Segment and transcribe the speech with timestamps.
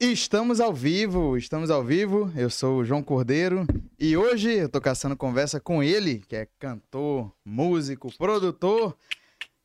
[0.00, 2.30] Estamos ao vivo, estamos ao vivo.
[2.36, 3.66] Eu sou o João Cordeiro
[3.98, 8.96] e hoje eu tô caçando conversa com ele, que é cantor, músico, produtor,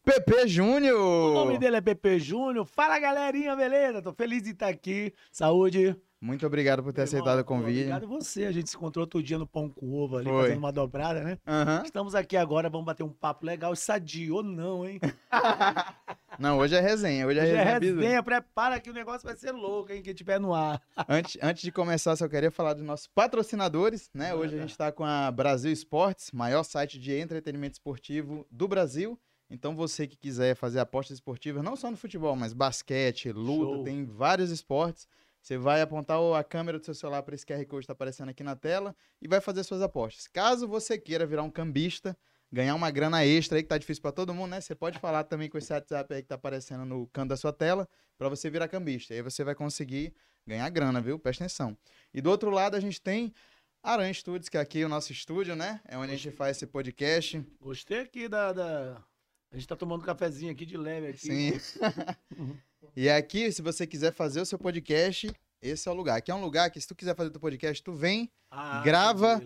[0.04, 1.00] Pepe Júnior.
[1.00, 2.66] O nome dele é Pepe Júnior.
[2.66, 4.02] Fala galerinha, beleza?
[4.02, 5.14] Tô feliz de estar aqui.
[5.32, 5.96] Saúde.
[6.20, 7.81] Muito obrigado por ter Meu aceitado o convite.
[7.81, 8.45] Obrigado você.
[8.45, 10.41] A gente se encontrou outro dia no Pão com Ovo ali, Foi.
[10.41, 11.38] fazendo uma dobrada, né?
[11.45, 11.84] Aham.
[11.86, 15.00] Estamos aqui agora, vamos bater um papo legal, sadio ou não, hein?
[16.39, 17.80] Não, hoje é resenha, hoje é Hoje é resenha.
[17.80, 18.02] business.
[18.03, 20.02] resenha, prepara que o negócio vai ser louco, hein?
[20.02, 20.81] Quem tiver no ar.
[21.08, 24.34] Antes, antes de começar, só queria falar dos nossos patrocinadores, né?
[24.34, 29.20] Hoje a gente está com a Brasil Esportes, maior site de entretenimento esportivo do Brasil.
[29.49, 33.84] Então você que quiser fazer apostas esportivas, não só no futebol, mas basquete, luta, Show.
[33.84, 35.08] tem vários esportes.
[35.41, 38.30] Você vai apontar a câmera do seu celular para esse QR Code que está aparecendo
[38.30, 40.25] aqui na tela e vai fazer suas apostas.
[40.27, 42.17] Caso você queira virar um cambista,
[42.53, 44.61] ganhar uma grana extra aí que tá difícil para todo mundo, né?
[44.61, 47.52] Você pode falar também com esse WhatsApp aí que tá aparecendo no canto da sua
[47.52, 49.11] tela para você virar cambista.
[49.11, 50.14] Aí você vai conseguir
[50.45, 51.17] ganhar grana, viu?
[51.17, 51.75] Presta atenção.
[52.13, 53.33] E do outro lado a gente tem
[53.81, 55.81] Aranha Studios, que é aqui o nosso estúdio, né?
[55.86, 57.44] É onde a gente faz esse podcast.
[57.59, 59.03] Gostei aqui da, da-
[59.52, 61.17] A gente tá tomando um cafezinho aqui de leve aqui.
[61.19, 61.52] Sim.
[62.95, 65.28] e aqui, se você quiser fazer o seu podcast,
[65.64, 66.17] esse é o lugar.
[66.17, 68.81] Aqui é um lugar que se tu quiser fazer o teu podcast, tu vem Ah,
[68.83, 69.42] Grava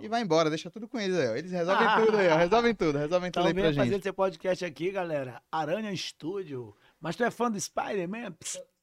[0.00, 0.50] e vai embora.
[0.50, 1.36] Deixa tudo com eles aí, ó.
[1.36, 2.36] Eles resolvem tudo aí, ó.
[2.36, 4.00] Resolvem tudo, resolvem tudo aí pra venha fazer gente.
[4.00, 5.40] esse podcast aqui, galera.
[5.50, 6.76] Aranha Studio.
[7.00, 8.34] Mas tu é fã do Spider-Man?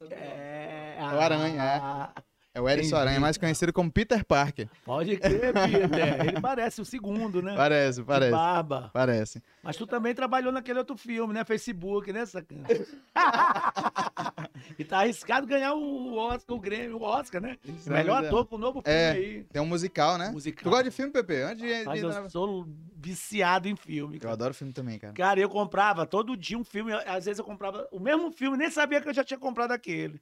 [0.09, 0.97] É...
[0.99, 2.21] o Aranha, é.
[2.57, 4.67] É o Erisson Aranha, mais conhecido como Peter Parker.
[4.83, 6.25] Pode crer, Peter.
[6.27, 7.53] Ele parece o segundo, né?
[7.55, 8.31] Parece, De parece.
[8.31, 8.89] Barba.
[8.91, 9.43] Parece.
[9.61, 11.45] Mas tu também trabalhou naquele outro filme, né?
[11.45, 12.65] Facebook, né, sacana?
[14.79, 17.57] e tá arriscado ganhar o Oscar, o Grêmio, o Oscar, né?
[17.63, 18.27] Isso, Melhor é.
[18.27, 19.11] ator com o novo filme É.
[19.11, 19.43] aí.
[19.53, 20.31] Tem um musical, né?
[20.31, 20.63] Musical.
[20.63, 21.35] Tu gosta de filme, Pepe?
[21.43, 21.83] Antes de...
[21.85, 24.15] Mas de- eu sou viciado em filme.
[24.15, 24.33] Eu Cara.
[24.33, 25.13] adoro filme também, cara.
[25.13, 26.91] Cara, eu comprava todo dia um filme.
[27.05, 30.19] Às vezes eu comprava o mesmo filme, nem sabia que eu já tinha comprado aquele.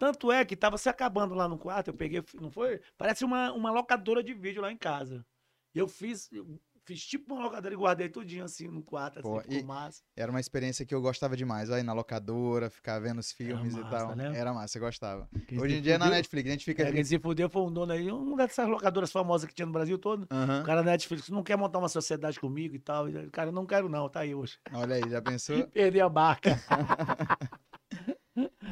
[0.00, 2.80] Tanto é que tava se acabando lá no quarto, eu peguei, não foi?
[2.96, 5.26] Parece uma, uma locadora de vídeo lá em casa.
[5.74, 9.28] E eu fiz, eu fiz tipo uma locadora e guardei tudinho assim no quarto, assim,
[9.28, 10.02] Pô, ficou e- massa.
[10.16, 11.70] Era uma experiência que eu gostava demais.
[11.70, 14.16] Aí na locadora, ficar vendo os filmes e massa, tal.
[14.16, 14.32] né?
[14.34, 15.28] Era massa, eu gostava.
[15.46, 16.82] Quem Hoje em dia é na Netflix, a gente fica.
[16.84, 19.72] É, quem se fudeu foi um dono aí, uma dessas locadoras famosas que tinha no
[19.72, 20.26] Brasil todo.
[20.30, 20.62] Aham.
[20.62, 23.06] O cara da Netflix não quer montar uma sociedade comigo e tal.
[23.06, 24.58] E, Cara, não quero não, tá aí hoje.
[24.72, 25.66] Olha aí, já pensou?
[25.68, 26.56] Perdi a barca.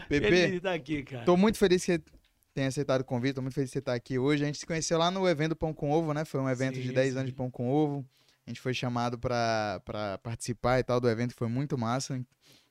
[0.09, 1.25] Pepe, tá aqui, cara.
[1.25, 2.03] tô muito feliz que você
[2.55, 4.43] tenha aceitado o convite, tô muito feliz que você tá aqui hoje.
[4.43, 6.25] A gente se conheceu lá no evento Pão com Ovo, né?
[6.25, 7.19] Foi um evento de Sim, 10 sim.
[7.19, 8.05] anos de Pão com Ovo.
[8.47, 12.19] A gente foi chamado pra, pra participar e tal do evento, foi muito massa.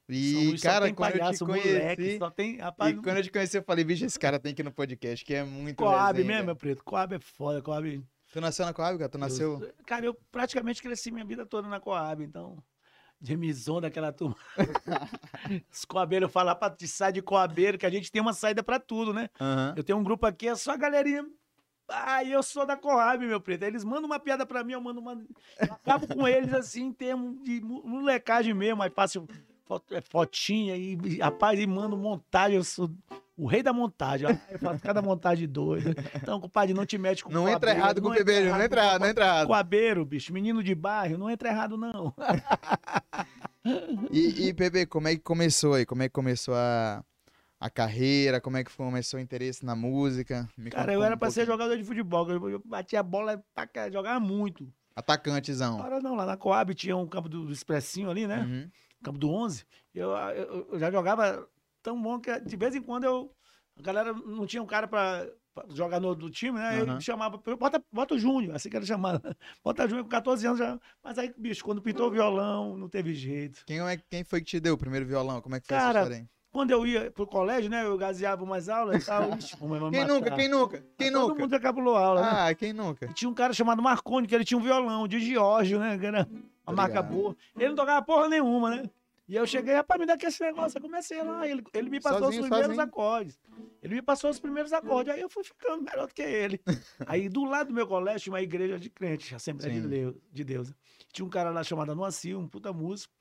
[0.09, 2.57] E, Somos- cara, quando palhaço, eu te conheci, moleque, só tem.
[2.57, 4.71] Rapaz, e quando eu te conheci, eu falei, bicho, esse cara tem que ir no
[4.71, 6.83] podcast, que é muito Coab mesmo, meu preto.
[6.83, 8.01] Coab é foda, Coab.
[8.31, 9.09] Tu nasceu na Coab, cara?
[9.09, 9.61] Tu nasceu...
[9.61, 12.57] Eu- cara, eu praticamente cresci minha vida toda na Coab, então.
[13.21, 14.35] Gemizão daquela turma.
[15.71, 18.79] Os coabeiros falam pra te sair de coabeiro, que a gente tem uma saída pra
[18.79, 19.29] tudo, né?
[19.39, 19.73] Aham.
[19.75, 21.25] Eu tenho um grupo aqui, é só a galerinha.
[21.89, 23.63] Ah, eu sou da Coab, meu preto.
[23.63, 25.13] Aí Eles mandam uma piada pra mim, eu mando uma.
[25.13, 28.83] Eu acabo com eles assim, em termos de mo- molecagem mesmo.
[28.83, 29.25] Aí faço
[29.91, 32.57] é, fotinha e, e, rapaz, e mando montagem.
[32.57, 32.91] Eu sou
[33.37, 34.27] o rei da montagem.
[34.49, 35.93] Eu faço cada montagem doida.
[36.15, 39.01] Então, compadre, não te mete com Não entra errado com o bebê, não entra errado,
[39.01, 39.47] não entra errado.
[39.47, 42.13] Coabeiro, bicho, menino de bairro, não entra errado, não.
[44.09, 45.85] E, e Pepe, como é que começou aí?
[45.85, 47.03] Como é que começou a,
[47.59, 48.39] a carreira?
[48.39, 50.47] Como é que começou o interesse na música?
[50.57, 51.57] Me Cara, eu um era pra ser pouquinho.
[51.57, 52.29] jogador de futebol.
[52.29, 54.71] Eu batia a bola, pra jogava muito.
[54.95, 55.79] Atacantezão.
[55.79, 58.39] Agora não, lá na Coab tinha um campo do, do Expressinho ali, né?
[58.39, 58.69] Uhum.
[59.03, 61.45] campo do 11, eu, eu, eu já jogava
[61.87, 63.31] tão bom que de vez em quando eu.
[63.79, 66.81] A galera não tinha um cara pra, pra jogar no do time, né?
[66.81, 66.93] Aham.
[66.93, 69.21] Ele chamava, bota, bota o Júnior, assim que era chamado.
[69.63, 70.79] Bota o Júnior com 14 anos já.
[71.03, 73.63] Mas aí, bicho, quando pintou o violão, não teve jeito.
[73.65, 75.39] Quem, é, quem foi que te deu o primeiro violão?
[75.41, 76.29] Como é que foi Cara, essa história?
[76.51, 77.85] Quando eu ia pro colégio, né?
[77.85, 79.37] Eu gaseava umas aulas e tal.
[79.37, 79.55] Ixi,
[79.91, 80.31] Quem nunca?
[80.31, 80.85] Quem nunca?
[80.97, 81.41] Quem Todo nunca?
[81.41, 82.29] mundo já cabulou aula, né?
[82.31, 83.05] Ah, quem nunca?
[83.05, 85.97] E tinha um cara chamado Marconi, que ele tinha um violão de Giorgio, né?
[85.99, 86.27] Que era
[86.65, 87.13] uma marca ligado.
[87.13, 87.37] boa.
[87.55, 88.89] Ele não tocava porra nenhuma, né?
[89.27, 90.77] E eu cheguei, rapaz, me dá aqui esse negócio.
[90.77, 92.87] Eu comecei lá, ele, ele me passou Sozinho, os primeiros sozinho.
[92.87, 93.39] acordes.
[93.83, 95.13] Ele me passou os primeiros acordes.
[95.13, 96.61] Aí eu fui ficando melhor do que ele.
[97.05, 99.87] Aí do lado do meu colégio tinha uma igreja de crente, Assembleia de.
[99.87, 100.73] Deus, de Deus.
[101.11, 103.13] Tinha um cara lá chamado Anuacio, um puta músico.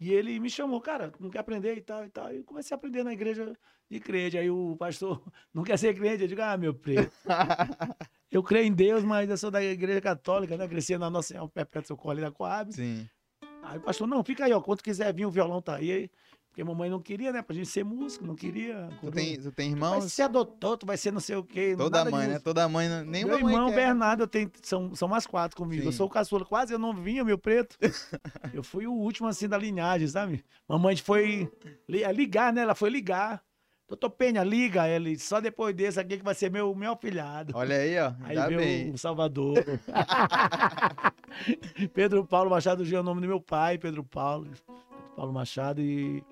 [0.00, 2.32] E ele me chamou, cara, não quer aprender e tal e tal.
[2.32, 3.52] E eu comecei a aprender na igreja
[3.90, 4.38] de crente.
[4.38, 6.22] Aí o pastor não quer ser crente.
[6.22, 7.12] Eu digo, ah, meu preto.
[8.30, 10.68] Eu creio em Deus, mas eu sou da igreja católica, né?
[10.68, 12.72] Cresci na Nossa Senhora Perpétua Socorro ali da Coab.
[12.72, 13.08] Sim.
[13.62, 14.60] Aí o pastor, não, fica aí, ó.
[14.60, 16.10] Quando quiser vir, o violão tá aí.
[16.48, 17.42] Porque mamãe não queria, né?
[17.42, 18.88] Pra gente ser músico, não queria.
[19.00, 20.12] Tu tem, tu tem Vai irmãos?
[20.12, 21.76] ser adotor, tu vai ser não sei o quê.
[21.78, 22.38] Toda mãe, né?
[22.40, 22.88] Toda mãe.
[22.88, 23.76] não- Nenhuma Meu mãe irmão quer.
[23.76, 25.84] Bernardo, eu tenho, são, são mais quatro comigo.
[25.84, 25.98] Eu Sim.
[25.98, 26.44] sou o caçula.
[26.44, 27.76] Quase eu não vinha, meu preto.
[28.52, 30.44] eu fui o último, assim, da linhagem, sabe?
[30.68, 31.48] Mamãe foi
[31.88, 32.62] li- ligar, né?
[32.62, 33.40] Ela foi ligar.
[33.90, 35.18] Doutor Penha, liga ele.
[35.18, 37.52] Só depois desse aqui que vai ser meu, meu afilhado.
[37.56, 38.14] Olha aí, ó.
[38.22, 38.90] Aí Ainda veio bem.
[38.92, 39.58] o Salvador.
[41.92, 44.46] Pedro Paulo Machado Gil é o nome do meu pai, Pedro Paulo.
[44.46, 45.80] Pedro Paulo Machado.
[45.82, 46.22] E,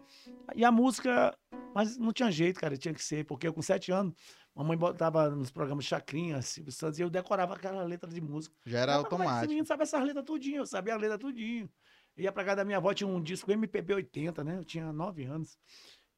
[0.55, 1.37] e a música,
[1.75, 4.15] mas não tinha jeito, cara, tinha que ser, porque eu com sete anos,
[4.55, 8.55] mamãe botava nos programas Chacrinha, Silvio Santos, e eu decorava aquela letra de música.
[8.65, 9.49] Já era Eu "Mas Esse automático.
[9.49, 11.69] menino sabe essas letras tudinho, eu sabia a letra tudinho.
[12.17, 14.57] Ia pra casa da minha avó, tinha um disco MPB 80, né?
[14.59, 15.57] Eu tinha nove anos.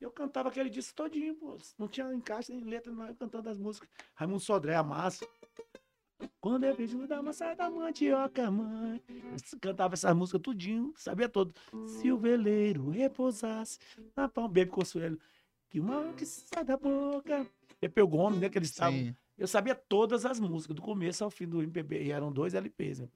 [0.01, 1.59] Eu cantava aquele disco todinho, pô.
[1.79, 3.07] Não tinha encaixe nem letra, não.
[3.07, 3.89] Eu cantando as músicas.
[4.15, 5.27] Raimundo Sodré, a massa.
[6.41, 9.03] Quando eu vejo da massa da mandioca, mãe.
[9.09, 11.55] Eu cantava essas músicas tudinho, sabia todo.
[11.87, 13.79] Se o veleiro repousasse
[14.17, 15.19] na pão, Bebe Consuelo.
[15.69, 17.47] Que mal que sai da boca.
[17.79, 18.49] Pepeu Gomes, né?
[18.49, 19.15] Que eles estavam.
[19.39, 23.01] Eu sabia todas as músicas, do começo ao fim do MPB, e eram dois LPs.
[23.01, 23.09] Né?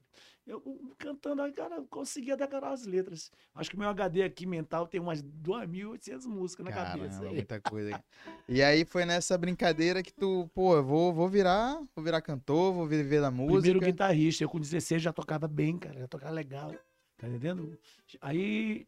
[0.47, 0.61] Eu
[0.99, 3.31] cantando, aí, cara, eu conseguia decorar as letras.
[3.55, 7.17] Acho que meu HD aqui mental tem umas 2.800 músicas na cabeça.
[7.17, 8.03] Caramba, muita coisa.
[8.47, 12.73] E aí foi nessa brincadeira que tu, pô, eu vou, vou virar, vou virar cantor,
[12.73, 13.61] vou viver da música.
[13.61, 16.71] Primeiro guitarrista, eu com 16 já tocava bem, cara, já tocava legal.
[17.17, 17.75] Tá entendendo?
[18.21, 18.87] Aí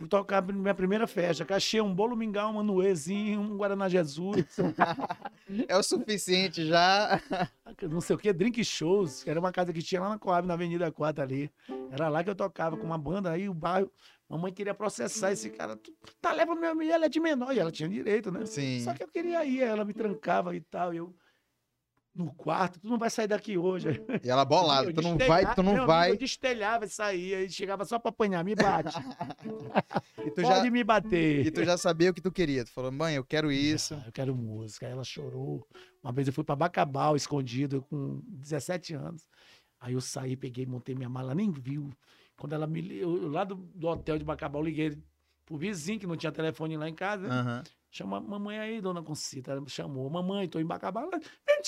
[0.00, 4.46] fui tocar minha primeira festa, cachê um bolo mingau, um manuezinho, um Guaraná Jesus,
[5.68, 7.20] É o suficiente já.
[7.82, 10.54] não sei o que, drink shows, era uma casa que tinha lá na Coab, na
[10.54, 11.50] Avenida 4 ali.
[11.90, 13.92] Era lá que eu tocava com uma banda, aí o bairro,
[14.26, 15.78] mamãe queria processar esse cara,
[16.18, 18.46] tá levando minha mulher, ela é de menor, e ela tinha direito, né?
[18.46, 18.80] Sim.
[18.80, 21.14] Só que eu queria ir, ela me trancava e tal, e eu
[22.20, 23.88] no quarto, tu não vai sair daqui hoje.
[24.24, 26.08] E ela bolada, tu não vai, tu não meu vai.
[26.08, 28.94] amigo, Eu destelhava e saía, e chegava só pra apanhar, me bate.
[30.24, 31.46] E tu, Pode já, me bater.
[31.46, 32.64] e tu já sabia o que tu queria.
[32.64, 33.94] Tu falou, mãe, eu quero isso.
[33.94, 34.86] Ah, eu quero música.
[34.86, 35.66] Aí ela chorou.
[36.02, 39.26] Uma vez eu fui pra Bacabal, escondido, com 17 anos.
[39.80, 41.90] Aí eu saí, peguei, montei minha mala, nem viu.
[42.38, 42.98] Quando ela me.
[42.98, 44.96] Eu, lá do, do hotel de Bacabal, liguei
[45.46, 47.26] pro vizinho, que não tinha telefone lá em casa.
[47.26, 47.62] Aham.
[47.90, 49.52] Chama a mamãe aí, dona Concita.
[49.52, 50.08] Ela me chamou.
[50.08, 51.04] Mamãe, tô em Bacabal.
[51.04, 51.60] Ela, vem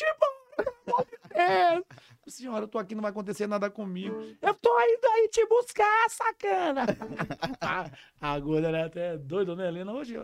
[0.56, 2.34] te embora, pelo amor de Deus.
[2.34, 4.14] Senhora, eu tô aqui, não vai acontecer nada comigo.
[4.40, 6.84] Eu tô indo aí te buscar, sacana.
[7.60, 7.90] a,
[8.20, 9.92] a gorda era até doida, né, Helena?
[9.92, 10.16] Hoje.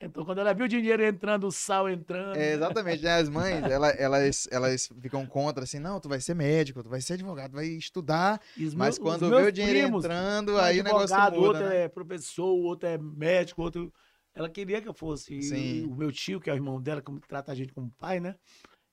[0.00, 2.36] Então, quando ela viu o dinheiro entrando, o sal entrando.
[2.36, 3.14] É, exatamente, né?
[3.18, 7.00] As mães, ela- elas, elas ficam contra, assim, não, tu vai ser médico, tu vai
[7.00, 10.84] ser advogado, vai estudar, os mas meus- quando vê o dinheiro primos, entrando, aí o
[10.84, 11.84] negócio advogado, muda, outro né?
[11.84, 13.92] é professor, o outro é médico, outro.
[14.34, 15.34] Ela queria que eu fosse.
[15.34, 15.86] E Sim.
[15.86, 18.34] O meu tio, que é o irmão dela, que trata a gente como pai, né?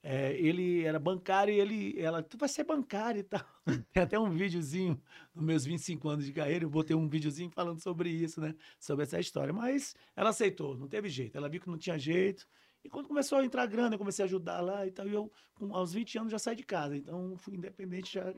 [0.02, 3.42] É, ele era bancário e ele, ela, tu vai ser bancário e tal.
[3.94, 5.00] Tem até um videozinho,
[5.36, 8.56] nos meus 25 anos de carreira, eu botei um videozinho falando sobre isso, né?
[8.80, 9.54] Sobre essa história.
[9.54, 11.38] Mas ela aceitou, não teve jeito.
[11.38, 12.48] Ela viu que não tinha jeito.
[12.84, 15.08] E quando começou a entrar grana, eu comecei a ajudar lá e tal.
[15.08, 16.96] E eu, com, aos 20 anos, já saí de casa.
[16.96, 18.34] Então, fui independente já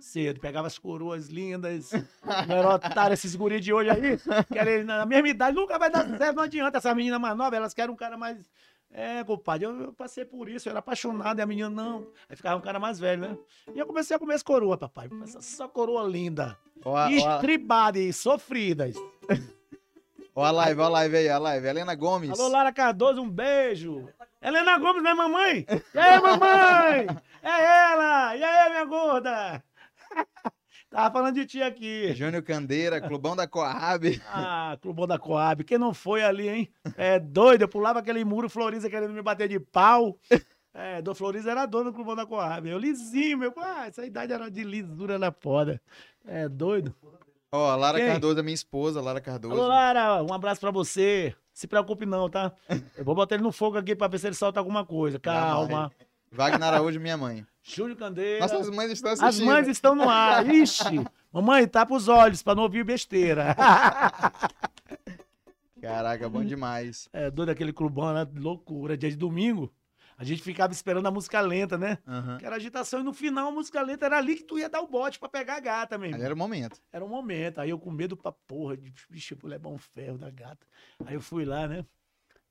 [0.00, 0.40] cedo.
[0.40, 1.90] Pegava as coroas lindas,
[2.48, 4.18] não era otário esses guri de hoje aí.
[4.52, 6.78] Querem, na mesma idade, nunca vai dar certo, não adianta.
[6.78, 8.50] Essas meninas mais novas, elas querem um cara mais.
[8.96, 12.06] É, compadre, eu, eu passei por isso, eu era apaixonado, e a menina não.
[12.28, 13.38] Aí ficava um cara mais velho, né?
[13.74, 15.10] E eu comecei a comer as coroas, papai.
[15.24, 16.56] Essa- Só coroa linda.
[16.84, 18.94] Ó, a- ó, a- Estribadas e sofridas.
[20.34, 21.66] ó a live, ó a live aí, a live.
[21.66, 22.30] Helena Gomes.
[22.38, 24.08] Alô, Lara Cardoso, um beijo.
[24.40, 25.66] Helena Gomes, né, mamãe?
[25.94, 27.06] E aí, mamãe?
[27.42, 28.36] É ela!
[28.36, 29.62] E aí, minha gorda?
[30.94, 32.14] Tava falando de ti aqui.
[32.14, 34.22] Júnior Candeira, Clubão da Coab.
[34.28, 35.64] Ah, Clubão da Coab.
[35.64, 36.72] Quem não foi ali, hein?
[36.96, 37.62] É doido.
[37.62, 40.16] Eu pulava aquele muro Floriza querendo me bater de pau.
[40.72, 42.68] É, do Floriza era dono do Clubão da Coab.
[42.68, 43.52] Eu lisinho, meu.
[43.56, 45.82] Ah, essa idade era de lisura na foda.
[46.24, 46.94] É doido.
[47.50, 48.06] Ó, a Lara Quem?
[48.06, 49.52] Cardoso, a minha esposa, Lara Cardoso.
[49.52, 51.34] Alô, Lara, um abraço pra você.
[51.52, 52.52] Se preocupe não, tá?
[52.96, 55.18] Eu vou botar ele no fogo aqui pra ver se ele solta alguma coisa.
[55.18, 55.90] Calma.
[56.34, 57.46] Wagner Araújo, minha mãe.
[57.62, 58.40] Júlio Candeira.
[58.40, 59.28] Nossas mães estão assistindo.
[59.28, 60.44] As mães estão no ar.
[60.52, 61.04] Ixi.
[61.32, 63.56] Mamãe, tapa os olhos pra não ouvir besteira.
[65.80, 67.08] Caraca, bom demais.
[67.12, 68.26] É doido aquele clubão, né?
[68.36, 68.96] Loucura.
[68.96, 69.72] Dia de domingo,
[70.16, 71.98] a gente ficava esperando a música lenta, né?
[72.06, 72.38] Aham.
[72.38, 74.80] Que era agitação, e no final a música lenta era ali que tu ia dar
[74.80, 76.24] o bote pra pegar a gata, meu Ali irmão.
[76.26, 76.80] era o momento.
[76.92, 77.60] Era um momento.
[77.60, 80.66] Aí eu com medo pra porra, de bicho, vou levar um ferro da gata.
[81.04, 81.84] Aí eu fui lá, né?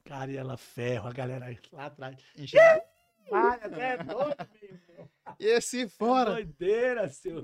[0.05, 2.17] Cara, e ela ferro, a galera aí lá atrás.
[2.37, 2.81] Enche- Ai,
[3.31, 4.49] até é doido,
[4.87, 5.09] meu.
[5.39, 6.31] E esse fora?
[6.31, 7.43] Doideira, seu.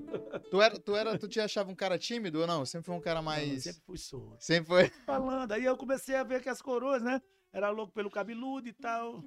[0.50, 2.66] Tu, era, tu, era, tu te achava um cara tímido ou não?
[2.66, 3.64] Sempre foi um cara mais.
[3.64, 4.36] sempre fui sordo.
[4.40, 4.90] Sempre foi.
[5.06, 5.52] falando.
[5.52, 7.22] Aí eu comecei a ver que as coroas, né?
[7.52, 9.24] Era louco pelo cabeludo e tal.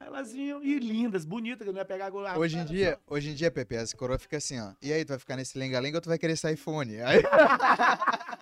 [0.00, 2.38] Elas iam e lindas, bonitas, que não ia pegar agora.
[2.38, 4.72] Hoje em dia, hoje em dia, Pepe, essa coroa fica assim, ó.
[4.80, 7.00] E aí, tu vai ficar nesse lenga-lenga ou tu vai querer esse iPhone?
[7.02, 7.22] Aí,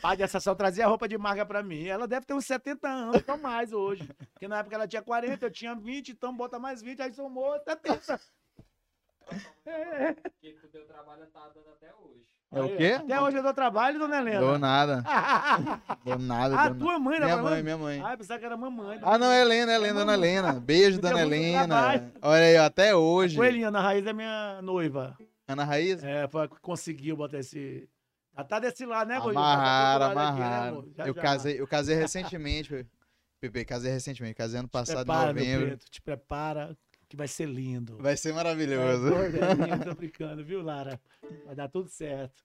[0.00, 1.86] Pai de essa só trazia roupa de marca pra mim.
[1.86, 4.08] Ela deve ter uns 70 anos, ou mais hoje.
[4.32, 7.58] Porque na época ela tinha 40, eu tinha 20, então bota mais 20, aí somou
[7.66, 8.20] 70.
[9.66, 12.26] É, Que o teu trabalho tá dando até hoje.
[12.52, 12.92] É o quê?
[12.98, 14.40] Até hoje eu dou trabalho, dona Helena.
[14.40, 15.04] Dou nada.
[16.04, 16.58] Dou nada.
[16.58, 17.36] ah, dou tua mãe, nada.
[17.36, 17.40] né?
[17.40, 18.02] Minha mãe, minha mãe.
[18.04, 18.98] Ah, pensava que era mamãe.
[19.02, 20.52] Ah, não, é Helena, é Helena, dona Helena.
[20.54, 22.10] Beijo, dona Helena.
[22.20, 23.36] Olha aí, até hoje.
[23.36, 25.16] Coelhinha, Ana Raiz é minha noiva.
[25.46, 26.02] Ana Raiz?
[26.02, 27.88] É, foi a que conseguiu botar esse.
[28.36, 29.42] Já tá desse lado, né, Gordinho?
[29.44, 30.88] Amarraram, Tá lado aqui, né, amarraram.
[30.96, 31.22] Já, Eu já.
[31.22, 32.86] casei, eu casei recentemente,
[33.40, 35.66] Pepe, casei recentemente, casei ano passado, em prepara, meu novembro.
[35.66, 36.76] preto, te prepara,
[37.08, 37.96] que vai ser lindo.
[37.98, 39.08] Vai ser É, maravilhoso.
[39.14, 41.00] é tô brincando, viu, Lara?
[41.46, 42.42] Vai dar tudo certo.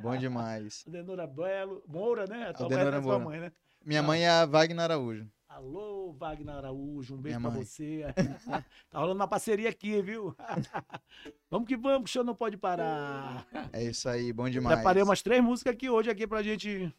[0.00, 0.84] Bom demais.
[0.86, 2.48] Denora Belo, Moura, né?
[2.48, 3.24] A tua mãe Denora é sua Moura.
[3.24, 3.52] mãe, né?
[3.84, 5.26] Minha mãe é a Wagner Araújo.
[5.50, 7.66] Alô, Wagner Araújo, um beijo Minha pra mãe.
[7.66, 8.04] você.
[8.88, 10.32] tá rolando uma parceria aqui, viu?
[11.50, 13.44] vamos que vamos, que o show não pode parar.
[13.72, 14.76] É isso aí, bom demais.
[14.76, 16.94] Preparei umas três músicas aqui hoje aqui pra gente.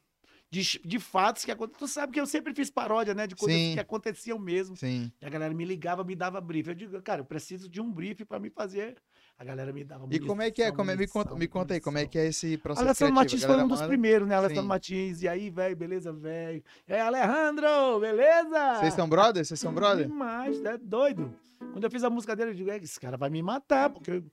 [0.50, 1.80] De, de fatos que acontecem.
[1.80, 3.26] Tu sabe que eu sempre fiz paródia, né?
[3.26, 3.74] De coisas Sim.
[3.74, 4.76] que aconteciam mesmo.
[4.76, 5.10] Sim.
[5.22, 6.68] E a galera me ligava, me dava brief.
[6.68, 8.98] Eu digo, cara, eu preciso de um brief pra me fazer.
[9.42, 10.72] A galera me dava E como é que é?
[10.72, 10.96] Como é?
[10.96, 13.16] Me conta, me conta aí, como é que é esse processo Alessandro?
[13.16, 13.88] Martins foi um dos manda?
[13.88, 14.36] primeiros, né?
[14.36, 14.68] Alessandro Sim.
[14.68, 15.22] Martins.
[15.24, 16.64] E aí, velho, beleza, velho?
[16.88, 18.76] E aí, Alejandro, beleza?
[18.80, 19.48] Vocês são brothers?
[19.48, 20.08] Vocês são brothers?
[20.08, 21.34] Demais, é doido.
[21.58, 24.12] Quando eu fiz a música dele, eu digo, "É, esse cara vai me matar, porque.
[24.12, 24.24] eu-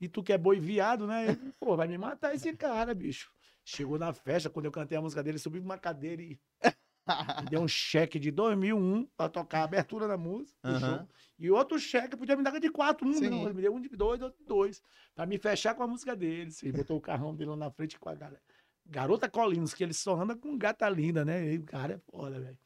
[0.00, 1.30] E tu que é boi viado, né?
[1.30, 3.32] Eu, Pô, vai me matar esse cara, bicho.
[3.64, 6.38] Chegou na festa, quando eu cantei a música dele, subiu uma cadeira e
[7.50, 10.58] deu um cheque de 2001 pra tocar a abertura da música.
[10.64, 10.98] Aham.
[10.98, 11.08] show.
[11.38, 14.22] E outro cheque, podia me dar de quatro, um, ele me deu um de dois,
[14.22, 14.80] outro de dois,
[15.14, 16.50] pra me fechar com a música dele.
[16.62, 18.40] Ele botou o carrão dele lá na frente com a galera.
[18.86, 21.54] Garota Colinos, que ele só anda com gata linda, né?
[21.54, 22.58] E o cara é foda, velho.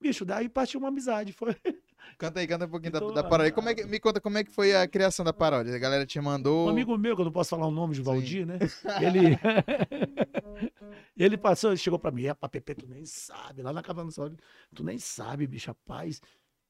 [0.00, 1.32] Bicho, daí partiu uma amizade.
[1.32, 1.54] Foi.
[2.18, 3.52] Canta aí, canta um pouquinho da, Então, da paródia.
[3.52, 5.74] Como é que, me conta como é que foi a criação da paródia.
[5.74, 6.66] A galera te mandou.
[6.66, 8.58] Um amigo meu, que eu não posso falar o nome de Valdir, né?
[9.00, 9.38] Ele.
[11.16, 14.36] ele passou, ele chegou pra mim, "Epa, Pepe, tu nem sabe, lá na Cabana do
[14.74, 16.20] tu nem sabe, bicho, rapaz.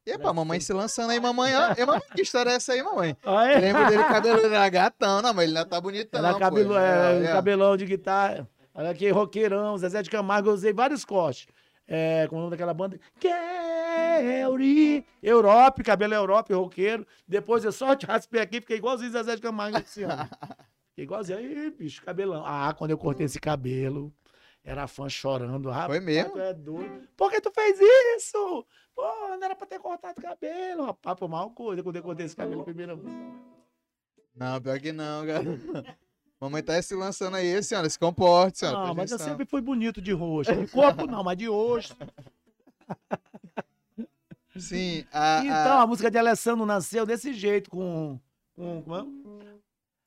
[0.06, 1.52] E pá, mamãe se lançando aí, mamãe.
[1.54, 3.16] Ó, mamãe, que história é essa aí, mamãe?
[3.25, 6.20] Ah, Eu lembro dele cabelo era gatão, não, mas ele ainda tá bonitão.
[6.20, 6.38] Era pô.
[6.38, 7.32] cabelo, é, É, é.
[7.32, 8.49] cabelão de guitarra.
[8.75, 11.46] Olha aqui, roqueirão, Zezé de Camargo, eu usei vários cortes.
[11.92, 13.00] É, com o nome daquela banda.
[13.18, 15.04] Kelly.
[15.20, 17.04] Europe, cabelo Europe, roqueiro.
[17.26, 20.23] Depois eu só te raspei aqui, fiquei igualzinho Zezé de Camargo esse ano.
[20.90, 21.38] Fiquei igualzinho.
[21.38, 22.44] Aí, bicho, cabelão.
[22.47, 24.12] Ah, quando eu cortei esse cabelo,
[24.62, 25.68] era fã chorando.
[25.68, 26.32] Rapaz, Foi mesmo?
[26.32, 27.09] Tu é doido.
[27.16, 27.78] Por que tu fez
[28.16, 28.66] isso?
[28.94, 30.87] Pô, não era pra ter cortado o cabelo.
[30.87, 33.00] Rapaz, foi mal coisa quando eu cortei esse cabelo primeiro.
[34.35, 35.44] Não, pior que não, cara.
[36.40, 37.88] Mamãe tá se lançando aí, senhora.
[37.90, 38.78] Se comporte, senhora.
[38.78, 39.32] Não, mas eu atenção.
[39.32, 40.54] sempre fui bonito de rosto.
[40.54, 41.94] De corpo não, mas de rosto.
[44.59, 48.18] Sim, a, a- Então, a música de Alessandro nasceu desse jeito, com.
[48.56, 49.40] com, com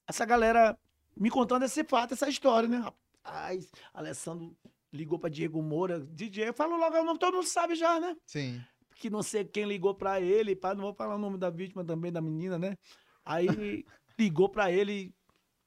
[0.07, 0.77] essa galera
[1.15, 2.77] me contando esse fato, essa história, né?
[3.23, 4.55] Rapaz, Alessandro
[4.91, 8.15] ligou pra Diego Moura, DJ, eu falo logo o nome, todo mundo sabe já, né?
[8.25, 8.61] Sim.
[8.95, 11.83] Que não sei quem ligou pra ele, pá, não vou falar o nome da vítima
[11.83, 12.77] também, da menina, né?
[13.25, 13.85] Aí
[14.19, 15.13] ligou pra ele,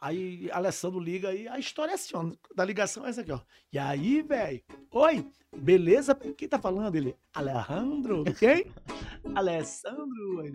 [0.06, 3.40] aí Alessandro liga e a história é assim, ó, da ligação é essa aqui, ó.
[3.72, 6.14] E aí, velho, oi, beleza?
[6.14, 6.94] Quem tá falando?
[6.94, 8.72] Ele, Alejandro, quem?
[9.34, 10.52] Alessandro.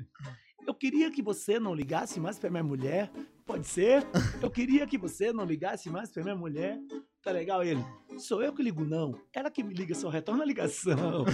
[0.65, 3.11] Eu queria que você não ligasse mais pra minha mulher,
[3.45, 4.05] pode ser?
[4.41, 6.79] Eu queria que você não ligasse mais pra minha mulher.
[7.23, 7.83] Tá legal ele?
[8.17, 11.25] Sou eu que ligo não, ela que me liga, só retorna a ligação.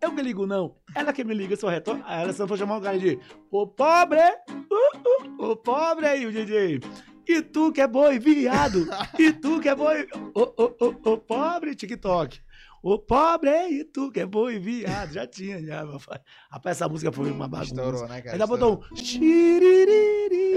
[0.00, 2.02] Eu que ligo não, ela que me liga, só retorna.
[2.06, 3.18] Aí ela só foi chamar o cara de
[3.50, 6.80] Ô pobre, uh, uh, ô pobre aí, o DJ.
[7.26, 8.88] E tu que é boi, viado.
[9.18, 12.40] E tu que é boi, ô, ô, ô, ô pobre, TikTok.
[12.82, 15.12] Ô pobre, e tu que é boi, viado.
[15.12, 16.20] Já tinha, já, meu pai.
[16.50, 17.72] Rapaz, essa música foi uma bagunça.
[17.74, 18.32] Estourou, né, cara?
[18.32, 18.96] Ainda botou um.
[18.96, 20.52] xiriririri,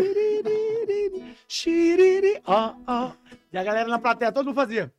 [1.47, 3.11] Xiriri, ó, ó.
[3.53, 4.91] E a galera na plateia, todo mundo fazia.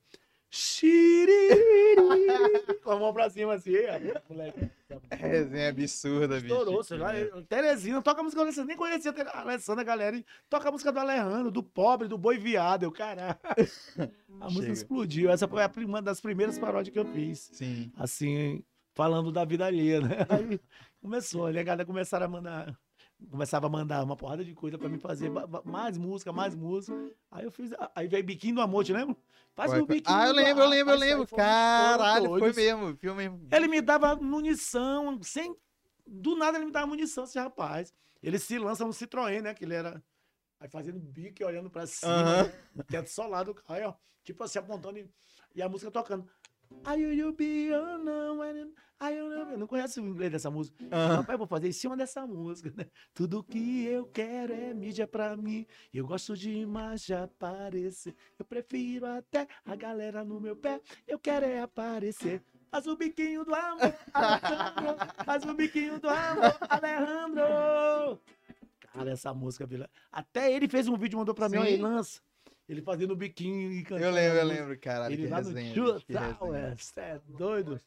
[0.48, 1.56] Xiriri,
[2.84, 4.70] com a mão pra cima assim, aí, moleque.
[5.10, 6.46] Resenha absurda, bicho.
[6.46, 7.12] Estourou, sei lá.
[7.48, 8.68] Terezinha, toca a música do Alessandro.
[8.68, 10.16] Nem conhecia a Alessandra, galera.
[10.16, 12.84] E toca a música do Alejandro, do pobre, do boi viado.
[12.84, 13.36] Eu, caralho.
[14.38, 15.30] A música explodiu.
[15.30, 17.48] Essa foi uma das primeiras paródias que eu fiz.
[17.54, 17.90] Sim.
[17.96, 18.62] Assim,
[18.94, 20.26] falando da vida alheia, né?
[20.28, 20.60] Aí
[21.00, 22.78] começou, a galera começaram a mandar.
[23.30, 25.30] Começava a mandar uma porrada de coisa pra mim fazer
[25.64, 26.94] mais música, mais música.
[27.30, 27.70] Aí eu fiz.
[27.94, 29.16] Aí veio Biquinho do Amor, te lembra?
[29.54, 30.16] Faz Foi- um biquinho.
[30.16, 31.26] Ah, eu lembro, eu lembro, eu aí lembro.
[31.26, 32.56] foi Caralho, estouro foi doido.
[32.78, 32.96] mesmo.
[32.98, 33.48] Filme.
[33.50, 35.56] Ele me dava munição, sem.
[36.06, 37.92] Do nada ele me dava munição, esse rapaz.
[38.22, 39.54] Ele se lança no Citroën, né?
[39.54, 40.02] Que ele era.
[40.60, 43.94] Aí fazendo bico e olhando pra cima, né, o teto solado, aí, ó.
[44.24, 45.08] Tipo assim, apontando e,
[45.54, 46.26] e a música tocando.
[46.84, 47.32] Are you, you
[49.00, 49.04] wedding?
[49.04, 50.76] Are you, you- Não conhece o inglês dessa música?
[50.90, 52.86] Rapaz, eu vou fazer em cima dessa música, né?
[53.14, 55.66] Tudo que eu quero é mídia pra mim.
[55.92, 58.14] Eu gosto demais de aparecer.
[58.38, 60.80] Eu prefiro até a galera no meu pé.
[61.06, 62.42] Eu quero é aparecer.
[62.70, 64.96] Faz o biquinho do amor, Alejandro.
[65.24, 68.20] Faz o biquinho do amor, Alejandro.
[68.92, 69.88] Cara, essa música, Vila.
[70.10, 71.62] Até ele fez um vídeo, mandou pra mim, Sim.
[71.62, 72.20] ó, ele lança.
[72.68, 74.04] Ele fazendo o biquinho e cantando.
[74.04, 75.14] Eu lembro, eu lembro, caralho.
[75.14, 76.34] Ele que lá no resenha, Tio bicho, que resenha.
[76.34, 77.80] Tower, cê é doido?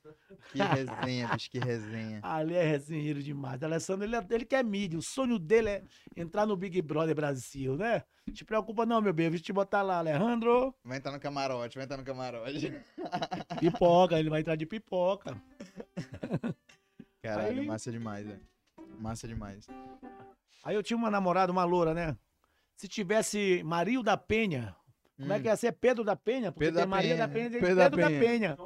[0.53, 2.19] Que resenha, bicho, que resenha.
[2.23, 3.61] Ali é resenheiro demais.
[3.61, 4.97] Alessandro, ele, é- ele quer mídia.
[4.97, 5.83] O sonho dele é
[6.15, 8.03] entrar no Big Brother Brasil, né?
[8.31, 9.25] Te preocupa não, meu bem.
[9.25, 10.73] Eu vou te botar lá, Alejandro.
[10.85, 12.73] Vai entrar no camarote, vai entrar no camarote.
[13.59, 15.35] Pipoca, ele vai entrar de pipoca.
[17.21, 18.39] Caralho, Aí- massa demais, velho.
[18.97, 19.67] Massa demais.
[20.63, 22.17] Aí eu tinha uma namorada, uma loura, né?
[22.79, 24.73] Se tivesse Mario da Penha,
[25.17, 26.49] como é que ia ser Pedro da Penha?
[26.49, 26.71] Porque Hum.
[26.71, 27.27] Pedro tem da Maria Penha.
[27.27, 28.57] da Penha e tem Pedro Pedro, da da Penha.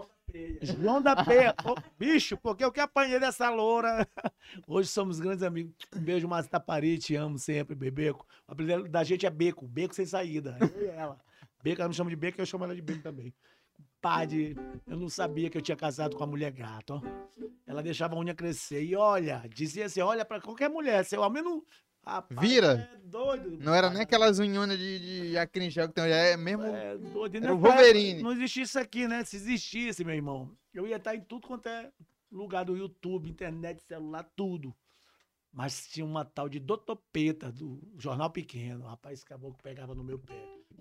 [0.61, 1.55] João da Penha.
[1.65, 4.07] Ô, bicho, porque eu que apanhei dessa loura.
[4.67, 5.73] Hoje somos grandes amigos.
[5.95, 8.23] Um beijo, Márcio Tapari, te amo sempre, Bebeco.
[8.47, 10.59] O apelido da gente é Beco, Beco sem saída.
[10.61, 11.19] Eu e ela.
[11.63, 13.33] Beco, ela me chama de Beco, eu chamo ela de Beco também.
[13.99, 14.55] Padre,
[14.85, 17.01] eu não sabia que eu tinha casado com a mulher gata, ó.
[17.65, 18.83] Ela deixava a unha crescer.
[18.83, 21.63] E olha, dizia assim: olha pra qualquer mulher, seu ao menos.
[22.05, 22.89] Rapaz, Vira.
[22.93, 23.57] É doido.
[23.59, 26.63] Não era nem aquelas unhonas de, de acrinchel que tem, é mesmo...
[26.63, 27.37] É doido.
[27.37, 28.21] Era o nessa Wolverine.
[28.23, 29.23] Não existia isso aqui, né?
[29.23, 31.91] Se existisse, meu irmão, eu ia estar em tudo quanto é
[32.31, 34.75] lugar do YouTube, internet, celular, tudo.
[35.51, 38.85] Mas tinha uma tal de Dotopeta, do Jornal Pequeno.
[38.87, 40.33] Rapaz, esse caboclo pegava no meu pé.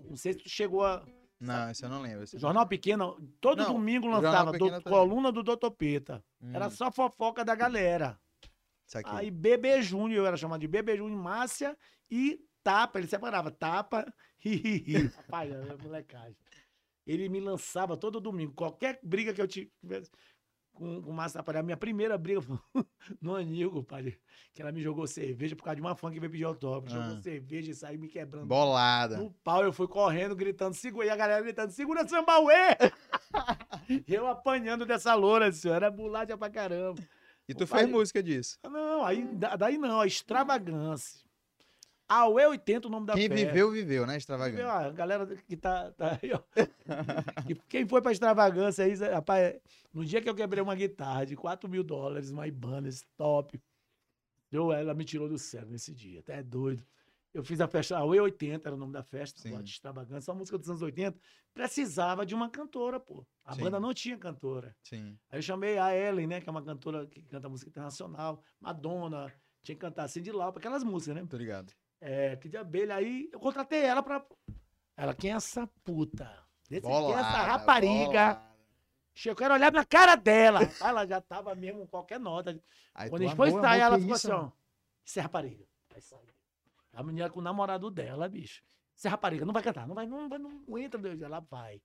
[0.09, 1.05] Não sei se tu chegou a.
[1.39, 2.25] Não, isso eu não lembro.
[2.37, 6.23] Jornal Pequeno, todo Não, domingo lançava do- coluna do Dotopeta.
[6.41, 6.55] lembro.
[6.55, 8.19] Era Hum, só fofoca da galera.
[9.05, 11.77] Aí Bebê Júnior, eu era chamado de Bebê Júnior, Márcia
[12.11, 12.99] e Tapa.
[12.99, 14.05] Ele separava Tapa
[14.45, 15.09] e.
[15.15, 16.37] Rapaz, era molecagem.
[17.05, 18.53] Ele me lançava todo domingo.
[18.53, 20.09] Qualquer briga que eu tivesse
[20.73, 22.57] com, com o Márcia Tapa, a minha primeira briga foi
[23.21, 24.17] no Anilgo, pai.
[24.53, 26.95] Que ela me jogou cerveja por causa de uma fã que veio pedir autógrafo.
[26.95, 27.21] Jogou Ah.
[27.21, 28.45] cerveja e saiu me quebrando.
[28.47, 29.17] Bolada.
[29.17, 31.05] No pau, eu fui correndo, gritando, segura.
[31.07, 32.77] E a galera gritando, segura Sambauê!
[34.07, 35.75] E eu apanhando dessa loura, senhor.
[35.75, 37.01] Era bolacha pra caramba.
[37.47, 38.57] E tu o fez pai- música disso.
[38.63, 41.21] Não, aí, da- daí não, a extravagância.
[42.07, 44.13] A UE80, o nome da Quem viveu, viveu, né?
[44.13, 44.61] Viveu, Extravagante.
[44.61, 46.39] A galera que tá, tá aí, ó.
[47.47, 49.55] Que- Quem foi pra extravagância aí, rapaz,
[49.93, 53.59] no dia que eu quebrei uma guitarra de 4 mil dólares, uma Ibanez top,
[54.51, 56.85] eu, ela me tirou do céu nesse dia, até é doido.
[57.33, 59.59] Eu fiz a festa, a UE80 era o nome da festa, Sim.
[59.61, 61.17] de extravagância, uma música dos anos 80,
[61.53, 63.25] precisava de uma cantora, pô.
[63.43, 63.63] A Sim.
[63.63, 64.75] banda não tinha cantora.
[64.83, 65.17] Sim.
[65.29, 69.33] Aí eu chamei a Ellen, né, que é uma cantora que canta música internacional, Madonna,
[69.63, 71.25] tinha que cantar Cindy Lauper, aquelas músicas, né?
[71.27, 71.73] Tô ligado.
[71.99, 72.95] É, que de abelha.
[72.95, 74.23] Aí eu contratei ela pra.
[74.95, 76.25] Ela, quem é essa puta?
[76.69, 78.05] Desse, quem é Bolada, essa rapariga?
[78.05, 78.53] bolada.
[79.25, 80.59] Eu quero olhar na cara dela.
[80.81, 82.59] Ela já tava mesmo com qualquer nota.
[82.93, 84.51] Aí Quando a gente foi sair, ela ficou isso, assim, ó.
[85.05, 85.65] Isso é rapariga.
[85.95, 86.32] Aí saiu.
[86.93, 88.63] A menina com o namorado dela, bicho.
[89.03, 91.21] É rapariga, não vai cantar, não vai, não, vai, não entra, Deus.
[91.21, 91.81] Ela vai.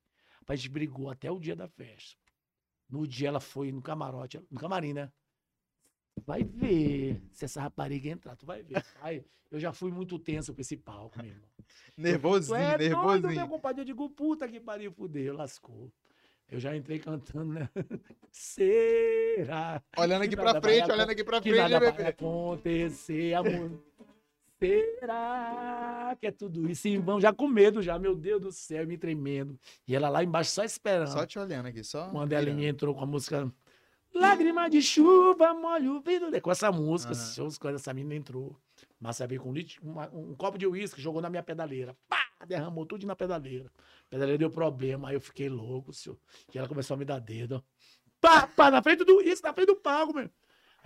[0.50, 2.18] Gente brigou até o dia da festa.
[2.88, 5.12] No dia ela foi no camarote, no camarim, né?
[6.24, 8.84] Vai ver se essa rapariga entrar, tu vai ver.
[9.00, 11.48] Ai, eu já fui muito tenso com esse palco, meu irmão.
[11.56, 11.64] Tu
[12.00, 13.48] Nervosinho, é doido, meu nervosinho.
[13.48, 13.80] compadre.
[13.82, 15.92] Eu digo, puta que pariu, fudeu, lascou.
[16.50, 17.68] Eu já entrei cantando, né?
[18.32, 23.34] Será Olhando aqui que pra frente, olhando aqui pra que frente, nada né, vai acontecer,
[23.34, 23.84] amor?
[24.60, 26.88] Será que é tudo isso?
[26.88, 29.58] E vão já com medo, já, meu Deus do céu, me tremendo.
[29.86, 31.12] E ela lá embaixo só esperando.
[31.12, 32.10] Só te olhando aqui, só.
[32.10, 33.52] Quando ela me entrou com a música
[34.14, 36.28] Lágrima de chuva, molha o vidro.
[36.40, 38.56] Com essa música, shows, quando essa menina entrou.
[39.00, 41.96] Márcia veio com um, um copo de uísque, jogou na minha pedaleira.
[42.08, 42.18] Pá!
[42.46, 43.70] Derramou tudo na pedaleira.
[44.06, 46.18] A pedaleira deu problema, aí eu fiquei louco, senhor.
[46.52, 47.62] E ela começou a me dar dedo.
[48.20, 50.30] Pá, pá, na frente do uísque, na frente do palco, meu.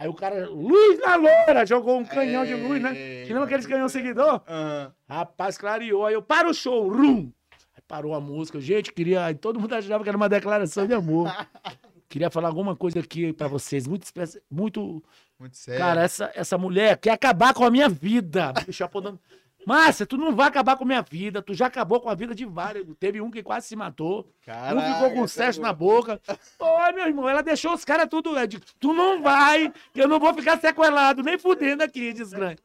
[0.02, 2.92] Aí o cara, luz na loura, jogou um canhão de luz, né?
[2.92, 4.42] Ei, Te lembra aqueles canhão seguidor?
[4.48, 4.92] Aham.
[5.08, 6.04] Rapaz, clareou.
[6.04, 7.30] Aí eu, para o show, rum!
[7.72, 8.60] Aí parou a música.
[8.60, 9.24] Gente, queria.
[9.24, 11.30] Aí todo mundo achava que era uma declaração de amor.
[12.10, 13.86] queria falar alguma coisa aqui pra vocês.
[13.86, 14.42] Muito especial.
[14.50, 15.00] Muito.
[15.38, 15.78] Muito sério.
[15.80, 18.52] Cara, essa, essa mulher quer acabar com a minha vida.
[18.66, 19.20] Bicho apontando.
[19.66, 21.40] Márcia, tu não vai acabar com a minha vida.
[21.40, 22.86] Tu já acabou com a vida de vários.
[22.98, 24.28] Teve um que quase se matou.
[24.44, 26.20] Caraca, um ficou com sexo na boca.
[26.58, 28.38] Oi, meu irmão, ela deixou os caras tudo.
[28.38, 32.60] Eu digo, tu não vai, que eu não vou ficar sequelado, nem fudendo aqui, desgrande.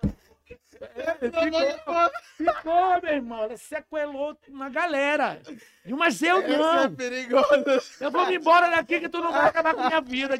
[0.80, 3.44] É, ficou, ficou, meu irmão.
[3.44, 5.42] Ela sequelou uma galera.
[5.86, 6.96] E Mas eu Essa é não.
[6.96, 7.84] perigosa.
[8.00, 10.36] Eu vou me embora daqui que tu não vai acabar com a minha vida.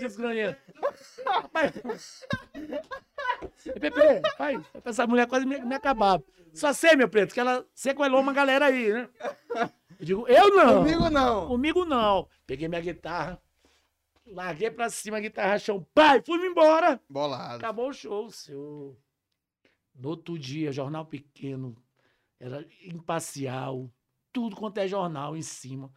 [2.56, 6.24] Ei, Pepe, pai, essa mulher quase me, me acabava.
[6.58, 9.10] Só sei, meu preto, que ela sequelou uma galera aí, né?
[10.00, 10.80] Eu digo, eu não.
[10.80, 11.48] Comigo não.
[11.48, 12.28] Comigo não.
[12.48, 13.40] Peguei minha guitarra,
[14.26, 17.00] larguei pra cima a guitarra, chão, pai, fui-me embora.
[17.08, 17.58] Bolado.
[17.58, 18.98] Acabou o show, senhor.
[19.94, 21.76] No outro dia, jornal pequeno,
[22.40, 23.90] era imparcial,
[24.34, 25.92] tudo quanto é jornal em cima.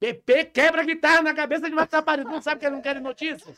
[0.00, 2.30] PP quebra a guitarra na cabeça de Marcos Aparecido.
[2.30, 3.54] Não sabe que ele não quer notícia?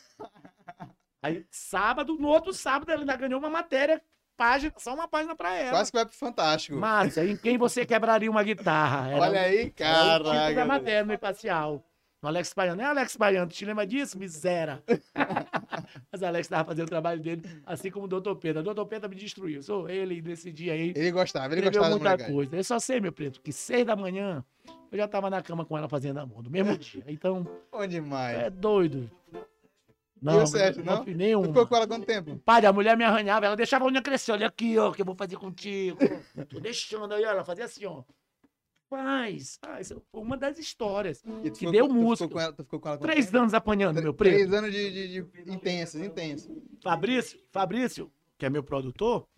[1.23, 4.03] Aí, sábado, no outro sábado, ele ainda ganhou uma matéria
[4.41, 5.73] página, só uma página pra ela.
[5.73, 6.79] Quase que vai pro Fantástico.
[6.79, 9.11] Márcia, em quem você quebraria uma guitarra?
[9.11, 11.85] Era Olha aí, Era o título da matéria no imparcial.
[12.23, 12.81] No Alex Baiano.
[12.81, 14.19] É Alex Baiano, te lembra disso?
[14.19, 14.83] Miséria.
[16.11, 18.61] Mas o Alex estava fazendo o trabalho dele, assim como o doutor Pedro.
[18.61, 19.63] O doutor Pedro me destruiu.
[19.63, 20.93] Sou ele nesse dia aí.
[20.97, 22.57] Ele gostava, ele gostava muita coisa.
[22.57, 24.45] Eu só sei, meu preto, que seis da manhã
[24.91, 27.05] eu já tava na cama com ela fazendo amor, no mesmo dia.
[27.07, 28.39] Então, Bom demais.
[28.39, 29.11] é doido.
[30.23, 31.05] E o Sérgio, não?
[31.05, 31.45] fiz Tu nenhum.
[31.45, 32.37] ficou com ela quanto tempo?
[32.45, 34.33] Pai, a mulher me arranhava, ela deixava a unha crescer.
[34.33, 35.99] Olha aqui, ó, que eu vou fazer contigo.
[36.51, 38.03] Tô deixando aí, ó, ela fazia assim, ó.
[38.89, 39.89] Faz, faz.
[40.11, 41.23] Foi uma das histórias.
[41.43, 42.41] Que ficou deu tu música.
[42.41, 43.39] ela- Tu ficou com ela Três tempo?
[43.39, 44.55] anos apanhando, meu Três preto.
[44.57, 46.51] anos de, de, de intensos, intensos.
[46.83, 49.29] Fabrício, Fabrício, que é meu produtor,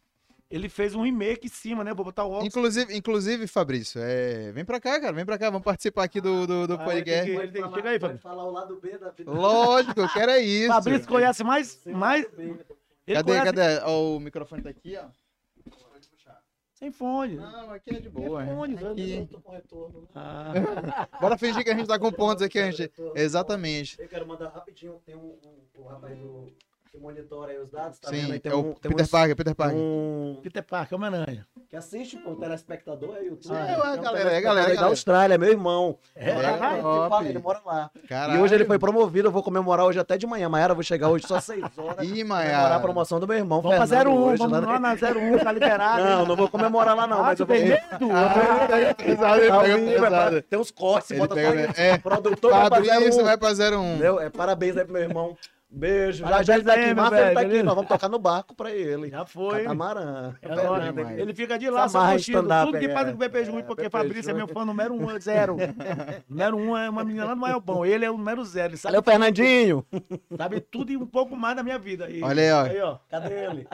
[0.52, 1.92] ele fez um remake em cima, né?
[1.94, 2.46] Vou botar o óculos.
[2.46, 4.52] Inclusive, inclusive, Fabrício, é...
[4.52, 7.30] vem pra cá, cara, vem pra cá, vamos participar aqui do, do, do Ah, podcast.
[7.30, 8.22] ele tem que- chega aí, Fabrício.
[8.22, 9.30] falar o lado B da vida.
[9.30, 10.68] Lógico, eu quero é isso.
[10.68, 11.80] Fabrício conhece mais.
[11.86, 13.80] mais ele Cadê, conhece- cadê?
[13.84, 15.06] Ó, o microfone tá aqui, ó.
[16.74, 17.36] Sem fone.
[17.36, 18.42] Não, aqui é de boa.
[18.42, 19.12] É fone, é aqui.
[19.18, 20.00] Eu tô com retorno.
[20.00, 20.08] né?
[20.16, 20.52] Ah,
[21.20, 22.90] Bora fingir que a gente tá com pontos aqui, a gente.
[23.14, 24.00] Exatamente.
[24.00, 26.52] Eu quero mandar rapidinho, tem um, um, o rapaz do,
[26.92, 28.32] que monitora aí os dados, tá Sim, vendo?
[28.34, 29.78] Aí tem é um, o tem Peter um, Parker, Peter Parker.
[29.78, 31.46] um Peter Parker, Homem-Aranha.
[31.70, 33.50] que assiste, pô, o telespectador é YouTube.
[33.56, 34.74] Ah, é, um galera, é, telespectador galera, aí galera.
[34.80, 35.96] da Austrália, meu irmão.
[36.14, 37.08] É, é, ele, top.
[37.08, 37.90] fala, ele mora lá.
[38.06, 38.38] Caralho.
[38.38, 40.50] E hoje ele foi promovido, eu vou comemorar hoje até de manhã.
[40.68, 42.06] Eu vou chegar hoje só às 6 horas.
[42.06, 43.62] Ih, Comemorar a promoção do meu irmão.
[43.62, 46.04] Vamos pra Fernando, 01, hoje, vamos lá na 01, tá liberado.
[46.04, 47.56] Não, não vou comemorar lá não, Ah, mas eu vou...
[47.56, 47.80] é
[49.98, 51.96] pra- Tem uns cortes, bota só é.
[51.96, 53.24] produtor vai fazer Fabrício um.
[53.24, 53.90] vai pra 01.
[53.92, 54.20] Entendeu?
[54.20, 55.34] É, parabéns aí pro meu irmão.
[55.74, 56.26] Beijo.
[56.26, 57.62] Já, já ele tá aqui, Márcio ele tá aqui.
[57.62, 59.08] Nós vamos tocar no barco pra ele.
[59.08, 59.62] Já foi.
[59.62, 60.34] Catamarã.
[60.42, 62.42] É ele fica de lá só curtindo.
[62.42, 62.88] Tudo que é.
[62.88, 65.56] passa com o Pepe Júnior, É, porque Pepe Fabrício é meu fã número um, zero.
[66.28, 67.86] número um é uma menina lá do Maiobão.
[67.86, 68.68] Ele é o número zero.
[68.70, 69.86] Ele sabe, Valeu, Fernandinho.
[70.36, 72.10] sabe tudo e um pouco mais da minha vida.
[72.10, 72.62] E- Olha aí, ó.
[72.64, 72.98] Aí, ó.
[73.08, 73.66] Cadê ele?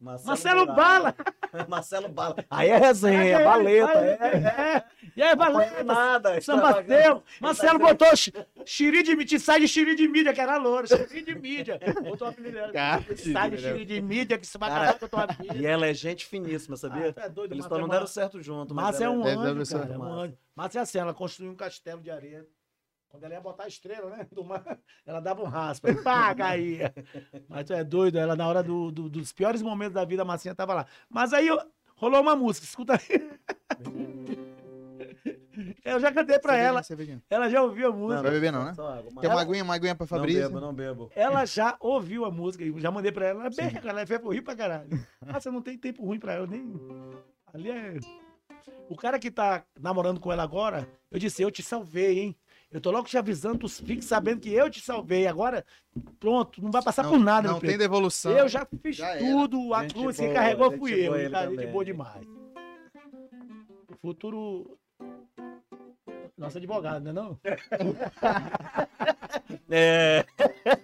[0.00, 0.76] Marcelo Moraes.
[0.76, 1.14] Bala.
[1.68, 2.36] Marcelo Bala.
[2.50, 3.92] Aí é resenha, é baleta.
[3.98, 4.84] É, É.
[5.16, 5.84] E aí, Não é valeta.
[5.84, 6.40] nada.
[6.40, 7.02] Samba extravagante.
[7.02, 7.22] seu.
[7.40, 8.32] Marcelo botou xi-
[8.64, 10.86] xiri de mídia, sai de xiri de mídia, que era loura.
[10.86, 11.80] Xiri de mídia.
[12.04, 15.08] Botou a filha Cara, Sai de xiri de mídia, que você vai acabar com a
[15.08, 15.56] tua vida.
[15.56, 17.12] E ela é gente finíssima, sabia?
[17.16, 18.72] Ah, é doido, Eles só é não deram certo junto.
[18.74, 19.92] mas é um anjo, cara.
[19.94, 20.38] É um anjo.
[20.54, 22.46] Márcia é assim, ela construiu um castelo de areia.
[23.08, 24.26] Quando ela ia botar a estrela, né?
[24.30, 24.62] do mar,
[25.06, 25.88] ela dava um raspa.
[26.02, 26.92] Pá, caía.
[27.48, 30.24] Mas tu é doido, ela na hora do- do- dos piores momentos da vida, a
[30.26, 30.86] Marcinha tava lá.
[31.08, 31.48] Mas aí
[31.96, 33.28] rolou uma música, escuta aí.
[35.84, 36.82] Eu já cantei pra ela.
[36.82, 37.22] cervejinha.
[37.28, 38.22] Ela já ouviu a música.
[38.22, 38.74] Vai beber não, né?
[38.74, 40.42] Só água, Quer uma aguinha, uma aguinha pra Não Fabrício?
[40.42, 41.10] bebo, não bebo.
[41.16, 43.40] Ela já ouviu a música, eu já mandei pra ela.
[43.46, 44.88] Ela bem, ela fez rir pra caralho.
[45.26, 46.72] Ah, você não tem tempo ruim pra ela, nem.
[47.52, 47.96] Ali é.
[48.88, 52.36] O cara que tá namorando com ela agora, eu disse, eu te salvei, hein?
[52.70, 55.26] Eu tô logo te avisando, tu fique sabendo que eu te salvei.
[55.26, 55.64] Agora,
[56.20, 57.78] pronto, não vai passar Não, por nada, não meu tem preto.
[57.80, 58.30] devolução.
[58.32, 61.30] Eu já fiz Já tudo, a Gente cruz que boa, carregou gente fui eu.
[61.30, 61.72] Cara, gente também.
[61.72, 62.26] boa demais.
[64.02, 64.78] Futuro.
[66.36, 67.38] Nosso advogado, né não?
[69.70, 70.24] É.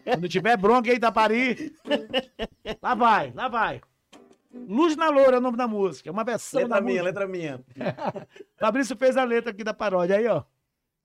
[0.04, 1.74] Quando tiver bronca aí, Itapari.
[2.82, 3.80] Lá vai, lá vai.
[4.52, 6.08] Luz na Loura é o nome da música.
[6.08, 7.20] É uma versão Letra da minha, música.
[7.20, 7.64] letra minha.
[8.58, 10.16] Fabrício fez a letra aqui da paródia.
[10.16, 10.44] Aí, ó.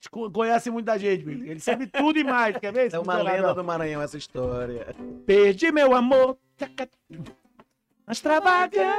[0.08, 1.28] Conhece muito da gente.
[1.28, 2.56] Ele sabe tudo e mais.
[2.58, 2.94] Quer ver?
[2.94, 4.96] É uma lenda do Maranhão essa história.
[5.26, 6.38] Perdi meu amor.
[6.58, 6.88] Taca-
[8.08, 8.96] Na extravagância.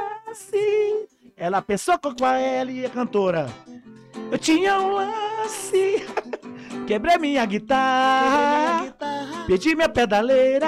[1.35, 3.47] Ela pensou com ela e a cantora.
[4.31, 6.05] Eu tinha um lance.
[6.85, 8.95] Quebrei minha guitarra.
[9.47, 10.67] Perdi minha pedaleira.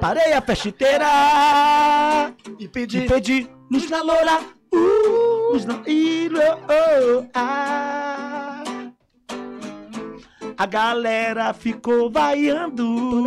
[0.00, 2.32] Parei a festa inteira.
[2.58, 3.06] E E pedi.
[3.06, 4.40] pedi luz na loura.
[4.72, 8.13] Uh, luz oh, ah.
[10.56, 13.24] A galera ficou vaiando.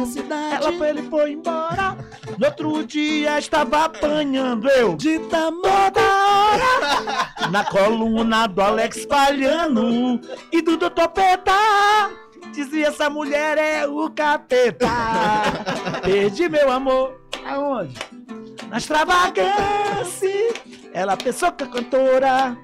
[0.51, 1.97] Ela foi, ele foi embora.
[2.37, 4.95] No outro dia estava apanhando eu.
[4.95, 7.33] De Toda hora.
[7.51, 11.07] Na coluna do Alex Palhano e do Dr.
[11.13, 11.51] Peta.
[12.53, 14.87] Dizia essa mulher é o capeta.
[16.03, 17.19] Perdi meu amor.
[17.45, 17.95] Aonde?
[18.69, 20.53] Na extravagância.
[20.93, 22.57] Ela pensou que a cantora.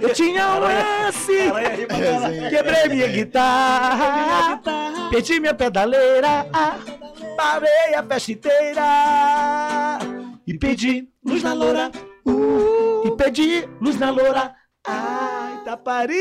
[0.00, 1.32] Eu tinha um lance.
[2.50, 4.60] Quebrei minha guitarra.
[5.10, 6.46] Perdi minha pedaleira.
[7.36, 9.98] Parei a festa inteira.
[10.46, 11.90] E pedi luz na loura.
[12.24, 14.54] Uh, e pedi luz na loura.
[14.86, 16.14] Ai, Tapari!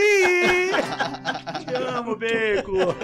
[1.65, 2.95] Te amo, Beco!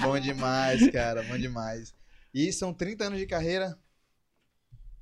[0.00, 1.92] Bom demais, cara, bom demais.
[2.32, 3.76] E são 30 anos de carreira.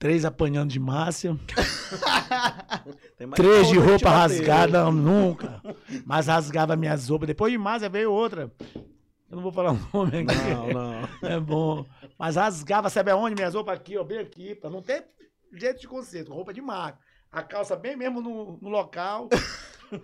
[0.00, 1.36] Três apanhando de Márcia.
[3.36, 5.60] Três de roupa rasgada, nunca.
[6.06, 7.26] Mas rasgava minhas roupas.
[7.26, 8.50] Depois de Márcia veio outra.
[8.74, 10.54] Eu não vou falar o nome aqui.
[10.54, 11.08] Não, não.
[11.30, 11.84] É bom.
[12.18, 13.34] Mas rasgava, sabe aonde?
[13.34, 15.04] Minhas roupas aqui, ó, bem aqui, pra não ter
[15.52, 16.32] jeito de conceito.
[16.32, 16.98] Roupa de marca.
[17.30, 19.28] A calça bem mesmo no, no local.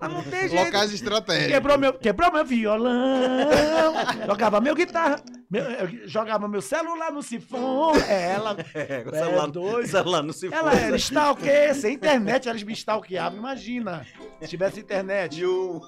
[0.01, 0.65] Mas não tem jeito.
[0.65, 1.53] Locais estratégicos.
[1.53, 3.95] Quebrou meu, quebrou meu violão,
[4.27, 5.17] jogava meu guitarra,
[5.51, 7.93] meu- eu jogava meu celular no sifão.
[8.09, 9.89] Ela, É, o É celular, doido.
[9.89, 13.39] celular não se ela era stalker, sem internet elas me stalkeavam.
[13.39, 14.07] Imagina,
[14.41, 15.41] se tivesse internet.
[15.41, 15.81] E o-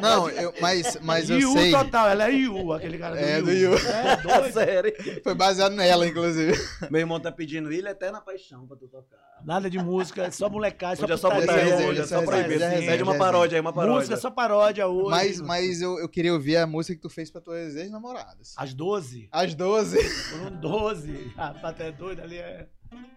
[0.00, 1.70] Não, eu- mas, mas eu Yu sei.
[1.70, 3.44] total, ela é Yu, aquele cara do É, Yu.
[3.44, 3.74] do Yu.
[3.78, 4.52] É, doido.
[4.52, 5.20] série.
[5.22, 6.52] Foi baseado nela, inclusive.
[6.90, 9.18] Meu irmão tá pedindo Ilha Eterna Paixão pra tu tocar.
[9.44, 12.06] Nada de música, só molecagem, Hoje é só só putaria resenha, botar hoje é é
[12.06, 12.64] só só resenha, proibido.
[12.64, 13.96] é Pede uma é paródia aí, uma paródia.
[13.96, 15.10] Música, só paródia hoje.
[15.10, 18.54] Mas, mas eu, eu queria ouvir a música que tu fez pra tuas ex-namoradas.
[18.56, 20.02] Às 12, Às 12.
[20.30, 21.32] foram 12.
[21.36, 22.68] Ah, até doido ali é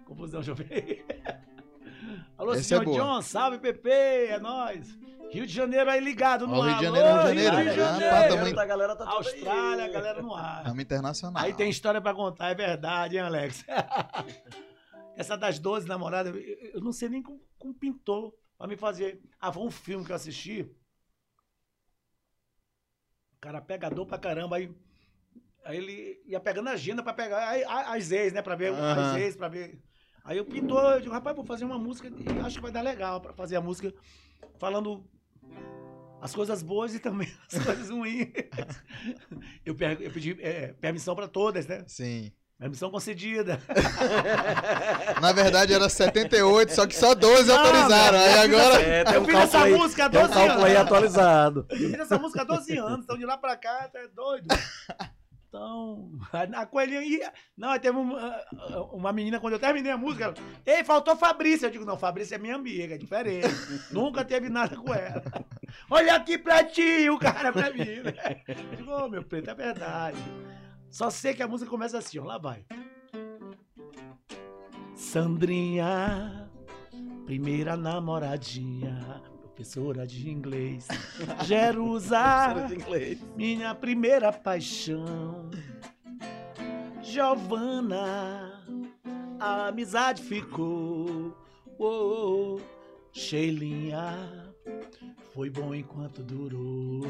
[0.05, 1.05] confusão, deixa eu ver.
[2.37, 2.85] Alô, Essa senhor é.
[2.85, 4.97] John, salve, Pepe, é nóis.
[5.31, 6.77] Rio de Janeiro aí ligado no Ó, Rio ar.
[6.77, 7.55] de Janeiro, Alô, Rio de Janeiro.
[7.65, 8.13] Rio de Ah, Janeiro.
[8.35, 9.91] pá, tamo A galera tá Austrália, aí.
[9.91, 10.63] galera no ar.
[10.65, 11.43] Ramo internacional.
[11.43, 13.65] Aí tem história pra contar, é verdade, hein, Alex?
[15.15, 19.21] Essa das 12 namoradas, eu- não sei nem como, como pintou pra me fazer.
[19.39, 20.61] Ah, foi um filme que eu assisti.
[23.35, 24.73] O cara pegador pra caramba, aí,
[25.65, 28.41] aí ele ia pegando a agenda pra pegar aí, as ex, né?
[28.41, 29.19] Pra ver as Aham.
[29.19, 29.81] ex, pra ver.
[30.23, 32.81] Aí eu pintou, eu digo, rapaz, vou fazer uma música, e acho que vai dar
[32.81, 33.93] legal pra fazer a música
[34.57, 35.05] falando
[36.21, 38.29] as coisas boas e também as coisas ruins.
[39.65, 41.83] Eu, pedi é, permissão pra todas, né?
[41.87, 42.31] Sim.
[42.63, 43.59] Permissão concedida.
[45.21, 48.17] Na verdade era 78, só que só 12 Não, autorizaram.
[48.17, 48.81] Aí eu agora.
[48.81, 50.85] É, tem Eu um fiz essa aí, música há tem um 12 cálculo aí anos.
[50.85, 51.65] atualizado.
[51.69, 54.47] Eu fiz essa música há 12 anos, então de lá pra cá, tá doido.
[55.49, 56.09] Então,
[56.55, 57.33] a coelhinha ia.
[57.57, 58.41] Não, teve uma,
[58.93, 60.33] uma menina, quando eu terminei a música, ela,
[60.65, 61.67] ei, faltou Fabrícia.
[61.67, 63.53] Eu digo, não, Fabrícia é minha amiga, é diferente.
[63.91, 65.21] Nunca teve nada com ela.
[65.91, 67.83] Olha aqui pra ti, o cara pra mim.
[68.03, 68.41] né?
[68.47, 70.17] Eu digo, ô, meu preto, é verdade.
[70.93, 72.63] Só sei que a música começa assim, ó, lá vai.
[74.93, 76.47] Sandrinha,
[77.25, 80.87] primeira namoradinha, professora de inglês.
[81.45, 83.19] Jerusa, de inglês.
[83.35, 85.49] minha primeira paixão.
[87.01, 88.63] Giovana,
[89.39, 91.35] a amizade ficou.
[91.79, 92.59] Oh,
[93.11, 94.53] Sheilinha,
[95.33, 97.01] foi bom enquanto durou.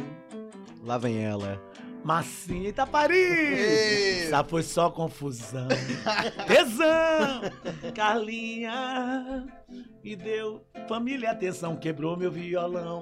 [0.86, 1.62] Lá vem ela.
[2.04, 2.74] Massinha!
[3.10, 4.26] Ei.
[4.26, 5.68] Essa foi só confusão.
[6.48, 7.42] Tesão!
[7.96, 9.46] Carlinha
[10.04, 13.02] me deu família atenção, quebrou meu violão.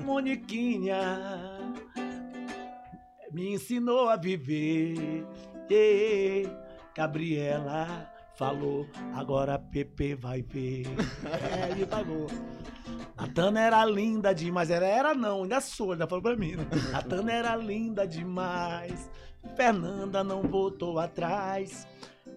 [0.00, 0.98] Moniquinha
[3.32, 5.26] me ensinou a viver.
[5.70, 6.48] Ê,
[6.96, 10.86] Gabriela falou, agora Pepe vai ver.
[11.28, 12.26] É, ele pagou.
[13.16, 14.70] A Tana era linda demais.
[14.70, 16.54] Era, era não, ainda sou, ainda falou pra mim.
[16.54, 16.64] Né?
[16.94, 19.10] A Tana era linda demais.
[19.56, 21.86] Fernanda não voltou atrás.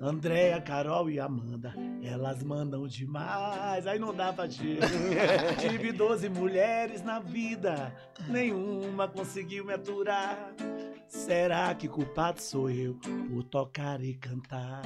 [0.01, 3.85] Andréia, Carol e Amanda, elas mandam demais.
[3.85, 4.79] Aí não dá pra te.
[5.59, 7.93] Tive 12 mulheres na vida,
[8.27, 10.53] nenhuma conseguiu me aturar.
[11.07, 12.95] Será que culpado sou eu
[13.29, 14.81] por tocar e cantar?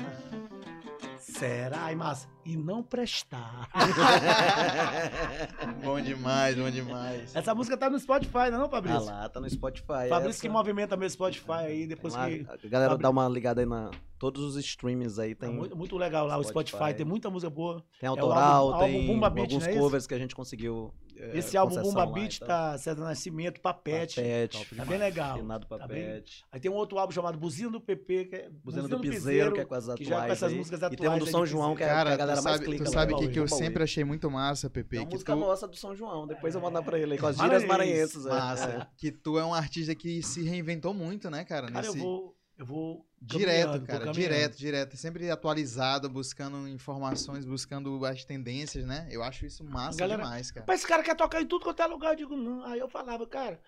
[1.32, 2.28] Será, e massa?
[2.46, 3.68] E não prestar.
[5.84, 7.36] Bom demais, bom demais.
[7.36, 9.06] Essa música tá no Spotify, não é não, Ah Fabrício?
[9.06, 10.08] lá, tá no Spotify.
[10.08, 10.42] Fabrício essa.
[10.42, 12.46] que movimenta meu Spotify aí, depois Lá, que.
[12.48, 13.90] A galera Fabri- dá uma ligada aí na.
[14.20, 15.56] Todos os streams aí Tá tem.
[15.56, 16.78] muito, muito legal lá o Spotify.
[16.78, 17.84] Spotify, tem muita música boa.
[18.00, 20.94] Tem o autoral, álbum- tem álbum Beat, alguns é covers que a gente conseguiu.
[21.18, 24.16] É, Esse álbum Bumba Beat tá César Nascimento, Papete.
[24.16, 24.76] Papete.
[24.76, 25.38] Tá bem legal.
[25.38, 26.44] Finado Tá Papete.
[26.52, 29.62] Aí tem um outro álbum chamado Buzina do PP, que é Buzina do Piseiro, que
[29.62, 30.00] é com as atuais.
[30.00, 30.58] que já é com essas aí.
[30.58, 32.44] músicas E tem um atuais do São João, que é Cara, que a galera tu
[32.44, 32.84] mais sabe, clica.
[32.84, 33.60] tu sabe que, que eu Bauê.
[33.64, 34.90] sempre achei muito massa, Pepe?
[34.90, 37.14] Tem uma que música tu, nossa do São João, depois eu vou mandar pra ele
[37.14, 38.26] aí, com as gírias maranhenses.
[38.26, 38.30] é.
[38.30, 41.72] massa, que tu é um artista que se reinventou muito, né, cara?
[41.72, 42.35] Cara, eu vou.
[42.58, 43.06] Eu vou.
[43.22, 44.96] Direto, cara, direto, direto.
[44.98, 49.08] Sempre atualizado, buscando informações, buscando as tendências, né?
[49.12, 50.66] Eu acho isso massa Galera, demais, cara.
[50.68, 52.12] Mas esse cara quer tocar em tudo quanto é lugar.
[52.12, 52.64] Eu digo, não.
[52.64, 53.60] Aí eu falava, cara.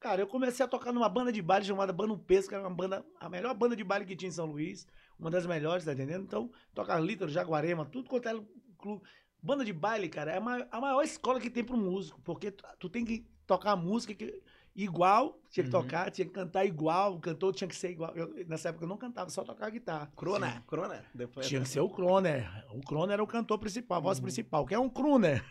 [0.00, 2.74] Cara, eu comecei a tocar numa banda de baile chamada Banda Pesca, que era uma
[2.74, 4.86] banda, a melhor banda de baile que tinha em São Luís,
[5.18, 6.22] uma das melhores, tá entendendo?
[6.22, 8.40] Então, tocar Lítero, Jaguarema, tudo quanto é
[8.78, 9.02] clube.
[9.42, 12.52] Banda de baile, cara, é a maior, a maior escola que tem pro músico, porque
[12.52, 14.40] tu, tu tem que tocar música que,
[14.80, 15.82] igual, tinha que Uhum.
[15.82, 18.14] tocar, tinha que cantar igual, o cantor tinha que ser igual.
[18.14, 20.08] Eu- nessa época eu não cantava, só tocava guitarra.
[20.16, 21.02] Croner, Croner.
[21.12, 22.48] Depois Tinha que ser o Croner.
[22.72, 24.64] O Croner era o cantor principal, a voz principal.
[24.64, 25.44] que é um Croner?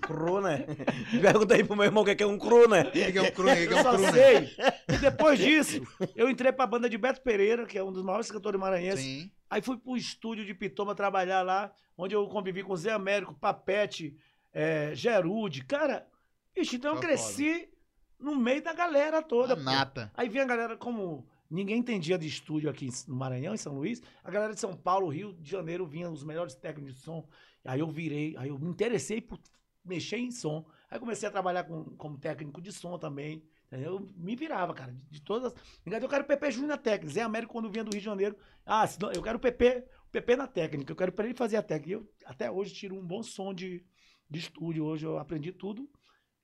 [0.00, 0.66] Croner.
[1.20, 2.86] Pergunta aí pro meu irmão o que é é um Croner.
[2.88, 3.64] O que é um crooner?
[3.64, 4.56] O que é Eu um só sei.
[4.88, 5.82] E depois disso,
[6.14, 9.04] eu entrei pra banda de Beto Pereira, que é um dos maiores cantores maranhenses.
[9.04, 9.30] Sim.
[9.50, 14.16] Aí fui pro estúdio de Pitoma trabalhar lá, onde eu convivi com Zé Américo, Papete,
[14.52, 15.64] é, Gerude.
[15.64, 16.06] Cara,
[16.54, 17.68] bicho, então eu Tá cresci
[18.18, 19.54] no meio da galera toda.
[19.54, 20.10] A nata.
[20.14, 24.02] Aí vinha a galera como ninguém entendia de estúdio aqui no Maranhão, em São Luís.
[24.24, 27.28] A galera de São Paulo, Rio de Janeiro, vinha os melhores técnicos de som.
[27.64, 29.38] Aí eu virei, aí eu me interessei por
[29.84, 30.64] mexer em som.
[30.90, 33.42] Aí comecei a trabalhar com, como técnico de som também.
[33.66, 33.94] entendeu?
[33.94, 35.52] Eu me virava, cara, de, de todas.
[35.84, 37.12] Eu quero PP Júnior na técnica.
[37.12, 40.46] Zé Américo, quando vinha do Rio de Janeiro, ah, senão- eu quero PP, PP na
[40.46, 40.92] técnica.
[40.92, 41.90] Eu quero para ele fazer a técnica.
[41.90, 43.84] E eu até hoje tiro um bom som de,
[44.30, 44.84] de estúdio.
[44.84, 45.88] Hoje eu aprendi tudo.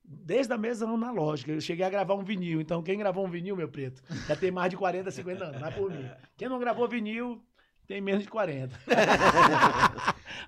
[0.05, 1.51] Desde a mesa analógica.
[1.51, 2.59] Eu cheguei a gravar um vinil.
[2.59, 5.61] Então, quem gravou um vinil, meu preto, já tem mais de 40, 50 anos.
[5.61, 6.05] Vai por mim.
[6.37, 7.41] Quem não gravou vinil,
[7.87, 8.77] tem menos de 40.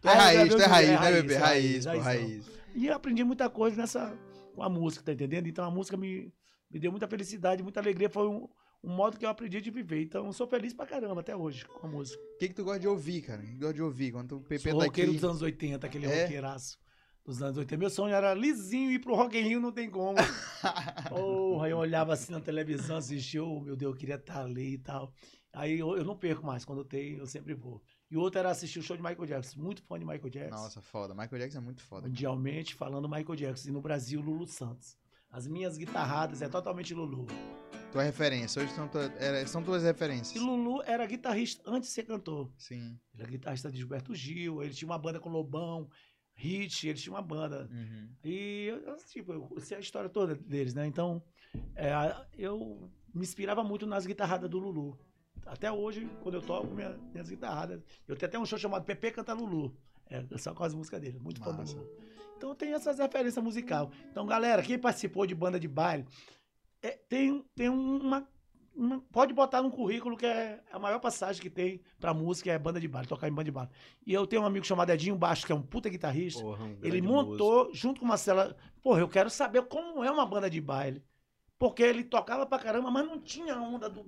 [0.02, 1.34] Tu é raiz, tu é gravei um raiz, né, bebê?
[1.34, 2.04] é Raiz, pô, raizão.
[2.04, 2.52] raiz.
[2.76, 4.18] E eu aprendi muita coisa nessa
[4.54, 5.48] com a música, tá entendendo?
[5.48, 6.34] Então a música me,
[6.70, 8.10] me deu muita felicidade, muita alegria.
[8.10, 8.48] Foi um,
[8.84, 10.02] um modo que eu aprendi de viver.
[10.04, 12.22] Então eu sou feliz pra caramba até hoje com a música.
[12.22, 13.42] O que, que tu gosta de ouvir, cara?
[13.42, 14.12] O que tu gosta de ouvir?
[14.12, 15.20] Quando o PP Sou tá roqueiro aqui.
[15.20, 16.24] dos anos 80, aquele É?
[16.24, 16.78] roqueiraço
[17.26, 17.78] dos anos 80.
[17.78, 20.18] Meu sonho era lisinho ir pro Rock in Rio, não tem como.
[21.10, 24.78] Porra, eu olhava assim na televisão, assistia, oh, meu Deus, eu queria estar ali e
[24.78, 25.12] tal.
[25.54, 27.82] Aí eu, eu não perco mais, quando tem, eu sempre vou.
[28.12, 30.56] E outro era assistir o show de Michael Jackson, muito fã de Michael Jackson.
[30.64, 31.14] Nossa, foda.
[31.14, 32.08] Michael Jackson é muito foda.
[32.08, 34.98] mundialmente falando Michael Jackson e no Brasil Lulu Santos.
[35.32, 37.26] As minhas guitarradas é totalmente Lulu.
[37.92, 38.62] Tua referência.
[38.62, 40.42] Hoje são, tua- era- são tuas E referências.
[40.42, 42.52] Lulu era guitarrista antes de ser cantor.
[42.58, 42.98] Sim.
[43.14, 45.90] Ele era guitarrista de Gilberto Gil, ele tinha uma banda com Lobão,
[46.36, 47.70] Hit, ele tinha uma banda.
[47.72, 48.10] Uhum.
[48.24, 50.86] E, eu, tipo, eu sei a história toda deles, né?
[50.86, 51.24] Então,
[51.76, 51.92] é,
[52.38, 54.98] eu me inspirava muito nas guitarradas do Lulu.
[55.46, 59.12] Até hoje, quando eu toco minha- minhas guitarradas, eu tenho até um show chamado Pepe
[59.12, 59.76] Canta Lulu.
[60.10, 61.42] É, só com as músicas dele, muito.
[61.42, 61.90] Lulu.
[62.38, 63.90] Então tem essas referências musical.
[64.12, 66.06] Então, galera, quem participou de banda de baile,
[66.82, 68.28] é, tem, tem uma-
[69.12, 72.80] Pode botar no currículo que é a maior passagem que tem pra música é banda
[72.80, 73.72] de baile, tocar em banda de baile.
[74.06, 76.42] E eu tenho um amigo chamado Edinho Baixo, que é um puta guitarrista.
[76.42, 78.56] Porra, um Ele montou, junto com o Marcela.
[78.84, 81.02] Porra, eu quero saber como é uma banda de baile.
[81.58, 84.06] Porque ele tocava pra caramba, mas não tinha onda do.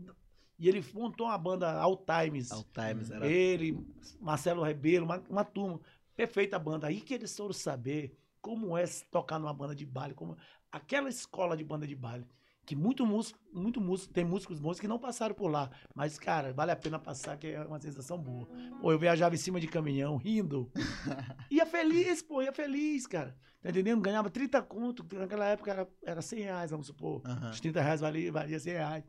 [0.60, 2.50] E ele montou uma banda All Times.
[2.52, 2.56] músico.
[2.56, 3.26] All Times era.
[3.26, 3.86] Ele,
[4.20, 5.80] Marcelo Rebelo, uma, uma turma.
[6.16, 6.88] Perfeita banda.
[6.88, 10.14] Aí que eles foram saber como é tocar numa banda de baile.
[10.14, 10.36] Como...
[10.72, 12.26] Aquela escola de banda de baile.
[12.68, 15.72] Que muito músico, muito músico, tem músicos bons que não passaram por lá.
[15.96, 18.46] Mas, cara, vale a pena passar, que é uma sensação boa.
[18.82, 20.70] Pô, eu viajava em cima de caminhão, rindo.
[21.50, 23.34] Ia feliz, pô, ia feliz, cara.
[23.62, 24.02] Tá entendendo?
[24.02, 27.22] Ganhava 30 conto, que naquela época era, era 100 reais, vamos supor.
[27.26, 27.52] Aham.
[27.52, 29.04] Os 30 reais valia, valia 100 reais.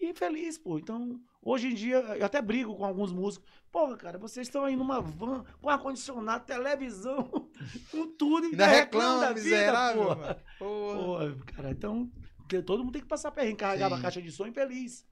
[0.00, 0.76] E feliz, pô.
[0.76, 3.48] Então, hoje em dia, eu até brigo com alguns músicos.
[3.70, 7.28] Porra, cara, vocês estão aí numa van, com ar-condicionado, televisão,
[7.92, 8.46] com tudo.
[8.48, 10.04] Ainda reclama, miserável.
[10.04, 10.38] porra.
[10.58, 10.96] Porra.
[10.98, 12.10] Porra, cara, então,
[12.48, 14.02] te- todo mundo tem que passar perrengue, carregava a Sim.
[14.02, 15.04] caixa de som infeliz.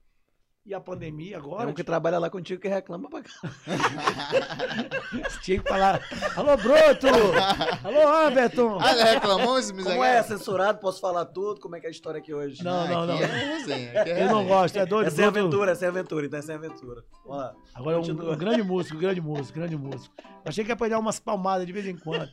[0.65, 3.21] E a pandemia Tem agora, um que trabalha lá contigo que reclama pra
[5.43, 5.99] tinha que falar,
[6.37, 7.07] alô, Broto!
[7.83, 8.77] alô, Everton!
[8.79, 9.99] Ah, ele reclamou esse miserável?
[10.01, 11.59] Como é censurado, posso falar tudo?
[11.59, 12.63] Como é que é a história aqui hoje?
[12.63, 13.15] Não, não, não.
[13.15, 13.91] Aqui é resenha.
[13.91, 15.07] É Eu não gosto, é doido.
[15.07, 17.03] É sem aventura, é sem aventura, então é sem aventura.
[17.25, 17.53] Vamos lá.
[17.73, 18.33] Agora é um, Continua.
[18.33, 20.15] um grande músico, grande músico, grande músico.
[20.45, 22.29] Achei que ia pegar umas palmadas de vez em quando.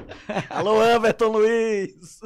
[0.48, 2.20] Alô, Everton Luiz!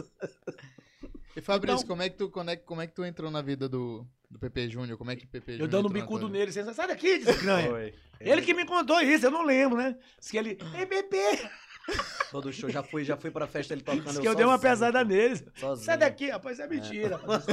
[1.40, 3.30] E Fabrício, Então- como, é que tu, como, é, que- como é que tu entrou
[3.30, 4.98] na vida do, do PP Júnior?
[4.98, 7.92] Como é que o PP Júnior Eu dando um bicudo nele, você sai daqui, desgranha.
[8.20, 9.96] Ele que me contou isso, eu não lembro, né?
[10.20, 11.48] Diz que ele, ei, bebê!
[12.30, 14.04] Todo show, já fui, já fui pra festa ele tocando.
[14.04, 15.06] Diz que eu dei uma pesada pô.
[15.06, 15.36] nele.
[15.56, 15.84] Sozinho.
[15.86, 17.16] Sai daqui, rapaz, isso é mentira.
[17.16, 17.44] rapaz,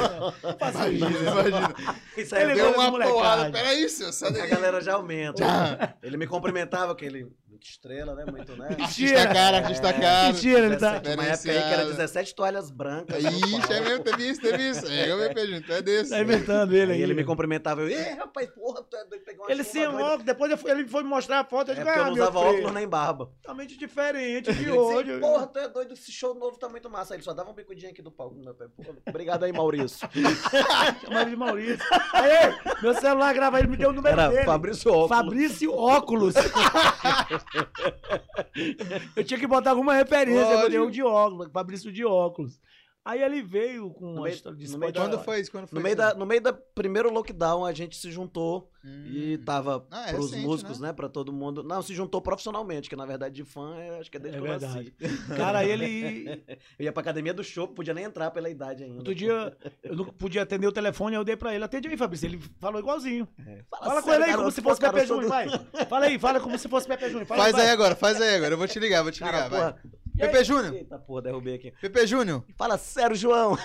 [0.59, 1.05] faça vida?
[1.09, 1.21] isso.
[1.23, 1.75] Imagina.
[2.17, 3.51] Isso aí Ele Deu gosta de uma porrada.
[3.51, 4.11] Peraí, senhor.
[4.11, 4.49] Sai A daí.
[4.49, 5.95] galera já aumenta.
[6.03, 7.31] Ele me cumprimentava, aquele.
[7.57, 8.23] Muito estrela, né?
[8.25, 8.67] Muito, né?
[8.79, 10.31] Artista cara, artista cara.
[10.31, 10.99] Mentira, ele tá.
[10.99, 13.23] 17, uma época aí que era 17 toalhas brancas.
[13.23, 14.85] no Ixi, é mesmo, teve isso, teve isso.
[14.87, 15.17] É, eu
[15.47, 16.11] Júnior, tu é desse.
[16.11, 19.41] Tá inventando ele Aí ele me cumprimentava, eu, ei, rapaz, porra, tu é doido, pegar
[19.43, 21.69] uma Ele sem doida." óculos, depois eu fui- ele foi me mostrar a foto.
[21.69, 23.25] Eu É digo, porque eu ah, não meu usava filho, óculos nem barba.
[23.41, 25.19] Totalmente diferente de Ele disse, hoje.
[25.19, 27.13] porra, tu é doido, esse show novo tá muito massa.
[27.13, 28.65] Aí ele só dava um bicudinho aqui do palco no meu pé.
[29.07, 30.07] Obrigado aí, Maurício.
[31.03, 31.85] Chama ele de Maurício.
[32.13, 34.45] Aí, meu celular grava ele, me deu o número Era dele.
[34.45, 35.09] Fabrício Óculos.
[35.09, 36.33] Fabrício Óculos.
[39.15, 42.59] eu tinha que botar alguma referência, eu dei o de óculos, Fabrício de óculos.
[43.07, 45.11] Aí ele veio com No a meio- história de no meio Spotify.
[45.15, 45.51] Quando foi isso?
[45.51, 46.01] Quando foi No meio, isso?
[46.01, 49.03] da, no meio da primeiro lockdown, a gente se juntou Hum.
[49.07, 50.87] e tava Ah, é pros recente, músicos, né?
[50.89, 50.93] né?
[50.93, 51.61] Pra todo mundo.
[51.63, 54.41] Não, se juntou profissionalmente, que na verdade de fã, é, acho que é desde É
[54.41, 54.93] que eu verdade.
[55.01, 55.17] nasci.
[55.37, 56.43] Cara, ele.
[56.77, 58.97] Eu ia pra academia do show, podia nem entrar pela idade ainda.
[58.97, 61.63] Outro dia, eu não podia atender o telefone, aí eu dei pra ele.
[61.63, 62.27] Atende aí, Fabrício.
[62.27, 63.27] Ele falou igualzinho.
[63.69, 65.47] Fala, Fala com ele aí, como se fosse Pepe Júnior, vai.
[65.89, 67.25] Fala aí, fala como se fosse Pepe Júnior.
[67.25, 68.53] Faz aí agora, faz aí agora.
[68.53, 69.49] Eu vou te ligar, vou te ligar.
[69.49, 69.75] vai.
[70.17, 71.71] PP Júnior, Eita porra, derrubei aqui.
[71.79, 72.43] PP Júnior.
[72.57, 73.57] Fala sério, João.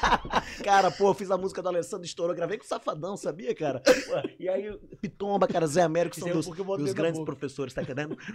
[0.64, 3.80] cara, pô, fiz a música do Alessandro Estourou, gravei com o Safadão, sabia, cara?
[3.80, 7.32] Pô, E aí, Pitomba, cara, Zé Américo, são é dos, dos grandes boca.
[7.32, 8.16] professores, tá entendendo?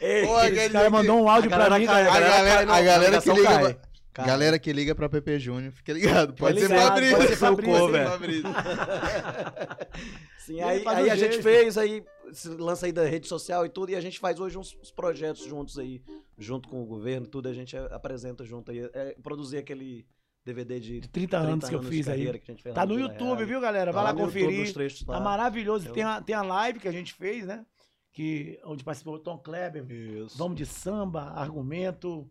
[0.00, 2.00] Ei, Pô, Esse cara que- mandou um áudio a pra galera mim, cara.
[2.00, 3.34] A galera, cai, não, a galera que ligação
[3.66, 3.80] liga.
[4.16, 6.32] Cara, Galera que liga pra PP Júnior, fica ligado.
[6.32, 7.16] Pode ser ligado, Fabrício.
[7.18, 8.08] pode ser Pode ser cover.
[8.08, 8.42] Fabrício.
[10.38, 12.02] Sim, aí, aí a gente fez, aí
[12.32, 14.90] se lança aí da rede social e tudo, e a gente faz hoje uns, uns
[14.90, 16.02] projetos juntos aí,
[16.38, 18.88] junto com o governo e tudo, a gente apresenta junto aí.
[18.94, 20.06] É, produzir aquele
[20.44, 22.14] DVD de De 30 anos que eu fiz aí.
[22.18, 23.46] carreira que a gente fez Tá no YouTube, Real.
[23.48, 23.92] viu, galera?
[23.92, 24.72] Vai Tá lá conferir.
[24.72, 25.20] trechos Tá lá.
[25.20, 25.88] maravilhoso.
[25.88, 27.66] Eu- Tem a, tem a live que a gente fez, né?
[28.12, 29.84] Que, onde participou o Tom Kleber.
[29.90, 30.38] Isso.
[30.38, 32.26] Vamos de samba, argumento.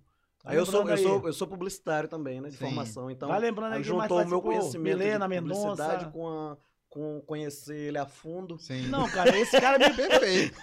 [0.46, 2.50] Aí eu sou, eu, sou, eu sou publicitário também, né?
[2.50, 2.66] De Sim.
[2.66, 3.10] formação.
[3.10, 6.12] Então, Vai lembrando aí juntou o meu conhecimento Milena de publicidade Mendonça.
[6.12, 6.58] com, a,
[6.90, 8.58] com conhecer ele a fundo.
[8.60, 8.88] Sim.
[8.88, 10.56] Não, cara, esse cara me, Perfeito.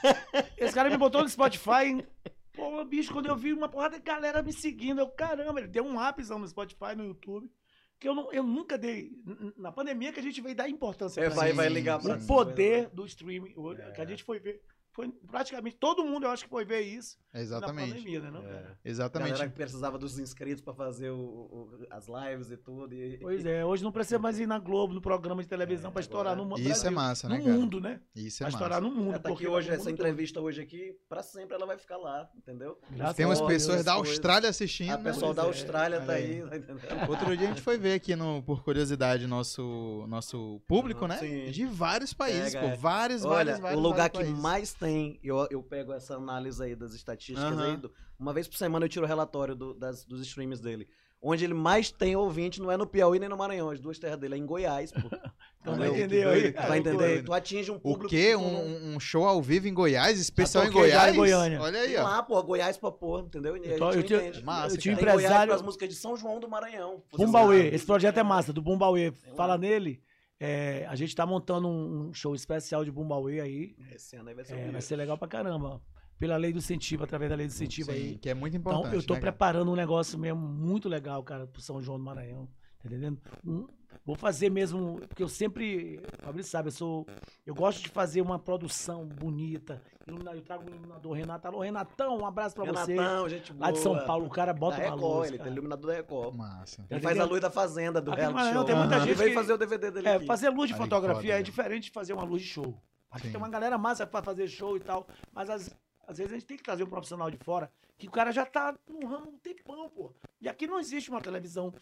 [0.56, 2.04] esse cara me botou no Spotify.
[2.52, 5.84] Pô, bicho, quando eu vi uma porrada de galera me seguindo, eu, caramba, ele deu
[5.84, 7.50] um upzão no Spotify, no YouTube.
[7.98, 9.12] Que eu, não, eu nunca dei.
[9.56, 11.56] Na pandemia que a gente veio dar importância É, pra vai, isso.
[11.56, 13.54] vai ligar pra O poder do streaming.
[13.78, 13.90] É.
[13.92, 14.60] Que a gente foi ver.
[14.92, 17.92] Foi praticamente todo mundo, eu acho que foi ver isso na Exatamente.
[17.94, 18.30] pandemia, né?
[18.30, 18.76] Não, cara?
[18.84, 18.90] É.
[18.90, 19.30] Exatamente.
[19.30, 22.94] Galera que precisava dos inscritos pra fazer o- o- as lives e tudo.
[22.94, 25.92] E, Pois é, hoje não precisa mais ir na Globo, no programa de televisão, É,
[25.92, 27.56] pra estourar agora- no Isso Brasil, é massa, né, No cara?
[27.56, 28.00] mundo, né?
[28.14, 28.64] Isso é Vai massa.
[28.64, 29.14] estourar no mundo.
[29.14, 31.96] É, tá porque vai hoje, essa mundo entrevista hoje aqui, pra sempre ela vai ficar
[31.96, 32.78] lá, entendeu?
[32.90, 33.50] Graças Tem a umas Deus.
[33.50, 33.92] pessoas da.
[33.94, 34.90] Austrália assistindo.
[34.92, 35.04] A né?
[35.04, 37.08] pessoal da é, Austrália tá olha aí, tá entendendo?
[37.08, 41.16] Outro dia a gente foi ver aqui no, por curiosidade, nosso, nosso público, né?
[41.18, 41.50] Sim.
[41.50, 42.72] De vários países, Pega, pô.
[42.74, 42.76] é.
[42.76, 43.80] Vários, Olha, vários, vários.
[43.80, 47.64] o lugar que mais tem, eu, eu pego essa análise aí das estatísticas Aham.
[47.70, 50.86] aí, do- uma vez por semana eu tiro o relatório do- das, dos streams dele.
[51.24, 54.18] Onde ele mais tem ouvinte não é no Piauí nem no Maranhão, as duas terras
[54.18, 54.98] dele, é em Goiás, pô.
[55.62, 56.52] Então vai entender aí.
[56.52, 56.66] cara.
[56.70, 57.22] Vai entender?
[57.22, 58.08] Tu atinge um O público.
[58.08, 58.32] quê?
[58.32, 60.18] que tu não- Um, um show ao vivo em Goiás?
[60.18, 61.14] Especial em toquei já Goiás?
[61.14, 61.60] em Goiânia.
[61.62, 62.02] Olha aí, ó.
[62.02, 63.56] lá, pô, Goiás pra pôr, entendeu?
[63.56, 64.44] E Eu tô- gente eu tinha-.
[64.44, 65.50] Massa, eu tinha um Tem Goiás empresário.
[65.52, 67.04] pras músicas de São João do Maranhão.
[67.16, 69.12] Bumbauê, esse projeto é massa, do Bumbauê.
[69.36, 70.02] Fala nele.
[70.44, 73.76] É, a gente tá montando um show especial de Bumbauê aí.
[73.94, 75.80] Esse ano aí vai ser É, vai ser legal pra caramba.
[76.18, 78.18] Pela lei do incentivo, através da lei do incentivo Sim, aí.
[78.18, 78.96] que é muito Então, importante.
[78.96, 82.48] eu tô né, preparando um negócio mesmo muito legal, cara, pro São João do Maranhão.
[82.80, 83.20] Tá entendendo?
[83.44, 83.66] Um-
[84.04, 87.06] vou fazer mesmo, porque eu sempre, o Fabrício sabe, eu sou,
[87.46, 89.80] eu gosto de fazer uma produção bonita.
[90.06, 91.46] Eu trago o iluminador Renato.
[91.46, 92.94] Alô, Renatão, um abraço pra você.
[92.94, 93.66] Renatão, gente boa.
[93.66, 95.44] Lá de São Paulo, o cara Da bota uma Record, luz, ele cara.
[95.48, 96.34] tem iluminador da Record.
[96.34, 96.80] Massa.
[96.80, 97.28] Ele Tá faz a entendendo?
[97.30, 98.64] luz da fazenda, do Maranhão show.
[98.64, 100.26] tem muita Ele gente veio que- fazer o DVD dele É, aqui.
[100.26, 101.42] fazer luz de fotografia foda, é né?
[101.42, 102.74] diferente de fazer uma luz de show.
[103.10, 105.70] Aqui tem uma galera massa pra fazer show e tal, mas às,
[106.08, 108.44] às vezes a gente tem que trazer um profissional de fora, que o cara já
[108.44, 110.10] tá no ramo um tempão, pô.
[110.40, 111.72] E aqui não existe uma televisão.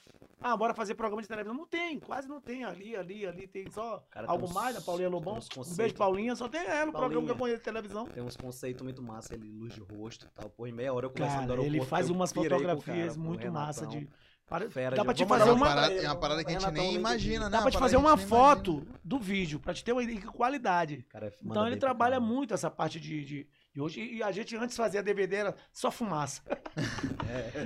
[0.41, 1.55] Ah, bora fazer programa de televisão.
[1.55, 2.65] Não tem, quase não tem.
[2.65, 5.39] Ali, ali, ali tem só Cara, tem algo uns- mais, a Paulinha tem Lobão.
[5.57, 6.35] Um beijo, Paulinha.
[6.35, 7.39] Só tem ela no programa que eu Paulinha.
[7.39, 8.07] conheço de televisão.
[8.07, 10.49] Tem uns conceitos muito massa, ele luz de rosto e tal.
[10.51, 11.65] Pô, em meia hora eu do Cara, aeroporto.
[11.65, 13.67] ele faz umas fotografias cara, muito Renatão.
[13.67, 14.09] massa de.
[14.47, 15.65] Para, Fera dá pra te fazer É uma.
[15.67, 17.51] parada, é uma parada que a gente nem imagina, né?
[17.51, 18.37] Dá pra te fazer a uma nem imagina.
[18.45, 21.05] foto do vídeo, pra te ter uma qualidade.
[21.09, 24.01] Cara, manda Então ele trabalha muito essa parte de, de, de hoje.
[24.01, 26.43] E a gente antes fazia DVD, era só fumaça.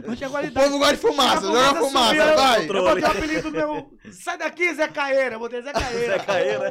[0.07, 0.66] Não tinha O qualidade.
[0.66, 2.64] povo gosta de fumaça, joga fumaça, subia, eu- vai.
[2.68, 3.98] Eu botei o apelido do meu.
[4.12, 5.36] Sai daqui, Zé Caeira.
[5.36, 6.18] Eu botei Zé Caeira.
[6.18, 6.70] Zé Caeira.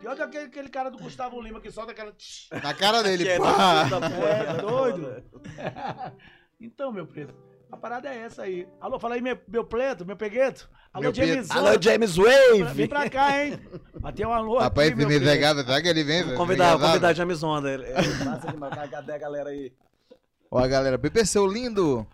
[0.00, 2.14] Pior do que aquele, aquele cara do Gustavo Lima que solta aquela.
[2.62, 5.22] Na cara dele, é pô, É, doido.
[6.60, 7.34] Então, meu preto.
[7.70, 8.66] A parada é essa aí.
[8.80, 10.68] Alô, fala aí, meu, meu preto, meu pegueto.
[10.92, 11.50] Alô, Meu James.
[11.50, 12.88] Alô, James Vem Wave!
[12.88, 13.60] pra cá, hein?
[14.00, 16.22] Bateu um alô Rapaz, aqui, meu negado, será que ele vem?
[16.24, 16.36] velho?
[16.36, 16.86] Convidar, Negado.
[16.86, 17.70] convidar James Onda.
[17.70, 18.90] Ele, ele passa demais.
[18.90, 19.72] Cadê a galera aí?
[20.50, 22.06] Ó, galera, PP seu lindo.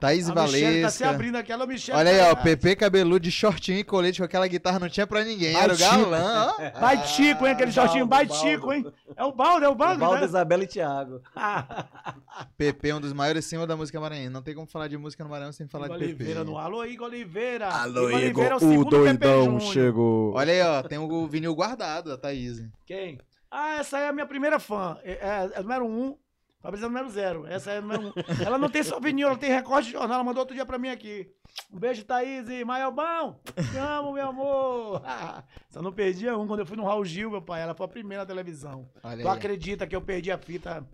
[0.00, 1.10] Thaís A Michelle tá se Valesca.
[1.10, 1.52] abrindo aqui.
[1.52, 1.98] Alô, Michelle.
[1.98, 5.06] Olha aí, ó, tá- PP cabeludo de shortinho e colete com aquela guitarra não tinha
[5.06, 5.52] pra ninguém.
[5.52, 6.70] Vai, Era o galã, ó.
[6.80, 7.52] Vai Tico, hein?
[7.52, 8.88] Aquele shortinho vai Baldo, Tico, Baldo.
[8.88, 8.94] hein?
[9.16, 10.24] É o balde, é o balde, Valdo, né?
[10.26, 11.20] Isabela e Thiago.
[12.56, 14.30] PP é um dos maiores cima da música maranhense.
[14.30, 16.14] Não tem como falar de música no Maranhão sem falar Igor de PP.
[16.22, 17.68] Oliveira no Alô, Igor Oliveira.
[17.68, 19.60] Alô, Oliveira é o Pepe Júnior.
[19.60, 20.34] chegou.
[20.34, 22.62] Olha aí, ó, tem o vinil guardado da Thaís.
[22.86, 23.18] Quem?
[23.50, 24.96] Ah, essa aí é a minha primeira fã.
[25.02, 26.16] É, é, é número um.
[26.60, 27.46] Fabrício é número zero.
[27.46, 28.12] Essa é número um.
[28.44, 30.16] Ela não tem só vinil, ela tem recorte de jornal.
[30.16, 31.30] Ela mandou outro dia pra mim aqui.
[31.72, 33.40] Um beijo, Thaís e Maiobão.
[33.72, 35.02] Te amo, meu amor.
[35.70, 37.62] Só não perdia um quando eu fui no Raul Gil, meu pai.
[37.62, 38.88] Ela foi a primeira na televisão.
[39.02, 39.36] Olha Tu aí.
[39.36, 40.86] acredita que eu perdi a fita,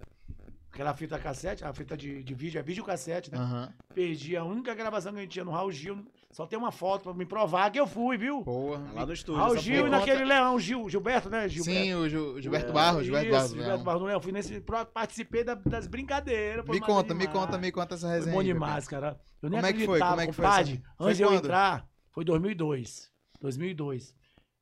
[0.72, 3.38] aquela fita cassete, a fita de, de vídeo, é vídeo cassete, né?
[3.38, 3.72] Aham.
[3.94, 6.04] Perdi a única gravação que a gente tinha no Raul Gil.
[6.32, 8.42] Só tem uma foto pra me provar que eu fui, viu?
[8.42, 8.82] Porra.
[8.94, 9.40] Lá no estúdio.
[9.40, 11.48] Raul essa Gil e naquele Leão, Gil, Gilberto, né?
[11.48, 11.80] Gilberto.
[11.80, 13.50] Sim, o Gil- Gilberto É, Barros, Gilberto Barros.
[13.52, 13.84] Gilberto.
[13.84, 14.20] Barros no Leão.
[14.20, 14.60] Fui nesse,
[14.92, 16.66] participei da- das brincadeiras.
[16.66, 18.34] foi Me conta, me conta, me conta essa Foi resenha.
[18.34, 19.18] bom aí, demais, cara.
[19.42, 19.98] Eu nem Como é que foi?
[19.98, 20.72] Como é que foi compadre.
[20.74, 23.10] essa- foi Antes de eu entrar, foi 2002.
[23.40, 24.14] 2002.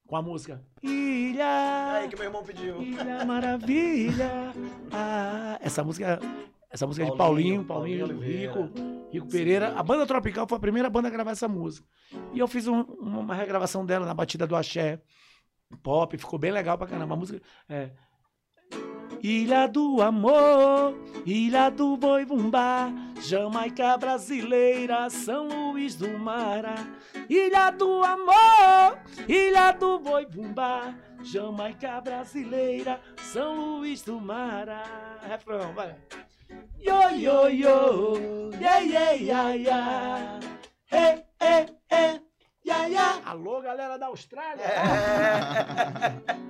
[0.06, 1.92] Com a música Ilha...
[1.94, 2.80] Aí que meu irmão pediu.
[2.82, 4.30] Ilha Maravilha.
[4.92, 6.20] Ah, essa música,
[6.70, 8.52] essa música é de Paulinho, Paulinho, Paulinho, Paulinho Oliveira.
[8.64, 9.72] Rico, Rico Pereira.
[9.78, 11.86] A banda Tropical foi a primeira banda a gravar essa música.
[12.32, 15.00] E eu fiz um- uma regravação dela na batida do axé,
[15.82, 17.14] pop, ficou bem legal pra caramba.
[17.14, 17.90] A música é
[19.22, 20.94] Ilha do Amor,
[21.24, 22.92] Ilha do Boi Bumbá,
[23.22, 26.74] Jamaica brasileira, São Luís do Mará,
[27.28, 33.00] Ilha do Amor, Ilha do Boi Bumbá, Jamaica brasileira,
[33.32, 34.82] São Luís do Mará.
[35.26, 35.96] Refrão, vai.
[36.78, 40.40] Yo, yo, yo, yeah, yeah, yeah, yeah.
[40.86, 42.20] Hey, hey, hey,
[42.62, 43.20] yeah, yeah.
[43.24, 44.64] Alô, galera da Austrália.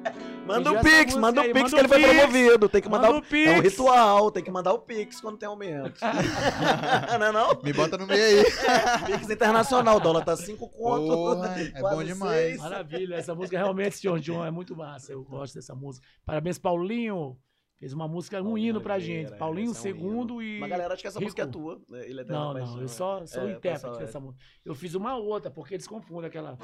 [0.46, 2.10] Manda Pediu o essa Pix, manda o Pix manda que ele foi Pix.
[2.12, 2.68] promovido.
[2.68, 3.62] Tem que mandar Manda o, o É um Pix.
[3.62, 5.98] ritual, tem que mandar o Pix quando tem aumento.
[7.18, 7.62] não é não?
[7.62, 8.44] Me bota no meio aí.
[9.06, 11.06] Pix internacional, o dólar tá 5 conto.
[11.06, 12.36] Porra, é bom demais.
[12.48, 12.58] seis.
[12.60, 15.12] Maravilha, essa música realmente, John John, é muito massa.
[15.12, 16.06] Eu gosto dessa música.
[16.26, 17.38] Parabéns, Paulinho.
[17.78, 19.38] Fez uma música, um Paulinho hino pra Oliveira, gente.
[19.38, 20.58] Paulinho, esse é um e.
[20.60, 21.26] Mas galera acha que essa Rico.
[21.26, 21.80] música é tua.
[21.88, 22.08] né?
[22.08, 23.98] Ele é Não, não, eu só sou É, intérprete pessoal é.
[23.98, 24.44] dessa música.
[24.64, 26.56] Eu fiz uma outra, porque eles confundem aquela.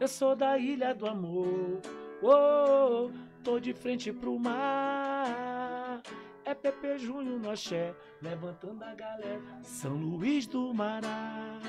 [0.00, 1.80] Eu sou da Ilha do Amor,
[2.22, 3.10] oh,
[3.42, 6.02] tô de frente pro mar.
[6.44, 9.40] É Pepe Júnior no axé, levantando a galera.
[9.62, 11.60] São Luís do Mará.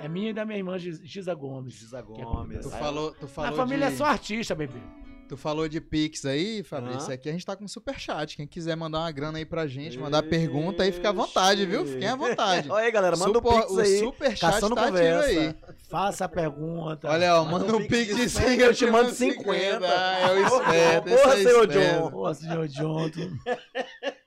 [0.00, 1.74] É minha e da minha irmã Giza Gomes.
[1.74, 2.60] Giza é Gomes.
[2.66, 4.80] Tu Aí, falou, tu A falou família de, é só artista, bebê.
[5.26, 7.04] Tu falou de Pix aí, Fabrício.
[7.06, 7.14] Aham.
[7.14, 8.36] Aqui a gente tá com superchat.
[8.36, 11.86] Quem quiser mandar uma grana aí pra gente, mandar pergunta aí, fica à vontade, viu?
[11.86, 12.68] Fiquem à vontade.
[12.70, 13.96] Olha aí, galera, manda Supor- o Pix aí.
[13.96, 15.28] O superchat caçando tá conversa.
[15.28, 15.54] aí.
[15.88, 17.08] Faça a pergunta.
[17.08, 19.86] Olha, ó, Manda manda um um Pix de de 100, 100 eu te mando 50.
[19.86, 21.66] Ah, é o Porra, esperto, porra, é esperto.
[21.68, 22.14] John.
[22.18, 23.10] Ô, senhor John.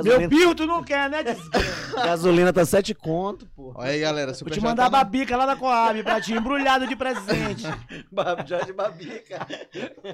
[0.00, 1.22] tu- Meu Gasolina, pio tu não quer, né?
[1.94, 3.72] gasolina tá 7 conto, pô.
[3.76, 6.32] Olha aí, galera, Vou te mandar a tá na- babica lá da Coab pra ti,
[6.32, 7.64] embrulhado de presente.
[8.46, 9.46] Jorge Babica.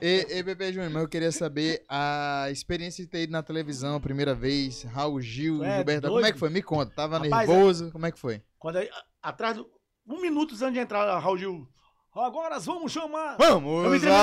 [0.03, 3.97] E, e Bebê Júnior, mas eu queria saber a experiência de ter ido na televisão
[3.97, 6.14] a primeira vez, Raul Gil, É Gilberto, doido.
[6.14, 6.51] como é que foi?
[6.51, 7.91] Me conta, tava Rapaz, nervoso?
[7.93, 8.43] Como é que foi?
[8.59, 8.85] Quando a-
[9.22, 9.66] atrás do.
[10.07, 11.68] Um minuto antes de entrar, Raul Gil.
[12.16, 13.37] Agora vamos chamar.
[13.39, 14.18] Eu me Vamos tremendo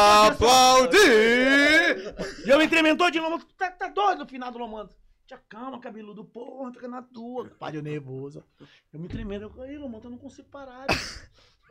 [0.96, 2.16] aplaudir!
[2.46, 3.46] E eu me trementou de Lomando.
[3.58, 4.90] Tá, tá doido no final do Lomando.
[5.26, 6.24] Tia, calma, cabeludo.
[6.24, 7.50] Porra, fica na tua.
[7.50, 8.44] Pai, eu nervoso.
[8.94, 9.52] Eu me tremendo.
[9.58, 10.86] Eu, Ei, Lomando, eu não consigo parar.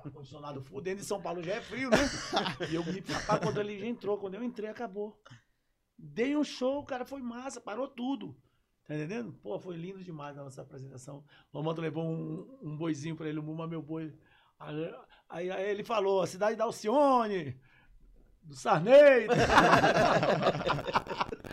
[0.05, 1.97] Ar-condicionado fudendo em São Paulo já é frio, né?
[2.71, 3.01] E eu me.
[3.01, 5.19] Rapaz, quando ele já entrou, quando eu entrei, acabou.
[5.97, 8.37] Dei um show, cara, foi massa, parou tudo.
[8.87, 9.33] Tá entendendo?
[9.43, 11.25] Pô, foi lindo demais a nossa apresentação.
[11.53, 14.15] O levou um, um boizinho pra ele, o Muma, meu boi.
[14.59, 14.95] Aí,
[15.29, 17.59] aí, aí ele falou, a cidade da Alcione,
[18.43, 19.27] do Sarney.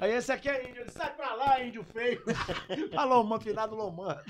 [0.00, 2.22] aí esse aqui é índio, ele sai pra lá, índio feio.
[2.94, 4.20] Falou, Lomando, finado Lomando.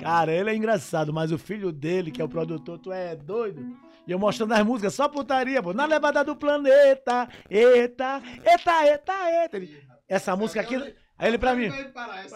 [0.00, 3.76] Cara, ele é engraçado, mas o filho dele, que é o produtor, tu é doido?
[4.06, 5.72] E eu mostrando as músicas, só putaria, pô.
[5.74, 9.56] Na levada do planeta, eita, eita, eita, eita.
[9.56, 10.76] Ele- essa música aqui.
[11.18, 11.66] Aí ele pra mim.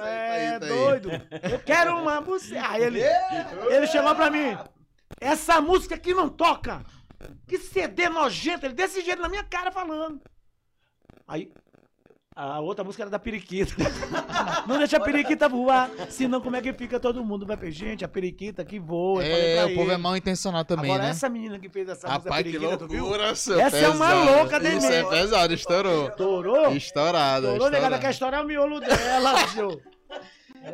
[0.00, 1.10] É doido.
[1.50, 2.60] Eu quero uma música.
[2.68, 3.00] Aí ele,
[3.70, 4.56] ele chegou pra mim.
[5.20, 6.84] Essa música aqui não toca.
[7.46, 8.66] Que CD nojento.
[8.66, 10.20] Ele desse jeito na minha cara falando.
[11.26, 11.50] Aí.
[12.34, 13.74] A outra música era da periquita.
[14.66, 15.90] Não deixa a periquita voar.
[16.08, 17.44] Senão, como é que fica todo mundo?
[17.44, 19.22] Vai gente, a periquita que voa.
[19.22, 21.10] É, o povo é mal intencionado também, Agora, né?
[21.10, 23.04] essa menina que fez essa música Rapaz, que periquita, tu viu?
[23.04, 24.24] loucura, Essa é uma pesado.
[24.24, 26.08] louca Isso é pesado, estourou.
[26.08, 26.72] Estourou?
[26.74, 29.80] Estourado, Estourou, negada, quer estourar o miolo dela, senhor.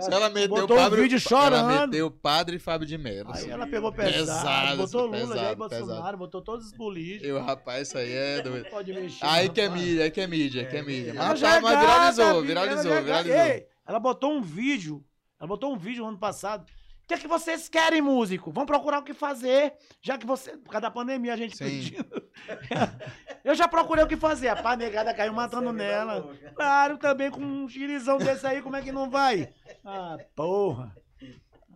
[0.01, 1.91] Se ela meteu botou o um padre, vídeo Ela chorando.
[1.91, 3.31] meteu o padre Fábio de Mello.
[3.33, 3.51] Aí assim.
[3.51, 5.87] ela pegou pesado, Pesado, botou Lula, pesado, Jair pesado.
[5.87, 7.29] Bolsonaro, botou todos os políticos.
[7.29, 8.69] Eu, rapaz, isso aí é doido.
[8.69, 9.25] Pode mexer.
[9.25, 11.11] Aí que é mídia, aí que é mídia, aí que é mídia.
[11.11, 13.69] Ela Mas, já é mas viralizou, viralizou, ela é viralizou.
[13.87, 15.05] Ela botou um vídeo,
[15.41, 16.67] ela botou um vídeo ano passado.
[17.09, 18.53] O que é que vocês querem, músico?
[18.53, 21.65] Vão procurar o que fazer, já que você, por causa da pandemia, a gente Sim.
[21.65, 22.29] pedindo.
[23.43, 26.31] Eu já procurei o que fazer, a pá negada caiu matando nela.
[26.55, 29.55] Claro, também com um girizão desse aí, como é que não vai?
[29.83, 30.95] Ah, porra.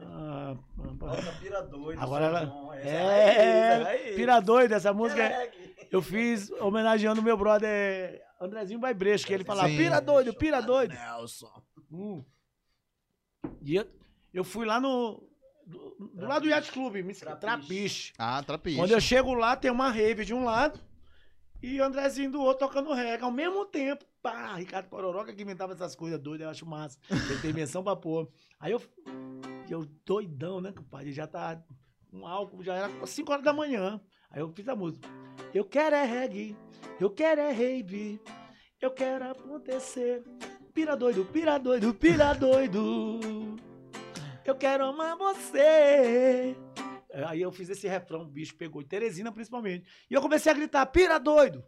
[0.02, 0.54] Ah.
[1.40, 1.98] Pira doido.
[2.02, 5.22] Agora ela- essa É, essa Pira doida, essa música.
[5.22, 5.50] é-.
[5.90, 9.78] Eu fiz homenageando meu brother Andrezinho Baibrecho, que ele falava, Sim.
[9.78, 10.92] pira doido, pira doido.
[10.92, 11.62] Nelson.
[11.90, 12.22] Hum.
[13.62, 13.86] E eu,
[14.32, 15.28] eu fui lá no.
[15.64, 17.40] Do, do lado do Yacht Club, me Trapiche.
[17.40, 18.12] Trapiche.
[18.18, 18.76] Ah, trapiche.
[18.76, 20.80] Quando eu chego lá, tem uma rave de um lado
[21.62, 23.22] e o Andrezinho do outro tocando reggae.
[23.22, 26.98] Ao mesmo tempo, pá, Ricardo Pororoca que inventava essas coisas doidas, eu acho massa.
[27.08, 28.28] Ele tem menção pra pôr.
[28.58, 28.82] Aí eu,
[29.70, 31.12] eu doidão, né, compadre?
[31.12, 31.62] Já tá
[32.10, 34.00] com álcool, já era 5 horas da manhã.
[34.30, 35.08] Aí eu fiz a música.
[35.54, 36.56] Eu quero é reggae,
[36.98, 38.20] eu quero é rave,
[38.80, 40.24] eu quero acontecer.
[40.74, 43.20] Pira doido, pira doido, pira doido.
[44.44, 46.56] Eu quero amar você.
[47.10, 49.86] É, Aí eu fiz esse refrão, o bicho pegou, Teresina principalmente.
[50.10, 51.64] E eu comecei a gritar, pira doido!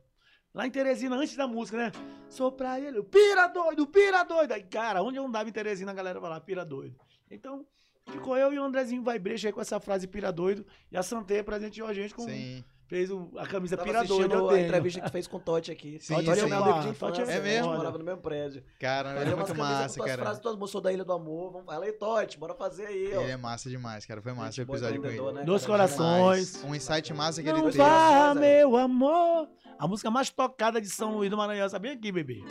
[0.52, 1.92] Lá em Teresina, antes da música, né?
[2.28, 4.52] Sou pra ele, pira doido, pira doido!
[4.52, 6.96] Aí, cara, onde eu andava em Teresina, a galera falava, pira doido.
[7.30, 7.66] Então,
[8.08, 10.66] ficou eu e o Andrezinho vai brecha aí com essa frase pira doido.
[10.90, 12.64] E a Santeia presenteou a gente com Sim.
[12.86, 14.18] Fez o- a camisa Tava pirador.
[14.20, 15.98] assistindo Eu a entrevista que fez com o Totti aqui.
[16.00, 16.46] Sim, Totti é sim.
[16.46, 17.22] meu amigo de infância.
[17.22, 17.66] é mesmo?
[17.68, 18.62] nós Morava no mesmo prédio.
[18.78, 20.22] Cara, ele é muito massa, com as cara.
[20.22, 21.52] frases todas, moçou da Ilha do Amor.
[21.52, 21.66] Vamos...
[21.66, 23.20] Fala aí, Totti, bora fazer aí, ó.
[23.22, 24.20] Ele é massa demais, cara.
[24.22, 25.32] Foi massa o episódio com ele.
[25.32, 26.62] né, Dois corações.
[26.64, 27.78] Um insight massa que ele teve.
[27.78, 29.48] vá, meu amor.
[29.78, 31.68] A música mais tocada de São Luís do Maranhão.
[31.68, 32.44] Sabia aqui, bebê?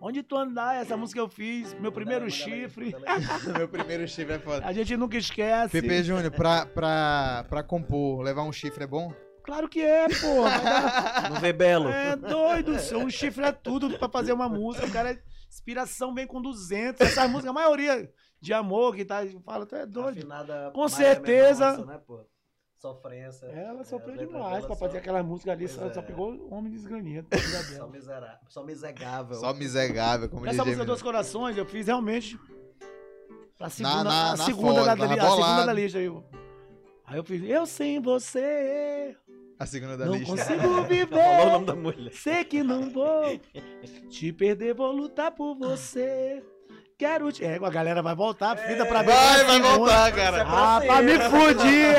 [0.00, 1.74] Onde tu andar, essa música eu fiz.
[1.80, 2.94] Meu primeiro chifre.
[3.58, 4.64] Meu primeiro chifre é foda.
[4.64, 5.72] A gente nunca esquece.
[5.80, 9.12] Pepe Júnior, pra, pra, pra compor, levar um chifre é bom?
[9.48, 10.42] Claro que é, pô.
[10.42, 11.88] Vai dar- Não vê belo.
[11.88, 12.72] É doido.
[12.98, 14.86] Um chifre é tudo pra fazer uma música.
[14.86, 17.00] O cara, é- inspiração vem com 200.
[17.00, 19.20] Essa música, a maioria de amor que tá.
[19.46, 20.18] Fala, tu é doido.
[20.18, 21.70] Afinada Com Maria certeza.
[21.70, 22.20] Mendonça, né, pô?
[22.76, 23.46] Sofrência.
[23.46, 25.66] Ela É, sofreu letras demais pra só- fazer aquela música ali.
[25.66, 26.02] Só, só é.
[26.02, 27.26] pegou o homem desgranido.
[27.80, 28.38] Só miserável.
[28.48, 29.34] Só misegável.
[29.36, 30.84] Só miserável, como Essa música.
[30.84, 32.38] Dois Corações eu fiz realmente
[33.56, 35.98] pra segunda, na- a na segunda da, li- a segunda da lista.
[35.98, 36.24] Aí eu,
[37.06, 39.16] aí eu fiz, eu sem você,
[39.58, 40.36] A segunda da não lista.
[40.36, 41.46] consigo Já falou o viver.
[41.46, 42.12] nome da mulher.
[42.12, 43.40] Sei que não vou
[44.08, 46.42] te perder, vou lutar por você.
[46.96, 47.44] Quero te.
[47.44, 49.12] É, a galera vai voltar, fita pra ver.
[49.12, 50.42] Vai, a vai voltar, cara.
[50.48, 51.94] Ah, pra me fudir.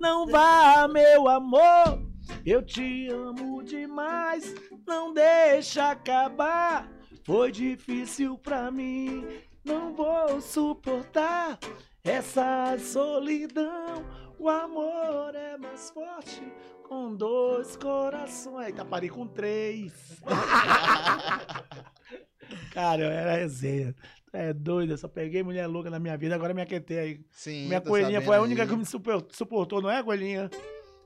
[0.00, 2.06] Não vá, meu amor.
[2.44, 4.54] Eu te amo demais.
[4.86, 6.88] Não deixa acabar.
[7.24, 9.26] Foi difícil pra mim.
[9.64, 11.58] Não vou suportar
[12.04, 14.04] essa solidão.
[14.38, 16.42] O amor é mais forte
[16.88, 18.66] com dois corações.
[18.66, 19.92] Aí Tapari com três.
[22.72, 23.94] Cara, eu era resenha.
[24.32, 27.20] É doido, eu só peguei mulher louca na minha vida, agora me aquetei aí.
[27.30, 28.68] Sim, Minha tô coelhinha foi a única aí.
[28.68, 30.50] que me super- suportou, não é, coelhinha?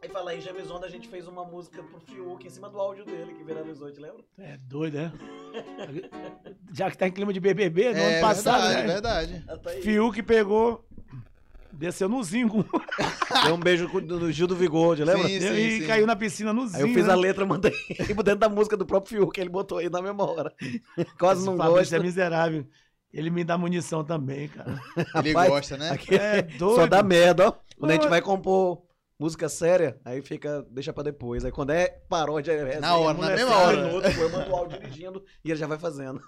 [0.03, 3.05] Aí fala aí, Jamesonda, a gente fez uma música pro Fiuk em cima do áudio
[3.05, 4.24] dele que viralizou, te lembra?
[4.39, 5.12] É doido, né?
[6.74, 8.93] Já que tá em clima de BBB, no É ano passado, verdade, né?
[8.93, 9.45] verdade.
[9.47, 9.70] Ah, tá.
[9.70, 10.85] Fiuk pegou,
[11.72, 12.64] desceu no zinco
[13.44, 15.26] Deu um beijo no Gil do Vigor, lembra?
[15.26, 15.86] Sim, e sim.
[15.86, 16.76] caiu na piscina no zinco.
[16.76, 17.12] Aí eu fiz né?
[17.12, 17.72] a letra, mandei
[18.14, 20.52] por dentro da música do próprio Fiuk, que ele botou aí na mesma hora.
[21.18, 21.96] Quase Esse não Fabrício gosta.
[21.96, 22.66] é miserável.
[23.12, 24.80] Ele me dá munição também, cara.
[25.16, 25.90] Ele Rapaz, gosta, né?
[25.90, 26.76] Aqui É doido.
[26.76, 27.54] só dá merda, ó.
[27.78, 28.82] Quando a gente vai compor
[29.22, 31.44] música séria, aí fica, deixa pra depois.
[31.44, 33.86] Aí quando é paródia, é Na hora, na mesma hora.
[33.86, 36.20] Minutos, pô, eu mando o áudio dirigindo e ele já vai fazendo.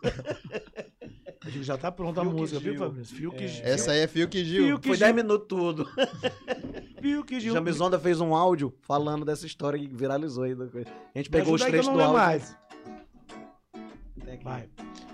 [1.61, 2.79] Já tá pronta a música, viu, Gil.
[2.81, 3.17] Fabrício?
[3.17, 3.65] Fiuk Gil.
[3.65, 4.67] Essa aí é Fiuk e Gil.
[4.67, 5.07] Fiuk Foi Gil.
[5.07, 5.87] 10 minutos tudo.
[7.03, 7.53] Fiuk Gil.
[7.53, 10.53] Jamizonda fez um áudio falando dessa história que viralizou aí.
[11.15, 12.17] A gente pegou os que trechos eu do áudio.
[12.17, 12.57] mais.
[14.43, 14.69] Vai.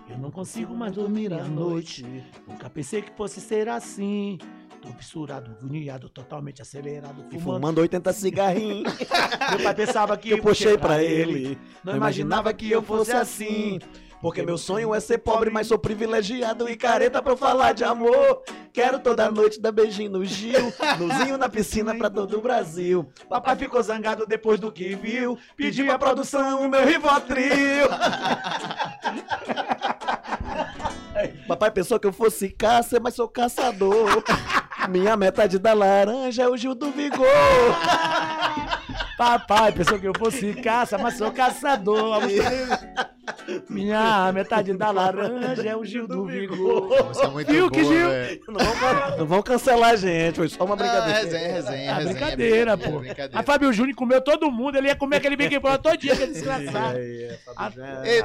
[0.09, 2.05] Eu não consigo mais dormir à noite.
[2.47, 4.39] Nunca pensei que fosse ser assim.
[4.81, 7.61] Tô fissurado, agoniado, totalmente acelerado, E fumando.
[7.61, 8.93] fumando 80 cigarrinhos
[9.51, 11.59] Meu pai pensava que que eu puxei pra ele.
[11.85, 13.79] Não imaginava que eu fosse assim.
[14.21, 17.85] Porque meu sonho é ser pobre, mas sou privilegiado e careta pra eu falar de
[17.85, 18.43] amor.
[18.73, 23.11] Quero toda noite dar beijinho no Gil, nozinho na piscina pra todo o Brasil.
[23.29, 25.39] Papai ficou zangado depois do que viu.
[25.57, 27.89] Pediu a produção o meu Rivotril.
[31.49, 34.23] Papai pensou que eu fosse caça, mas sou caçador.
[34.89, 37.27] Minha metade da laranja é o Gil do Vigor.
[39.17, 42.23] Papai pensou que eu fosse caça, mas sou caçador.
[43.69, 46.89] Minha metade da laranja é o Gil do Vigor.
[46.89, 48.09] Nossa, é muito Fiuk, boa, Gil.
[48.09, 48.41] velho.
[48.49, 51.19] Não vão, can- não vão cancelar a gente, foi só uma Ah, brincadeira.
[51.21, 52.15] resenha, resenha, Ah, resenha.
[52.15, 52.99] brincadeira, pô.
[52.99, 53.39] brincadeira.
[53.39, 56.33] A Fábio Júnior comeu todo mundo, ele ia comer aquele Big Brother todo dia, aquele
[56.33, 56.97] desgraçado.
[56.99, 57.31] É, é.
[57.31, 57.71] Ei, Ah,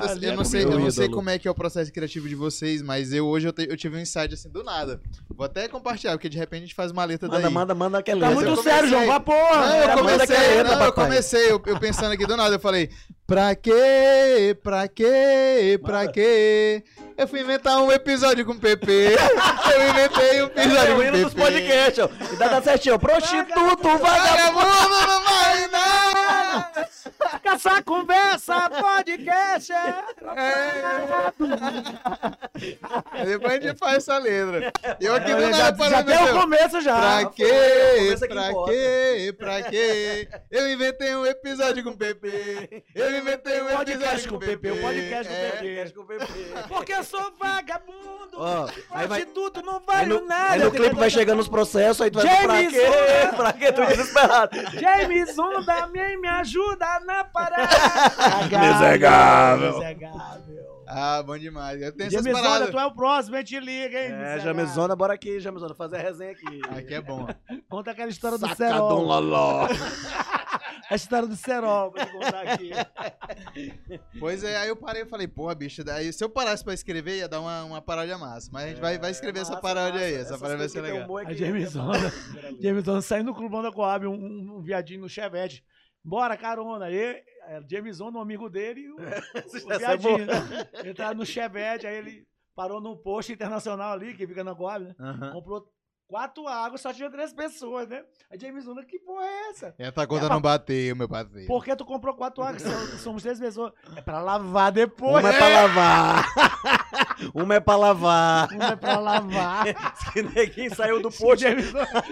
[0.01, 2.27] você- eu é não sei, eu não sei como é que é o processo criativo
[2.27, 4.99] de vocês, mas eu hoje eu, te- eu tive um insight assim do nada.
[5.29, 7.51] Vou até compartilhar, porque de repente a gente faz uma letra Manda, daí.
[7.53, 9.05] manda, manda aquela Tá Mas muito eu sério, João.
[9.05, 9.65] Vá porra.
[9.67, 12.59] Não, eu Manda comecei, letra, não, eu comecei, eu, eu pensando aqui do nada, eu
[12.59, 12.89] falei,
[13.27, 16.11] pra quê, pra quê, pra Manda.
[16.11, 16.83] quê?
[17.17, 19.15] Eu fui inventar um episódio com o PP,
[19.73, 21.41] eu inventei um episódio com É, o o dos PP.
[21.45, 22.33] podcasts, ó.
[22.33, 22.97] E dá, certinho, ó.
[22.97, 23.99] Prostituto, vagabundo.
[23.99, 26.89] Vagabundo não vai nada!
[27.43, 29.73] Caçar conversa, podcast.
[33.11, 34.71] Aí Depois a gente faz essa letra.
[34.99, 36.95] Eu aqui do já, nada já tem o assim, começo já.
[36.95, 38.15] Pra quê?
[38.27, 39.35] Pra quê?
[39.37, 40.27] Pra quê?
[40.51, 42.83] Eu inventei um episódio com o PP.
[42.93, 45.49] Eu inventei um episódio com o PP, o podcast com o É.
[45.51, 45.65] PP.
[45.65, 46.25] Podcast com o PP.
[46.67, 48.37] Porque eu sou vagabundo.
[48.89, 50.53] Vai- Prostituto, não valho no, nada.
[50.53, 52.81] aí no clipe vai chegando os processos, aí tu vai pra quê?
[53.35, 53.71] Pra quê?
[53.71, 54.57] Tu desesperado.
[54.79, 57.69] James Onda, me, me ajuda na parada.
[58.43, 59.73] Miserável.
[59.79, 60.75] Miserável.
[60.87, 61.81] Ah, bom demais.
[61.81, 62.69] Eu tenho essas James Onda, paradas.
[62.71, 64.11] tu é o próximo, a gente liga, hein?
[64.11, 64.39] É.
[64.39, 66.61] Jamesona, bora aqui, Jamesona, fazer a resenha aqui.
[66.77, 67.27] Aqui é bom.
[67.67, 69.01] Conta aquela história do Sacadão Serol.
[69.01, 69.67] loló.
[70.87, 72.69] A história do Serol, pra eu contar aqui.
[74.19, 77.17] Pois é, aí eu parei e falei, porra, bicho, daí se eu parasse pra escrever
[77.17, 78.49] ia dar uma, uma paródia massa.
[78.53, 80.69] Mas a gente vai, vai escrever essa É, Massa, paródia aí, essa Essas paródia vai
[80.69, 81.19] ser legal.
[81.19, 82.13] é A Jamesona.
[82.61, 85.63] Jamesona saindo do clubão da Coab, um, um, um viadinho no Chevette.
[86.05, 86.85] Bora, carona.
[86.85, 87.23] Aí, é,
[87.67, 88.95] Jamesona, um amigo dele, e o,
[89.67, 90.27] o é viadinho.
[90.83, 94.85] Ele tava no Chevette, aí ele parou num posto internacional ali, que fica na Coab,
[94.85, 94.95] né?
[94.99, 95.31] Aham.
[95.31, 95.67] Comprou
[96.07, 98.03] quatro águas, só tinha três pessoas, né?
[98.31, 99.75] A Jamesona, que porra é essa?
[99.77, 101.47] Essa conta É, não bateu, meu parceiro.
[101.47, 102.63] Por que tu comprou quatro águas?
[103.01, 103.73] Somos três pessoas.
[103.95, 105.23] É pra lavar depois.
[105.23, 106.25] Uma é pra lavar.
[107.33, 108.51] Uma é pra lavar.
[108.53, 109.65] Uma é pra lavar.
[110.13, 111.45] Que neguinho saiu do posto.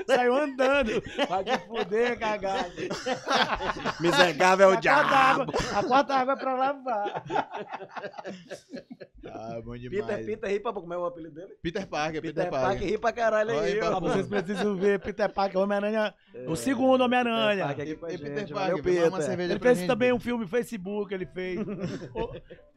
[0.07, 1.01] Saiu andando.
[1.29, 2.71] Vai te fuder, cagado.
[4.01, 5.13] Miserável é o A quarta, diabo.
[5.13, 7.23] água, a quarta água é pra lavar.
[9.25, 10.05] Ah, bom demais.
[10.05, 11.53] Peter, Peter ri pra como é o apelido dele?
[11.61, 12.69] Peter Parker, Peter, Peter Parker.
[12.69, 13.79] Parker ri pra caralho aí.
[13.99, 16.13] Vocês precisam ver Peter Parker, Homem-Aranha.
[16.47, 17.65] O segundo Homem-Aranha.
[17.67, 17.95] A E.
[18.17, 21.59] Peter Parker, uma cerveja Ele fez gente, também um filme Facebook, ele fez.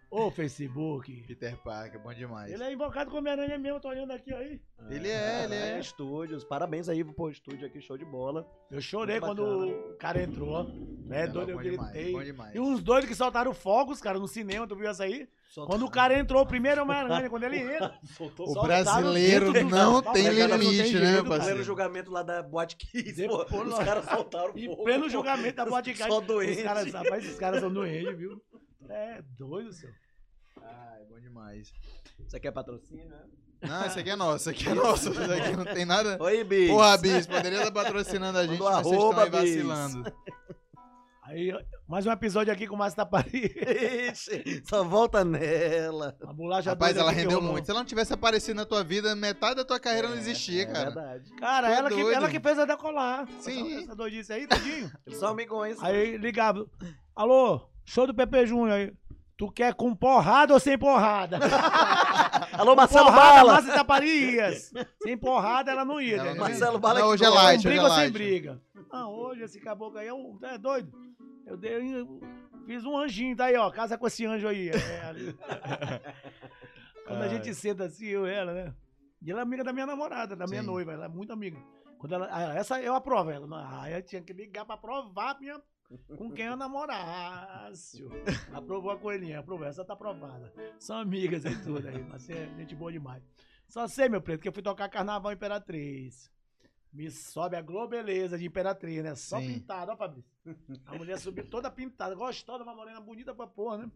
[0.09, 1.24] Ô, Facebook.
[1.26, 2.50] Peter Parker, bom demais.
[2.52, 4.61] Ele é invocado com Homem-Aranha mesmo, tô olhando aqui aí.
[4.88, 5.80] Ele é, ele é.
[5.80, 6.44] Estúdios.
[6.44, 8.46] Parabéns aí pro estúdio aqui, show de bola.
[8.70, 10.70] Eu chorei Muito quando o cara entrou.
[11.11, 12.24] É Ela doido, eu demais, gritei.
[12.24, 12.54] demais.
[12.54, 15.28] E uns doidos que soltaram fogos, cara, no cinema, tu viu essa aí?
[15.49, 17.99] Solta- Quando o cara entrou, o primeiro Homem-Aranha, quando ele entra.
[18.16, 21.12] soltou O brasileiro não Não, tem limite, né, cara.
[21.22, 21.62] Pleno parceiro?
[21.62, 22.76] julgamento lá da Boate
[23.14, 23.62] Depois, pô.
[23.62, 24.84] Os caras soltaram E fogo.
[24.84, 26.12] pleno julgamento da podcast.
[26.12, 26.59] Só doente.
[26.59, 28.40] Os caras, rapaz, esses caras são doentes, viu?
[28.88, 29.94] É doido, senhor.
[30.62, 31.72] Ai, bom demais.
[32.26, 33.22] Você quer patrocínio, né?
[33.62, 35.11] Não, esse aqui é nosso, esse aqui é nosso.
[35.11, 36.18] Esse aqui não tem nada.
[36.20, 36.68] Oi, Bis.
[36.68, 40.12] Porra, Bis, poderia estar patrocинando a gente, mas vocês estão aí vacilando.
[41.29, 41.53] Aí,
[41.89, 43.53] mais um episódio aqui com o Márcio Tapari.
[44.12, 46.16] Ixi, só volta nela.
[46.22, 47.53] A bolacha Rapaz, ela rendeu rolou.
[47.55, 47.64] muito.
[47.64, 50.66] Se ela não tivesse aparecido na tua vida, metade da tua carreira não existia, É
[50.66, 50.85] cara.
[50.91, 51.31] verdade.
[51.37, 53.27] Cara, é ela que, ela que fez a decolar.
[53.41, 53.72] Sim.
[53.72, 54.91] Essa, essa doidice aí, tudinho.
[55.05, 55.83] Eles são amigões.
[55.83, 56.64] Aí ligava.
[57.14, 58.93] Alô, show do Pepe Júnior aí.
[59.37, 61.39] Tu quer com porrada ou sem porrada?
[62.57, 63.53] Alô, Marcelo porrada, Bala.
[63.53, 64.72] Márcio Taparias.
[65.03, 66.16] Sem porrada ela não ia.
[66.16, 66.41] Não entendendo?
[66.41, 68.12] Marcelo Bala Não, hoje é light, Com hoje briga é ou sem light.
[68.12, 68.62] briga?
[68.91, 70.91] Ah, hoje esse caboclo aí é, um, é doido.
[71.45, 72.20] Eu dei, eu
[72.66, 73.70] fiz um anjinho, tá aí, ó.
[73.70, 74.70] Casa com esse anjo aí.
[74.70, 74.72] É.
[77.07, 78.74] Quando a gente senta assim, eu e ela, né?
[79.22, 80.66] E ela é amiga da minha namorada, da minha Sim.
[80.66, 81.59] noiva, ela é muito amiga.
[81.99, 83.47] Quando ela, ah, essa eu aprovo ela.
[83.82, 85.61] Ah, eu tinha que ligar pra provar minha,
[86.16, 88.05] com quem eu namorasse.
[88.53, 89.66] Aprovou a coelhinha, aprovou.
[89.66, 90.53] Essa tá aprovada.
[90.78, 93.22] São amigas e tudo aí, mas é gente boa demais.
[93.68, 96.30] Só sei, meu preto, que eu fui tocar Carnaval Imperatriz.
[96.93, 99.14] Me sobe a globeleza de Imperatriz, né?
[99.14, 99.55] Só Sim.
[99.55, 100.30] pintada, ó, Fabrício.
[100.87, 103.91] A mulher subiu toda pintada, gostosa, uma morena bonita pra porra, né?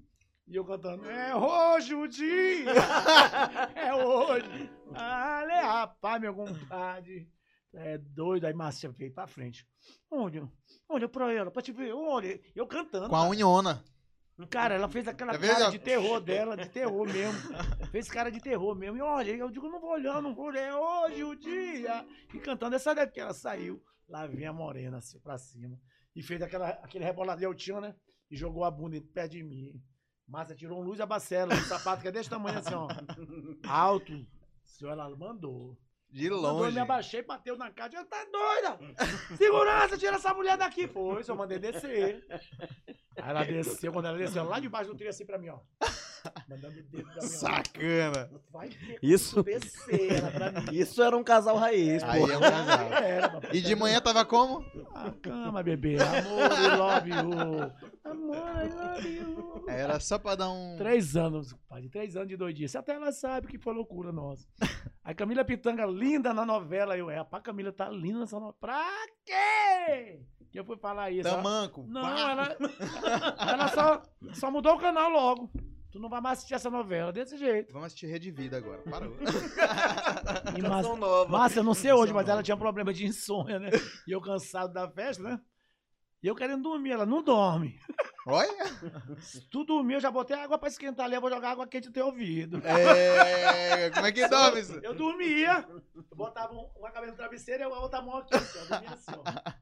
[0.47, 2.73] E eu cantando, é hoje o dia!
[3.77, 4.71] é hoje!
[4.95, 7.31] Ale, rapaz, meu compadre.
[7.73, 9.67] É doido, aí Márcia veio pra frente.
[10.11, 10.43] Onde?
[10.89, 12.41] Olha pra ela, pra te ver, olha.
[12.55, 13.09] Eu cantando.
[13.09, 13.85] Com a unhona.
[14.49, 17.41] Cara, ela fez aquela Tá cara de terror dela, de terror mesmo.
[17.91, 18.97] fez cara de terror mesmo.
[18.97, 22.07] E olha, eu digo, não vou olhar, não vou olhar, é hoje o dia.
[22.35, 25.79] E cantando essa daqui, ela saiu, lá vinha a morena assim pra cima.
[26.17, 27.95] E fez aquela, aquele reboladinho tinha, né?
[28.31, 29.81] E jogou a bunda perto de mim.
[30.27, 32.89] Márcia tirou um luz abacela, um sapato que é desse tamanho assim, ó.
[33.69, 34.27] Alto.
[34.65, 35.77] Senhora, ela mandou.
[36.13, 36.75] De Mandou, eu longe.
[36.75, 37.93] me abaixei, bateu na cara.
[37.95, 38.79] Eu, tá doida?
[39.37, 40.89] Segurança, tira essa mulher daqui.
[40.89, 42.25] Foi, só mandei descer.
[43.17, 45.59] Aí ela desceu, quando ela desceu lá debaixo do trilho assim pra mim, ó.
[46.49, 47.21] Mandando o dedo pra mim, ó.
[47.27, 48.31] Sacana.
[48.53, 49.53] Vai ter Isso, pra
[50.63, 50.79] mim.
[50.79, 52.31] isso era um casal raiz, Aí pô.
[52.31, 52.81] é um casal.
[53.03, 53.41] Era.
[53.53, 54.65] E de manhã tava como?
[54.95, 55.97] A cama, bebê.
[56.01, 57.73] Amor, I love you.
[58.05, 59.65] Amor, I love you.
[59.69, 60.77] Era só pra dar um.
[60.77, 61.89] Três anos, pai.
[61.89, 62.77] Três anos de doidice.
[62.77, 64.47] Até ela sabe que foi loucura nossa.
[65.05, 66.97] A Camila Pitanga, linda na novela.
[66.97, 68.55] Eu, é, a Camila tá linda nessa novela.
[68.61, 68.85] Pra
[69.25, 70.21] quê?
[70.51, 71.29] Que eu fui falar isso.
[71.29, 71.85] ela- Tamanco.
[71.89, 72.31] Não, pá.
[72.31, 72.57] ela,
[73.53, 74.03] ela só,
[74.35, 75.51] só mudou o canal logo.
[75.93, 77.73] Tu não vai mais assistir essa novela desse jeito.
[77.73, 78.81] Vamos assistir Rede Vida agora.
[78.89, 79.13] Parou.
[80.57, 81.31] E Canção Márcia, nova.
[81.31, 82.43] Márcia, eu não sei hoje, mas ela nova.
[82.45, 83.71] tinha problema de insônia, né?
[84.07, 85.41] E eu cansado da festa, né?
[86.23, 86.93] E eu querendo dormir.
[86.93, 87.79] Ela não dorme.
[88.27, 88.67] Olha.
[89.21, 91.15] Se tu dormir, eu já botei água pra esquentar ali.
[91.15, 92.61] Eu vou jogar água quente no teu ouvido.
[92.65, 93.91] É.
[93.91, 94.79] Como é que dorme isso?
[94.83, 98.59] Eu dormia, eu botava um- uma cabeça no travesseiro e a outra mão aqui, assim,
[98.59, 98.63] ó.
[98.63, 99.53] Eu dormia assim, ó.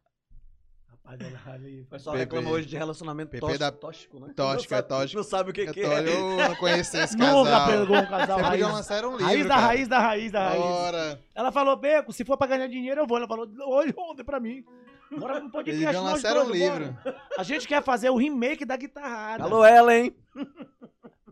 [1.09, 1.81] Ela ali.
[1.81, 2.25] O pessoal Pepe.
[2.35, 4.33] reclama hoje de relacionamento Pepe tóxico, da- tóxico, né?
[4.37, 5.17] Tóxico, não é sabe, tóxico.
[5.17, 6.09] Não sabe o que, tô, é.
[6.09, 7.67] eu não conhecia esse Nunca casal.
[7.69, 8.49] pegou um casal Você raiz.
[8.63, 9.25] podia lançar um livro.
[9.25, 9.67] Raiz da cara.
[9.67, 10.63] raiz da raiz da raiz.
[10.63, 11.21] Ora.
[11.35, 13.17] Ela falou, Beco, se for pra ganhar dinheiro, eu vou.
[13.17, 14.65] Ela falou, hoje, ontem pra mim.
[15.19, 16.93] Bora no podcast, Eles lançaram um livro.
[17.03, 17.17] bora.
[17.39, 19.43] A gente quer fazer o remake da guitarrada.
[19.45, 20.15] Alô, Ellen.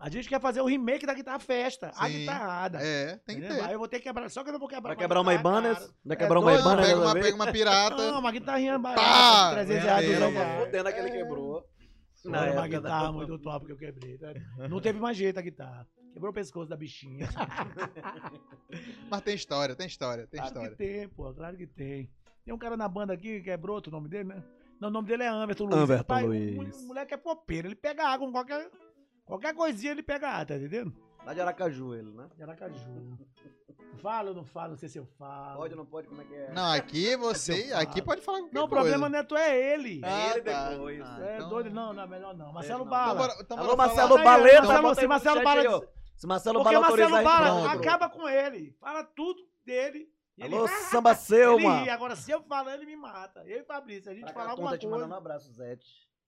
[0.06, 1.90] A gente quer fazer o remake da guitarra festa.
[1.96, 2.20] A Sim.
[2.20, 2.78] guitarrada.
[2.80, 3.62] É, tem que Entendeu?
[3.62, 3.74] Aí ter.
[3.74, 4.30] eu vou ter que quebrar.
[4.30, 4.90] Só que eu não vou quebrar.
[4.90, 5.78] Vai a quebrar uma Ibanez?
[6.04, 6.86] Vai É quebrar uma Ibanez?
[6.86, 7.96] Pega dessa uma, pega uma pirata.
[8.12, 8.94] Não, uma guitarrinha Pá!
[8.94, 10.04] barata, 300 reais.
[10.04, 10.64] É, 200 é.
[10.64, 11.64] Fudendo aquele quebrou.
[12.24, 14.16] Na Era uma época da- guitarra muito top que eu quebrei.
[14.18, 14.32] tá?
[14.68, 15.86] Não teve mais jeito a guitarra.
[16.12, 17.28] Quebrou o pescoço da bichinha.
[19.10, 20.76] Mas tem história, tem história, tem claro que história.
[20.76, 21.32] tem, pô.
[21.34, 22.08] Claro que tem.
[22.44, 24.42] Tem um cara na banda aqui que é Broto, o nome dele, né?
[24.80, 25.76] Não, o nome dele é Amberton Luiz.
[25.82, 26.76] Amberton Luiz.
[26.82, 27.66] O moleque é popeiro.
[27.68, 28.68] Ele pega água com qualquer...
[29.26, 30.94] Qualquer coisinha ele pega água, tá entendendo?
[31.24, 32.28] Lá de Aracaju, ele, né?
[32.36, 33.18] De Aracaju.
[34.00, 34.68] Fala ou não fala?
[34.68, 35.56] Não sei se eu falo.
[35.58, 36.06] Pode ou não pode?
[36.06, 36.52] Como é que é?
[36.52, 37.72] Não, aqui você.
[37.74, 38.04] Aqui falo.
[38.04, 38.82] pode falar qualquer Não, o coisa.
[38.82, 40.00] problema não é tu, é ele.
[40.04, 40.70] Ah, ele tá.
[40.70, 41.00] depois.
[41.02, 41.70] Ah, é então- doido.
[41.70, 42.52] Não, não, é melhor não.
[42.52, 42.90] Marcelo não.
[42.90, 43.12] Bala.
[43.14, 44.38] Então bora- então Alô, Marcelo falar- Bala.
[44.38, 45.88] Baleta, Marcelo- se Marcelo Bala- aí.
[46.16, 47.78] Se Marcelo Porque o Bala Marcelo a Bala pronto.
[47.80, 48.76] acaba com ele.
[48.80, 50.08] Fala tudo dele.
[50.38, 51.90] e ele- Alô, Samba Seu, mano.
[51.90, 53.42] Agora, se eu falar, ele me mata.
[53.46, 55.18] Eu e Fabrício, a gente fala alguma tá te mandando um coisa.
[55.20, 55.86] abraço, Zete.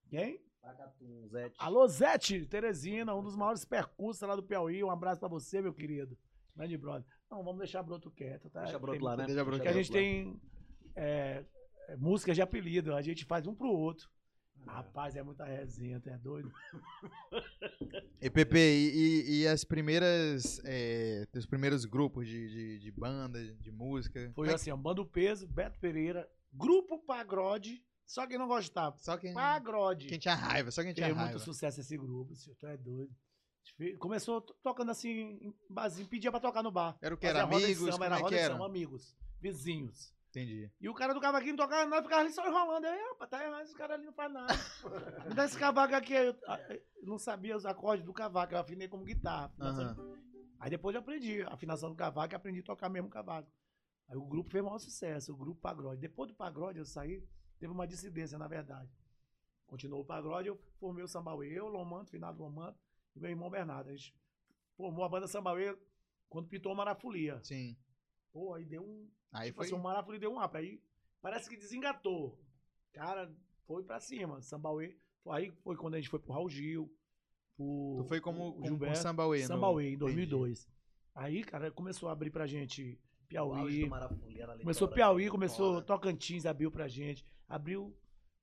[0.09, 0.41] Quem?
[1.27, 1.55] Zete.
[1.59, 4.83] Alô, Zete, Teresina, um dos maiores percursos lá do Piauí.
[4.83, 6.17] Um abraço pra você, meu querido.
[6.55, 7.05] Grande brother.
[7.29, 8.63] Não, vamos deixar Broto quieto, tá?
[8.63, 9.25] Deixa broto lá, né?
[9.25, 9.93] Deixa broto Porque a gente lá.
[9.93, 10.41] tem
[10.95, 11.45] é,
[11.87, 14.09] é, músicas de apelido, a gente faz um pro outro.
[14.65, 16.51] Rapaz, é muita resenha, tu é doido?
[18.21, 20.61] E Pepe, e, e- as primeiras.
[20.65, 24.29] É, teus primeiros grupos de, de, de banda, de música?
[24.35, 27.81] Foi é assim, ó, Bando Peso, Beto Pereira, Grupo Pagrode,
[28.11, 28.97] só quem não gostava.
[28.97, 30.07] Só quem, Pagrode.
[30.07, 31.31] quem tinha raiva, só quem tinha Teve raiva.
[31.33, 33.13] muito sucesso esse grupo, senhor, tu é doido.
[33.99, 35.09] Começou to- tocando assim,
[35.41, 36.97] em barzinho, pedia pra tocar no bar.
[37.01, 37.27] Era o que?
[37.27, 37.77] Era amigos?
[37.93, 40.13] samba, era é roda que samba, amigos, vizinhos.
[40.29, 40.69] Entendi.
[40.81, 42.85] E o cara do cavaquinho tocava, nós ficava ali só enrolando.
[42.85, 44.53] "Ah, rapaz, tá errado, esse cara ali não faz nada.
[45.29, 46.15] Me dá esse cavaco aqui.
[46.15, 46.35] aí Eu,
[46.71, 49.45] eu não sabia os acordes do cavaco, eu afinei como guitarra.
[49.45, 50.17] afinação.
[50.59, 53.49] Aí depois eu aprendi a afinação do cavaco e aprendi a tocar mesmo cavaco.
[54.09, 56.01] Aí o grupo fez o maior sucesso, o grupo Pagrode.
[56.01, 57.23] Depois do Pagrode eu saí,
[57.59, 58.89] teve uma dissidência, na verdade.
[59.67, 62.79] Continuou o Pagrode, eu formei o Sambauê, eu, Lomanto, finado Lomanto,
[63.15, 63.89] e meu irmão Bernardo.
[63.89, 64.15] A gente
[64.75, 65.77] formou a banda Sambauê
[66.27, 67.39] quando pitou o Marafolia.
[67.43, 67.77] Sim.
[68.31, 69.65] Pô, aí deu um, Aí tipo foi.
[69.67, 70.57] assim, o Marafolia deu um up.
[70.57, 70.81] Aí
[71.21, 72.39] parece que desengatou.
[72.93, 73.31] Cara,
[73.67, 74.41] foi pra cima.
[74.41, 74.97] Sambauê.
[75.27, 76.91] Aí foi quando a gente foi pro Raul Gil.
[77.55, 78.97] Pro, Tu foi como, como com Gilberto.
[78.99, 79.41] Sambauê.
[79.41, 79.99] no- Sambauê, em Entendi.
[79.99, 80.67] 2002.
[81.13, 83.87] Aí, cara, começou a abrir pra gente O Piauí.
[84.61, 85.29] Começou Piauí, né?
[85.31, 85.81] começou.
[85.83, 87.23] Tocantins, abriu pra gente.
[87.49, 87.97] Abriu.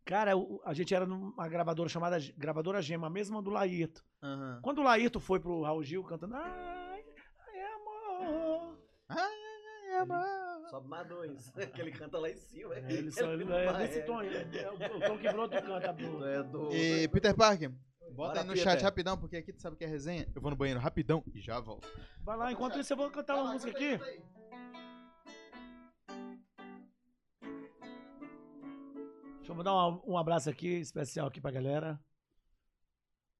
[0.04, 0.32] Cara,
[0.64, 4.04] a gente era numa gravadora chamada Gravadora Gema, a mesma do Laírto.
[4.22, 4.60] Aham.
[4.62, 6.34] Quando o Laírto foi pro Raul Gil cantando.
[6.36, 7.04] Ai,
[7.48, 8.78] ai, amor.
[9.08, 10.68] Ai, amor.
[10.70, 11.52] Sobe mais dois.
[11.74, 12.74] que ele canta lá em cima.
[12.74, 15.92] É, ele só, ele é desse tom, ele é, é o, tom que Broto canta,
[15.92, 16.24] Bruno.
[16.24, 16.72] É do...
[16.72, 18.64] E Peter Parker, bota Bora, aí no Peter.
[18.64, 20.28] chat rapidão, porque aqui tu sabe que é resenha.
[20.34, 21.88] Eu vou no banheiro rapidão e já volto.
[22.22, 23.98] Vai lá, enquanto isso eu vou cantar uma música aqui.
[29.46, 32.00] Deixa eu mandar um, um abraço aqui, especial aqui pra galera.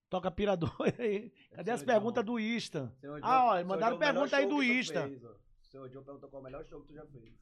[0.08, 1.32] Toca pirador aí.
[1.50, 2.94] Cadê as perguntas do Insta?
[3.22, 5.08] Ah, ó, mandaram pergunta aí do Insta.
[5.08, 7.34] O senhor John perguntou qual o melhor show que tu já fez.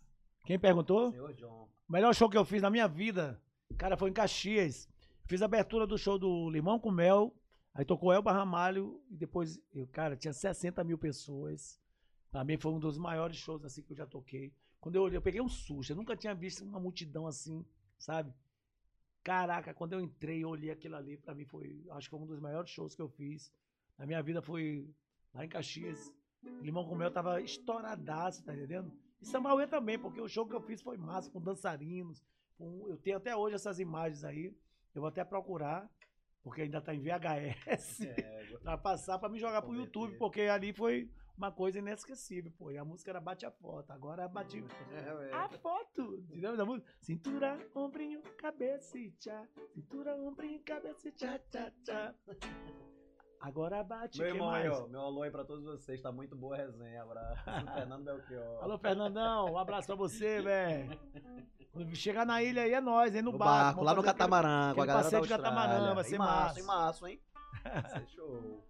[0.47, 1.11] Quem perguntou?
[1.11, 1.69] Senhor John.
[1.87, 3.39] O melhor show que eu fiz na minha vida,
[3.77, 4.89] cara, foi em Caxias.
[5.27, 7.37] Fiz a abertura do show do Limão com Mel.
[7.75, 8.99] Aí tocou Elba Ramalho.
[9.11, 11.79] E depois, eu, cara, tinha 60 mil pessoas.
[12.31, 14.55] Pra mim foi um dos maiores shows assim que eu já toquei.
[14.81, 15.93] Quando eu olhei, eu peguei um susto.
[15.93, 17.63] Eu nunca tinha visto uma multidão assim,
[17.99, 18.33] sabe?
[19.25, 22.27] Caraca, quando eu entrei, eu olhei aquilo ali, pra mim foi, acho que foi um
[22.27, 23.51] dos maiores shows que eu fiz.
[23.99, 24.87] Na minha vida foi
[25.33, 26.13] lá em Caxias.
[26.61, 28.93] Limão com Mel tava estouradaço, tá entendendo?
[29.23, 32.23] E Samauê também, porque o show que eu fiz foi massa, com dançarinos.
[32.59, 34.55] com- eu tenho até hoje essas imagens aí.
[34.95, 35.91] Eu vou até procurar,
[36.43, 40.73] porque ainda tá em VHS, É, pra passar pra me jogar pro YouTube, porque ali
[40.73, 42.71] foi uma coisa inesquecível, pô.
[42.71, 46.17] E a música era Bate a Foto, agora é Bate é, a Foto.
[46.17, 46.91] Entendeu da música?
[47.01, 49.47] Cintura, ombrinho, cabeça e tchá.
[49.75, 52.15] Cintura, ombrinho, cabeça e tchá, tchá, tchá.
[53.41, 54.65] Agora bate, Meu irmão mais?
[54.65, 54.87] aí, ó.
[54.89, 56.01] Meu alô aí pra todos vocês.
[56.01, 57.03] Tá muito boa a resenha.
[57.03, 57.45] Abraço.
[57.75, 58.63] Fernando Belchior.
[58.63, 60.99] Alô, Fernandão, um abraço pra você, velho.
[61.71, 63.55] Quando chegar na ilha aí é nós, hein, no, No barco.
[63.55, 65.45] barco, lá no aquele- catamarã, com a galera da passeio de Austrália.
[65.59, 66.61] catamarã, vai ser em março, massa.
[66.61, 67.21] em março, hein?
[67.65, 68.65] Vai ser show.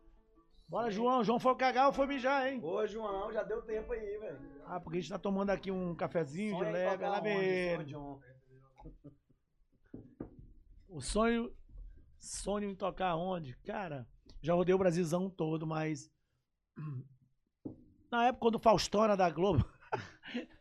[0.68, 1.22] Bora, João.
[1.22, 2.60] João foi cagar ou foi mijar, hein?
[2.62, 4.38] Ô, João, já deu tempo aí, velho.
[4.66, 8.20] Ah, porque a gente tá tomando aqui um cafezinho de Sonha em leve, lá mesmo.
[10.88, 11.54] O sonho.
[12.18, 13.54] Sonho em tocar onde?
[13.58, 14.08] Cara,
[14.40, 16.10] já rodei o Brasilzão todo, mas.
[18.10, 19.68] Na época quando o Faustão era da Globo,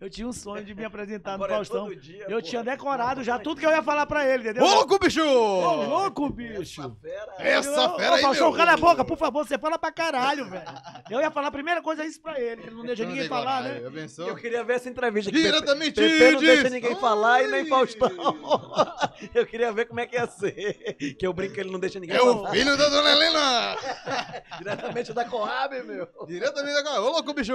[0.00, 1.84] eu tinha um sonho de me apresentar Agora no é Faustão.
[1.84, 2.42] todo dia, eu pô.
[2.42, 4.64] tinha decorado já tudo que eu ia falar pra ele, entendeu?
[4.64, 5.22] Ô, louco, bicho!
[5.22, 6.80] Ô, louco, bicho!
[6.80, 7.34] Essa fera.
[7.38, 10.64] Essa fera aí, Faustão, cala a boca, por favor, você fala pra caralho, velho.
[11.10, 13.28] Eu ia falar a primeira coisa isso pra ele, que ele não deixa Não ninguém
[13.28, 13.86] falar, né?
[13.86, 14.26] Abençoa.
[14.28, 15.30] Eu queria ver essa entrevista.
[15.30, 17.66] Diretamente Pepe, Pepe não deixa de- ninguém falar e nem.
[17.66, 18.10] Faustão.
[19.34, 20.74] Eu queria ver como é que ia ser.
[21.18, 22.50] Que eu brinco que ele não deixa ninguém É o falar.
[22.52, 23.76] filho da dona Helena!
[24.58, 26.08] Diretamente da Coab, meu.
[26.26, 27.52] Diretamente da Ô, louco, bicho!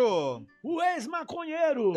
[0.64, 1.94] O ex-maconheiro.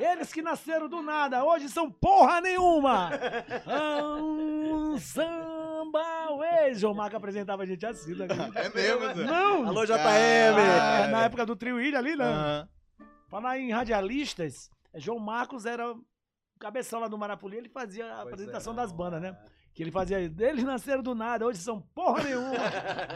[0.00, 3.10] Eles que nasceram do nada, hoje são porra nenhuma.
[4.18, 6.74] Um samba Sambal, ei!
[6.74, 8.14] João Marco apresentava a gente assim.
[8.14, 8.26] Né?
[8.54, 9.24] É mesmo, Zé?
[9.24, 9.66] Não!
[9.66, 9.96] Alô, JM!
[9.96, 12.24] Ah, na época do Trio Ilha ali, né?
[12.24, 12.68] Aham.
[13.28, 16.04] Falar em radialistas, João Marcos era o
[16.58, 19.28] cabeção lá do Marapuli, ele fazia a Pois apresentação é, das bandas, né?
[19.28, 19.57] é.
[19.78, 22.50] Que ele fazia, eles nasceram do nada, hoje são porra nenhuma.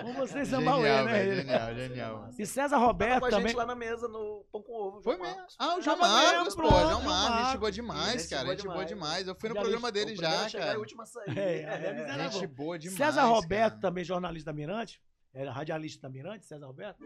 [0.00, 1.34] Com vocês Sambauê, Genial, né?
[1.34, 2.28] genial, genial.
[2.38, 3.48] E César Tava Roberto com a também.
[3.48, 5.02] gente lá na mesa no Pão com Ovo.
[5.02, 5.42] Foi mesmo.
[5.58, 6.68] Ah, o João Tava Marcos, pô.
[6.68, 7.46] João Marcos.
[7.48, 8.48] Gente boa demais, cara.
[8.50, 9.26] Gente boa demais.
[9.26, 10.78] Eu fui no Já programa li- dele já, cara.
[10.78, 11.36] último a sair.
[11.36, 12.96] É, a deles era Gente boa demais.
[12.96, 13.80] César Roberto cara.
[13.80, 15.02] também, jornalista da Mirante,
[15.34, 17.02] era radialista da Mirante, César Roberto.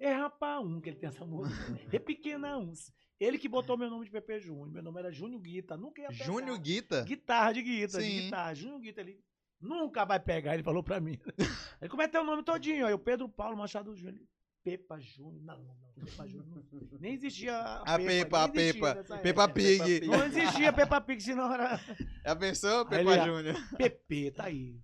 [0.00, 1.54] É rapaz um, que ele tem essa música.
[1.92, 2.72] É pequena um.
[3.18, 4.68] Ele que botou meu nome de Pepe Júnior.
[4.70, 5.76] Meu nome era Júnior Guita.
[5.76, 6.24] Nunca ia pegar.
[6.24, 7.02] Júnior Guita.
[7.04, 8.20] Guitarra de guitarra, de Sim.
[8.24, 8.54] guitarra.
[8.54, 9.20] Júnior Guita, ele
[9.60, 11.18] nunca vai pegar, ele falou pra mim.
[11.80, 12.86] Aí como é teu nome todinho?
[12.86, 14.22] Aí o Pedro Paulo Machado Júnior.
[14.62, 15.42] Pepa Júnior.
[15.44, 15.76] Não, não.
[16.04, 16.46] Pepa Júnior.
[16.72, 16.98] não.
[16.98, 18.94] Nem existia a, A Pepa, a Pepa.
[18.96, 19.54] nessa Pepa época.
[19.54, 20.06] Pig.
[20.08, 21.76] Não existia Peppa Pig, senão era
[22.24, 23.76] Já pensou, Aí Pepa ele- Júnior?
[23.78, 24.78] Pepe, tá aí.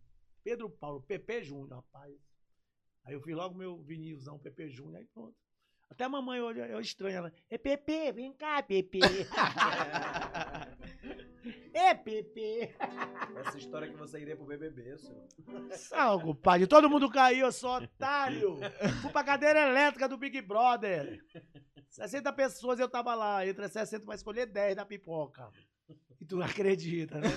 [0.44, 2.14] Pedro Paulo, Pepe Júnior, rapaz.
[3.04, 5.34] Aí eu fiz logo meu vinilzão, Pepe Júnior, aí pronto.
[5.92, 7.32] Até a mamãe hoje eu estranho ela.
[7.50, 9.00] É Pepe, vem cá, Pepe.
[11.74, 12.74] é Pepe.
[13.36, 15.22] Essa história que você iria pro BBB, senhor.
[15.72, 16.66] Salgo, pai.
[16.66, 18.56] Todo mundo caiu, eu sou otário.
[19.02, 21.22] Fui pra cadeira elétrica do Big Brother.
[21.90, 23.46] 60 pessoas eu tava lá.
[23.46, 25.50] Entre as 60 vai escolher 10 da pipoca.
[26.18, 27.28] E tu não acredita, né?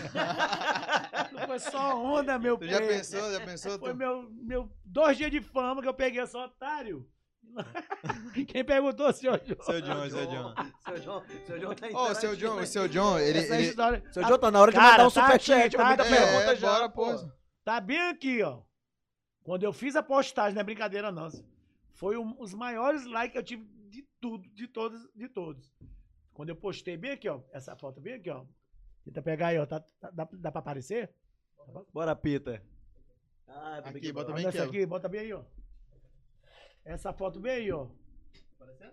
[1.34, 2.90] Não foi só onda, meu Tu já preto.
[2.90, 3.80] pensou, já pensou?
[3.80, 3.96] Foi Tu...
[3.98, 7.06] meu, meu dois dias de fama que eu peguei, eu sou otário.
[8.48, 9.62] Quem perguntou, senhor João?
[9.64, 10.54] Seu John, seu John.
[10.86, 12.68] Seu John, seu John tá Ô, o seu John, o aí.
[12.68, 13.40] seu John, ele...
[13.40, 13.68] Essa ele...
[13.70, 14.04] história.
[14.12, 15.76] Seu John tá na hora de Cara, mandar um tá superchat.
[15.78, 16.12] Tá muita aqui.
[16.14, 17.16] pergunta É, já, bora, pô.
[17.18, 17.32] pô.
[17.64, 18.62] Tá bem aqui, ó.
[19.44, 21.30] Quando eu fiz a postagem, não é brincadeira, não.
[21.94, 25.72] Foi um- os maiores likes que eu tive de tudo, de todos, de todos.
[26.34, 27.40] Quando eu postei bem aqui, ó.
[27.54, 28.44] Essa foto bem aqui, ó.
[29.04, 29.66] Tenta pegar aí, ó.
[29.66, 31.12] Tá, tá- dá, dá pra aparecer?
[31.94, 32.62] Bora, Peter.
[33.48, 34.64] Ah, Aqui, bota bem ó.
[34.64, 35.42] aqui, bota bem aí, ó.
[36.86, 37.88] Essa foto bem aí, ó.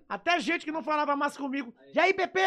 [0.09, 1.75] Até gente que não falava mais comigo.
[1.95, 2.41] E aí, Pepe?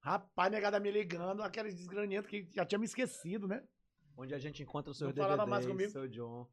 [0.00, 3.62] Rapaz, negada me ligando, aqueles desgranientos que já tinha me esquecido, né?
[4.16, 5.90] Onde a gente encontra o seu Não falava mais comigo.
[5.90, 6.46] seu John.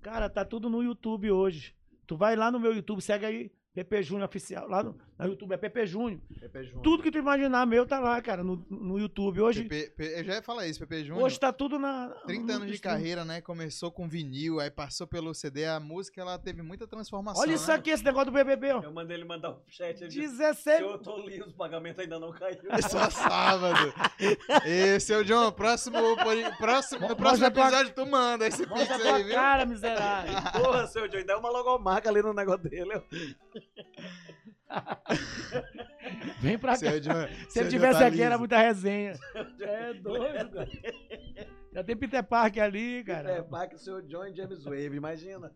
[0.00, 1.76] Cara, tá tudo no YouTube hoje.
[2.06, 4.68] Tu vai lá no meu YouTube, segue aí, Pepe Júnior Oficial.
[4.68, 6.20] Lá no, no YouTube é Pepe Júnior.
[6.40, 6.82] Pepe Júnior.
[6.82, 9.40] Tudo que tu imaginar meu tá lá, cara, no, no YouTube.
[9.40, 11.24] Hoje, Pepe- Pe- eu já ia falar isso, Pepe Júnior.
[11.24, 12.08] hoje tá tudo na.
[12.26, 12.94] 30 no anos de stream.
[12.94, 13.40] carreira, né?
[13.40, 15.64] Começou com vinil, aí passou pelo CD.
[15.66, 17.74] A música, ela teve muita transformação, Olha isso né?
[17.74, 18.82] aqui, esse negócio do BBB, ó.
[18.82, 19.98] Eu mandei ele mandar um chat.
[20.00, 20.80] Ele disse, 16.
[20.80, 22.58] eu tô lindo, o pagamento ainda não caiu.
[22.70, 23.92] É só sábado.
[24.64, 25.98] E, seu John, próximo,
[26.58, 29.34] próximo, no próximo tua- episódio tu manda esse pix aí, viu?
[29.34, 30.34] cara, miserável.
[30.62, 32.92] Porra, seu John, ainda é uma logomarca ali no negócio dele.
[32.94, 33.02] ó.
[36.40, 36.98] Vem pra cá.
[36.98, 37.12] John,
[37.48, 39.14] Se seu ele John tivesse aqui, era muita resenha.
[39.60, 40.68] É doido, cara.
[41.72, 43.42] Já tem Peter Parker ali, É, cara.
[43.44, 45.52] pá, que o seu John e James Wave, imagina.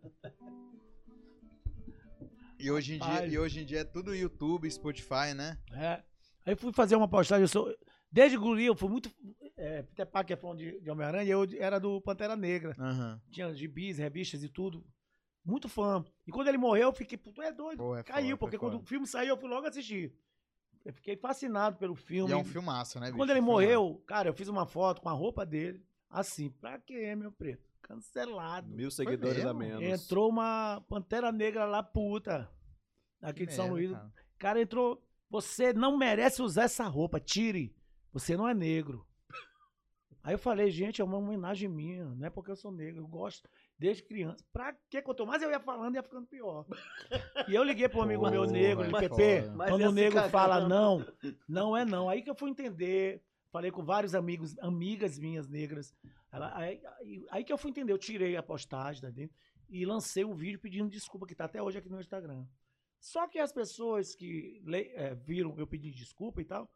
[2.58, 5.58] E hoje, em dia, e hoje em dia é tudo YouTube, Spotify, né?
[5.72, 6.02] É.
[6.46, 7.74] Aí fui fazer uma postagem, eu sou...
[8.10, 9.10] Desde guri, eu fui muito...
[9.56, 12.74] É, Peter Parker é fã de, de Homem-Aranha, eu era do Pantera Negra.
[12.78, 13.20] Aham.
[13.30, 14.84] Tinha gibis, revistas e tudo.
[15.44, 16.04] Muito fã.
[16.26, 17.78] E quando ele morreu, eu fiquei, puto, é doido.
[17.78, 18.84] Pô, é Caiu, foda, porque é quando foda.
[18.84, 20.14] o filme saiu, eu fui logo assistir.
[20.84, 22.30] Eu fiquei fascinado pelo filme.
[22.30, 23.16] E é um filmaço, né, bicho?
[23.16, 25.84] Quando ele morreu, cara, eu fiz uma foto com a roupa dele.
[26.10, 27.72] Assim, pra quê, meu preto?
[27.80, 28.68] Cancelado.
[28.68, 29.82] Mil seguidores a menos.
[29.82, 32.50] Entrou uma Pantera Negra lá, puta.
[33.20, 33.92] Aqui de São Merda, Luís.
[33.92, 34.12] cara.
[34.38, 35.02] Cara, entrou.
[35.30, 37.18] Você não merece usar essa roupa.
[37.20, 37.74] Tire.
[38.12, 39.06] Você não é negro.
[40.22, 42.04] Aí eu falei, gente, é uma homenagem minha.
[42.04, 43.02] Não é porque eu sou negro.
[43.02, 43.48] Eu gosto
[43.78, 44.44] desde criança.
[44.52, 46.66] Pra que quanto mais eu ia falando, ia ficando pior.
[47.48, 50.22] E eu liguei pro um amigo meu Pô, negro, ele, mas Pepe, quando o negro
[50.30, 51.04] fala não,
[51.48, 52.08] não é não.
[52.08, 53.20] Aí que eu fui entender.
[53.50, 55.94] Falei com vários amigos, amigas minhas negras.
[56.30, 57.92] Ela- aí, aí- aí que eu fui entender.
[57.92, 59.32] Eu tirei a postagem, tá entendendo?
[59.68, 62.46] E lancei um vídeo pedindo desculpa, que tá até hoje aqui no Instagram.
[63.00, 66.70] Só que as pessoas que le- é, viram eu pedir desculpa e tal,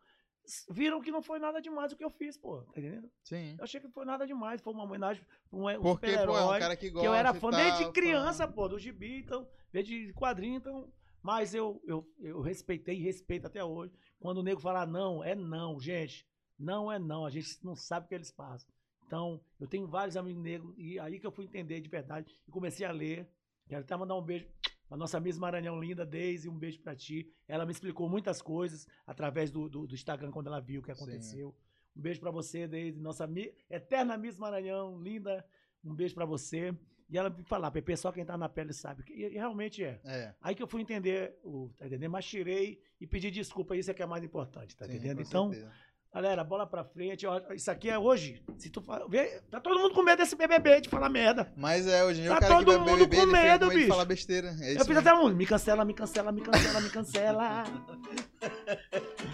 [0.70, 2.62] viram que não foi nada demais o que eu fiz, pô.
[2.62, 3.10] Tá entendendo?
[3.22, 3.54] Sim.
[3.58, 4.60] Eu achei que não foi nada demais.
[4.60, 7.14] Foi uma homenagem pra um, um Porque, pô, é um cara que gosta que eu
[7.14, 7.92] era fã desde fã.
[7.92, 10.92] criança, pô, do gibi, então, desde quadrinho, então.
[11.22, 13.92] Mas eu, eu, eu respeitei e respeito até hoje.
[14.20, 16.26] Quando o nego falar não, é não, gente.
[16.58, 17.26] Não é não.
[17.26, 18.68] A gente não sabe o que eles passam.
[19.06, 22.50] Então, eu tenho vários amigos negros, e aí que eu fui entender de verdade e
[22.50, 23.28] comecei a ler.
[23.68, 24.46] Quero até mandar um beijo
[24.88, 27.28] pra nossa Miss Maranhão linda, Deise, um beijo pra ti.
[27.48, 30.94] Ela me explicou muitas coisas através do, do, do Instagram quando ela viu o que
[30.94, 31.02] Sim.
[31.02, 31.54] aconteceu.
[31.96, 35.44] Um beijo pra você, Deise, nossa mi- eterna Miss Maranhão, linda.
[35.84, 36.74] Um beijo pra você.
[37.08, 39.04] E ela me falar, Pepe, só quem tá na pele sabe.
[39.08, 40.00] E, e realmente é.
[40.04, 40.34] É.
[40.40, 42.10] Aí que eu fui entender, o, tá entendendo?
[42.10, 45.22] Mas tirei e pedi desculpa, isso é que é mais importante, tá sim, entendendo?
[45.22, 45.72] Então, certeza.
[46.16, 47.26] Galera, bola pra frente.
[47.26, 48.42] ó, Isso aqui é hoje.
[48.56, 51.52] Se tu fa- vê, tá todo mundo com medo desse BBB de falar merda.
[51.54, 53.58] Mas é, hoje em dia Tá o cara que todo vai mundo BBB, com medo,
[53.58, 53.88] com medo bicho.
[53.88, 54.48] falar besteira.
[54.62, 54.98] É Eu fiz mesmo.
[55.00, 55.28] até um.
[55.34, 57.64] Me cancela, me cancela, me cancela, me cancela.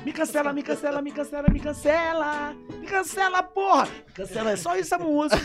[0.04, 2.52] Me cancela, me cancela, me cancela, me cancela.
[2.80, 3.86] Me cancela, porra.
[4.08, 5.40] Me cancela, é só isso a música.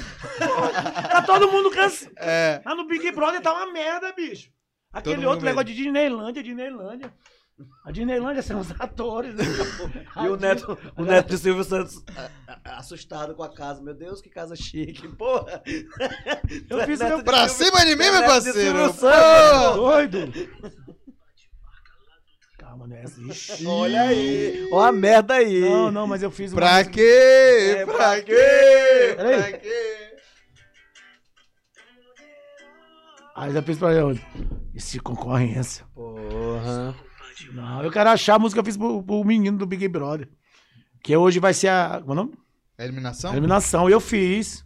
[1.11, 2.15] Tá todo mundo cancelado.
[2.17, 4.49] É, Lá no Big Brother tá uma merda, bicho.
[4.91, 7.13] Aquele outro negócio de Disneylândia, Disneylândia.
[7.85, 9.33] A Disneylândia são os atores.
[9.33, 9.43] né?
[10.23, 12.03] E o neto, o neto de Silvio Santos
[12.63, 13.81] assustado com a casa.
[13.81, 15.63] Meu Deus, que casa chique, porra.
[16.69, 18.59] Eu fiz o Neto meu pra Silvio- cima de mim, meu Neto de parceiro.
[18.59, 19.75] Silvio Santos.
[19.75, 20.19] Doido.
[22.59, 23.03] Calma, né?
[23.29, 23.65] Ixi.
[23.65, 24.69] Olha aí.
[24.71, 25.61] Ó a merda aí.
[25.61, 27.75] Não, não, mas eu fiz uma Pra música- quê?
[27.77, 28.33] É, pra pra quê?
[29.15, 29.41] Peraí.
[29.41, 30.17] Pra quê?
[33.35, 34.21] Aí eu fiz pra ele.
[34.75, 35.85] Esse concorrência.
[35.95, 36.95] Porra.
[37.51, 40.29] Não, eu quero achar a música que eu fiz pro, pro menino do Big Brother.
[41.03, 41.99] Que hoje vai ser a.
[41.99, 42.33] Como é o nome?
[42.77, 43.31] É eliminação?
[43.31, 43.89] Eliminação.
[43.89, 44.65] Eu fiz.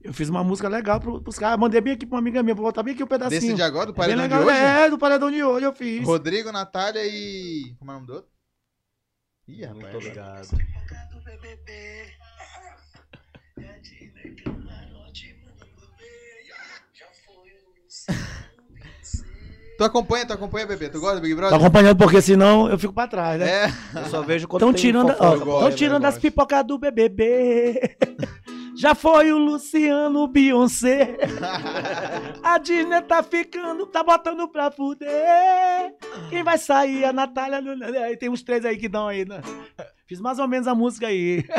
[0.00, 1.58] Eu fiz uma música legal pro, pros caras.
[1.58, 3.40] Mandei bem aqui pra uma amiga minha, vou botar bem aqui o um pedacinho.
[3.40, 4.46] Desse de agora, do Bem paredão de legal.
[4.46, 4.58] hoje?
[4.58, 6.04] É, do paredão de hoje eu fiz.
[6.04, 7.74] Rodrigo, Natália e...
[7.78, 8.30] Como é o nome do outro?
[9.46, 9.82] Ih, rapaz.
[9.82, 10.48] Muito obrigado.
[19.78, 20.88] Tu acompanha, tu acompanha, bebê?
[20.88, 21.58] Tu gosta do Big Tô Brother?
[21.58, 23.48] acompanhando porque senão eu fico pra trás, né?
[23.66, 23.72] É.
[23.98, 26.78] Eu só vejo quando Estão tirando, ó, eu gosto, tão eu tirando as pipocas do
[26.78, 27.96] BBB.
[28.76, 31.16] Já foi o Luciano Beyoncé.
[32.42, 35.08] A Disney tá ficando, tá botando pra fuder.
[36.30, 37.04] Quem vai sair?
[37.04, 37.60] A Natália.
[38.04, 39.40] Aí tem uns três aí que dão aí, né?
[40.12, 41.42] Fiz mais ou menos a música aí.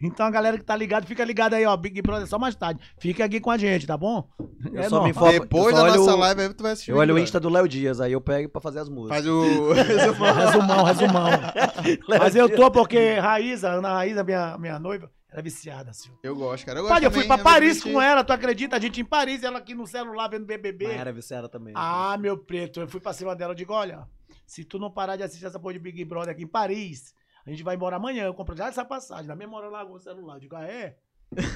[0.00, 1.76] Então a galera que tá ligada, fica ligada aí, ó.
[1.76, 2.80] Big Brother só mais tarde.
[2.98, 4.26] Fica aqui com a gente, tá bom?
[4.72, 5.40] Eu É só me informo.
[5.40, 7.68] Depois da nossa o- live, aí tu vai assistir Eu olho o Insta do Léo
[7.68, 9.16] Dias, aí eu pego pra fazer as músicas.
[9.18, 9.72] Faz o...
[9.74, 10.34] resumão.
[10.34, 11.26] Resumão, resumão.
[12.08, 16.08] Mas eu tô porque Raíza, Ana Raíza, minha, minha noiva, ela é viciada, assim.
[16.22, 16.78] Eu gosto, cara.
[16.78, 18.76] Eu gosto Pai, eu fui pra Paris com ela, tu acredita?
[18.76, 20.86] A gente em Paris, ela aqui no celular vendo BBB.
[20.86, 21.74] Mas era viciada também.
[21.76, 24.06] Ah, meu preto, eu fui pra cima dela, eu digo, olha,
[24.46, 27.14] se tu não parar de assistir essa porra de Big Brother aqui em Paris,
[27.46, 29.94] a gente vai embora amanhã, eu compro já essa passagem, na mesma hora eu largo
[29.94, 30.34] o celular.
[30.34, 30.96] Eu digo, ah, é?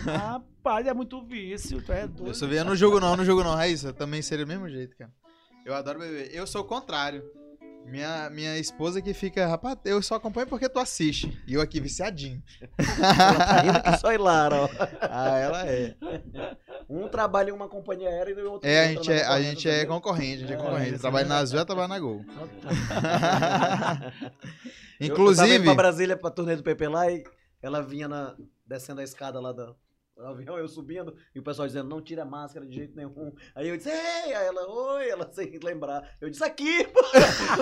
[0.05, 2.29] Rapaz, é muito vício, tu é doido.
[2.29, 3.89] Eu sou eu não jogo não, não jogo não, Raíssa.
[3.89, 5.13] Eu também seria do mesmo jeito, cara.
[5.65, 6.31] Eu adoro beber.
[6.33, 7.23] Eu sou o contrário.
[7.87, 11.37] Minha, minha esposa que fica, rapaz, eu só acompanho porque tu assiste.
[11.47, 12.43] E eu aqui viciadinho.
[12.79, 14.69] Ela tá rindo que só Hilara, ó.
[15.01, 15.97] Ah, ela é.
[16.93, 19.41] Um trabalha em uma companhia aérea e o outro É, a outra gente é, a
[19.41, 20.91] gente é concorrente, a gente é É, concorrente.
[20.91, 22.25] isso Trabalha é na Azul, ela trabalha na Gol.
[25.01, 27.23] Eu- Eu, tava Inclusive, indo pra Brasília pra turnê do PP lá e
[27.63, 28.35] ela vinha na,
[28.67, 29.73] descendo a escada lá da,
[30.21, 33.33] do avião, eu subindo, e o pessoal dizendo, não tira máscara de jeito nenhum.
[33.55, 36.03] Aí eu disse, ei, aí ela, oi, ela sem lembrar.
[36.21, 37.01] Eu disse, aqui, pô.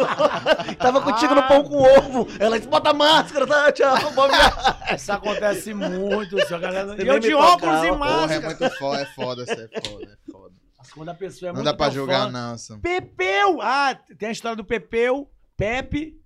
[0.79, 2.27] Tava contigo no pão com ovo.
[2.41, 3.71] Ela disse, bota a máscara, tá?
[3.73, 4.53] Tchau, viagem.
[4.97, 7.03] Isso acontece muito, senhor, galera.
[7.03, 8.41] E eu de óculos e porra, é máscara.
[8.47, 10.53] muito foda, é foda, isso é foda, é foda.
[10.95, 12.81] Quando a pessoa é Não muito dá pra julgar, fã, não, Sam.
[12.81, 13.61] Pepeu!
[13.61, 16.19] Ah, tem a história do Pepeu, Pepe.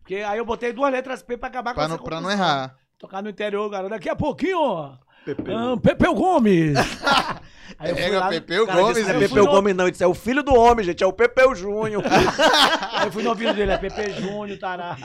[0.00, 2.30] Porque aí eu botei duas letras P pra acabar com Pra essa não, pra não
[2.30, 2.76] errar.
[2.98, 3.88] Tocar no interior, cara.
[3.88, 4.98] Daqui a pouquinho, ó.
[5.24, 5.56] Pepeu.
[5.58, 6.76] ah, Pepeu Gomes.
[7.78, 9.74] aí eu fui Pega lá, Pepeu O cara Gomes, disse, não é Pepeu no- Gomes
[9.76, 12.02] não, ele disse, é o filho do homem, gente, é o Pepeu Júnior.
[12.92, 14.96] aí eu fui no ouvido dele, é Pepe Júnior, tará.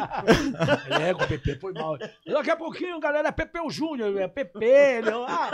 [0.86, 1.98] Ele é, o Pepe foi mal.
[1.98, 4.64] Daqui a pouquinho, galera, é Pepeu Júnior, é Pepe.
[4.64, 5.50] Ele, ah,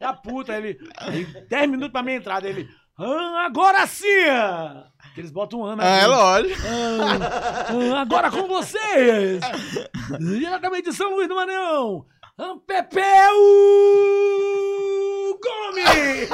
[0.00, 0.56] é a puta.
[0.56, 2.68] Ele, aí, 10 minutos pra minha entrada, ele,
[2.98, 4.06] ah, agora sim!
[5.14, 6.60] Que Eles botam um ano Ah, é lógico.
[6.66, 9.40] Ah, ah, agora com vocês!
[10.18, 12.04] Diretamente de São Luís do Maranhão!
[12.38, 13.02] Pepeu
[15.42, 16.28] Gomes!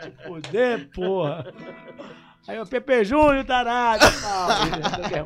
[0.00, 1.52] Te fuder, porra!
[2.46, 4.04] Aí o Pepe Júnior, tarado!
[4.04, 5.24] é.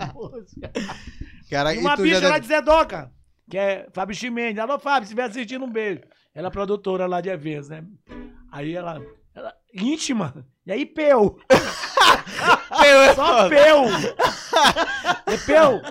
[1.50, 2.40] Cara, E e uma tu bicha lá deve...
[2.40, 3.12] de Zedoca,
[3.50, 4.58] que é Fábio Chimenez.
[4.58, 6.00] Alô, Fábio, se estiver assistindo, um beijo.
[6.34, 7.84] Ela é produtora lá de eventos, né?
[8.50, 8.98] Aí ela,
[9.34, 10.46] ela íntima.
[10.66, 11.38] E aí, peu.
[13.14, 13.84] Só peu.
[15.34, 15.82] E peu.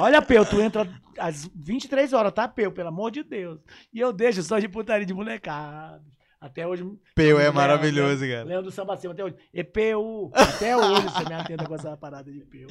[0.00, 0.86] Olha, peu, tu entra
[1.18, 2.70] às 23 horas, tá, peu?
[2.72, 3.60] Pelo amor de Deus.
[3.92, 6.02] E eu deixo só de putaria de molecada.
[6.40, 6.84] Até hoje.
[7.14, 8.44] Peu é maravilhoso, cara.
[8.44, 9.34] Leandro Samba Silva, até hoje.
[9.52, 10.30] E peu.
[10.32, 12.68] Até hoje você me atenda com essa parada de peu.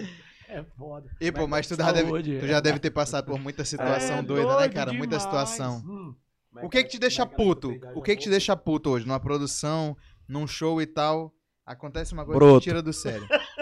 [0.48, 1.10] É foda.
[1.20, 2.40] E, pô, mas tu já, deve, Saúde.
[2.40, 4.94] tu já deve ter passado por muita situação É doida, né, cara?
[4.94, 5.24] Muita demais.
[5.24, 5.84] situação.
[5.86, 6.16] Hum.
[6.64, 7.78] O que que te deixa puto?
[7.94, 9.06] O que que te deixa puto hoje?
[9.06, 9.96] Numa produção,
[10.28, 11.34] num show e tal?
[11.66, 12.60] Acontece uma coisa Broto.
[12.60, 13.28] que te tira do sério.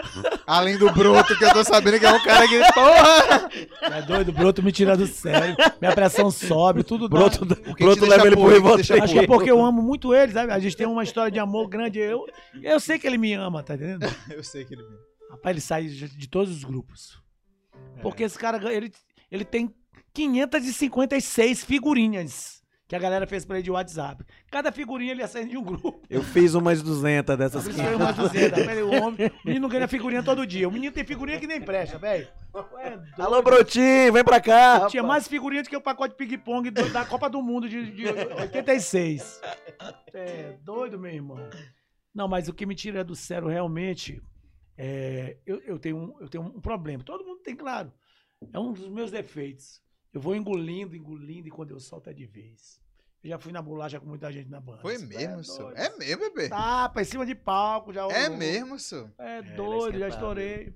[0.46, 2.58] Além do broto, que eu tô sabendo que é um cara que.
[2.72, 3.50] Porra!
[3.96, 5.56] É doido, o broto me tira do sério.
[5.80, 7.18] Minha pressão sobe, tudo dá.
[7.18, 8.56] Broto, O que que Broto te deixa leva ele pro puto?
[8.56, 9.04] O te deixa.
[9.04, 9.38] Acho que é puto?
[9.38, 10.52] porque eu amo muito ele, sabe?
[10.52, 11.98] A gente tem uma história de amor grande.
[11.98, 12.24] Eu,
[12.62, 14.06] eu sei que ele me ama, tá entendendo?
[14.30, 14.96] Eu sei que ele me.
[15.30, 17.20] Rapaz, ele sai de, de todos os grupos.
[18.00, 18.92] Porque esse cara, ele,
[19.30, 19.74] ele tem
[20.14, 22.55] 556 figurinhas
[22.88, 24.24] que a galera fez pra ele de WhatsApp.
[24.50, 26.00] Cada figurinha ele acende de um grupo.
[26.08, 28.64] Eu fiz umas 200 dessas eu mais 200.
[28.64, 30.68] Velho, o homem, o menino ganha figurinha todo dia.
[30.68, 32.28] O menino tem figurinha que nem presta, velho.
[32.78, 33.22] É.
[33.22, 34.86] Alô, Brotinho, vem pra cá.
[34.86, 38.06] Tinha mais figurinha do que o pacote de ping-pong da Copa do Mundo de, de
[38.06, 39.40] 86.
[40.14, 41.38] É doido, meu irmão.
[42.14, 44.22] Não, mas o que me tira do sério realmente
[44.78, 45.36] é.
[45.44, 47.02] Eu, eu, tenho um, eu tenho um problema.
[47.02, 47.92] Todo mundo tem, claro.
[48.52, 49.82] É um dos meus defeitos.
[50.12, 52.80] Eu vou engolindo, engolindo, e quando eu solto é de vez.
[53.22, 54.78] Eu já fui na bolacha com muita gente na banda.
[54.78, 55.72] Foi Isso mesmo, é senhor.
[55.76, 56.48] É mesmo, bebê.
[56.48, 59.10] Tapa em cima de palco, já É mesmo, senhor.
[59.18, 60.74] É é doido, já esquentado, estourei.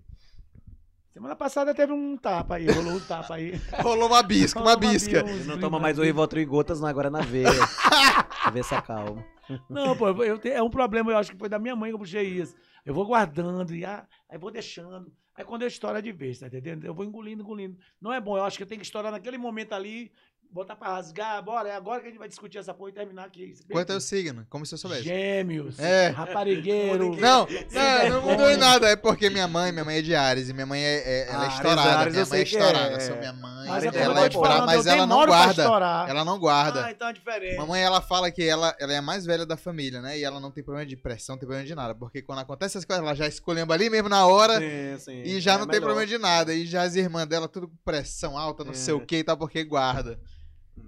[1.12, 3.61] Semana passada teve um tapa aí, rolou um tapa aí.
[3.82, 5.19] Rolou uma bisca, uma bisca.
[5.19, 6.02] Ele não 30 toma mais o.
[6.02, 7.51] Rivotril em gotas, não, agora é na veia.
[8.43, 9.24] pra ver se acalma.
[9.69, 11.94] Não, pô, eu te- é um problema, eu acho que foi da minha mãe que
[11.94, 12.55] eu puxei isso.
[12.86, 15.12] Eu vou guardando, e ah, aí vou deixando.
[15.41, 16.85] Aí quando eu estouro de vez, tá entendendo?
[16.85, 17.79] Eu vou engolindo, engolindo.
[17.99, 20.12] Não é bom, eu acho que eu tenho que estourar naquele momento ali,
[20.52, 23.24] botar pra rasgar, bora, é agora que a gente vai discutir essa porra e terminar
[23.24, 23.55] aqui.
[23.70, 24.44] Quanto é o signo?
[24.51, 25.05] Como se eu soubesse.
[25.05, 26.09] Gêmeos, É.
[26.09, 27.14] raparigueiro.
[27.16, 28.89] Não, é não, não mudou em nada.
[28.89, 31.44] É porque minha mãe, minha mãe é de Ares e minha mãe é, é- ela
[31.44, 31.98] é Ares, estourada.
[31.98, 32.94] Ares, minha mãe é sei que estourada.
[32.97, 33.01] é.
[33.01, 35.62] Sou minha mãe, Mas é como ela é falando, mas ela não guarda.
[36.09, 36.85] Ela não guarda.
[36.86, 37.56] Ah, então é diferente.
[37.56, 40.18] Mamãe, ela fala que ela, ela é a mais velha da família, né?
[40.18, 41.94] E ela não tem problema de pressão, não tem problema de nada.
[41.94, 44.59] Porque quando acontece essas coisas, ela já escolhendo ali mesmo na hora.
[44.59, 45.22] Sim, sim.
[45.22, 45.86] E já É não tem melhor.
[45.86, 46.52] problema de nada.
[46.52, 48.97] E já as irmãs dela, tudo com pressão alta, não sei É.
[48.97, 50.18] o que e tal, porque guarda.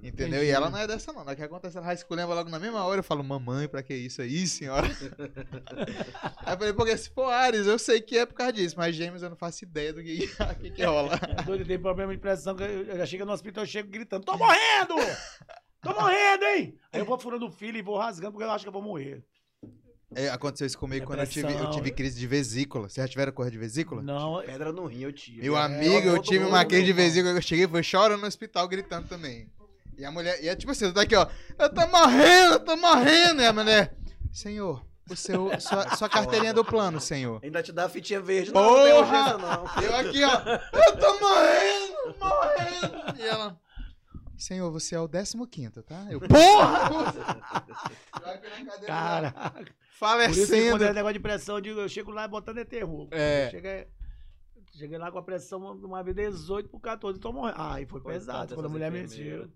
[0.03, 0.39] Entendeu?
[0.39, 0.45] Entendi.
[0.47, 1.23] E ela não é dessa, não.
[1.23, 1.77] O que acontece?
[1.79, 3.01] Ela escolhendo logo na mesma hora.
[3.01, 4.87] Eu falo, mamãe, pra que isso aí, senhora?
[6.45, 8.95] aí eu falei, porque se for Ares, eu sei que é por causa disso, mas
[8.95, 10.29] Gêmeos eu não faço ideia do que,
[10.61, 11.19] que, que rola.
[11.39, 13.89] É doido, tem problema de pressão, que eu eu já chego no hospital, eu chego
[13.91, 14.95] gritando, tô morrendo!
[15.83, 16.79] Tô morrendo, hein?
[16.93, 18.83] Aí eu vou furando o fio e vou rasgando, porque eu acho que eu vou
[18.83, 19.25] morrer.
[20.15, 21.73] É, aconteceu isso comigo quando eu tive, eu Depressão.
[21.73, 22.89] tive crise de vesícula.
[22.89, 24.03] Vocês já tiveram correr de vesícula?
[24.03, 25.41] Não, Pedra no rim, eu tive.
[25.41, 28.27] Meu É, amigo, eu todo tive uma crise de vesícula, eu cheguei, foi chorando no
[28.27, 29.51] hospital, gritando também.
[29.97, 31.27] E a mulher, e é tipo assim, tô aqui, ó,
[31.59, 33.43] eu tô morrendo, eu tô morrendo.
[33.43, 33.97] E a mulher,
[34.33, 37.41] senhor, o seu, sua, sua carteirinha do plano, senhor.
[37.43, 38.53] Ainda te dá a fitinha verde.
[38.53, 39.19] Não, não tem Porra!
[39.19, 39.83] urgência, não.
[39.83, 43.19] Eu aqui, ó, eu tô morrendo, morrendo.
[43.19, 43.61] E ela,
[44.37, 46.07] senhor, você é o 15 tá?
[46.11, 47.65] Eu, porra!
[48.87, 49.33] cara.
[49.33, 50.71] Por isso que Falecendo.
[50.71, 53.07] quando é negócio de pressão, eu, digo, eu chego lá botando é terror.
[53.13, 53.51] É.
[53.51, 53.87] Cheguei,
[54.73, 57.55] cheguei lá com a pressão uma vez 18 por 14, tô morrendo.
[57.59, 58.55] Ai, foi pesado.
[58.55, 59.49] Quando a mulher mentiu.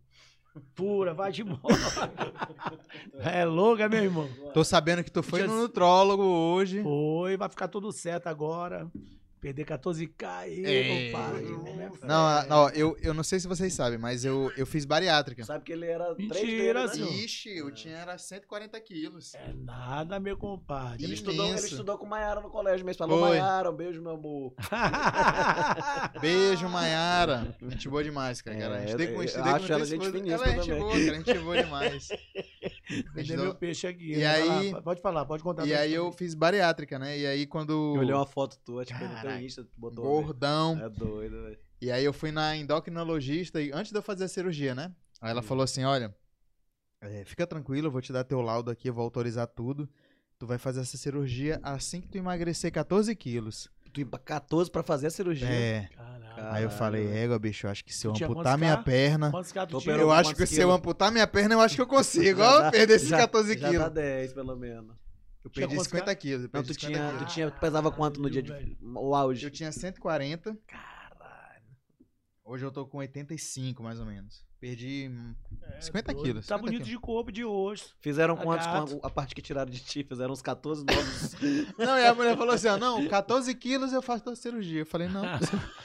[0.75, 1.77] Pura, vai de embora.
[3.21, 4.29] é louca, meu irmão.
[4.53, 6.83] Tô sabendo que tu foi no nutrólogo hoje.
[6.83, 8.91] Foi, vai ficar tudo certo agora.
[9.41, 11.11] Perder 14k aí, Ei.
[11.11, 11.47] compadre.
[12.03, 15.45] Não, ah, não, eu, eu não sei se vocês sabem, mas eu, eu fiz bariátrica.
[15.45, 17.07] Sabe que ele era Mentira, três dedos, né?
[17.25, 19.35] Ixi, eu tinha era 140 quilos.
[19.35, 21.05] É nada, meu compadre.
[21.05, 22.99] Ele estudou, ele estudou com Maiara no colégio mesmo.
[22.99, 23.21] Falou.
[23.21, 24.55] Maiara, um beijo, meu amor.
[26.21, 27.57] Beijo, Maiara.
[27.63, 28.57] Gente boa demais, cara.
[28.57, 28.77] É, cara.
[28.77, 31.15] A gente tem acho ela gente finíssima Ela é gente boa, cara.
[31.15, 32.09] Gente boa demais.
[33.15, 34.13] Vender meu peixe aqui.
[34.13, 34.27] E né?
[34.27, 35.67] aí- pode falar, pode contar.
[35.67, 37.19] E aí eu fiz bariátrica, né?
[37.19, 37.73] E aí quando.
[37.95, 39.39] Eu olhei uma foto tua, tipo, no teu.
[39.39, 40.05] Insta, tu botou.
[40.05, 40.79] Gordão.
[40.79, 41.59] É doido, velho.
[41.81, 44.95] E aí eu fui na endocrinologista e antes de eu fazer a cirurgia, né?
[45.21, 46.15] Aí ela falou assim: olha,
[47.01, 49.89] é, fica tranquilo, eu vou te dar teu laudo aqui, eu vou autorizar tudo.
[50.39, 53.71] Tu vai fazer essa cirurgia assim que tu emagrecer 14 quilos.
[53.97, 55.49] Tu ia pra 14 pra fazer a cirurgia.
[55.49, 55.89] É.
[55.97, 56.55] Caralho.
[56.55, 59.33] Aí eu falei, égua, bicho, eu acho que se eu Tu amputar minha perna.
[59.33, 62.37] Eu acho quantos que se eu amputar minha perna, eu acho que eu consigo.
[62.45, 63.85] Já Ó, dá- perder esses já- 14 Já quilos.
[63.85, 64.95] dá 10, pelo menos.
[65.43, 66.15] Eu perdi quantos 50 K?
[66.17, 66.43] quilos.
[66.43, 67.23] eu Não, perdi tu 50 tinha, quilos.
[67.27, 68.77] tu tinha, tu pesava quanto no dia de.
[68.83, 69.47] O auge?
[69.47, 70.96] Eu tinha 140, Caralho.
[72.47, 74.45] Hoje eu tô com 85, mais ou menos.
[74.59, 76.25] Perdi hum, É 50 doido.
[76.25, 76.47] quilos.
[76.47, 76.89] Tá 50 bonito quilos.
[77.01, 77.95] de corpo, de osso.
[78.01, 80.03] Fizeram Tá quantos com a, a parte que tiraram de ti?
[80.03, 81.35] Fizeram uns 14 novos.
[81.79, 84.81] Não, e a mulher falou assim, ó, não, 14 quilos eu faço toda a cirurgia.
[84.81, 85.23] Eu falei, não.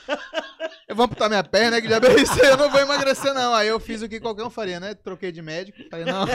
[0.88, 3.54] Eu vou amputar minha perna, que já bem isso, eu não vou emagrecer, não.
[3.54, 4.94] Aí eu fiz o que qualquer um faria, né?
[4.94, 5.78] Troquei de médico.
[5.90, 6.26] Falei, não.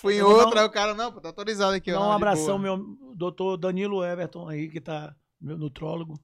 [0.00, 1.92] Fui em outra, não- aí o cara, não, pô, tá autorizado aqui.
[1.92, 2.76] ó, Dá um abração, meu
[3.14, 6.18] doutor Danilo Everton aí, que tá meu nutrólogo.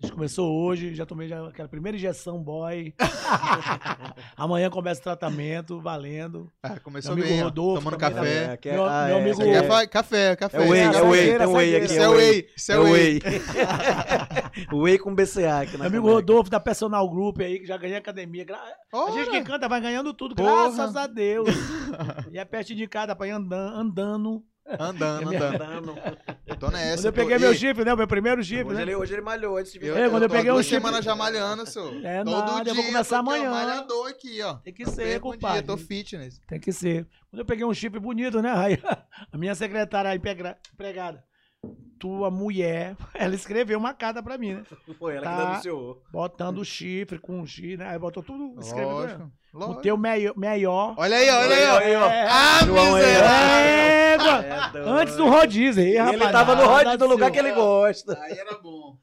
[0.00, 2.94] A gente começou hoje, já tomei já aquela primeira injeção boy.
[4.36, 6.52] Amanhã começa o tratamento, valendo.
[6.62, 8.58] Ah, começou Meu amigo bem, Rodolfo tomando café.
[8.64, 10.56] é- Meu- ah, meu é, amigo- aqui é, é café, café.
[10.56, 11.84] É whey, É, é whey, tem whey aqui.
[11.86, 13.18] Isso é whey, isso É é whey.
[14.72, 14.82] whey.
[14.82, 16.08] whey com BCA aqui na Meu amigo.
[16.14, 18.44] Rodolfo da Personal Group aí, que já ganhei academia.
[18.44, 18.62] Gra-
[18.92, 20.70] A gente que canta vai ganhando tudo, Porra.
[20.70, 21.48] graças a Deus.
[22.30, 24.44] e é perto de cada pra ir andando.
[24.78, 25.28] andando.
[25.28, 25.90] Andando, andando.
[25.90, 26.58] Andando.
[26.58, 26.96] Tô nessa.
[26.96, 27.16] Quando eu pô.
[27.20, 27.94] peguei E meu chifre, né?
[27.94, 28.82] O meu primeiro chifre, Hoje né?
[28.82, 29.86] ele, hoje ele malhou antes de vir.
[29.88, 32.04] Eu, É, quando eu tô peguei um duas chip- semanas já malhando, senhor.
[32.04, 33.50] É Todo nada, dia, eu vou começar amanhã.
[33.50, 34.54] malhador aqui, ó.
[34.56, 35.58] Tem que ser, um compadre.
[35.58, 36.40] dia, tô fitness.
[36.46, 37.06] Tem que ser.
[37.30, 38.52] Quando eu peguei um chip bonito, né?
[38.56, 38.78] Aí
[39.32, 40.58] a minha secretária, empregada,
[41.98, 44.62] tua mulher, ela escreveu uma carta pra mim, né?
[44.98, 45.50] Foi ela que Tá.
[45.50, 46.02] denunciou.
[46.12, 47.88] Botando o chifre com o X, né?
[47.88, 49.30] Aí botou tudo, escreveu.
[49.52, 49.78] Lógico.
[49.78, 50.34] O teu melhor.
[50.36, 51.78] melhor Olha aí, olha aí, ó.
[51.78, 52.06] aí, ó.
[52.10, 54.32] É, Ah, João aí, miserável.
[54.52, 54.88] É doido.
[54.88, 56.20] Antes do rodízio aí, E rapaz.
[56.20, 58.18] ele tava no nada rod do lugar que ele gosta.
[58.22, 58.96] Aí era bom.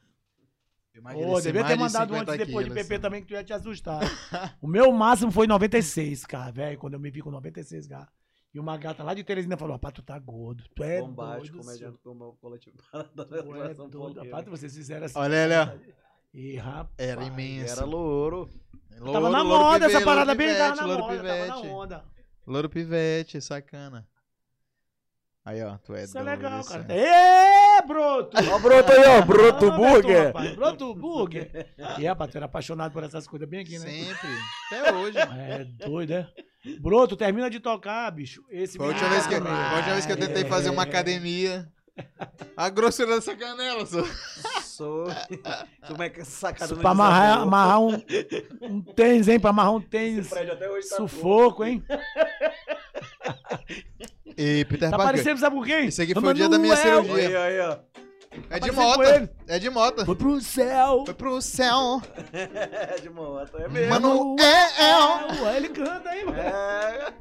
[1.14, 2.88] Pô, devia ter de mandado 50 antes depois de quilos.
[2.88, 4.00] PP também, que tu ia te assustar.
[4.62, 6.80] o meu máximo foi 96, cara, velho.
[6.80, 8.08] Quando eu me vi com 96, cara.
[8.54, 10.64] E uma gata lá de Teresina falou: rapaz, tu tá gordo.
[10.74, 12.78] Tu é Bombástico, doido, comediante do coletivo.
[12.92, 13.04] senhor.
[13.14, 13.22] Tu
[13.62, 14.24] é doido.
[14.24, 15.20] Rapaz, vocês fizeram assim.
[15.20, 15.70] Olha ele, ó.
[16.34, 16.90] E, rapaz.
[16.98, 17.74] Era imenso.
[17.74, 18.50] Era louro.
[19.00, 21.16] Louro, Tava na louro moda essa pivete, parada louro bem, tava pivete, na louro moda,
[21.24, 21.68] tava na pivete.
[21.74, 22.06] onda.
[22.48, 24.08] Louro pivete, sacana.
[25.44, 26.86] Aí, ó, tu é Isso é legal, isso cara.
[26.90, 27.78] é.
[27.78, 28.36] Ê, broto!
[28.52, 29.22] Ó, broto aí, ó.
[29.22, 30.34] Broto Burger.
[30.56, 31.68] Broto Burger.
[32.00, 33.86] E, rapaz, tu era apaixonado por essas coisas bem aqui, né?
[33.88, 34.30] Sempre.
[34.72, 35.18] Até hoje.
[35.20, 36.28] É doido, é?
[36.80, 38.44] Broto, termina de tocar, bicho.
[38.50, 39.54] Esse Foi a última vez que, também.
[39.54, 41.72] foi a última vez que eu tentei fazer uma academia.
[42.58, 44.02] A grossura dessa canela, só.
[44.76, 45.06] Sou.
[45.88, 47.94] Como é que essa sacada pra amarrar, amarrar um,
[48.62, 49.40] um tênis, hein?
[49.40, 50.26] Pra amarrar um tênis.
[50.26, 51.82] Esse prédio até hoje tá Sufoco, hein?
[54.38, 55.14] E Peter Tá Parker.
[55.14, 55.88] parecendo, sabe por quem?
[55.88, 57.16] Esse aqui foi o dia da minha cirurgia.
[57.42, 57.78] Aí, aí, ó.
[58.50, 59.02] É de moto.
[59.48, 60.06] É de moto.
[60.06, 61.04] Foi pro céu.
[61.06, 62.02] Foi pro céu.
[62.32, 63.90] É de moto, é mesmo.
[63.90, 66.40] Mano, é, Ué, Ele canta aí, mano.
[66.40, 67.14] É.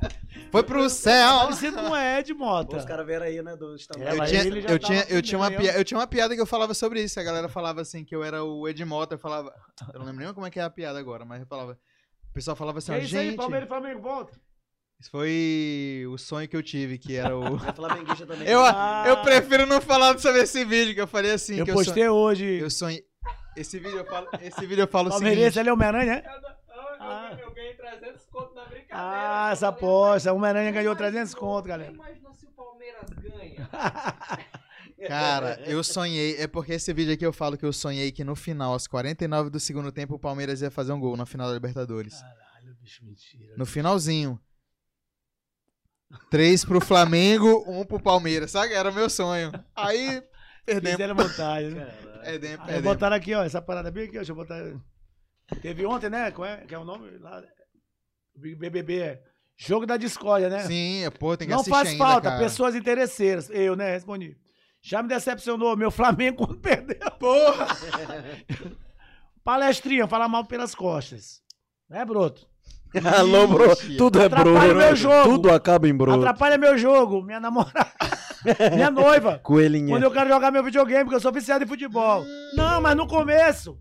[0.50, 1.40] Foi pro céu.
[1.40, 2.76] Parecido com o Ed Mota.
[2.76, 5.52] Os caras vieram aí, né, do stand É, Eu tinha, eu, tinha, eu, tinha uma
[5.52, 7.18] eu tinha uma piada que eu falava sobre isso.
[7.18, 9.14] A galera falava assim que eu era o Ed Mota.
[9.14, 9.52] Eu falava.
[9.92, 11.78] Eu não lembro nem como é que é a piada agora, mas eu falava.
[12.30, 13.36] O pessoal falava assim, ó, é isso aí, gente.
[13.36, 14.32] Palmeiras e Flamengo, volta.
[15.04, 17.42] Isso foi o sonho que eu tive, que era o.
[18.46, 19.04] Eu, Ah.
[19.06, 21.56] eu prefiro não falar sobre esse vídeo, que eu falei assim.
[21.56, 22.42] eu que postei eu, hoje.
[22.42, 23.04] sonhei, eu sonhei.
[23.54, 25.58] Esse vídeo eu falo, esse vídeo eu falo o seguinte.
[25.58, 26.22] ele é Homem-Aranha, né?
[27.36, 28.88] Eu, eu ganhei 300 conto na brincadeira.
[28.92, 30.32] Ah, essa aposta.
[30.32, 31.92] O Homem-Aranha ganhou 300 conto, galera.
[31.92, 33.68] Imagina se o Palmeiras ganha.
[35.06, 36.40] Cara, eu sonhei.
[36.40, 39.50] É porque esse vídeo aqui eu falo que eu sonhei que no final, aos 49
[39.50, 42.22] do segundo tempo, o Palmeiras ia fazer um gol na final da Libertadores.
[42.22, 43.52] Caralho, bicho, mentira.
[43.58, 44.40] No finalzinho.
[46.30, 48.72] Três pro Flamengo, um pro Palmeiras, sabe?
[48.72, 49.52] Era o meu sonho.
[49.74, 50.22] Aí,
[50.64, 50.92] perdemos.
[50.92, 51.86] Fizeram montagem, né?
[52.22, 52.82] Perdemos, perdemos.
[52.82, 54.62] botaram aqui, ó, essa parada bem aqui, ó, deixa eu botar.
[55.60, 56.30] Teve ontem, né?
[56.30, 57.42] Qual é, que é o nome lá?
[58.36, 59.22] BBB, é
[59.56, 60.66] Jogo da Discórdia, né?
[60.66, 62.42] Sim, pô, tem que Não assistir faz ainda, falta, cara.
[62.42, 63.48] pessoas interesseiras.
[63.50, 64.36] Eu, né, respondi.
[64.82, 67.10] Já me decepcionou, meu Flamengo quando perdeu.
[67.12, 67.68] Porra!
[69.44, 71.42] Palestrinha, falar mal pelas costas.
[71.88, 72.48] Né, Broto?
[73.18, 73.72] Alô.
[73.72, 73.96] Ixi.
[73.96, 75.30] Tudo é Atrapalha meu jogo.
[75.30, 76.12] Tudo acaba em bro.
[76.12, 77.90] Atrapalha meu jogo, minha namorada,
[78.72, 79.38] minha noiva.
[79.42, 79.94] Coelhinha.
[79.94, 82.24] Quando eu quero jogar meu videogame, porque eu sou viciado em futebol.
[82.54, 83.78] Não, mas no começo.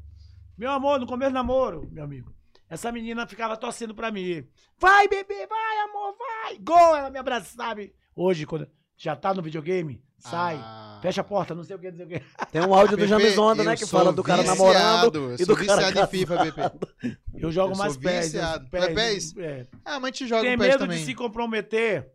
[0.58, 2.34] Meu amor, no começo do namoro, meu amigo.
[2.70, 4.48] Essa menina ficava torcendo pra mim.
[4.80, 6.58] Vai, bebê, vai, amor, vai.
[6.58, 7.82] Gol, ela me abraçava.
[8.16, 8.68] Hoje, quando
[8.98, 10.56] já tá no videogame, sai.
[10.62, 11.00] Ah.
[11.02, 12.22] Fecha a porta, não sei o que, não sei o que.
[12.52, 13.76] Tem um áudio do James Onda, né?
[13.76, 16.38] Que fala do cara viciado, namorando eu e do cara viciado em FIFA.
[16.46, 16.62] BP.
[17.36, 18.26] Eu jogo Eu mais sou pés.
[18.32, 18.70] viciado.
[18.70, 19.38] pés, é pés?
[19.38, 19.68] é.
[19.84, 20.98] Ah, mas a gente joga Tem um medo também.
[21.00, 22.10] de se comprometer.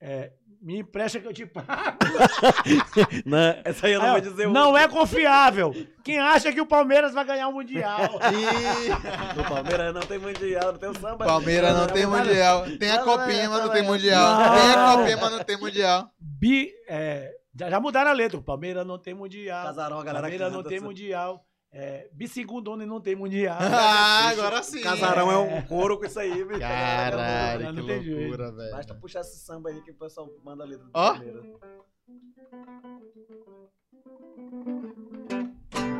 [0.00, 1.68] É, me empresta que eu te pago.
[3.24, 3.60] Né?
[3.64, 5.74] Essa aí eu não Aí, vou dizer o- não é confiável.
[6.04, 8.00] Quem acha que o Palmeiras vai ganhar o Mundial?
[8.32, 11.24] Ih, No Palmeiras não tem mundial, não tem o samba.
[11.24, 12.64] Palmeiras não tem mundial.
[12.78, 13.90] Tem a Não, copinha, não, mas não não, tem não.
[13.90, 14.30] mundial.
[14.30, 14.38] Não.
[14.48, 16.10] Tem a copinha, mas não tem mundial.
[16.20, 18.38] Bi, é, já, já mudaram a letra.
[18.38, 19.64] O Palmeiras não tem mundial.
[19.66, 20.86] Casarão, a galera Palmeiras não tem assim.
[20.86, 21.44] mundial.
[21.72, 23.56] É, Bissegundona não tem mundial.
[23.62, 24.80] Ah, agora sim.
[24.82, 26.58] Casarão é um couro com isso aí, bicho.
[26.60, 28.20] Caralho, Não que tem jeito.
[28.20, 28.70] loucura, velho.
[28.72, 31.12] Basta puxar esse samba aí que o pessoal manda a letra do Ó.
[31.12, 31.44] Palmeiras.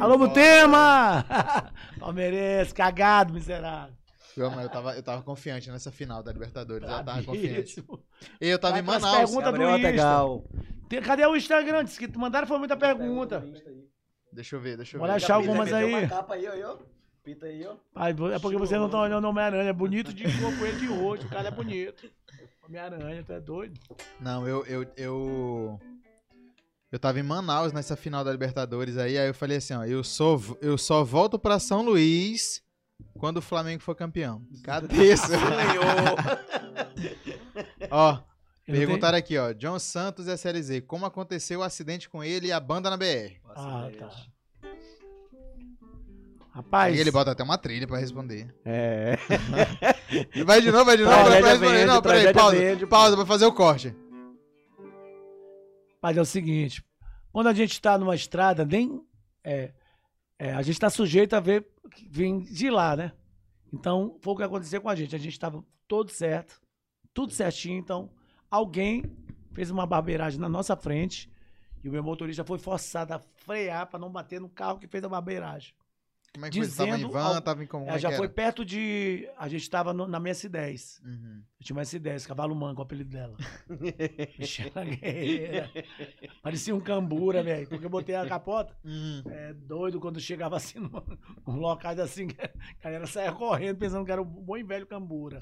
[0.01, 1.25] Alô, Mutema!
[1.99, 3.95] Palmeirense, cagado, miserável.
[4.37, 6.89] Eu, mas eu tava, eu tava confiante nessa final da Libertadores.
[6.89, 7.81] Eu tava confiante.
[7.83, 8.03] Bravíssimo.
[8.41, 9.17] E eu tava Vai em Manaus.
[9.31, 10.43] perguntas do Insta.
[10.89, 11.85] Tem- Cadê o Instagram?
[11.85, 13.45] Diz que tu mandaram foi muita pergunta.
[14.33, 15.25] Deixa eu ver, deixa eu Bora ver.
[15.25, 15.93] achar algumas aí.
[15.93, 16.79] Uma capa aí, ó, ó.
[17.23, 17.75] Pita aí, ó.
[17.95, 19.69] Ai, é porque vocês não estão olhando o Homem-Aranha.
[19.69, 21.27] É bonito de corpo ele de hoje.
[21.27, 22.11] O cara é bonito.
[22.67, 23.79] Homem-Aranha, tu é doido?
[24.21, 25.81] Não, eu, eu, eu.
[26.91, 30.03] Eu tava em Manaus nessa final da Libertadores aí, aí eu falei assim, ó, eu
[30.03, 32.63] só, eu só volto pra São Luís
[33.19, 34.43] quando o Flamengo for campeão.
[34.65, 35.27] Cadê isso?
[37.91, 38.19] ó,
[38.71, 42.61] Eu perguntaram aqui, ó, John Santos SLZ, como aconteceu o acidente com ele e a
[42.61, 43.37] banda na BR?
[43.49, 44.11] Ah, tá.
[46.53, 48.53] Rapaz, Aí ele bota até uma trilha pra responder.
[48.65, 49.17] É.
[50.45, 51.59] Vai de novo, vai de novo, pra responder.
[51.59, 52.89] vende, Não, peraí, pausa, vende, pô.
[52.89, 53.95] pausa pra fazer o corte.
[56.03, 56.85] Mas é o seguinte,
[57.33, 59.01] quando a gente está numa estrada, nem
[59.45, 59.73] é,
[60.39, 61.67] é, a gente está sujeito a ver
[62.11, 63.13] vem de lá, né?
[63.73, 65.15] Então, foi o que aconteceu com a gente.
[65.15, 66.61] A gente estava todo certo,
[67.15, 67.79] tudo certinho.
[67.79, 68.11] Então,
[68.51, 69.05] alguém
[69.53, 71.31] fez uma barbeiragem na nossa frente
[71.83, 75.03] E o meu motorista foi forçado a frear pra não bater no carro que fez
[75.05, 75.75] a barbeiragem.
[76.33, 76.67] Como é que foi?
[76.67, 77.91] Você tava em Dizendo van, tava em como?
[77.91, 79.29] É, é já foi perto de.
[79.37, 81.01] A gente tava no- na minha S10.
[81.05, 81.43] Uhum.
[81.59, 83.37] Eu tinha uma S10, cavalo manco, o apelido dela.
[84.39, 85.71] Bicha era guerreira.
[86.41, 87.67] Parecia um cambura, velho.
[87.69, 88.77] Porque eu botei a capota.
[88.85, 89.23] Uhum.
[89.27, 90.93] É doido quando chegava assim num,
[91.49, 92.29] locais assim,
[92.79, 95.41] a galera saia correndo pensando que era um bom e velho cambura.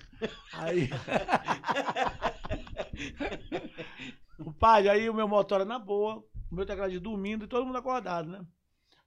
[0.55, 0.89] Aí.
[4.39, 7.67] o pai, aí o meu motor era na boa, o meu teclado dormindo e todo
[7.67, 8.45] mundo acordado, né?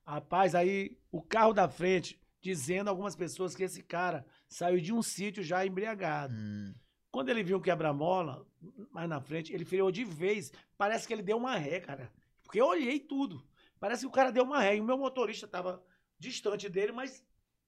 [0.06, 4.92] Rapaz, aí o carro da frente dizendo a algumas pessoas que esse cara saiu de
[4.92, 6.34] um sítio já embriagado.
[6.34, 6.74] Hum.
[7.12, 8.46] Quando ele viu o quebra-mola,
[8.90, 10.52] mais na frente, ele freou de vez.
[10.78, 12.12] Parece que ele deu uma ré, cara.
[12.42, 13.46] Porque eu olhei tudo.
[13.80, 14.78] Parece que o cara deu uma ré.
[14.78, 15.84] E o meu motorista tava
[16.18, 17.24] distante dele, mas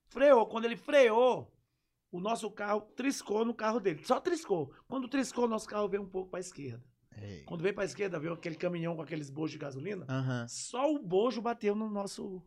[0.07, 0.45] freou.
[0.47, 1.52] Quando ele freou,
[2.13, 4.05] o nosso carro triscou no carro dele.
[4.05, 4.71] Só triscou.
[4.87, 6.83] Quando triscou, o nosso carro veio um pouco para a esquerda.
[7.19, 7.41] Ei.
[7.41, 10.05] Quando veio para a esquerda, veio aquele caminhão com aqueles bojos de gasolina.
[10.07, 10.47] Aham.
[10.47, 12.39] Só o bojo bateu no nosso.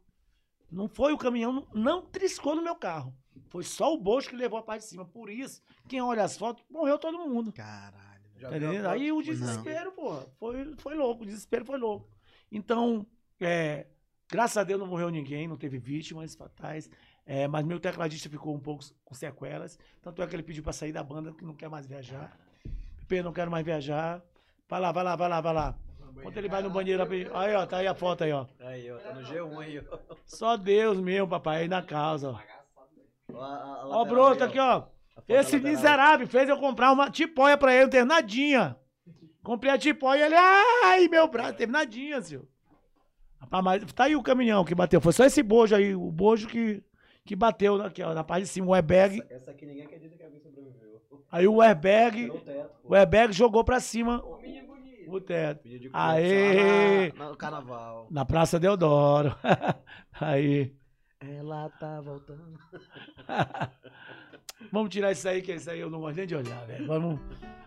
[0.70, 3.12] Não foi o caminhão, não, não triscou no meu carro.
[3.48, 5.05] Foi só o bojo que levou a parte de cima.
[5.05, 7.52] Por isso, quem olha as fotos, morreu todo mundo.
[7.52, 8.22] Caralho.
[8.40, 8.93] Tá?
[8.93, 11.24] Aí o desespero, porra, foi, foi louco.
[11.24, 12.09] O desespero foi louco.
[12.52, 13.05] Então,
[13.40, 13.88] é,
[14.30, 16.88] graças a Deus não morreu ninguém, não teve vítimas fatais.
[17.27, 19.78] É, mas meu tecladista ficou um pouco com sequelas.
[20.01, 22.39] Tanto é que ele pediu pra sair da banda, que não quer mais viajar.
[23.09, 24.23] Pepe, não quero mais viajar.
[24.69, 25.74] Vai lá, vai lá, vai lá, vai lá.
[26.23, 27.03] Quando ele vai no banheiro,
[27.35, 28.47] aí, ó, tá aí a foto aí, ó.
[28.61, 29.98] Aí, ó, tá no G1 aí, ó.
[30.24, 32.39] Só Deus mesmo, papai, aí na causa, ó.
[33.35, 34.85] Ó, a- a Ó, broto aqui, ó.
[35.28, 38.77] Esse miserável fez eu comprar uma tipóia pra ele, não teve nadinha.
[39.43, 42.47] Comprei a tipóia e ele, ai, meu braço, teve nadinha, senhor.
[43.40, 45.01] Rapaz, mas tá aí o caminhão que bateu.
[45.01, 46.82] Foi só esse bojo aí, o bojo que,
[47.27, 49.20] que bateu aqui, ó, na parte de cima, o airbag.
[49.23, 51.03] Essa, essa aqui ninguém acredita que alguém sobreviveu.
[51.31, 54.23] Aí o airbag, o teto, o airbag jogou pra cima
[55.09, 55.62] o teto.
[55.62, 57.11] Pedido de Aê!
[57.11, 58.07] só na- no carnaval.
[58.11, 59.35] Na Praça Deodoro.
[60.20, 60.73] aí.
[61.20, 62.59] Ela tá voltando.
[64.73, 66.86] Vamos tirar isso aí, que isso aí eu não gosto nem de olhar, velho.
[66.86, 67.20] Vamos.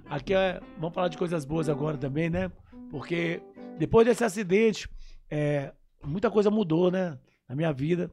[0.09, 0.59] Aqui é.
[0.77, 2.51] Vamos falar de coisas boas agora também, né?
[2.89, 3.41] Porque
[3.77, 4.89] depois desse acidente,
[5.29, 5.71] é,
[6.03, 7.17] muita coisa mudou, né?
[7.47, 8.11] Na minha vida.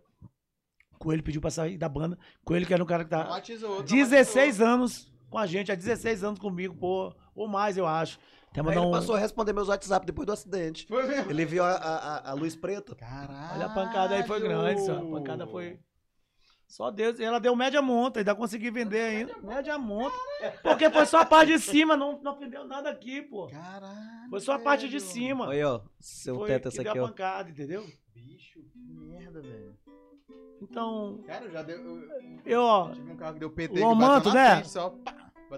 [0.98, 2.18] Coelho pediu pra sair da banda.
[2.44, 6.23] Coelho que era um cara que tá Traumatizou, 16 anos com a gente, há 16
[6.24, 8.18] anos comigo, pô, ou mais, eu acho.
[8.51, 8.90] Até Aí mandar ele um.
[8.93, 10.86] passou a responder meus WhatsApp depois do acidente.
[10.86, 11.31] Foi mesmo?
[11.31, 12.94] Ele viu a, a, a- luz preta.
[12.94, 13.55] Caralho.
[13.56, 14.97] Olha a pancada aí, foi grande, só.
[14.97, 15.78] A pancada foi.
[16.66, 17.18] Só Deus.
[17.20, 19.36] E ela deu média monta, ainda consegui vender ainda.
[19.43, 20.16] Média monta.
[20.62, 23.47] Porque foi só a parte de cima, não, não vendeu nada aqui, pô.
[23.48, 24.31] Caralho.
[24.31, 25.51] Foi só a parte de cima.
[25.51, 25.81] Aí, ó.
[26.01, 27.06] Seu Foi teto que esse deu aqui, a ó.
[27.09, 27.85] pancada, entendeu?
[28.14, 29.77] Bicho, que merda, velho.
[30.62, 31.77] Então, Cara, já deu.
[31.78, 32.09] Eu,
[32.45, 34.55] eu, ó, tive um carro que deu PT Lomanto, né?
[34.57, 35.15] frente, só, pá,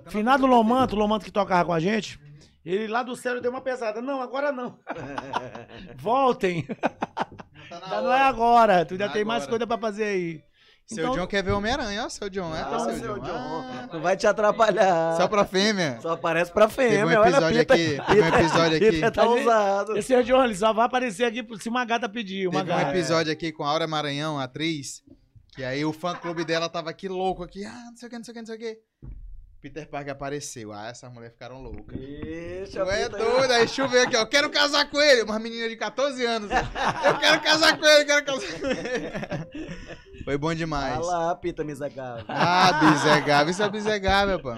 [0.08, 0.46] finado.
[0.46, 2.20] Lomanto, o Lomanto que tocava com a gente,
[2.64, 4.02] ele lá do céu deu uma pesada.
[4.02, 4.76] Não, agora não.
[5.96, 6.66] Voltem.
[6.68, 8.18] Não tá Já não hora.
[8.18, 8.84] é agora.
[8.84, 9.50] Tu ainda Não é tem mais agora.
[9.52, 10.42] coisa pra fazer aí.
[10.90, 12.54] Seu Então- John quer ver Homem-Aranha, ó, seu John.
[12.56, 13.24] É, Ah, seu, seu John.
[13.26, 13.64] John.
[13.70, 15.16] Ah, Não vai te atrapalhar.
[15.18, 15.98] só pra fêmea.
[16.00, 17.20] Só aparece pra Teve um fêmea.
[17.20, 17.84] olha, episódio Pita, aqui.
[18.06, 18.90] Teve um episódio aqui.
[18.92, 19.98] Pita tá usado.
[19.98, 22.48] Esse é o John, ele só vai aparecer aqui se uma gata pedir.
[22.48, 22.90] Uma Teve um gata.
[22.90, 25.02] episódio aqui com a Aura Maranhão, a atriz,
[25.54, 28.24] que aí o fã-clube dela tava aqui louco aqui, ah, não sei o que, não
[28.24, 28.78] sei o que, não sei o que.
[29.60, 30.72] Peter Parker apareceu.
[30.72, 31.98] Ah, essas mulheres ficaram loucas.
[31.98, 34.24] Deixa Tu é doido, aí choveu aqui, ó.
[34.24, 35.22] Quero casar com ele.
[35.22, 36.48] Uma menina de 14 anos.
[37.04, 39.98] Eu quero casar com ele, quero casar com ele.
[40.28, 41.06] Foi bom demais.
[41.06, 42.22] Lá, Pita Misegável.
[42.28, 43.50] Ah, bisegável.
[43.50, 44.50] Isso é bisegável, pô.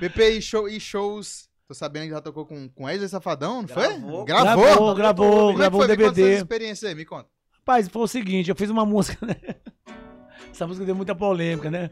[0.00, 1.48] Pepe, e, show, e shows.
[1.68, 3.86] Tô sabendo que já tocou com, com Wesley Safadão, não foi?
[3.86, 4.24] Gravou.
[4.24, 4.64] Gravou?
[4.64, 5.86] Gravou, gravou, gravou foi?
[5.86, 6.34] o Me conta DVD.
[6.38, 7.28] experiência aí, me conta.
[7.52, 9.36] Rapaz, foi o seguinte, eu fiz uma música, né?
[10.50, 11.88] Essa música deu muita polêmica, né?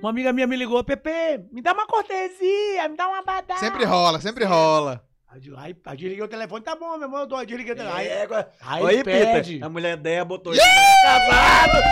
[0.00, 3.58] Uma amiga minha me ligou, Pepe, me dá uma cortesia, me dá uma badada.
[3.58, 5.02] Sempre rola, sempre rola.
[5.34, 7.76] Aí, aí, aí desliguei o telefone, tá bom, meu irmão, eu dou, aí desliguei o
[7.76, 8.00] telefone.
[8.02, 8.48] Aí, Égua.
[8.64, 9.54] aí Aí, pede.
[9.54, 9.66] Pita.
[9.66, 10.62] A mulher dela botou isso.
[11.02, 11.82] Casado!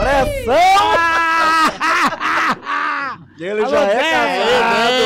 [0.00, 0.54] Pressão!
[3.38, 4.10] Ele Alô, já é Zé!
[4.12, 5.02] casado.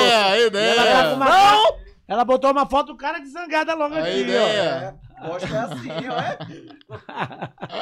[0.57, 1.75] a E ela, tá uma-
[2.07, 4.95] ela botou uma foto do cara desangada logo A aqui, ideia.
[5.21, 5.27] ó.
[5.29, 6.19] Gosto é assim, ó.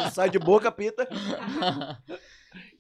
[0.06, 0.10] é.
[0.10, 1.06] Sai de boca, Pita.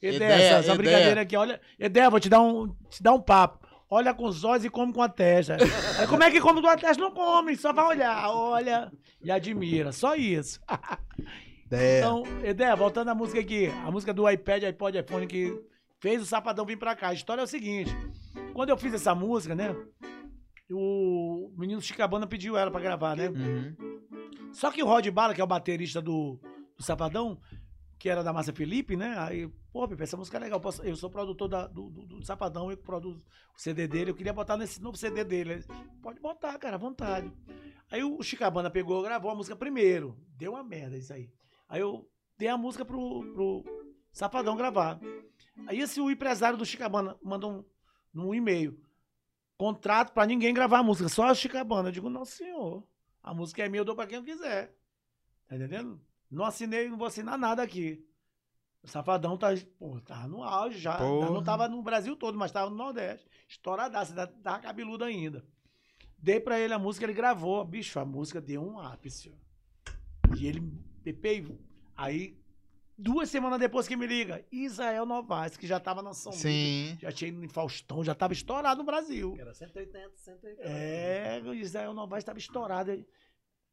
[0.02, 0.76] Ideia, Ideia, essa, essa ideia.
[0.76, 1.60] brincadeira aqui, olha.
[1.78, 3.61] Ideia, vou te dar um, te dar um papo.
[3.94, 5.58] Olha com os olhos e come com a testa.
[5.98, 7.02] Aí, como é que come com a testa?
[7.02, 8.26] Não come, só vai olhar.
[8.30, 8.90] Olha
[9.22, 9.92] e admira.
[9.92, 10.58] Só isso.
[11.66, 11.98] Ideia.
[11.98, 13.66] Então, ideia, voltando à música aqui.
[13.84, 15.62] A música do iPad, iPod, iPhone que
[16.00, 17.08] fez o Safadão vir pra cá.
[17.08, 17.94] A história é o seguinte.
[18.54, 19.76] Quando eu fiz essa música, né?
[20.70, 23.28] O menino Chicabana pediu ela pra gravar, né?
[23.28, 23.76] Uhum.
[24.52, 26.40] Só que o Rod Bala, que é o baterista do,
[26.78, 27.38] do Safadão,
[28.02, 29.14] que era da Massa Felipe, né?
[29.16, 30.60] Aí, pô, Pepe, essa música é legal.
[30.82, 33.22] Eu sou produtor da- do, do, do Safadão, eu produzo
[33.56, 34.10] o CD dele.
[34.10, 35.52] Eu queria botar nesse novo CD dele.
[35.52, 35.64] Ele,
[36.02, 37.32] Pode botar, cara, à vontade.
[37.88, 40.18] Aí o Chicabana pegou, gravou a música primeiro.
[40.36, 41.30] Deu uma merda isso aí.
[41.68, 43.64] Aí eu dei a música pro, pro
[44.10, 44.98] Safadão gravar.
[45.68, 47.64] Aí esse o empresário do Chicabana mandou
[48.12, 48.80] um, e-mail.
[49.56, 51.90] Contrato pra ninguém gravar a música, só a Chicabana.
[51.90, 52.84] Eu digo, não, senhor.
[53.22, 54.74] A música é minha, eu dou pra quem eu quiser.
[55.46, 56.00] Tá entendendo?
[56.32, 58.04] Não assinei, não vou assinar nada aqui.
[58.82, 59.48] O Safadão tá,
[59.78, 60.96] pô, tava no auge já.
[60.96, 61.30] Porra.
[61.30, 63.28] Não tava no Brasil todo, mas tava no Nordeste.
[63.46, 65.44] Estouradaço, ainda tava cabeludo ainda.
[66.18, 67.62] Dei pra ele a música, ele gravou.
[67.64, 69.30] Bicho, a música deu um ápice.
[69.30, 70.34] ó.
[70.36, 70.60] E ele,
[71.04, 71.46] Pepe,
[71.94, 72.40] aí,
[72.96, 76.96] duas semanas depois que me liga, Israel Novaes, que já tava na São Sim.
[77.00, 79.36] já tinha ido em Faustão, já tava estourado no Brasil.
[79.38, 80.62] Era 180, 180.
[80.62, 83.04] É, o Israel Novaes estava estourado.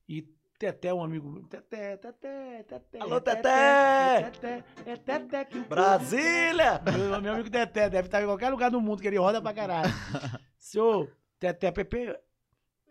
[0.07, 0.27] E
[0.59, 1.41] Teté, um amigo.
[1.47, 2.99] Teté, Teté, Teté.
[2.99, 4.29] Alô, é Teté!
[4.31, 6.81] Teté, é Teté que o Brasília!
[6.83, 9.53] meu, meu amigo Teté deve estar em qualquer lugar do mundo que ele roda pra
[9.53, 9.89] caralho.
[10.59, 11.09] Senhor,
[11.39, 12.13] Teté, Pepe,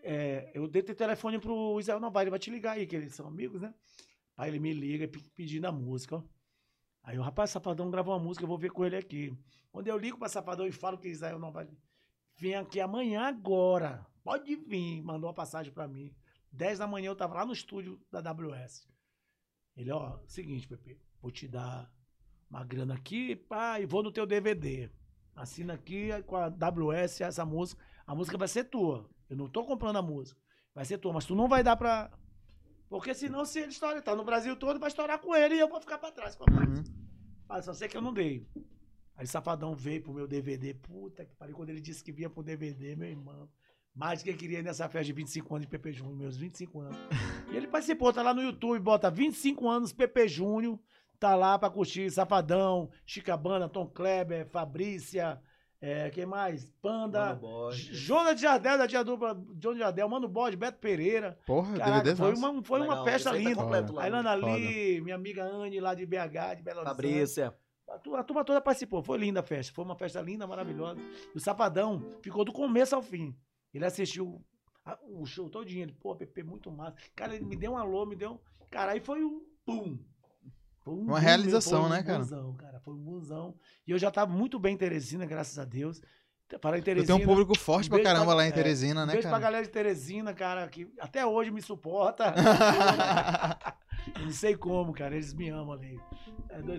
[0.02, 3.14] é, eu dei teu telefone pro Israel Novaes, ele vai te ligar aí, que eles
[3.14, 3.74] são amigos, né?
[4.34, 6.22] Aí ele me liga pe- pedindo a música, ó.
[7.02, 9.36] Aí o rapaz, Safadão gravou uma música, eu vou ver com ele aqui.
[9.70, 11.68] Quando eu ligo pra Safadão e falo que Israel Novaes
[12.34, 16.14] vem aqui amanhã agora, pode vir, mandou uma passagem pra mim.
[16.52, 18.88] 10 da manhã eu tava lá no estúdio da WS.
[19.76, 21.92] Ele, ó, seguinte, Pepe, vou te dar
[22.50, 24.90] uma grana aqui, pá, e vou no teu DVD.
[25.34, 27.80] Assina aqui com a WS essa música.
[28.06, 29.08] A música vai ser tua.
[29.28, 30.40] Eu não tô comprando a música.
[30.74, 32.10] Vai ser tua, mas tu não vai dar pra.
[32.88, 35.68] Porque senão, se ele estoura, tá no Brasil todo, vai estourar com ele e eu
[35.68, 36.78] vou ficar pra trás com a mais.
[36.78, 36.84] Uhum.
[37.48, 38.48] Ah, só sei que eu não dei.
[39.14, 40.74] Aí Safadão veio pro meu DVD.
[40.74, 41.54] Puta que pariu.
[41.54, 43.48] Quando ele disse que vinha pro DVD, meu irmão.
[43.98, 46.80] Mais do que eu queria nessa festa de 25 anos de Pepe Júnior, meus 25
[46.80, 46.96] anos.
[47.50, 50.78] E ele participou, tá lá no YouTube, bota 25 anos Pepe Júnior.
[51.18, 55.42] Tá lá pra curtir Safadão, Chicabana, Tom Kleber, Fabrícia,
[55.80, 56.70] é, quem mais?
[56.80, 57.40] Panda.
[57.72, 61.36] Jonas de Jardel, da tia dupla, Jonas de Jardel, Mano Bode, Beto Pereira.
[61.44, 63.64] Porra, Caraca, DVD foi uma, foi uma festa tá linda.
[63.64, 64.02] lá.
[64.02, 66.84] A Ilana ali, minha amiga Anne lá de BH, de Belo Horizonte.
[66.84, 67.54] Fabrícia.
[67.88, 69.02] A turma toda participou.
[69.02, 69.72] Foi linda a festa.
[69.72, 71.00] Foi uma festa linda, maravilhosa.
[71.34, 73.34] E o Safadão ficou do começo ao fim.
[73.74, 74.44] Ele assistiu
[74.84, 75.82] a- o show todinho.
[75.84, 76.96] Ele, pô, Pepe, muito massa.
[77.14, 78.40] Cara, ele me deu um alô, me deu.
[78.70, 79.98] Cara, aí foi um pum.
[80.80, 82.18] Foi um Uma boom, realização, foi um né, cara?
[82.20, 82.80] Busão, cara?
[82.80, 83.54] Foi um busão.
[83.86, 86.00] E eu já tava muito bem em Teresina, graças a Deus.
[86.62, 87.14] Para Teresina.
[87.18, 89.12] tem um público forte um pra beijo caramba pra- lá em é, Teresina, Um né,
[89.12, 89.42] beijo pra cara?
[89.42, 92.32] galera de Teresina, cara, que até hoje me suporta.
[94.16, 95.14] Eu não sei como, cara.
[95.14, 96.00] Eles me amam ali.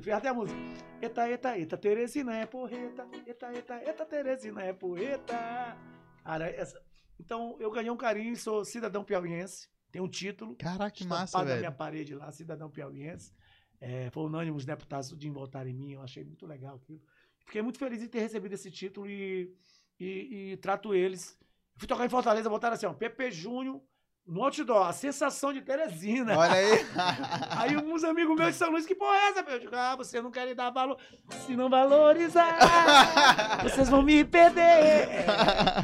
[0.08, 0.60] É até a música.
[1.00, 3.08] Eita, eita, eita, Teresina é porreta.
[3.28, 5.78] Eita, eita, eita, Teresina é porreta.
[6.24, 6.82] Cara, essa...
[7.20, 9.68] Então, eu ganhei um carinho, sou cidadão piauiense.
[9.92, 10.56] Tem um título.
[10.56, 11.74] Caraca, que massa, na minha velho.
[11.74, 13.34] parede lá, cidadão piauiense.
[13.82, 15.92] É, foi unânime os deputados de votarem em mim.
[15.94, 17.02] Eu achei muito legal aquilo.
[17.46, 19.54] Fiquei muito feliz em ter recebido esse título e,
[20.00, 21.38] e, e trato eles.
[21.76, 23.82] Fui tocar em Fortaleza, botaram assim, ó, Pepe Júnior
[24.30, 26.38] no outdoor, a sensação de Teresina.
[26.38, 26.86] Olha aí.
[27.58, 29.40] Aí uns amigos meus de São Luís, que porra é essa?
[29.40, 31.00] Eu digo, ah, você não quer dar valor.
[31.48, 35.26] Se não valorizar, vocês vão me perder.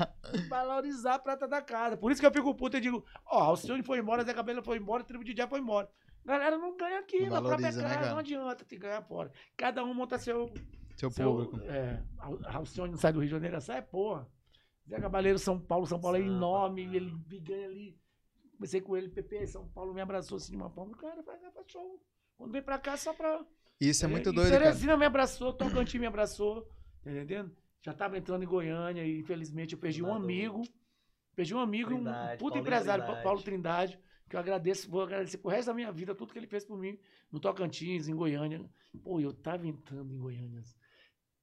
[0.35, 1.97] É, valorizar a prata da casa.
[1.97, 4.77] Por isso que eu fico puto e digo, ó, Alcione foi embora, Zé Cabelo foi
[4.77, 5.89] embora, Tribo de Dia foi embora.
[6.25, 8.09] Galera, não ganha aqui, Não na própria né, casa, cara?
[8.09, 9.31] não adianta te ganhar fora.
[9.55, 10.51] Cada um monta seu...
[10.97, 11.59] Seu seu público.
[11.65, 14.27] é, Al- Alcione não sai do Rio de Janeiro, sai, porra.
[14.89, 16.31] Zé Cabaleiro, São Paulo, São Paulo é Sampa.
[16.31, 17.99] enorme, ele ganha ali.
[18.55, 20.95] Comecei com ele, PP, São Paulo me abraçou assim de uma forma.
[20.97, 22.01] Cara, faz, faz show.
[22.37, 23.43] Quando vem pra cá, só pra.
[23.79, 24.49] Isso é muito e doido.
[24.49, 26.61] Teresina me abraçou, Tocantins me abraçou.
[27.03, 27.55] Tá entendendo?
[27.85, 30.63] Já tava entrando em Goiânia e infelizmente eu perdi um amigo.
[31.35, 33.23] Perdi um amigo, e um Trindade, puta Paulinho empresário, Trindade.
[33.23, 36.47] Paulo Trindade, que eu agradeço, vou agradecer pro resto da minha vida, tudo que ele
[36.47, 36.97] fez por mim,
[37.31, 38.65] no Tocantins, em Goiânia.
[39.03, 40.63] Pô, eu tava entrando em Goiânia.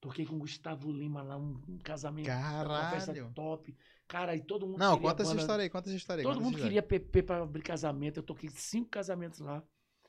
[0.00, 3.32] Toquei com o Gustavo Lima lá, um, um casamento, uma festa Caralho.
[3.34, 3.76] top.
[4.08, 6.24] Cara, e todo mundo Não, conta essa história aí, conta essa história aí.
[6.24, 8.16] Todo mundo queria PP pra abrir casamento.
[8.16, 9.62] Eu toquei cinco casamentos lá.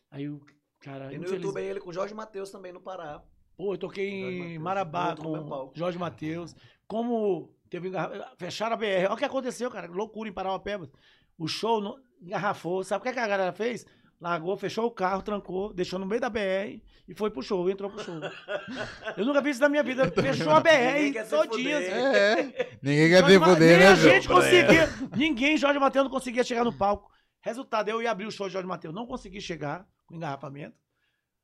[0.09, 0.43] Aí o
[0.79, 1.13] cara.
[1.13, 3.23] E no infeliz- YouTube aí ele com o Jorge Matheus também no Pará.
[3.55, 5.71] Pô, eu toquei Jorge em Mateus, Marabá com.
[5.75, 6.55] Jorge Matheus.
[6.87, 7.91] Como teve.
[8.37, 8.85] Fecharam a BR.
[9.05, 9.87] Olha o que aconteceu, cara.
[9.87, 10.89] Loucura em Parauapebas.
[11.37, 12.83] O show não- engarrafou.
[12.83, 13.85] Sabe o que, é que a galera fez?
[14.21, 17.89] Largou, fechou o carro, trancou, deixou no meio da BR e foi pro show, entrou
[17.89, 18.15] pro show.
[19.17, 20.09] Eu nunca vi isso na minha vida.
[20.09, 21.77] Fechou a Ninguém BR todinha.
[21.79, 21.87] assim.
[21.89, 24.13] É, ninguém quer ter poder, né, a João?
[24.13, 24.89] gente conseguia.
[25.17, 27.11] Ninguém, Jorge Matheus, não conseguia chegar no palco.
[27.41, 28.93] Resultado, eu ia abrir o show de Jorge Matheus.
[28.95, 30.77] Não consegui chegar com engarrafamento.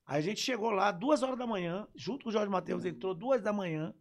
[0.10, 3.14] Aí a gente chegou lá, duas horas da manhã, junto com o Jorge Matheus, entrou
[3.14, 3.94] duas da manhã.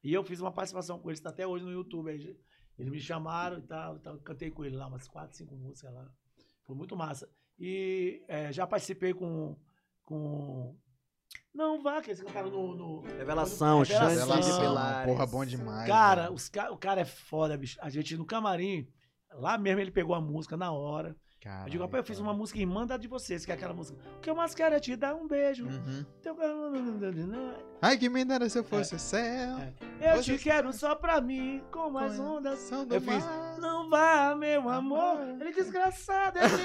[0.00, 2.08] E eu fiz uma participação com ele, está até hoje no YouTube.
[2.08, 2.36] Aí
[2.78, 6.08] eles me chamaram e tal, tal, cantei com ele lá umas quatro, cinco músicas lá.
[6.64, 7.28] Foi muito massa.
[7.58, 9.58] E é, já participei com.
[10.04, 10.78] com...
[11.52, 12.76] Não, vá, que eles cantaram no.
[12.76, 13.84] no- Revelação, Revelação.
[13.84, 15.12] chance de Revelação, pilares.
[15.12, 15.88] porra, bom demais.
[15.88, 17.76] Cara, os o cara é foda, bicho.
[17.82, 18.86] A gente no camarim,
[19.32, 21.16] Lá mesmo ele pegou a música na hora.
[21.40, 23.72] Caralho, eu digo, rapaz, eu fiz uma música irmã da de vocês, que é aquela
[23.74, 23.96] música.
[24.16, 25.66] O que eu mais quero é te dar um beijo.
[25.66, 26.04] Uhum.
[26.20, 26.36] Teu-
[27.80, 29.56] Ai, que me dera se eu fosse o céu.
[30.00, 30.12] É.
[30.12, 32.58] Eu Você- te quero só pra mim, com as ondas.
[32.60, 33.58] São do Eu fiz, mar.
[33.60, 35.20] Não vá, meu amor.
[35.40, 36.58] Ele desgraçado, é meu.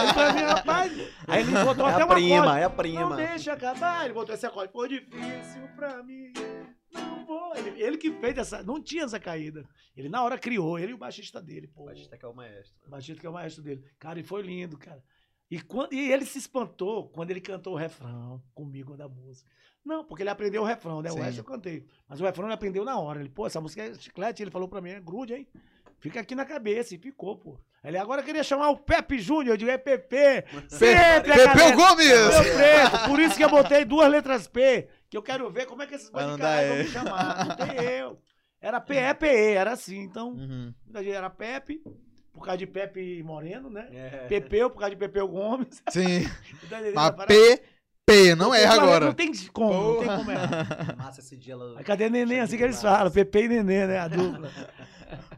[0.00, 0.92] Aí pra mim, rapaz.
[1.28, 2.60] Aí ele botou É até a uma prima, acorde.
[2.60, 3.16] é a Não prima.
[3.16, 4.04] deixa acabar.
[4.06, 4.72] Ele botou esse acorde.
[4.72, 6.32] Foi difícil pra mim.
[7.56, 8.62] Ele, ele que fez essa.
[8.62, 9.64] Não tinha essa caída.
[9.96, 11.82] Ele na hora criou, ele e o baixista dele, pô.
[11.82, 12.74] O baixista que é o maestro.
[12.86, 13.82] O baixista que é o maestro dele.
[13.98, 15.02] Cara, e foi lindo, cara.
[15.50, 19.48] E, quando, e ele se espantou quando ele cantou o refrão comigo da música.
[19.84, 21.10] Não, porque ele aprendeu o refrão, né?
[21.10, 21.20] O Sim.
[21.20, 21.86] resto eu cantei.
[22.08, 23.20] Mas o refrão ele aprendeu na hora.
[23.20, 24.42] Ele, pô, essa música é chiclete.
[24.42, 25.46] Ele falou pra mim, é grude, hein?
[26.00, 26.94] Fica aqui na cabeça.
[26.94, 27.58] E ficou, pô.
[27.84, 29.54] Ele agora queria chamar o Pepe Júnior.
[29.54, 30.44] Eu digo, é PP.
[30.68, 32.08] Sempre, galera- Gomes!
[32.08, 33.08] Meu preto.
[33.08, 34.88] Por isso que eu botei duas letras P.
[35.16, 37.46] Que eu quero ver como é que esses andar vão me chamar.
[37.46, 38.18] Não tem eu.
[38.60, 39.98] Era PE, era assim.
[40.00, 40.74] Então, Uhum.
[40.84, 41.80] muita gente era Pepe.
[42.34, 43.88] Por causa de Pepe Moreno, né?
[43.92, 44.08] É.
[44.28, 45.82] Pepeu, por causa de Pepeu Gomes.
[45.88, 46.26] Sim.
[46.62, 46.94] Entendendo?
[46.94, 47.62] Mas P,
[48.04, 49.06] P, não erra agora.
[49.06, 50.16] Não tem como, não tem Porra.
[50.18, 50.96] como errar.
[50.98, 51.82] Massa esse dia ela.
[51.82, 52.40] Cadê neném?
[52.40, 53.98] Assim que eles falam, Pepe e neném, né?
[53.98, 54.50] A dupla.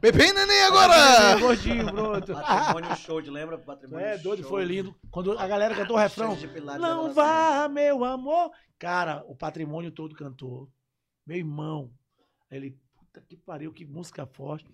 [0.01, 1.39] Pepe e neném agora!
[1.39, 2.32] Gordinho, pronto.
[2.32, 3.59] Patrimônio show, de lembra?
[3.59, 4.51] Patrimônio É, doido, show.
[4.51, 4.95] foi lindo.
[5.11, 8.51] Quando a galera cantou o refrão, pilares, não vá, meu amor.
[8.78, 10.70] Cara, o patrimônio todo cantou.
[11.27, 11.93] Meu irmão.
[12.51, 14.66] Ele, puta que pariu, que música forte.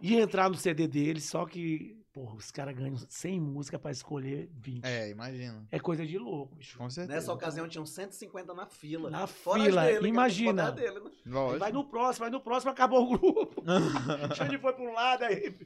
[0.00, 4.50] Ia entrar no CD dele, só que, porra, os caras ganham 100 músicas pra escolher
[4.54, 4.84] 20.
[4.84, 5.00] É.
[5.06, 5.66] É, imagina.
[5.82, 6.76] coisa de louco, bicho.
[6.76, 7.14] Com certeza.
[7.14, 9.08] Nessa ocasião tinham 150 na fila.
[9.10, 10.70] Na Fora fila, dele, imagina.
[10.72, 11.10] dele, né?
[11.58, 13.62] Vai no próximo, vai no próximo, acabou o grupo.
[14.36, 15.56] Gente foi pra um lado aí.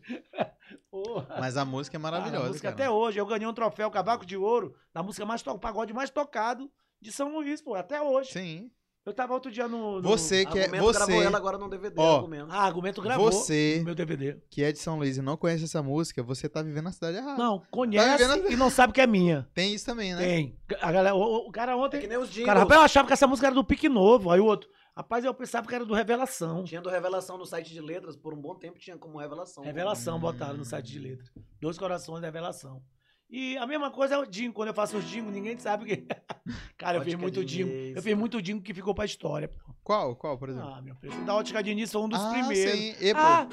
[0.90, 1.36] Porra.
[1.40, 2.44] Mas a música é Ah, maravilhosa.
[2.44, 2.74] a música cara.
[2.74, 3.18] até hoje.
[3.18, 5.58] Eu ganhei um troféu Cavaco de Ouro na música mais to...
[5.58, 8.32] pagode mais tocado de São Luís, pô, até hoje.
[8.32, 8.70] Sim.
[9.06, 10.00] Eu tava outro dia no.
[10.00, 10.08] no...
[10.08, 10.62] Você que é.
[10.64, 12.46] Argumento gravou Você, ela agora no DVD, Ó, argumento.
[12.50, 14.38] Ah, argumento gravou você no meu DVD.
[14.48, 17.18] que é de São Luís e não conhece essa música, você tá vivendo na cidade
[17.18, 17.36] errada.
[17.36, 19.46] Não, conhece vivendo- e não sabe que é minha.
[19.52, 20.24] Tem isso também, né?
[20.24, 20.58] Tem.
[20.80, 22.00] A galera, o, o cara É ontem.
[22.00, 22.46] que nem os O jingles.
[22.46, 24.30] cara, rapaz, eu achava que essa música era do Pique Novo.
[24.30, 26.64] Aí o outro, rapaz, eu pensava que era do Revelação.
[26.64, 29.62] Tinha do Revelação no site de letras, por um bom tempo tinha como Revelação.
[29.64, 30.20] Revelação Hum.
[30.20, 31.26] botaram no site de letra.
[31.60, 32.80] Dois corações da Revelação.
[33.28, 34.54] E a mesma coisa é o Dingo.
[34.54, 36.06] Quando eu faço os Dingo, ninguém sabe o que.
[36.76, 37.44] Cara, eu fiz muito.
[37.44, 37.70] Dingo.
[37.70, 39.48] Eu fiz muito Dingo que ficou pra história.
[39.48, 39.74] pô.
[39.82, 40.16] Qual?
[40.16, 40.72] Qual, por exemplo?
[40.72, 41.20] Ah, meu preço.
[41.24, 42.72] Da Ótica Diniz foi um dos ah, primeiros.
[42.72, 42.94] sim.
[43.00, 43.12] E.
[43.14, 43.48] Ah,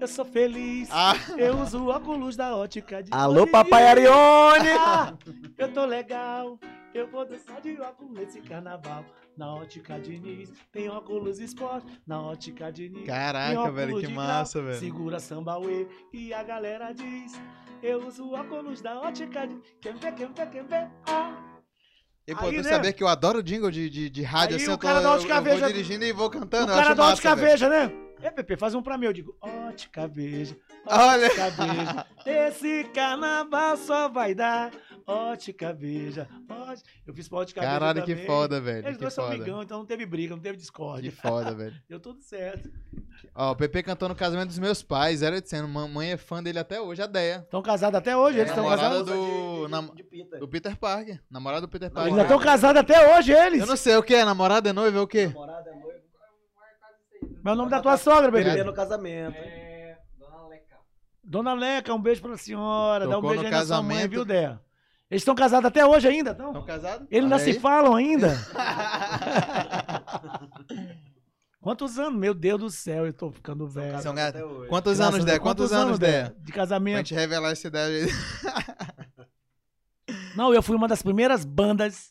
[0.00, 0.88] eu sou feliz.
[0.90, 3.20] Ah, Eu uso óculos da Ótica Diniz.
[3.20, 4.70] Alô, papai Arione!
[4.78, 5.14] Ah,
[5.56, 6.58] eu tô legal.
[6.92, 9.04] Eu vou dançar de óculos nesse carnaval.
[9.36, 11.86] Na Ótica Diniz tem óculos esporte.
[12.06, 13.06] Na Ótica Diniz.
[13.06, 14.80] caraca, velho, que massa, grau, velho.
[14.80, 17.32] Segura sambauê e a galera diz:
[17.82, 19.58] Eu uso óculos da ótica de.
[19.80, 20.88] Quem vê, quem vê, quem vê.
[21.06, 21.52] Ah.
[22.26, 22.62] E pô, tu né?
[22.62, 25.00] sabia que eu adoro jingle de, de, de rádio, Aí assim, o eu, tô, cara
[25.00, 27.90] da eu, Ótica eu vou dirigindo e vou cantando, o cara da ótica veja, né?
[28.22, 29.06] É, Pepe, faz um pra mim.
[29.06, 30.56] Eu digo: Ótica veja.
[30.86, 31.26] Olha.
[31.26, 32.06] Ótica veja.
[32.24, 34.70] Esse carnaval só vai dar.
[35.06, 36.28] Ótica veja.
[36.48, 36.88] Ótica...
[37.06, 37.72] Eu fiz pra ótica veja.
[37.72, 39.36] Caralho, que foda, velho, Eles que dois são foda.
[39.36, 41.12] amigão, então não teve briga, não teve Que discórdia.
[41.12, 41.74] foda, velho.
[41.88, 42.70] Deu tudo certo.
[43.34, 46.58] Ó, o Pepe cantou no casamento dos meus pais, era dizendo, mamãe é fã dele
[46.58, 47.38] até hoje, a Deia.
[47.44, 49.12] Estão casados até hoje, eles É, estão namorada casados.
[49.12, 50.38] do- de, de, nam- de Peter.
[50.40, 52.12] Do Peter Parker, namorado do Peter Eles Parker.
[52.12, 53.60] ainda estão casados até hoje, eles.
[53.60, 55.26] Eu não sei o que é, namorada é noiva, é o quê?
[55.28, 55.92] Namorada é noiva.
[57.44, 58.50] Mas é o nome da tua sogra, bebê.
[58.50, 59.36] Bebê no casamento.
[59.36, 59.98] É.
[60.18, 60.76] Dona Leca.
[61.24, 63.04] Dona Leca, um beijo pra senhora.
[63.06, 64.10] Dá um Tocou beijo no aí na sua mãe, casamento.
[64.10, 64.58] viu, Dé?
[65.12, 66.46] Eles estão casados até hoje ainda, então?
[66.48, 67.06] Estão casados?
[67.10, 68.30] Eles ainda se falam ainda?
[71.60, 72.18] Quantos anos?
[72.18, 74.00] Meu Deus do céu, eu tô ficando velho.
[74.00, 74.14] São.
[74.70, 75.24] Quantos Graças anos.
[75.26, 75.38] Dé?
[75.38, 76.32] Quantos anos, Dé?
[76.38, 76.96] De Pra casamento.
[76.96, 78.06] gente revelar essa ideia.
[80.34, 82.10] Não, eu fui uma das primeiras bandas.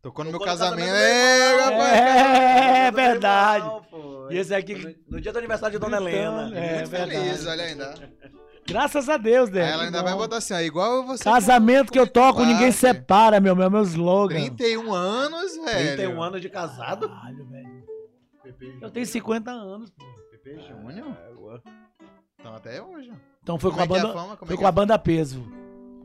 [0.00, 0.86] Tocou no meu Tocou casamento.
[0.86, 2.00] casamento É, rapaz.
[2.00, 3.66] É, Do verdade.
[3.66, 4.32] irmão.
[4.32, 6.50] E esse aqui- No, no dia do aniversário de Dona Helena.
[6.58, 6.76] É.
[6.76, 7.10] Muito verdade.
[7.20, 7.94] feliz, olha ainda.
[8.66, 9.50] Graças a Deus.
[9.50, 10.04] Aí ela ainda bom.
[10.04, 11.24] vai botar assim, ó, igual você.
[11.24, 12.72] Casamento que eu toco, ninguém Parque.
[12.72, 14.34] separa, meu, meu, meu slogan.
[14.36, 15.96] 31 anos, velho.
[15.96, 17.08] 31 anos de casado.
[17.08, 17.84] Caralho, velho.
[18.80, 20.04] Eu tenho 50 anos, pô.
[20.30, 21.16] Pepe Júnior?
[22.38, 23.10] Então até hoje.
[23.10, 23.16] ó.
[23.42, 24.36] Então foi Como com a é é banda, a fama?
[24.36, 24.72] Como foi é com a é?
[24.72, 25.44] banda Peso.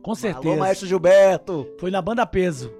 [0.02, 0.48] Com certeza.
[0.49, 1.68] Alô, Maestro Gilberto.
[1.80, 2.73] Foi na banda Peso.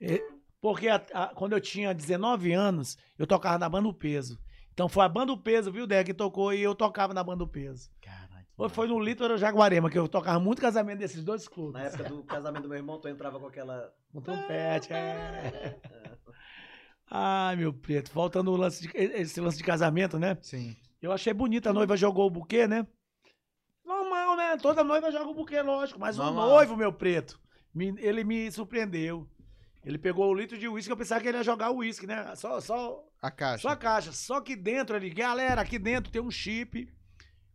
[0.00, 0.22] E-
[0.60, 4.38] Porque a- a- quando eu tinha 19 anos, eu tocava na banda O Peso.
[4.72, 7.44] Então foi a banda O Peso, viu, Dé, que tocou e eu tocava na banda
[7.44, 7.88] O Peso.
[8.58, 11.74] Foi, foi no Lito ou Jaguarema, que eu tocava muito casamento desses dois clubes.
[11.80, 13.94] Na época do casamento do meu irmão, tu entrava com aquela.
[14.12, 15.78] Com trompete, é.
[17.08, 18.10] Ai, meu preto.
[18.12, 20.36] Voltando o lance de, esse lance de casamento, né?
[20.42, 20.76] Sim.
[21.00, 22.84] Eu achei bonita, a noiva jogou o buquê, né?
[23.86, 24.56] Normal, né?
[24.60, 26.00] Toda noiva joga o buquê, lógico.
[26.00, 26.44] Mas Normal.
[26.46, 27.40] o noivo, meu preto,
[27.72, 29.26] me- ele me surpreendeu.
[29.84, 32.34] Ele pegou o litro de uísque, eu pensava que ele ia jogar o uísque, né?
[32.34, 33.62] Só, só, A caixa.
[33.62, 34.10] só a caixa.
[34.12, 36.92] Só que dentro ali, galera, aqui dentro tem um chip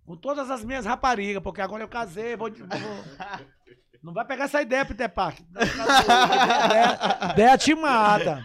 [0.05, 2.49] com todas as minhas raparigas, porque agora eu casei, vou.
[2.51, 2.67] vou-
[4.03, 5.45] não vai pegar essa ideia, Peter Parker.
[5.55, 8.43] A ideia, ideia te mata.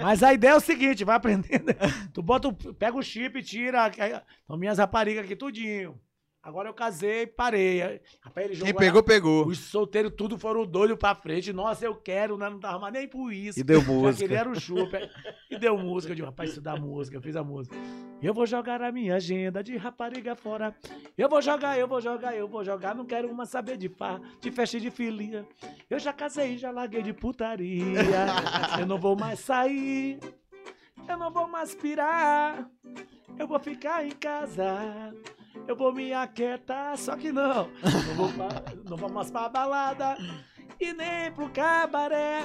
[0.00, 1.66] Mas a ideia é o seguinte, vai aprendendo.
[2.12, 3.90] Tu bota, o- pega o chip e tira.
[4.46, 5.98] São minhas raparigas aqui, tudinho.
[6.44, 8.02] Agora eu casei, parei.
[8.20, 9.46] Rapaz, ele Quem jogou pegou, pegou.
[9.46, 11.54] os solteiros tudo foram doidos pra frente.
[11.54, 12.50] Nossa, eu quero, né?
[12.50, 13.58] não tava mais nem por isso.
[13.58, 14.22] E deu música.
[14.24, 14.98] queria era o chupa.
[15.50, 16.12] E deu música.
[16.12, 17.74] Eu digo, rapaz, estudar música, eu fiz a música.
[18.20, 20.74] Eu vou jogar a minha agenda de rapariga fora.
[21.16, 22.94] Eu vou jogar, eu vou jogar, eu vou jogar.
[22.94, 25.46] Não quero mais saber de farra, de festa e de filia.
[25.88, 28.00] Eu já casei, já larguei de putaria.
[28.78, 30.18] Eu não vou mais sair.
[31.08, 32.68] Eu não vou mais pirar.
[33.38, 35.14] Eu vou ficar em casa.
[35.66, 37.68] Eu vou me aquietar, só que não.
[37.82, 38.48] Não vou, pra,
[38.98, 40.16] não mais pra balada
[40.80, 42.42] e nem pro cabaré.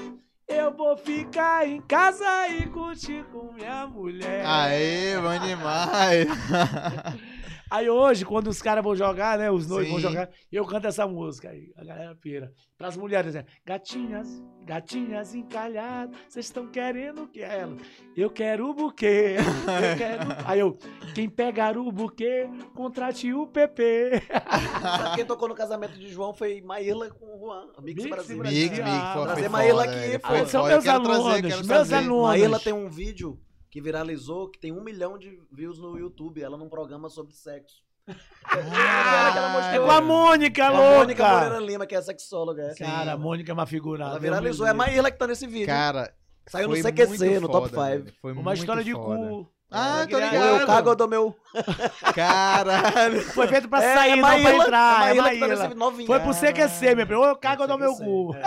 [0.47, 4.43] Eu vou ficar em casa e curtir com minha mulher.
[4.45, 6.27] Aê, bom demais.
[7.69, 9.51] Aí hoje, quando os caras vão jogar, né?
[9.51, 12.51] Os noivos vão jogar, eu canto essa música aí, a galera pira.
[12.77, 13.45] Pras mulheres, né?
[13.65, 17.75] Gatinhas, gatinhas encalhadas, vocês estão querendo o que é ela?
[18.15, 19.35] Eu quero o buquê.
[19.37, 20.21] Eu quero.
[20.45, 20.77] Aí eu,
[21.13, 24.21] quem pegar o buquê, contrate o PP.
[24.81, 28.37] Sabe quem tocou no casamento de João foi Maíla com o Juan, Mix Mix Brasil.
[28.37, 28.61] Brasil.
[28.63, 30.27] Mix, Mix, Ah, foi, trazer foi Maíla foda, aqui, pô.
[30.47, 31.95] são meus trazer, alunos, quero meus trazer.
[31.95, 32.27] alunos.
[32.29, 33.39] Maíla tem um vídeo
[33.69, 37.83] que viralizou que tem um milhão de views no YouTube, ela num programa sobre sexo.
[38.49, 38.57] Que
[39.37, 39.75] ela mostrou.
[39.75, 41.65] É com a Mônica, A Mônica Moreira louca.
[41.71, 42.63] Lima, que é sexóloga.
[42.63, 42.75] é.
[42.75, 44.11] Cara, a Mônica é uma figurada.
[44.13, 44.65] Ela viralizou.
[44.65, 45.67] É a Maíla que tá nesse vídeo.
[45.67, 46.11] Cara,
[46.47, 48.03] Saiu no CQC, no top foda, 5.
[48.03, 49.29] velho, Foi Uma história de foda.
[49.29, 49.51] cu.
[49.71, 50.61] Ah, tô Ou Ou ligado.
[50.61, 51.35] eu cago ou dou meu.
[52.15, 53.21] Caralho.
[53.21, 55.07] Foi feito pra É, sair, é não pra entrar.
[55.07, 55.75] é É Maíla que tá Maíla.
[55.75, 56.07] novinho.
[56.07, 57.21] Foi pro CQC, meu primo.
[57.21, 58.35] Ou eu cago ou dou meu cu.
[58.35, 58.41] é.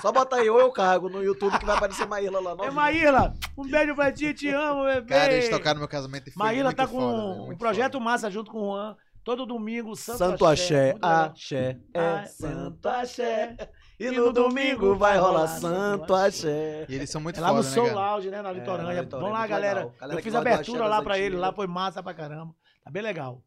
[0.00, 2.50] Só bota aí, ou eu cago no YouTube que vai aparecer Maíla lá.
[2.52, 2.72] É novinha.
[2.72, 5.06] Maíla, um beijo pra ti, te amo, bebê.
[5.14, 7.58] Cara, eles tocaram no meu casamento e foi Maíla muito tá com foda, um muito
[7.58, 8.04] projeto foda.
[8.04, 8.96] massa junto com o Juan.
[9.24, 10.96] Todo domingo, Santo, Santo Axé.
[11.00, 13.56] Axé, é Ah, Santo Axé.
[13.58, 13.68] E
[14.02, 16.86] E no domingo vai rolar Santo Axé.
[16.88, 18.00] E eles são muito É lá no né, Soul cara?
[18.00, 18.94] Lounge, né, na É, Litorânea.
[18.94, 19.94] na Litorânea, Vamos lá, galera.
[20.00, 22.54] Galera Eu fiz abertura lá pra ele, lá foi massa pra caramba.
[22.82, 23.44] Tá bem legal.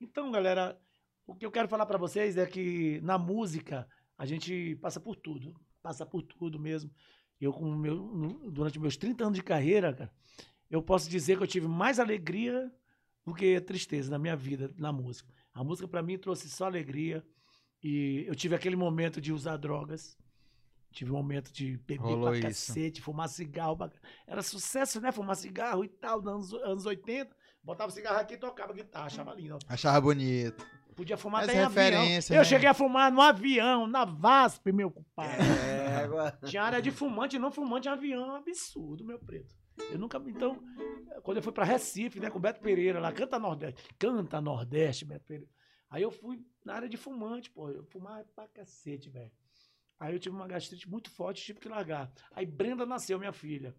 [0.00, 0.78] Então, galera,
[1.26, 3.86] o que eu quero falar pra vocês é que na música
[4.16, 5.54] a gente passa por tudo.
[5.82, 6.90] Passa por tudo mesmo.
[7.40, 7.96] Eu, com meu,
[8.50, 10.10] durante meus 30 anos de carreira, cara,
[10.70, 12.70] eu posso dizer que eu tive mais alegria
[13.24, 15.32] do que tristeza na minha vida, na música.
[15.52, 17.24] A música pra mim trouxe só alegria.
[17.82, 20.16] E eu tive aquele momento de usar drogas.
[20.90, 22.68] Tive um momento de beber Rolou pra isso.
[22.68, 23.76] cacete, fumar cigarro.
[23.76, 23.90] pra-
[24.26, 25.12] Era sucesso, né?
[25.12, 27.36] Fumar cigarro e tal, nos anos, anos 80.
[27.62, 29.58] Botava cigarro aqui e tocava guitarra, achava lindo.
[29.68, 30.64] Achava bonito.
[30.96, 32.04] Podia fumar Essa até em avião.
[32.30, 32.44] Eu né?
[32.44, 35.36] cheguei a fumar no avião, na VASP, meu compadre.
[35.46, 36.36] É, agora.
[36.46, 39.54] Tinha área de fumante e não fumante em avião, absurdo, meu preto.
[39.90, 40.20] Eu nunca.
[40.26, 40.60] Então,
[41.22, 43.80] quando eu fui pra Recife, né, com o Beto Pereira lá, canta Nordeste.
[43.96, 45.48] Canta Nordeste, Beto Pereira.
[45.90, 47.70] Aí eu fui na área de fumante, pô.
[47.70, 49.32] Eu fumava pra cacete, velho.
[49.98, 52.12] Aí eu tive uma gastrite muito forte, tive que largar.
[52.30, 53.74] Aí Brenda nasceu, minha filha.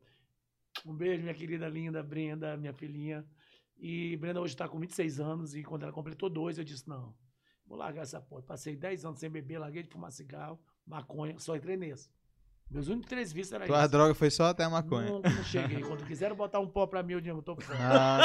[0.86, 3.26] Um beijo, minha querida linda Brenda, minha filhinha.
[3.78, 7.16] E Brenda hoje tá com 26 anos e quando ela completou dois, eu disse: não,
[7.66, 8.42] vou largar essa porra.
[8.42, 12.10] Passei 10 anos sem beber, larguei de fumar cigarro, maconha, só entrei nesse.
[12.72, 13.90] Meus únicos três vícios eram Tua isso.
[13.90, 15.10] droga foi só até a maconha.
[15.10, 15.82] Nunca não cheguei.
[15.82, 17.80] Quando quiseram botar um pó pra mim, eu digo, tô fora.
[17.80, 18.18] Não,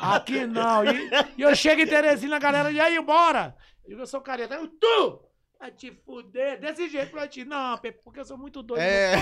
[0.00, 0.12] não.
[0.14, 0.84] Aqui não.
[0.84, 3.54] E, e eu chego em Teresina, a galera, e aí, bora?
[3.84, 4.54] Eu digo, eu sou careta.
[4.56, 5.22] Eu, tu!
[5.60, 6.60] Vai te fuder.
[6.60, 7.44] Desse jeito pra ti.
[7.44, 9.14] Não, Pepe, porque eu sou muito doido É.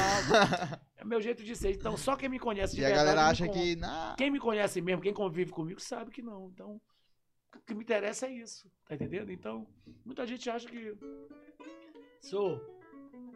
[0.98, 1.72] É meu jeito de ser.
[1.72, 3.76] Então, só quem me conhece de E a verdade galera me acha con- que.
[3.76, 4.16] Não.
[4.16, 6.50] Quem me conhece mesmo, quem convive comigo, sabe que não.
[6.54, 6.80] Então,
[7.54, 8.70] o que me interessa é isso.
[8.88, 9.30] Tá entendendo?
[9.30, 9.66] Então,
[10.04, 10.94] muita gente acha que.
[12.22, 12.75] Sou.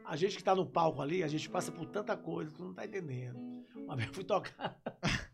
[0.05, 2.75] A gente que tá no palco ali, a gente passa por tanta coisa, tu não
[2.75, 3.39] tá entendendo.
[3.77, 4.77] Uma vez eu fui tocar.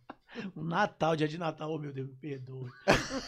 [0.55, 2.71] Um Natal, dia de Natal, oh meu Deus, me perdoe.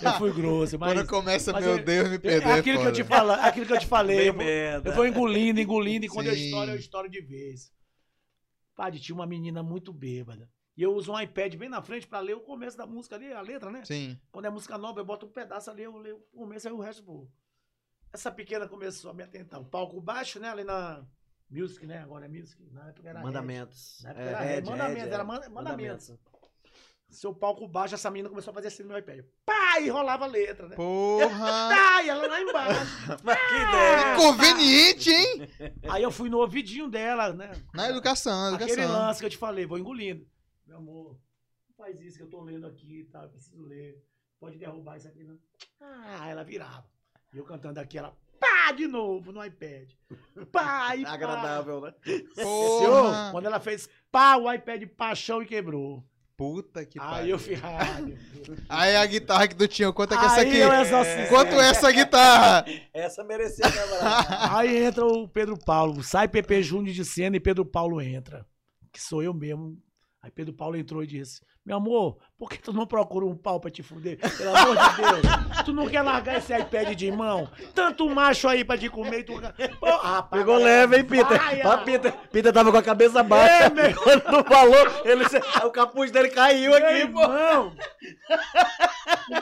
[0.03, 0.93] Eu fui grosso, mas.
[0.93, 2.53] Quando começa, mas meu eu- Deus, me é perdoe.
[2.53, 4.29] aquilo, que eu te fala, aquilo que eu te falei.
[4.29, 4.91] eu vou- merda.
[4.91, 6.45] eu vou engolindo, engolindo, e quando eu Sim.
[6.45, 7.73] estouro, eu estouro de vez.
[8.77, 10.51] Padre, tinha uma menina muito bêbada.
[10.77, 13.33] E eu uso um iPad bem na frente pra ler o começo da música ali,
[13.33, 13.83] a letra, né?
[13.87, 14.21] Sim.
[14.31, 16.79] Quando é música nova, eu boto um pedaço ali, eu leio o começo, aí o
[16.79, 17.27] resto vou.
[18.13, 19.59] Essa pequena começou a me atentar.
[19.59, 20.51] O palco baixo, né?
[20.51, 21.03] Ali na
[21.51, 21.99] Music, né?
[22.03, 22.63] Agora é Music.
[22.73, 23.25] Na época era Red.
[23.25, 24.01] Mandamentos.
[24.03, 24.63] Na época era Red.
[24.63, 26.13] Mandamentos, era manda- mandamentos.
[27.11, 29.25] Seu palco baixo, essa menina começou a fazer assim no meu iPad.
[29.47, 29.81] Pá!
[29.81, 30.77] E rolava a letra, né?
[30.77, 31.29] Porra!
[31.75, 32.03] Tá!
[32.03, 32.81] E ela lá embaixo.
[33.25, 34.17] Mas que ideia.
[34.17, 35.49] Conveniente, hein?
[35.89, 37.51] Aí eu fui no ouvidinho dela, né?
[37.73, 38.93] Na educação, na Aquele educação.
[38.93, 40.27] lance que eu te falei, vou engolindo.
[40.67, 41.19] Meu amor,
[41.67, 43.23] não faz isso que eu tô lendo aqui, tá?
[43.23, 44.05] Eu preciso ler.
[44.39, 45.39] Pode derrubar isso aqui, não.
[45.81, 46.87] Ah, ela virava.
[47.33, 49.91] E eu cantando aqui, ela pá, de novo no iPad.
[50.53, 51.13] Pá, e pá.
[51.13, 51.95] Agradável, né?
[52.35, 56.05] Senhor, quando ela fez pá, o iPad paixão e quebrou.
[56.37, 57.31] Puta que Aí pariu.
[57.31, 57.61] eu fiz.
[57.65, 57.99] Ah.
[58.69, 61.29] Aí a guitarra que tu tinha, quanto é que é essa Aí aqui?
[61.29, 62.65] Quanto é essa guitarra?
[62.95, 64.57] Essa merecia quebrar.
[64.57, 66.01] Aí entra o Pedro Paulo.
[66.05, 68.47] Sai Pepe Júnior de cena e Pedro Paulo entra.
[68.93, 69.77] Que sou eu mesmo.
[70.23, 73.61] Aí Pedro Paulo entrou e disse: Meu amor, por que tu não procura um pau
[73.61, 74.17] pra te fuder?
[74.17, 75.65] Pelo amor de Deus.
[75.67, 77.47] Tu não quer largar esse iPad de mão?
[77.75, 79.35] Tanto macho aí pra te comer e tu.
[79.79, 81.39] Pô, Pegou leve, hein, Peter?
[81.67, 81.79] Ó, ah.
[81.79, 82.11] Peter.
[82.33, 83.65] Peter tava com a cabeça baixa.
[83.65, 85.25] É, meu Quando não falou, ele,
[85.63, 87.21] o capuz dele caiu Meu aqui, pô.
[87.21, 87.73] irmão!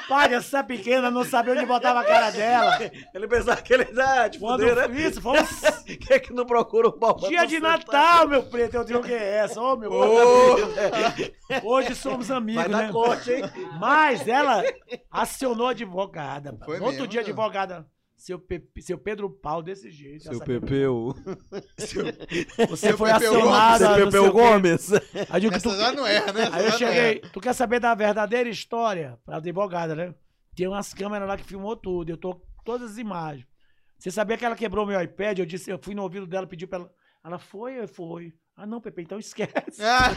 [0.09, 2.79] Pai, essa pequena não sabia onde botava a cara dela.
[3.15, 5.01] Ele pensava que ele ah, te Quando fuder, né?
[5.01, 7.79] isso, um Quem é que não procura um pau pra dia tu de sentar?
[7.79, 8.75] Natal, meu preto.
[8.75, 9.93] Eu digo que é essa, ô meu
[11.63, 11.95] Hoje
[12.25, 12.93] somos amigos, Vai dar né?
[12.93, 13.43] corte, hein?
[13.81, 14.63] Mas ela
[15.11, 16.57] acionou a advogada.
[16.65, 17.87] Foi No outro mesmo, dia, a advogada.
[18.17, 20.31] Seu, Pe- seu Pedro Pau desse jeito.
[20.31, 21.15] essa- Pepeu.
[22.69, 23.89] Você foi Pepeu acionada.
[23.89, 24.33] Não sei Pepeu.
[24.33, 24.93] Gomes.
[24.93, 25.01] Aí
[25.35, 26.49] eu digo que tu- não erra, né?
[26.53, 29.19] Aí eu não cheguei, tu quer saber da verdadeira história?
[29.25, 30.15] Pra advogada, né?
[30.55, 33.47] Tem umas câmeras lá que filmou tudo, eu tô todas as imagens.
[33.99, 35.39] Você sabia que ela quebrou meu iPad?
[35.39, 36.91] Eu disse, eu fui no ouvido dela, pedi pra ela.
[37.25, 38.33] Ela foi, eu foi.
[38.57, 39.83] Ah, não, Pepe, então esquece.
[39.83, 40.13] Ah,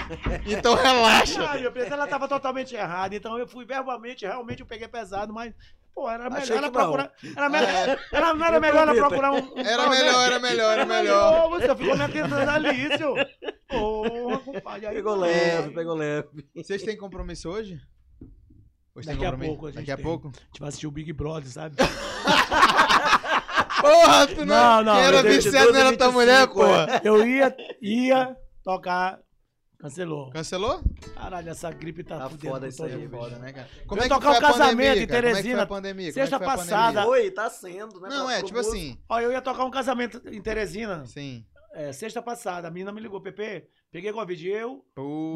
[0.45, 1.44] então relaxa.
[1.45, 3.16] Ah, meu preto, ela tava totalmente errada.
[3.16, 5.53] Então eu fui verbalmente, realmente eu peguei pesado, mas,
[5.94, 7.11] pô, era Achei melhor ela procurar.
[7.36, 9.56] Era, melhor, era, não era melhor ela procurar um.
[9.56, 9.90] um Era né?
[9.90, 11.45] melhor, era melhor, era melhor.
[11.48, 13.16] Ô, Você ficou me atendendo ali, seu.
[13.68, 14.88] Porra, compadre.
[14.88, 16.30] Aí, Pegou leve, pegou leve.
[16.56, 17.80] Vocês têm compromisso hoje?
[18.95, 19.52] Hoje tem Daqui a compromisso?
[19.52, 20.03] pouco a gente Daqui a tem.
[20.06, 20.28] pouco?
[20.30, 21.76] A gente vai assistir o Big Brother, sabe?
[23.81, 26.47] Porra, tu não, Não, não, era viciado 12 não era tua 25, mulher, é.
[26.47, 27.01] porra.
[27.03, 29.19] Eu ia, ia tocar.
[29.77, 30.30] Cancelou.
[30.31, 30.84] Cancelou?
[31.15, 33.07] Caralho, essa gripe tá, Tá fudendo foda isso aí.
[33.07, 33.69] Foda, né, cara?
[33.89, 35.07] Eu ia tocar o casamento em?
[35.07, 36.11] Como é que Teresina, a pandemia?
[36.11, 37.07] sexta Como é que foi a passada.
[37.07, 38.10] Oi, tá sendo, né?
[38.10, 41.45] Não, Tá é, tipo assim, Ó, eu ia tocar um casamento em Teresina, sim.
[41.73, 42.68] é, sexta passada.
[42.68, 44.85] A menina me ligou, Pepe, peguei Covid, eu,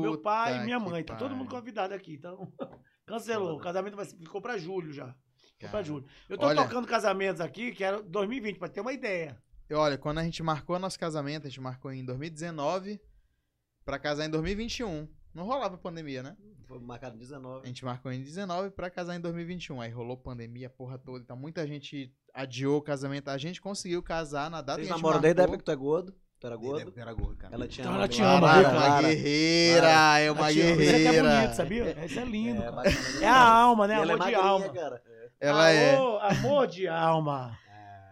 [0.01, 1.05] meu pai e minha mãe.
[1.05, 2.51] Tá todo mundo convidado aqui, então.
[3.05, 3.55] Cancelou.
[3.55, 5.15] O casamento vai, ficou pra julho já.
[5.67, 6.05] Ficou pra julho.
[6.29, 9.37] Eu tô Olha- tocando casamentos aqui, que era 2020, pra ter uma ideia.
[9.71, 12.99] Olha, quando a gente marcou nosso casamento, a gente marcou em 2019
[13.83, 15.07] pra casar em 2021.
[15.33, 16.37] Não rolava pandemia, né?
[16.67, 17.67] Foi marcado A 19.
[17.67, 19.81] gente marcou em 19 pra casar em 2021.
[19.81, 21.23] Aí rolou pandemia, a porra toda.
[21.23, 23.29] Então muita gente adiou o casamento.
[23.29, 25.63] A gente conseguiu casar na data Vocês que a gente namoram desde a época que
[25.63, 26.15] tu é gordo?
[26.39, 26.93] Tu era a gordo?
[26.95, 27.55] eu era gordo, cara.
[27.55, 28.69] Ela tinha Então ela uma- te ama, Lara, viu?
[28.69, 29.87] é uma guerreira,
[30.19, 30.71] é uma Ela te ama.
[30.83, 31.29] Isso é guerreira.
[31.39, 32.05] bonito, sabia?
[32.05, 32.83] Isso é lindo, É, cara.
[33.21, 33.93] É a alma, né?
[33.93, 34.69] E ela é de magrinha, alma.
[34.69, 35.03] cara.
[35.43, 35.95] Ela é.
[35.95, 37.57] Amor, amor de alma.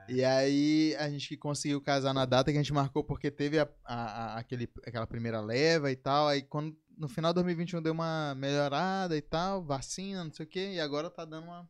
[0.09, 3.67] E aí a gente conseguiu casar na data que a gente marcou porque teve a,
[3.85, 6.27] a- a- aquele, aquela primeira leva e tal.
[6.27, 10.49] Aí quando no final de 2021 deu uma melhorada e tal, vacina, não sei o
[10.49, 11.67] quê, e agora tá dando uma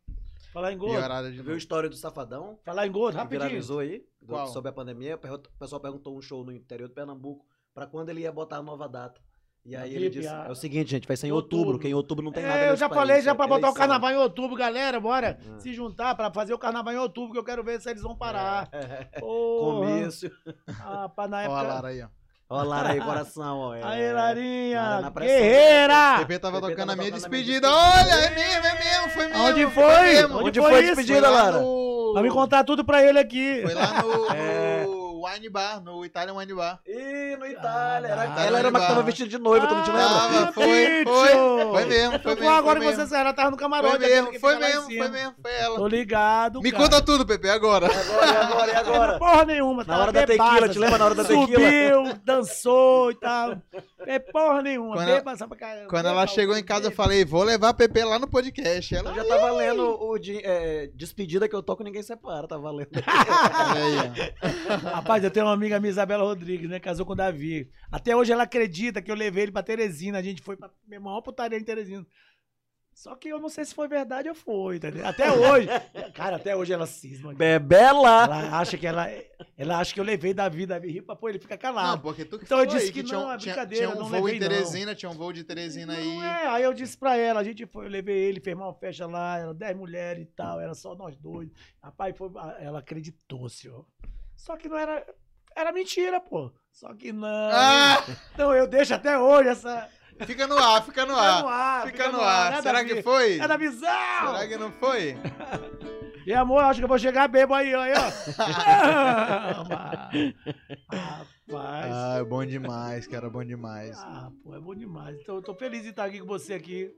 [0.52, 0.96] Falar em gordo.
[0.98, 2.58] piorada de viu a história do Safadão?
[2.66, 3.42] Falar em gordo, rapidinho.
[3.42, 4.04] viralizou aí?
[4.22, 4.48] do-?
[4.48, 5.16] Sobre a pandemia.
[5.16, 8.64] O pessoal perguntou um show no interior de Pernambuco pra quando ele ia botar a
[8.64, 9.22] nova data.
[9.64, 11.80] E aí ele disse: a- é o seguinte, gente, vai ser em outubro, outubro.
[11.82, 13.46] que em outubro não tem nada É, eu nesse já país, falei já é pra
[13.48, 15.60] botar o carnaval em outubro, galera, bora Ah.
[15.60, 18.16] se juntar pra fazer o carnaval em outubro, que eu quero ver se eles vão
[18.16, 18.68] parar.
[18.72, 19.80] É, Porra.
[19.88, 20.32] comício.
[20.68, 21.62] Rapaz, na Ó a época...
[21.62, 22.08] Lara aí, ó.
[22.54, 23.74] Olha lá aí, coração, ó.
[23.76, 23.82] é.
[23.82, 25.36] Aí, Lara Larinha, na pressão.
[25.36, 26.18] O guerreira!
[26.18, 27.70] PP tava PP tocando a tava minha tocando a minha despedida.
[27.72, 29.44] Olha, é mesmo, é mesmo, foi mesmo.
[29.44, 29.86] Onde foi?
[30.14, 30.36] mesmo.
[30.38, 31.62] Onde Onde foi foi a despedida, Foi Lara?
[31.62, 32.14] no...
[32.14, 33.62] Vai me contar tudo pra ele aqui.
[33.62, 34.86] Foi lá no, É.
[35.22, 36.80] no Wine Bar, no Italian Wine Bar.
[36.88, 38.08] Ih, no Itália.
[38.08, 39.04] Era, Ah, ela era uma que tava ah.
[39.04, 40.08] vestida de noiva, tu não te lembra?
[40.08, 41.32] Tava, foi, foi.
[41.72, 42.50] Foi mesmo, foi mesmo.
[42.50, 43.08] agora foi que mesmo.
[43.08, 43.98] você ela tava no camarote.
[43.98, 45.76] Foi mesmo, foi mesmo, foi mesmo, foi ela.
[45.76, 46.84] Tô ligado, Me cara.
[46.84, 47.88] conta tudo, Pepe, agora.
[47.88, 49.20] Agora, e agora, e agora?
[49.20, 51.46] Porra nenhuma, Na tava hora da bebaça, tequila, te lembra na hora da tequila?
[51.46, 53.58] Subiu, dançou e tal.
[54.08, 55.88] É porra nenhuma, Quando ela- bebaça pra caramba.
[55.88, 57.04] Quando ela Beba, chegou em casa, eu beba.
[57.04, 58.96] falei, vou levar a Pepe lá no podcast.
[58.96, 62.58] Ela Eu já tava lendo o de, é, despedida que eu toco, ninguém separa, tá
[62.58, 62.90] valendo.
[62.96, 64.32] Olha aí,
[64.96, 65.02] ó.
[65.12, 66.80] Rapaz, eu tenho uma amiga minha, Isabela Rodrigues, né?
[66.80, 67.70] Casou com o Davi.
[67.92, 70.18] Até hoje ela acredita que eu levei ele pra Teresina.
[70.18, 72.06] A gente foi pra minha maior putaria em Teresina.
[72.94, 75.06] Só que eu não sei se foi verdade ou foi, entendeu?
[75.06, 75.68] Até hoje.
[76.14, 77.34] Cara, até hoje ela cisma.
[77.34, 78.24] Bebela!
[78.26, 79.08] Ela acha que ela,
[79.58, 82.02] ela acha que eu levei Davi, Davi ri pra pô, ele fica Não, calado.
[82.02, 84.00] porque tu que Então eu disse aí que tinha, não, um- é brincadeira, tinha um
[84.02, 84.48] não voo levei, em não.
[84.50, 86.06] Teresina, tinha um voo de Teresina aí.
[86.16, 88.74] Não é, aí eu disse pra ela, a gente foi, eu levei ele, fez uma
[88.74, 91.50] festa lá, era 10 mulheres e tal, era só nós dois.
[91.82, 92.30] Rapaz, foi,
[92.60, 93.86] ela acreditou, senhor.
[94.42, 95.06] Só que não era,
[95.56, 96.52] era mentira, pô.
[96.72, 97.28] Só que não.
[97.52, 98.04] Ah,
[98.34, 99.88] Então eu deixo até hoje essa.
[100.26, 101.86] fica no ar, fica no Fica no ar.
[101.86, 102.64] Fica no ar.
[102.64, 103.38] Será que foi?
[103.38, 103.88] É da visão!
[104.34, 105.16] Será que não foi?
[106.24, 107.98] E amor, acho que eu vou chegar bebo aí, aí, ó.
[110.96, 111.92] Rapaz.
[111.92, 113.98] Ah, é bom demais, cara, bom demais.
[113.98, 115.18] Ah, pô, é bom demais.
[115.20, 116.92] Então eu tô feliz de estar aqui com você aqui,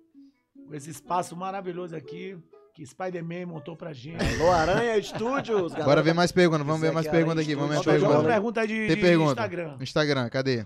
[0.67, 2.37] com esse espaço maravilhoso aqui,
[2.73, 4.23] que Spider-Man montou pra gente.
[4.41, 5.85] Alô, Aranha Studios, galera.
[5.85, 7.85] Bora ver mais perguntas, vamos Isso ver mais aqui era perguntas aqui, vamos ver mais
[7.85, 8.33] tem uma perguntas.
[8.33, 9.31] pergunta de, Tem de pergunta.
[9.31, 9.75] Instagram.
[9.77, 10.65] No Instagram, cadê?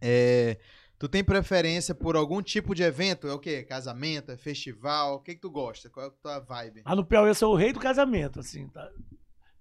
[0.00, 0.56] É,
[0.98, 3.26] Tu tem preferência por algum tipo de evento?
[3.26, 3.62] É o quê?
[3.62, 4.32] Casamento?
[4.32, 5.14] É festival?
[5.14, 5.88] O que que tu gosta?
[5.88, 6.82] Qual é a tua vibe?
[6.84, 8.86] Lá no Piauí eu sou o rei do casamento, assim, tá?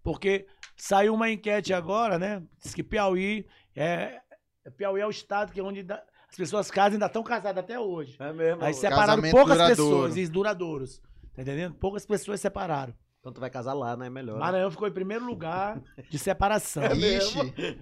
[0.03, 0.45] Porque
[0.75, 2.43] saiu uma enquete agora, né?
[2.61, 3.45] Diz que Piauí
[3.75, 4.19] é.
[4.77, 7.79] Piauí é o estado que é onde dá- as pessoas casam ainda estão casadas até
[7.79, 8.15] hoje.
[8.19, 8.63] É mesmo.
[8.63, 9.67] Aí separaram poucas duradouro.
[10.07, 11.01] pessoas, e duradouros.
[11.39, 11.73] Tá entendendo?
[11.75, 12.93] Poucas pessoas separaram.
[13.21, 14.09] Então tu vai casar lá, né?
[14.09, 14.37] Melhor.
[14.37, 16.83] Maranhão ficou em primeiro lugar de separação.
[16.91, 17.77] Ixi.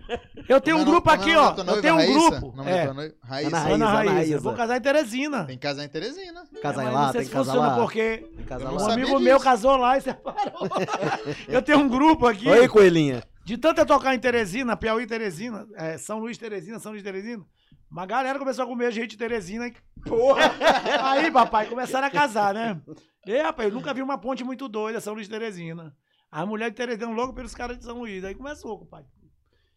[0.47, 1.53] Eu tenho um é grupo aqui, é ó.
[1.53, 2.39] tua Eu tenho um Raíssa?
[2.39, 2.61] grupo.
[2.63, 3.15] É, tua noiva?
[3.23, 3.57] Raíssa.
[3.57, 3.85] Ana.
[3.88, 4.39] Raíza.
[4.41, 5.45] Vou casar em Teresina.
[5.45, 6.43] Tem que casar em Teresina.
[6.61, 7.81] Casar É, em lá, não sei tem se que casar funciona lá.
[7.81, 8.29] porque
[8.61, 9.19] um amigo disso.
[9.21, 10.69] meu casou lá e separou.
[11.49, 12.47] eu tenho um grupo aqui.
[12.47, 13.23] Oi, coelhinha.
[13.43, 17.43] De tanto eu tocar em Teresina, Piauí Teresina, é, São Luís Teresina, São Luís Teresina,
[17.89, 19.72] uma galera começou a comer gente de Teresina.
[20.05, 20.41] Porra!
[21.03, 22.81] Aí, papai, começaram a casar, né?
[23.26, 25.95] E, rapaz, eu nunca vi uma ponte muito doida, São Luís Teresina.
[26.31, 28.23] A mulher de Teresina louco pelos caras de São Luís.
[28.23, 29.07] Aí começou, compadre.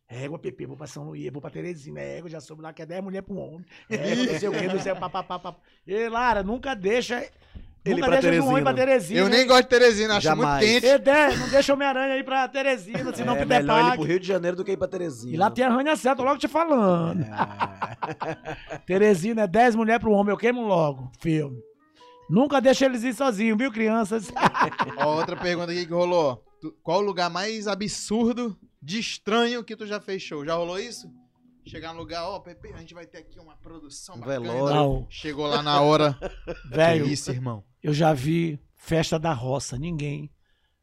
[0.08, 2.00] Égua, Pepe, vou pra São Luís, vou pra Teresina.
[2.00, 3.66] Égua, já soube lá que é 10 mulheres pra um homem.
[3.88, 5.56] Égua, não sei o que, não sei o papapá.
[5.86, 7.30] E, Lara, nunca deixa.
[7.82, 9.20] Ele nunca pra deixa de um homem pra Teresina.
[9.20, 10.66] Eu nem gosto de Teresina, acho Jamais.
[10.68, 10.86] muito quente.
[10.86, 13.96] E, não deixa Homem-Aranha aí pra Teresina, se não é puder melhor ele ir pague.
[14.02, 15.32] pro Rio de Janeiro do que ir pra Teresina.
[15.34, 17.24] E lá tem arranha certa, tô logo te falando.
[18.86, 21.10] Teresina é 10 mulheres pro homem, eu queimo logo.
[21.20, 21.58] Filme.
[22.28, 24.30] Nunca deixa eles ir sozinhos, viu, crianças?
[24.98, 26.44] Ó, outra pergunta aqui que rolou.
[26.60, 30.44] Tu- qual o lugar mais absurdo, de estranho que tu já fez show?
[30.44, 31.10] Já rolou isso?
[31.66, 34.40] Chegar no lugar, ó, Pepe, a gente vai ter aqui uma produção Um bacana.
[34.40, 35.06] velório.
[35.10, 36.16] Chegou lá na hora.
[36.70, 37.64] velho, Que isso, irmão?
[37.82, 40.30] Eu já vi festa da roça, ninguém.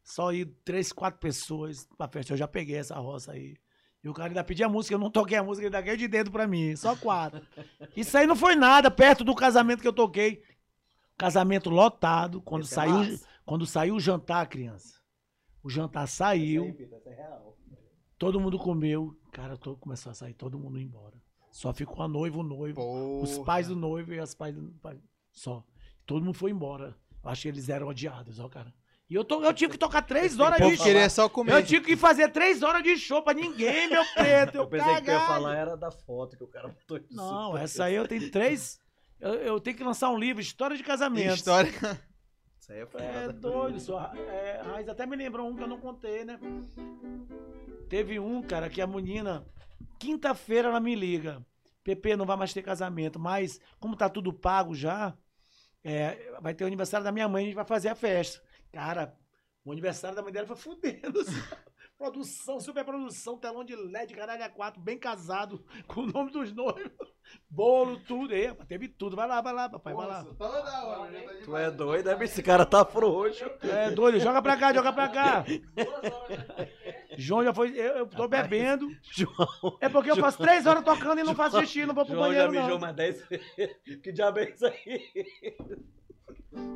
[0.02, 2.32] Só ir três, quatro pessoas pra festa.
[2.32, 3.56] Eu já peguei essa roça aí.
[4.02, 6.30] E o cara ainda pedia música, eu não toquei a música, ele ainda de dedo
[6.30, 6.74] pra mim.
[6.76, 7.42] Só quatro.
[7.96, 10.42] Isso aí não foi nada, perto do casamento que eu toquei.
[11.16, 14.98] Casamento lotado, quando Esse é saiu, quando saiu o jantar, criança.
[15.62, 16.76] O jantar saiu.
[18.16, 19.16] Todo mundo comeu.
[19.32, 21.20] Cara, todo, começou a sair, todo mundo embora.
[21.50, 22.80] Só ficou a noiva, o noivo,
[23.20, 23.44] os Porra.
[23.44, 24.72] pais do noivo e as pais do.
[25.32, 25.64] Só.
[26.08, 26.96] Todo mundo foi embora.
[27.22, 28.72] Eu acho que eles eram odiados, ó, cara.
[29.10, 30.84] E eu, to, eu tive que tocar três horas de show.
[30.86, 31.52] queria só comer.
[31.52, 34.54] Eu tive que fazer três horas de show pra ninguém, meu preto.
[34.56, 35.26] Eu, Eu pensei que tu ia cagado.
[35.26, 37.14] falar era da foto que o cara botou isso.
[37.14, 38.80] Não, essa aí eu tenho três.
[39.20, 41.34] Eu, eu tenho que lançar um livro, História de Casamento.
[41.34, 41.70] História.
[41.70, 43.32] Isso aí é É foda.
[43.34, 44.12] doido, só.
[44.14, 46.38] É, Raiz até me lembrou um que eu não contei, né?
[47.88, 49.46] Teve um, cara, que a menina,
[49.98, 51.44] quinta-feira ela me liga.
[51.82, 55.14] Pepe, não vai mais ter casamento, mas como tá tudo pago já,
[55.88, 58.42] é, vai ter o aniversário da minha mãe, a gente vai fazer a festa.
[58.70, 59.16] Cara,
[59.64, 61.20] o aniversário da mãe dela foi fudendo.
[61.98, 66.52] Produção, super produção, telão de LED, caralho, a quatro, bem casado, com o nome dos
[66.52, 66.92] noivos,
[67.50, 68.32] bolo, tudo.
[68.32, 69.16] É, teve tudo.
[69.16, 70.24] Vai lá, vai lá, papai, vai lá.
[70.24, 72.24] Toda hora, já tá Tu é doido, é?
[72.24, 73.44] Esse cara tá frouxo.
[73.62, 75.44] É doido, joga pra cá, joga pra cá.
[77.16, 77.70] João já foi.
[77.70, 78.88] Eu, eu tô bebendo.
[79.02, 82.14] João, É porque eu faço três horas tocando e não faço xixi, não vou pro
[82.14, 82.78] João já banheiro, mijou não.
[82.78, 83.26] mais 10
[84.04, 85.02] Que diabo é isso aí?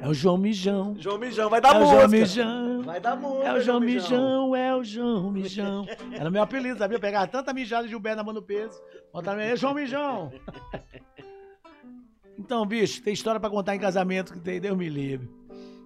[0.00, 0.94] É o João Mijão.
[0.98, 2.08] João Mijão, vai É dar o João música.
[2.08, 2.82] Mijão.
[2.82, 3.44] Vai dar música.
[3.48, 5.86] É o João Mijão, é o João Mijão.
[6.12, 6.98] Era meu apelido, sabia?
[6.98, 8.80] Pegar tanta mijada de Gilberto na mão do peso.
[9.12, 10.32] Botar é João Mijão.
[12.38, 15.28] Então, bicho, tem história pra contar em casamento que tem, Deus me livre.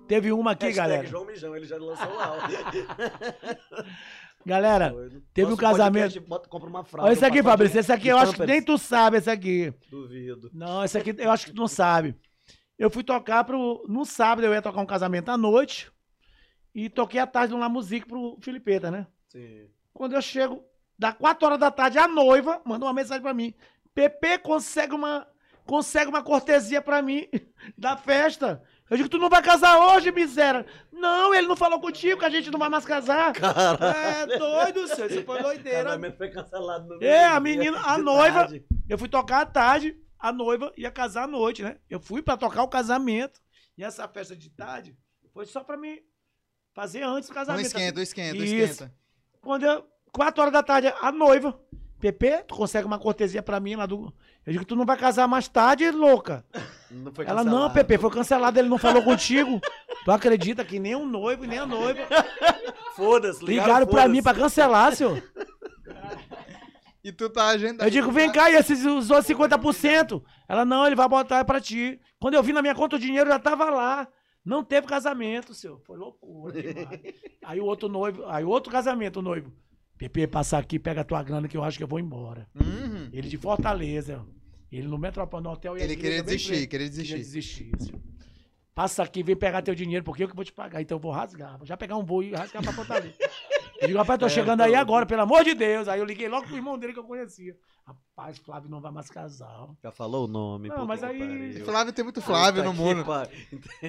[0.09, 1.07] Teve uma aqui, Hashtag galera.
[1.09, 2.49] João Mijão, ele já lançou lá.
[4.47, 4.95] Galera,
[5.35, 7.09] teve um casamento- Bota, compra uma fralda.
[7.09, 7.81] olha esse aqui, Fabrício.
[7.81, 9.75] Esse aqui eu acho que nem tu sabe, esse aqui.
[9.91, 10.49] Duvido.
[10.55, 12.15] Não, esse aqui eu acho que tu não sabe.
[12.79, 13.85] Eu fui tocar pro.
[13.89, 15.91] No sábado eu ia tocar um casamento à noite.
[16.75, 19.07] E toquei à tarde no La Musique pro Filipeta, né?
[19.29, 19.67] Sim.
[19.95, 20.63] Quando eu chego,
[20.99, 23.55] dá 4 horas da tarde, a noiva mandou uma mensagem pra mim.
[23.95, 25.27] Pepe consegue uma.
[25.65, 27.27] Consegue uma cortesia pra mim
[27.77, 28.63] da festa.
[28.89, 30.65] Eu digo, tu não vai casar hoje, miséria?
[30.93, 33.33] Não, ele não falou contigo que a gente não vai mais casar.
[33.33, 33.83] Caralho.
[33.83, 35.11] É doido, senhor.
[35.11, 35.85] Isso foi O doideira.
[35.85, 38.49] casamento foi cancelado no É, a meio-dia, menina- a noiva-.
[38.89, 41.77] Eu fui tocar à tarde, a noiva ia casar à noite, né?
[41.89, 43.41] Eu fui pra tocar o casamento.
[43.77, 44.97] E essa festa de tarde
[45.33, 45.99] foi só pra mim
[46.75, 47.67] fazer antes do Um casamento.
[47.67, 48.55] esquenta, um esquenta, um Isso.
[48.55, 48.95] esquenta.
[49.41, 51.59] Quando eu, 4 horas da tarde, a noiva,
[52.01, 54.13] Pepe, tu consegue uma cortesia pra mim lá do.
[54.45, 56.45] Eu digo, tu não vai casar mais tarde, louca.
[56.91, 59.61] Não foi Ela, não, Pepe, foi cancelado, ele não falou contigo.
[60.05, 62.01] Tu acredita que nem o noivo e nem a noiva
[62.95, 65.23] Foda-se, ligaram pra mim pra cancelar, senhor.
[67.07, 67.85] E tu tá agendando.
[67.85, 70.21] Eu digo, vem cá, e esses os outros 50%?
[70.49, 72.01] Ela, não, ele vai botar pra ti.
[72.19, 74.09] Quando eu vi na minha conta o dinheiro, já tava lá.
[74.45, 75.81] Não teve casamento, senhor.
[75.87, 77.01] Foi loucura demais.
[77.45, 79.53] aí o outro noivo, aí outro casamento, o noivo.
[79.97, 82.49] Pepe, passa aqui, pega a tua grana que eu acho que eu vou embora.
[82.57, 83.09] Uhum.
[83.13, 84.27] Ele de Fortaleza.
[84.73, 85.79] Ele no Metropol, no hotel.
[85.79, 87.17] e Ele queria desistir, queria Queria desistir.
[87.19, 88.01] desistir, senhor.
[88.75, 90.83] Passa aqui, vem pegar teu dinheiro, porque eu que vou te pagar.
[90.83, 91.57] Então eu vou rasgar.
[91.57, 93.15] Vou já pegar um voo e rasgar pra Fortaleza.
[93.81, 95.89] Eu digo, rapaz, tô É, chegando aí agora, pelo amor de Deus.
[95.89, 97.57] Aí eu liguei logo pro irmão dele que eu conhecia.
[97.87, 99.69] Rapaz, Flávio não vai mais casar.
[99.81, 100.69] Já falou o nome.
[100.69, 101.65] Não, mas aí- pariu.
[101.65, 103.05] Flávio tem muito Flávio Puta no mundo.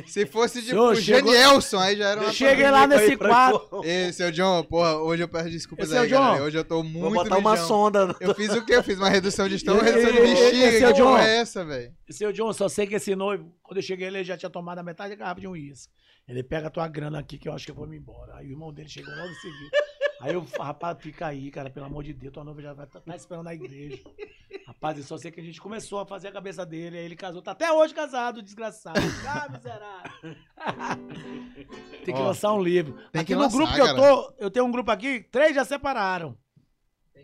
[0.06, 3.82] Se fosse tipo Senhor, o chegou- Genielson, aí já era uma Cheguei lá nesse quadro.
[3.84, 6.20] Ei, seu John, porra, hoje eu peço desculpas Esse é aí, o John?
[6.20, 6.44] galera.
[6.44, 8.16] Hoje eu tô muito Vou botar uma sonda.
[8.20, 8.76] Eu fiz o quê?
[8.76, 10.66] Eu fiz uma redução de estômago, Esse- redução de bexiga.
[10.68, 11.06] esse é o que John.
[11.12, 11.94] porra é essa, velho?
[12.12, 14.84] Seu John, só sei que esse noivo, quando eu cheguei ele já tinha tomado a
[14.84, 15.92] metade da garrafa de um uísque.
[16.28, 18.36] Ele pega a tua grana aqui que eu acho que eu vou me embora.
[18.36, 19.72] Aí o irmão dele chegou logo em seguida.
[20.20, 23.00] Aí eu, rapaz, fica aí, cara, pelo amor de Deus, tua noiva já vai tá,
[23.00, 24.02] tá esperando na igreja.
[24.66, 27.16] Rapaz, eu só sei que a gente começou a fazer a cabeça dele, aí ele
[27.16, 29.00] casou, tá até hoje casado, desgraçado.
[29.28, 30.36] Ah, miserável.
[32.04, 32.98] Tem que Ó, lançar um livro.
[33.14, 33.98] aqui no lançar, grupo que eu cara.
[33.98, 36.38] tô, eu tenho um grupo aqui, três já separaram.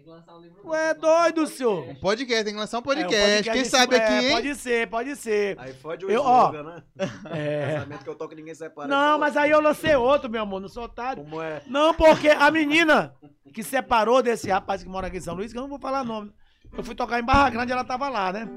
[0.03, 0.67] Tem que lançar um livro.
[0.67, 1.75] Ué, que lançar doido, um senhor.
[1.85, 2.01] podcast.
[2.01, 3.15] Podcast, tem que lançar um É, podcast.
[3.15, 4.31] o podcast Quem em sabe cima- aqui, é, hein?
[4.35, 5.59] Pode ser, pode ser.
[5.59, 6.49] Aí fode o Eu- ó.
[6.51, 6.83] slogan, né?
[7.31, 7.73] É.
[7.79, 8.87] Casamento que eu toco ninguém separa.
[8.89, 11.23] Não, Pô, mas aí eu lancei outro, meu amor, não sou otário.
[11.23, 11.61] Como é?
[11.67, 13.15] Não, porque a menina
[13.53, 16.03] que separou desse rapaz que mora aqui em São Luís, que eu não vou falar
[16.03, 16.33] nome.
[16.77, 18.47] Eu fui tocar em Barra Grande, ela tava lá, né?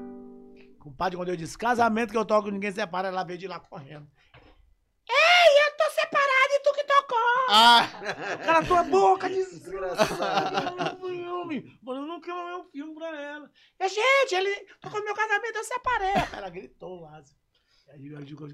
[0.79, 4.07] Compadre, quando eu disse casamento que eu toco, ninguém separa, ela veio de lá correndo.
[5.09, 6.27] Ei, eu tô separado
[7.07, 7.17] tocou!
[7.49, 7.87] Ah,
[8.45, 10.97] Cala tua boca, desgraçado!
[11.81, 13.49] Mano, eu não quero ver um filme pra ela.
[13.79, 16.13] E, gente, ele tocou no meu casamento, eu separei.
[16.33, 17.21] Ela gritou lá.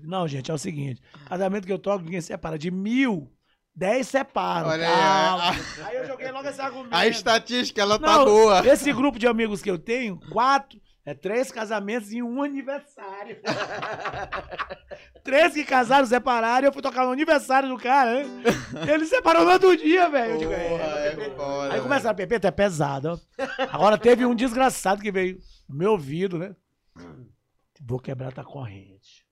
[0.03, 2.57] Não, gente, é o seguinte: casamento que eu toco, ninguém separa.
[2.57, 3.31] De mil,
[3.75, 4.69] dez separam.
[4.69, 6.93] Olha aí, a- Aí eu joguei logo esse argumento.
[6.95, 8.67] a estatística, ela tá Não, boa.
[8.67, 13.39] Esse grupo de amigos que eu tenho, quatro, é três casamentos e um aniversário.
[15.23, 18.43] três que casaram, separaram, eu fui tocar no aniversário do cara, né?
[18.91, 20.33] Ele separou no outro dia, velho.
[20.33, 23.43] Eu digo, é, é foda, Aí começaram a Pepe, tu é pesado, ó.
[23.71, 26.55] Agora teve um desgraçado que veio no meu ouvido, né?
[27.81, 29.23] Vou quebrar tua corrente.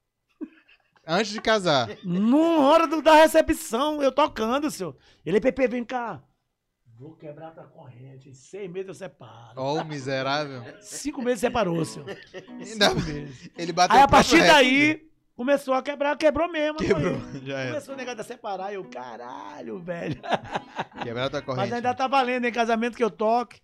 [1.07, 1.89] Antes de casar.
[2.03, 4.95] Numa hora do- da recepção, eu tocando, senhor.
[5.25, 6.21] Ele, Pepe, vem cá.
[7.01, 8.29] Vou quebrar tua corrente.
[8.29, 9.53] Em seis meses eu separo.
[9.55, 10.63] Ó, o miserável.
[10.81, 12.07] Cinco meses separou, senhor.
[12.63, 13.49] Cinco meses.
[13.57, 14.53] Ele bateu Aí a partir recorde.
[14.53, 16.77] daí, começou a quebrar, quebrou mesmo.
[16.77, 17.69] Quebrou, já era.
[17.71, 20.21] Começou o negócio de separar, eu, caralho, velho.
[21.01, 21.61] Quebrar tua corrente.
[21.61, 23.59] Mas ainda tá valendo, em casamento que eu toque,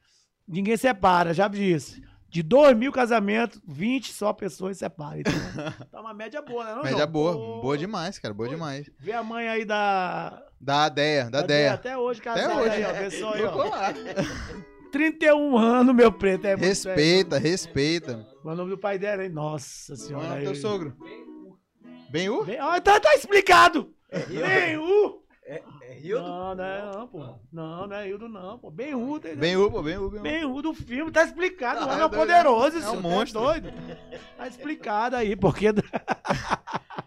[0.48, 2.04] ninguém separa, já disse.
[2.30, 5.20] De 2 mil casamentos, 20 só pessoas separam.
[5.20, 5.34] Então,
[5.92, 6.74] tá uma média boa, né?
[6.74, 7.62] Não, Média boa.
[7.62, 8.34] Boa demais, cara.
[8.34, 8.90] Boa demais.
[8.98, 10.44] Vê a mãe aí da.
[10.60, 11.74] Da ideia, da ideia.
[11.74, 12.70] Até hoje, casada hoje.
[12.72, 12.94] aí, ó.
[12.94, 13.56] Pessoa aí, ó.
[13.70, 13.94] lá.
[14.92, 16.46] 31 anos, meu preto.
[16.46, 18.26] É muito Respeita, respeita.
[18.44, 19.30] O nome do pai dela, hein?
[19.30, 20.36] Nossa é senhora.
[20.40, 20.96] do teu sogro?
[22.10, 22.44] Bem o?
[22.44, 23.94] Bem, ó, tá, tá explicado.
[24.30, 25.22] Bem U.
[25.46, 26.28] É, é Rio do...
[26.28, 27.20] Não, não é não, pô.
[27.54, 28.70] Não, não é Hildo, não, pô.
[28.72, 29.20] Bem U.
[29.20, 30.10] tá- Bem o, pô, bem o.
[30.10, 31.82] Bem o do filme, tá explicado.
[31.82, 33.42] O Ah, homem é é doido, poderoso, é um senhor, tá monstro.
[33.42, 33.74] doido.
[34.38, 35.68] Tá explicado aí, porque.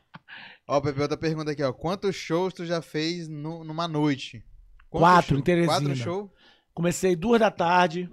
[0.72, 1.72] Ó, Pepe, outra pergunta aqui, ó.
[1.72, 4.44] Quantos shows tu já fez nu- numa noite?
[4.88, 5.40] Quantos Quatro, shows?
[5.40, 5.72] em Teresina.
[5.80, 6.30] Quatro shows?
[6.72, 8.08] Comecei duas da tarde.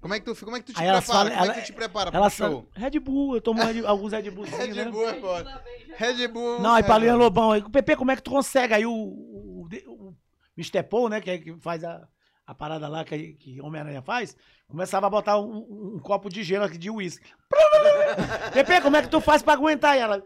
[0.00, 1.28] Como é que tu, como é que tu te Aí elas prepara?
[1.30, 2.66] falam- como é ela- que tu te prepara pro Ela show?
[2.74, 4.90] Red Bull, eu tomo Red- alguns Red Bullzinhos, Red né?
[4.90, 5.62] Bull é foda.
[5.96, 6.60] Red Bull.
[6.60, 7.24] Não, aí é, Paulinha mano.
[7.24, 8.72] Lobão, aí, Pepe, como é que tu consegue?
[8.72, 10.16] Aí o, o, o, o
[10.56, 10.82] Mr.
[10.84, 12.08] Paul, né, que, é que faz a,
[12.46, 14.34] a parada lá que, que Homem-Aranha faz,
[14.68, 17.28] começava a botar um, um- um copo de gelo aqui de uísque.
[18.54, 20.22] Pepe, como é que tu faz pra aguentar E ela?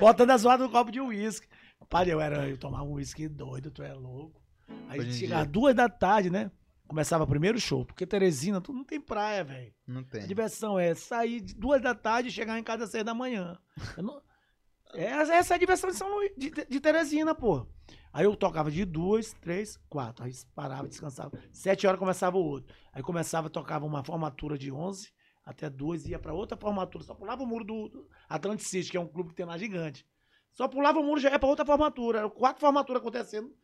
[0.00, 1.46] Botando a zoada no copo de uísque.
[1.88, 4.40] Pai, eu era, eu tomava um uísque doido, tu é louco.
[4.88, 6.50] Aí chegava duas da tarde, né?
[6.88, 9.72] Começava o primeiro show, porque Teresina, tu não tem praia, velho.
[9.86, 10.26] Não A tem.
[10.26, 13.58] diversão é sair de duas da tarde e chegar em casa às seis da manhã.
[13.96, 14.20] Não-
[14.94, 17.66] Essa, essa é a diversão de, São Luís, de, de Teresina, pô.
[18.12, 20.22] Aí eu tocava de duas, três, quatro.
[20.24, 21.32] Aí parava, descansava.
[21.50, 22.74] Sete horas começava o outro.
[22.92, 25.10] Aí começava, tocava uma formatura de onze
[25.44, 27.04] até duas, ia pra outra formatura.
[27.04, 30.06] Só pulava o muro do, Atlantic que é um clube que tem lá gigante.
[30.52, 32.18] Só pulava o muro já ia pra outra formatura.
[32.18, 33.54] Eram quatro formaturas acontecendo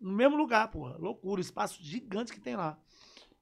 [0.00, 0.96] no mesmo lugar, porra.
[0.98, 2.78] Loucura, espaço gigante que tem lá.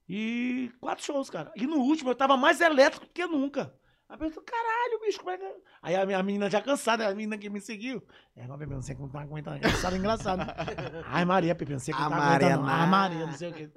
[0.08, 1.52] E quatro shows, cara.
[1.56, 3.74] E no último eu tava mais elétrico do que nunca.
[4.10, 5.44] Aí eu pensei, caralho, bicho, como é que.
[5.44, 8.02] é?" Aí a minha menina já cansada, a menina que me seguiu.
[8.36, 9.58] É, mas Pepe, não sei como tá aguentando.
[9.58, 10.40] Engraçado, engraçado.
[11.06, 12.66] Ai, Maria, Pepe, não sei como A tá Maria aguentando.
[12.66, 12.74] não.
[12.74, 13.70] Ai, Maria, não sei o quê.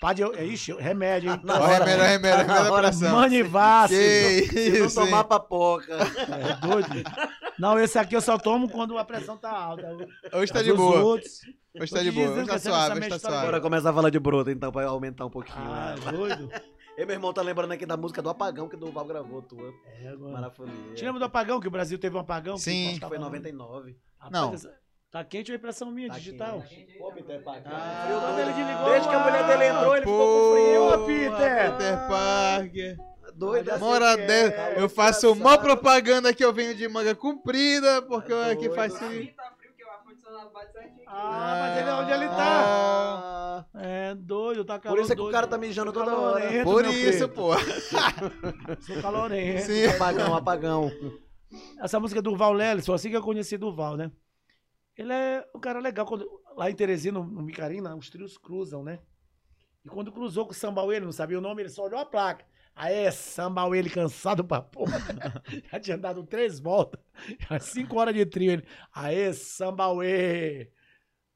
[0.00, 1.40] Padre, eu, é, ixi, remédio, hein?
[1.48, 3.10] Ó, remédio, remédio, remédio.
[3.10, 4.46] Manivasse.
[4.50, 5.06] Que Se não isso, hein?
[5.06, 5.96] tomar papoca.
[6.28, 6.88] É doido.
[7.58, 9.96] Não, esse aqui eu só tomo quando a pressão tá alta.
[10.32, 11.00] Hoje tá de boa.
[11.00, 11.40] outros-
[11.80, 12.30] Hoje tá de boa.
[12.30, 13.46] Hoje tá suave, hoje tá suave.
[13.46, 15.58] Bora começar a falar de broto, então, pra aumentar um pouquinho.
[15.58, 16.12] Ah, né?
[16.12, 16.50] doido.
[16.96, 19.72] E meu irmão tá lembrando aqui da música do Apagão que o Duval gravou, tua.
[20.00, 20.32] É, agora.
[20.32, 20.94] Marafolia.
[20.94, 22.56] Te lembra do apagão, que o Brasil teve um apagão?
[22.56, 22.70] Sim.
[22.70, 23.96] Que Foi em postava- 99.
[24.18, 24.70] Rapaz, Não.
[25.10, 26.62] Tá quente ou impressão minha, Tá digital?
[26.62, 26.98] quente.
[26.98, 27.72] Pô, Peter Parker.
[27.72, 28.40] Ah, Frio doido.
[28.40, 31.06] ele desligou, Desde que a mulher dele entrou, ele ficou com frio.
[31.06, 31.72] Peter.
[31.72, 32.96] Peter Parker.
[33.72, 33.80] Assim.
[33.80, 34.60] Mora que é, dentro.
[34.60, 38.76] é, Eu faço mó propaganda que eu venho de manga comprida, porque eu aqui doido.
[38.76, 39.43] o ar-condicionado
[40.34, 41.04] lá, bate certinho.
[41.06, 42.64] Ah, mas ele é onde ele tá.
[42.66, 45.34] Ah, É doido, tá calor por isso é que o doido.
[45.34, 46.64] cara tá mijando toda hora.
[46.64, 47.50] Por isso, pô.
[48.80, 49.62] Sou calorento.
[49.66, 49.86] Sim.
[49.94, 50.90] Apagão, apagão.
[51.80, 54.10] Essa música do Val Lelis, foi assim que eu conheci do Val, né?
[54.96, 56.04] Ele é um cara legal.
[56.06, 58.98] Quando, lá em Teresina, no, no Micarina, os trios cruzam, né?
[59.84, 62.06] E quando cruzou com o Sambauê, ele não sabia o nome, ele só olhou a
[62.06, 62.44] placa.
[62.76, 64.98] Aê, Sambauê, ele cansado pra porra.
[65.70, 67.00] Já tinha dado três voltas.
[67.60, 68.52] Cinco horas de trio.
[68.52, 70.70] Ele, Aê, Sambauê,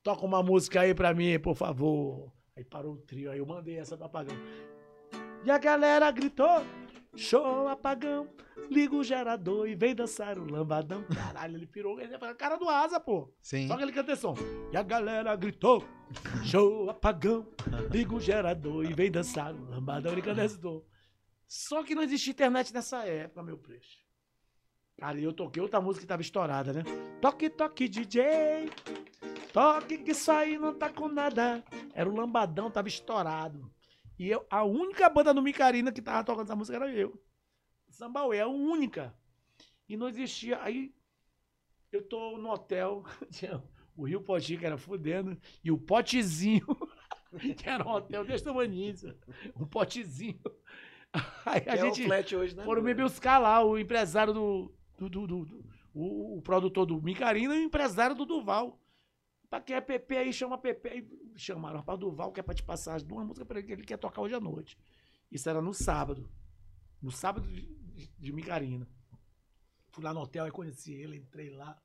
[0.02, 2.32] toca uma música aí pra mim, por favor.
[2.56, 4.36] Aí parou o trio, aí eu mandei essa do apagão.
[5.44, 6.64] E a galera gritou,
[7.14, 8.28] show apagão.
[8.68, 11.04] Liga o gerador e vem dançar o lambadão.
[11.04, 12.00] Caralho, ele pirou.
[12.00, 13.32] Ele é a cara do asa, pô.
[13.40, 13.68] Sim.
[13.68, 14.34] Só que ele canta esse som.
[14.72, 15.84] E a galera gritou:
[16.44, 17.46] show apagão.
[17.90, 20.12] Liga o gerador e vem dançar o lambadão.
[20.12, 20.82] Ele canta esse tom.
[21.48, 23.96] Só que não existia internet nessa época, meu preço.
[24.98, 26.82] Cara, eu toquei outra música que tava estourada, né?
[27.22, 28.68] Toque, toque, DJ.
[29.52, 31.64] Toque que isso aí não tá com nada.
[31.94, 33.72] Era o lambadão, tava estourado.
[34.18, 37.18] E eu, a única banda no Micarina que tava tocando essa música era eu.
[37.88, 39.16] Sambauê, a única.
[39.88, 40.60] E não existia.
[40.60, 40.94] Aí
[41.90, 43.04] eu tô no hotel,
[43.96, 46.66] o Rio Potinho, que era fudendo, e o Potezinho,
[47.56, 48.94] que era um hotel desse tamanho,
[49.56, 50.40] um potezinho.
[51.46, 52.64] Aí a Que é o gente flat hoje, né?
[52.64, 54.72] foram me buscar lá, o empresário do.
[54.98, 58.78] do, do- do- do- o, o produtor do Micarina e o empresário do Duval.
[59.50, 60.88] Pra quem é PP aí, chama PP.
[60.88, 63.84] Aí chamaram, rapaz, Duval quer pra te passar as duas músicas pra ele que ele
[63.84, 64.78] quer tocar hoje à noite.
[65.32, 66.28] Isso era no sábado.
[67.02, 68.86] No sábado de, de, de Micarina.
[69.90, 71.76] Fui lá no hotel e conheci ele, entrei lá.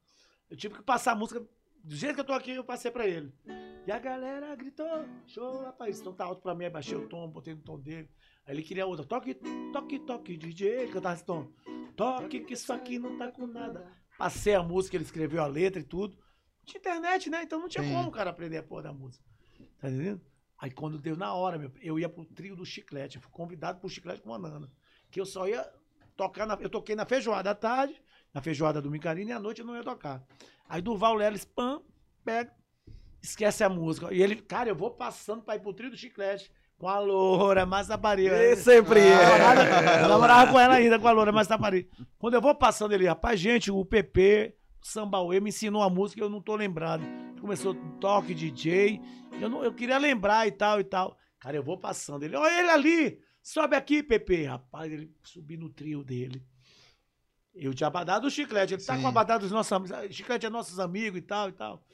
[0.50, 1.40] Eu tive que passar a música.
[1.84, 3.34] Do jeito que eu tô aqui, eu passei pra ele.
[3.85, 4.88] E a galera gritou,
[5.27, 5.99] show, rapaz.
[5.99, 8.10] Então tá alto pra mim, aí baixei o tom, botei no tom dele.
[8.45, 9.05] Aí ele queria outra.
[9.05, 9.35] Toque,
[9.73, 10.88] toque, toque, DJ.
[10.88, 11.51] Cantava esse tom.
[11.95, 13.85] Toque, que isso aqui não tá com nada.
[14.18, 16.18] Passei a música, ele escreveu a letra e tudo.
[16.65, 17.43] Tinha internet, né?
[17.43, 17.93] Então não tinha Sim.
[17.93, 19.23] como o cara aprender a porra da música.
[19.80, 20.22] Tá entendendo?
[20.57, 23.18] Aí quando deu na hora, meu, eu ia pro trio do Chiclete.
[23.18, 24.72] Eu fui convidado pro Chiclete com a Nana.
[25.11, 25.69] Que eu só ia
[26.15, 26.55] tocar na.
[26.55, 28.01] Eu toquei na feijoada à tarde,
[28.34, 30.26] na feijoada do Micarina, e à noite eu não ia tocar.
[30.69, 31.84] Aí Duval Lelis, pam,
[32.23, 32.55] pega,
[33.24, 34.14] esquece a música.
[34.14, 37.66] E ele, cara, eu vou passando pra ir pro trio do Chiclete com a loura,
[37.66, 38.36] mais rapariga.
[38.44, 39.40] E sempre Eu é.
[39.40, 41.90] namorava- Eu namorava com ela ainda, com a loura, mas tapari.
[42.20, 46.20] Quando eu vou passando ele, rapaz, gente, o PP, o Sambauê, me ensinou a música
[46.22, 47.04] e eu não tô lembrado.
[47.40, 49.02] Começou toque, DJ,
[49.41, 51.18] eu, não, eu queria lembrar e tal e tal.
[51.40, 54.45] Cara, eu vou passando ele, olha ele ali, sobe aqui, PP.
[54.45, 56.44] Rapaz, ele subi no trio dele.
[57.54, 59.02] Eu tinha abadado o chiclete, ele tá Sim.
[59.02, 61.86] com a abadada dos nossos amigos, ah, chiclete é nossos amigos e tal e tal.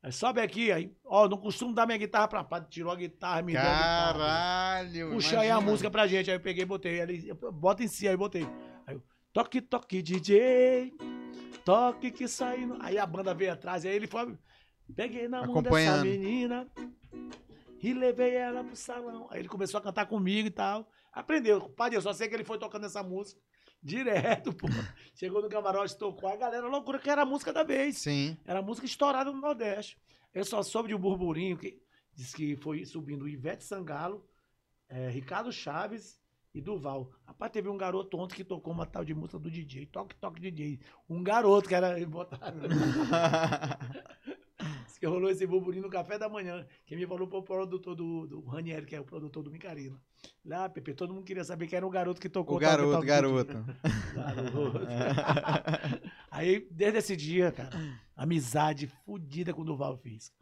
[0.00, 3.42] Aí sobe aqui, aí, ó, não costumo dar minha guitarra pra pá, tirou a guitarra,
[3.42, 4.12] me deu a guitarra.
[4.12, 5.10] Caralho.
[5.10, 6.30] Puxa aí a música pra gente.
[6.30, 7.00] Aí eu peguei e botei.
[7.00, 8.46] Ele, bota em si, aí eu botei.
[8.86, 9.02] Aí eu,
[9.32, 10.94] toque, toque, DJ.
[11.64, 12.76] Toque que saindo.
[12.80, 14.38] Aí a banda veio atrás, aí ele foi.
[14.94, 16.66] Peguei na mão dessa menina
[17.82, 19.26] e levei ela pro salão.
[19.30, 20.88] Aí ele começou a cantar comigo e tal.
[21.12, 21.68] Aprendeu.
[21.70, 23.40] Padre, eu só sei que ele foi tocando essa música
[23.82, 24.66] direto, pô.
[25.14, 26.28] Chegou no camarote, tocou.
[26.28, 27.98] A galera, loucura, que era a música da vez.
[27.98, 28.36] Sim.
[28.46, 29.98] Era música estourada no Nordeste.
[30.34, 31.80] Eu só soube de um burburinho que
[32.14, 34.24] diz que foi subindo Ivete Sangalo,
[34.88, 36.20] eh, Ricardo Chaves
[36.54, 37.10] e Duval.
[37.24, 40.40] Rapaz, teve um garoto ontem que tocou uma tal de música do DJ, Toque Toque
[40.40, 40.80] DJ.
[41.08, 42.60] Um garoto que era botado.
[44.86, 46.66] Diz que rolou esse burburinho no café da manhã.
[46.84, 50.00] Quem me falou foi o produtor do, do Ranieri, que é o produtor do Micarina.
[50.44, 53.06] Lá, Pepe, todo mundo queria saber que era o garoto que tocou O garoto, Toque
[53.06, 53.64] garoto.
[54.14, 54.86] Garoto.
[56.30, 57.70] Aí, desde esse dia, cara,
[58.16, 60.32] amizade fodida com o Duval fiz.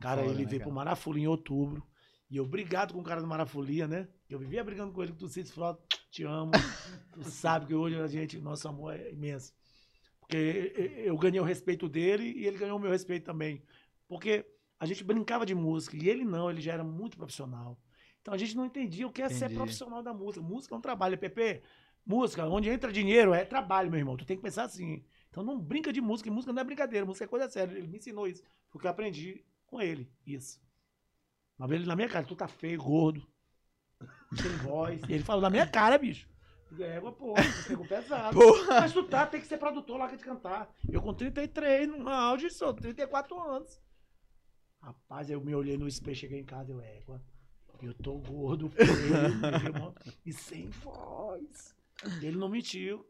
[0.00, 0.62] Cara, ele né, veio cara?
[0.62, 1.86] pro Marafolia em outubro.
[2.28, 4.08] E eu brigado com o cara do Marafolia, né?
[4.28, 6.50] Eu vivia brigando com ele, que tu se frota, te amo.
[7.12, 9.52] tu sabe que hoje a gente, nosso amor é imenso.
[10.18, 10.72] Porque
[11.04, 13.62] eu ganhei o respeito dele e ele ganhou o meu respeito também.
[14.08, 14.46] Porque
[14.80, 17.78] a gente brincava de música e ele não, ele já era muito profissional.
[18.22, 19.56] Então a gente não entendia o que é ser Entendi.
[19.56, 20.40] profissional da música.
[20.40, 21.62] Música é um trabalho, PP.
[22.06, 24.16] Música, onde entra dinheiro, é trabalho, meu irmão.
[24.16, 25.04] Tu tem que pensar assim.
[25.28, 27.76] Então não brinca de música, música não é brincadeira, música é coisa séria.
[27.76, 30.60] Ele me ensinou isso, porque eu aprendi com ele, isso.
[31.58, 33.26] Uma vez ele na minha cara, tu tá feio, gordo,
[34.36, 35.00] sem voz.
[35.08, 36.28] E ele falou na minha cara, bicho.
[36.78, 37.34] Égua, pô,
[37.66, 38.36] pegou pesado.
[38.38, 38.80] Porra.
[38.80, 40.72] Mas tu tá, tem que ser produtor lá que de cantar.
[40.88, 43.80] Eu com 33, no auge, sou 34 anos.
[44.80, 47.22] Rapaz, eu me olhei no espelho, cheguei em casa, eu, égua,
[47.82, 48.88] eu tô gordo, feio,
[50.24, 51.74] e sem voz.
[52.20, 53.06] Ele não mentiu.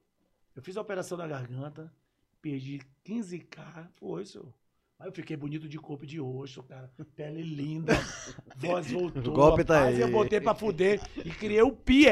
[0.54, 1.92] Eu fiz a operação da garganta,
[2.40, 4.52] perdi 15k, foi, senhor.
[4.98, 6.92] Aí eu fiquei bonito de corpo e de roxo, cara.
[7.16, 7.92] Pele linda,
[8.56, 9.22] voz voltou.
[9.22, 10.00] O golpe tá aí.
[10.00, 12.06] Eu botei pra fuder e criei o PIE.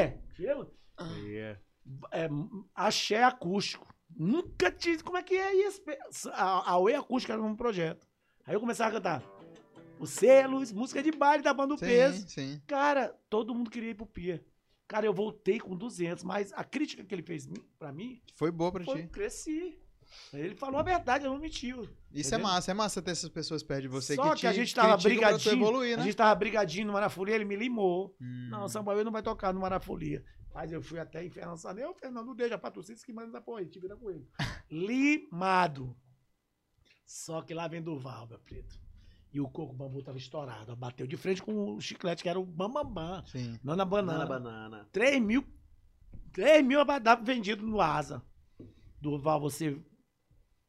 [2.11, 2.29] É,
[2.75, 3.87] axé acústico.
[4.15, 5.03] Nunca tive.
[5.03, 5.81] Como é que é isso?
[6.33, 8.05] A, a Oi Acústica era um projeto.
[8.45, 9.40] Aí eu começava a cantar.
[10.23, 12.21] É luz, música de baile da banda do peso.
[12.21, 12.61] Sim, sim.
[12.67, 14.43] Cara, todo mundo queria ir pro Pia.
[14.87, 17.47] Cara, eu voltei com 200, mas a crítica que ele fez
[17.79, 19.07] pra mim Foi boa pra foi ti.
[19.07, 19.79] cresci.
[20.33, 21.87] Ele falou a verdade, eu não mentiu.
[22.11, 24.51] Isso é massa, é massa ter essas pessoas perto de você Só que, que, a
[24.51, 25.55] te gente tava brigadinho.
[25.55, 26.03] evoluir, né?
[26.03, 28.13] A gente tava brigadinho no Marafolia, ele me limou.
[28.19, 28.49] Hum.
[28.49, 30.23] Não, Samuel não vai tocar no Marafolia.
[30.53, 33.67] Mas eu fui até em Fernando Sanel, Fernando deixa patrocínio que manda essa porra aí,
[33.67, 34.27] te vira com ele.
[34.69, 35.95] Limado.
[37.05, 38.77] Só que lá vem Duval, meu preto.
[39.33, 40.75] E o coco bambu tava estourado.
[40.75, 43.25] Bateu de frente com o chiclete, que era o bambambam.
[43.25, 43.57] Sim.
[43.63, 44.69] Não na Banana, banana.
[44.69, 44.89] banana.
[44.91, 45.45] 3 mil.
[46.33, 48.21] 3 mil abadá vendido no Asa.
[48.99, 49.81] Duval, você.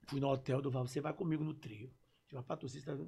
[0.06, 1.90] Fui no hotel, Duval, você vai comigo no trio.
[2.28, 2.98] Tive uma patrocista.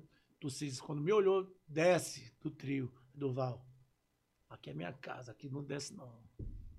[0.41, 2.93] Tucis, quando me olhou, desce do trio.
[3.15, 3.65] Duval,
[4.51, 6.23] aqui é minha casa, aqui não desce, não.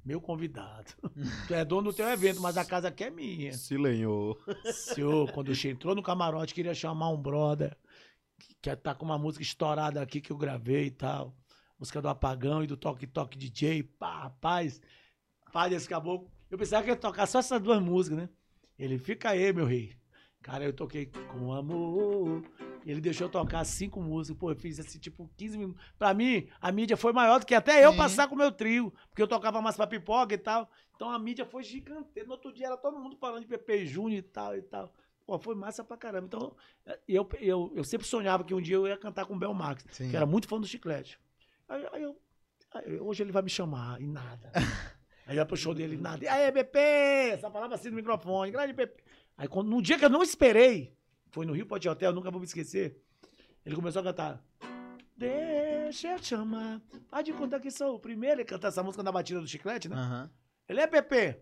[0.04, 0.92] Meu convidado.
[1.48, 3.54] tu é dono do teu evento, mas a casa aqui é minha.
[3.54, 4.38] Se lenhou.
[4.72, 7.76] Senhor, quando você entrou no camarote, queria chamar um brother
[8.62, 11.36] que tá com uma música estourada aqui que eu gravei e tal.
[11.78, 13.84] Música do Apagão e do Toque Toque DJ.
[13.84, 14.82] Pá, rapaz.
[15.52, 16.32] Pai desse caboclo.
[16.50, 18.30] Eu pensava que ia tocar só essas duas músicas, né?
[18.78, 19.96] Ele, fica aí, meu rei.
[20.42, 22.44] Cara, eu toquei com amor.
[22.86, 24.38] Ele deixou eu tocar cinco músicas.
[24.38, 25.84] Pô, eu fiz assim, tipo, 15 minutos.
[25.98, 27.98] Pra mim, a mídia foi maior do que até eu Sim.
[27.98, 28.94] passar com o meu trio.
[29.10, 30.70] Porque eu tocava mais pra pipoca e tal.
[30.96, 32.24] Então a mídia foi gigante.
[32.24, 34.94] No outro dia era todo mundo falando de Pepe Júnior e tal e tal.
[35.26, 36.28] Pô, foi massa pra caramba.
[36.28, 39.40] Então, eh, eu, eu, eu sempre sonhava que um dia eu ia cantar com o
[39.40, 40.10] Bel Max, Sim.
[40.10, 41.20] que era muito fã do Chiclete.
[41.68, 42.22] Aí, aí eu,
[42.72, 44.52] aí hoje ele vai me chamar, e nada.
[45.28, 46.24] Aí vai pro show dele, nada.
[46.24, 46.78] E aí, BP!
[47.34, 49.04] Essa palavra assim no microfone, grande BP.
[49.36, 50.96] Aí, quando, num dia que eu não esperei,
[51.32, 53.02] foi no Rio Pote Hotel, nunca vou me esquecer,
[53.66, 54.46] ele começou a cantar.
[55.18, 58.42] Deixa eu te chamar, faz de conta que sou o primeiro.
[58.42, 59.96] Ele canta essa música na batida do chiclete, né?
[59.96, 60.32] Aham.
[60.70, 61.42] Ele é PP.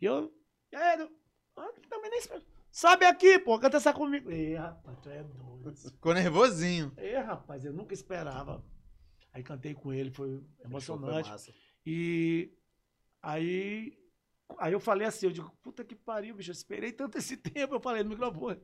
[0.00, 0.32] E eu.
[0.72, 1.10] E aí, eu
[1.56, 2.42] ah, também nem espero.
[2.70, 4.30] Sobe aqui, pô, canta essa comigo.
[4.30, 5.72] Ê, rapaz, tu é doido.
[5.76, 6.92] Ficou nervosinho.
[6.96, 8.64] Ê, rapaz, eu nunca esperava.
[9.32, 11.28] Aí cantei com ele, foi Foi emocionante.
[11.30, 11.52] massa.
[11.84, 12.52] E
[13.22, 13.92] aí,
[14.58, 17.74] aí eu falei assim, eu digo, puta que pariu, bicho, eu esperei tanto esse tempo,
[17.74, 18.60] eu falei no microfone.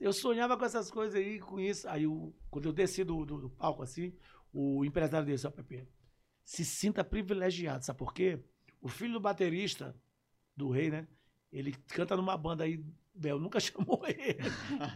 [0.00, 1.88] Eu sonhava com essas coisas aí, com isso.
[1.88, 4.12] Aí, eu, quando eu desci do, do, do palco assim,
[4.52, 5.86] o empresário desse, ó, Pepe,
[6.44, 8.42] se sinta privilegiado, sabe por quê?
[8.80, 9.94] O filho do baterista,
[10.56, 11.06] do rei, né?
[11.52, 12.82] Ele canta numa banda aí,
[13.20, 14.38] Bel, nunca chamou ele.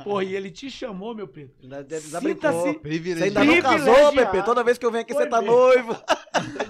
[0.03, 1.55] Porra, e ele te chamou, meu Pedro.
[1.61, 2.81] Sinta-se-.
[2.83, 4.13] Você ainda não casou.
[4.15, 4.43] Pepe?
[4.43, 5.55] Toda vez que eu venho aqui, Foi você tá mesmo.
[5.55, 5.95] noivo.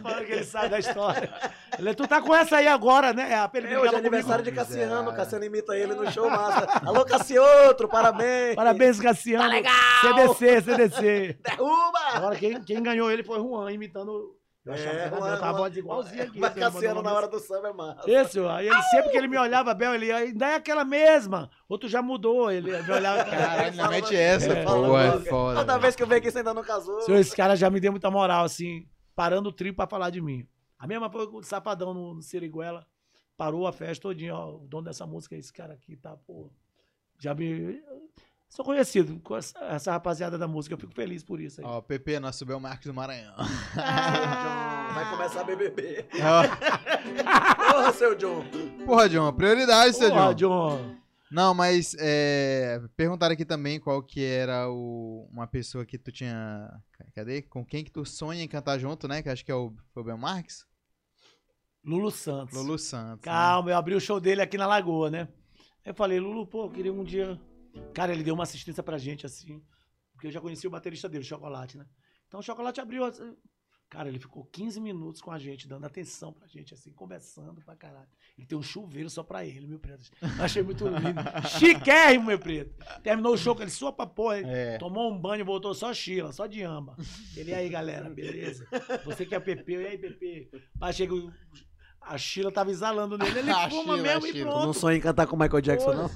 [0.03, 1.33] Falando que ele sabe da história.
[1.79, 3.31] Ele, tu tá com essa aí agora, né?
[3.33, 4.51] É, É, hoje é aniversário de.
[4.51, 5.15] Cassiano.
[5.15, 6.67] Cassiano imita ele no show massa.
[6.85, 8.57] Alô, Cassiotro, parabéns.
[8.57, 9.45] Parabéns, Cassiano.
[9.45, 10.35] Tá legal.
[10.35, 11.39] CDC, CDC.
[11.41, 11.99] Derruba!
[12.15, 14.37] Agora, quem, quem ganhou ele foi Juan, imitando.
[14.65, 15.53] Eu achava É, que eu tava a Juan.
[15.53, 16.39] voz igualzinha aqui.
[16.39, 18.11] Juan Cassiano na hora do samba é massa.
[18.11, 21.51] Esse, ó, aí ele sempre que ele me olhava, Bel, ele ainda é aquela mesma.
[21.69, 23.25] Outro já mudou, ele me olhava.
[23.31, 24.65] Caralho, ainda mete essa, É.
[24.65, 24.71] pô.
[24.97, 25.59] É Falando- foda.
[25.61, 25.83] Toda velho.
[25.83, 27.01] vez que eu venho aqui, você ainda não casou.
[27.03, 30.23] Senhor, esse cara já me deu muita moral, assim, parando o trio pra falar de
[30.23, 30.49] mim.
[30.79, 32.87] A mesma foi com o Safadão no, no Siriguela.
[33.37, 34.55] Parou a festa todinha, ó.
[34.57, 36.51] O dono dessa música é esse cara aqui, tá, pô.
[37.19, 37.83] Já me.
[38.55, 41.67] Sou conhecido com essa, essa rapaziada da música, eu fico feliz por isso aí.
[41.67, 43.35] Ó, PP, nosso Bel Marques do Maranhão.
[43.37, 46.07] John, vai começar a BBB.
[46.23, 46.43] Ó,
[47.73, 48.45] Porra, seu John.
[48.87, 50.77] Porra, John, prioridade, seu Porra, John.
[50.79, 50.97] John.
[51.33, 56.71] Não, mas é, perguntaram aqui também qual que era o, uma pessoa que tu tinha.
[57.13, 57.43] Cadê?
[57.43, 59.21] Com quem que tu sonha em cantar junto, né?
[59.21, 60.65] Que acho que é o, foi o Bel Marques?
[61.85, 62.57] Lulu Santos.
[62.57, 63.17] Lulu Santos.
[63.17, 63.33] né?
[63.33, 65.27] Calma, eu abri o show dele aqui na Lagoa, né?
[65.85, 67.37] Eu falei, Lulu, pô, eu queria um dia.
[67.93, 69.63] Cara, ele deu uma assistência pra gente, assim.
[70.13, 71.87] Porque eu já conheci o baterista dele, o Chocolate, né?
[72.29, 73.05] Então o Chocolate abriu.
[73.05, 73.37] assim,
[73.91, 77.77] Cara, ele ficou 15 minutos com a gente, dando atenção pra gente, assim, conversando pra
[77.77, 78.09] caralho.
[78.37, 80.11] Ele tem um chuveiro só pra ele, meu preto.
[80.41, 81.21] Achei muito lindo.
[81.61, 82.75] Chiquérrimo, meu preto.
[83.05, 84.39] Terminou o show com ele sua pra porra.
[84.39, 84.79] ele É.
[84.79, 86.97] Tomou um banho e voltou só Chila, só de amba.
[87.37, 88.67] Ele e aí, galera, beleza?
[89.05, 90.51] Você que é PP, e aí, PP?
[90.81, 91.33] Pai, chega, o-
[92.07, 94.51] a Sheila tava exalando nele, ele A fuma Sheila, mesmo e Sheila.
[94.51, 94.79] Tu não pronto.
[94.79, 96.11] sonha em cantar com o Michael Jackson, não?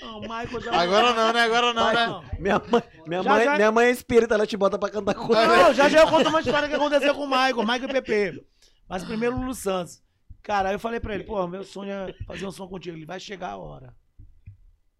[0.00, 0.80] Não, o Michael já...
[0.80, 1.40] Agora não, né?
[1.42, 2.06] Agora não, Vai, né?
[2.06, 2.24] não.
[2.38, 5.14] Minha mãe, minha, Já, mãe, já- minha mãe é espírita, ela te bota pra cantar
[5.14, 5.56] com ela.
[5.64, 8.46] Não, já já eu conto uma história que aconteceu com o Michael, Michael e PP.
[8.88, 10.02] Mas primeiro o Lulu Santos.
[10.42, 12.96] Cara, aí eu falei pra ele, pô, meu sonho é fazer um som contigo.
[12.96, 13.94] Ele vai chegar a hora.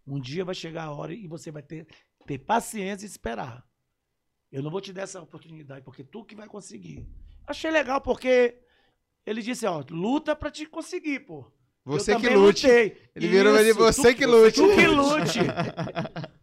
[0.07, 1.87] Um dia vai chegar a hora e você vai ter,
[2.25, 3.63] ter paciência e esperar.
[4.51, 7.07] Eu não vou te dar essa oportunidade, porque tu que vai conseguir.
[7.47, 8.57] Achei legal, porque
[9.25, 11.45] ele disse, ó, luta pra te conseguir, pô.
[11.85, 12.65] Você Eu que também lute.
[12.65, 12.97] lutei.
[13.13, 14.55] Ele virou ele, você tu- que lute.
[14.55, 15.39] Tu que lute.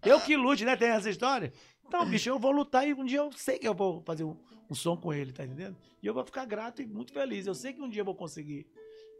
[0.04, 0.76] eu que lute, né?
[0.76, 1.52] Tem essa história.
[1.86, 4.36] Então, bicho, eu vou lutar e um dia eu sei que eu vou fazer um,
[4.70, 5.76] um som com ele, tá entendendo?
[6.02, 7.46] E eu vou ficar grato e muito feliz.
[7.46, 8.66] Eu sei que um dia eu vou conseguir.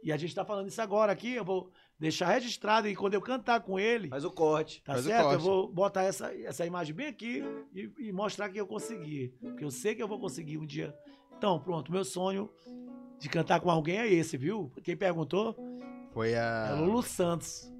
[0.03, 3.21] E a gente tá falando isso agora aqui, eu vou deixar registrado e quando eu
[3.21, 4.81] cantar com ele, Faz o corte.
[4.83, 5.21] tá faz o certo?
[5.23, 5.43] Eu corte.
[5.43, 7.43] vou botar essa, essa imagem bem aqui
[7.73, 9.33] e, e mostrar que eu consegui.
[9.41, 10.95] Porque eu sei que eu vou conseguir um dia.
[11.37, 12.49] Então, pronto, meu sonho
[13.21, 14.71] de cantar com alguém é esse, viu?
[14.83, 15.55] Quem perguntou
[16.11, 16.75] Foi é a.
[16.75, 17.71] Lulu Santos.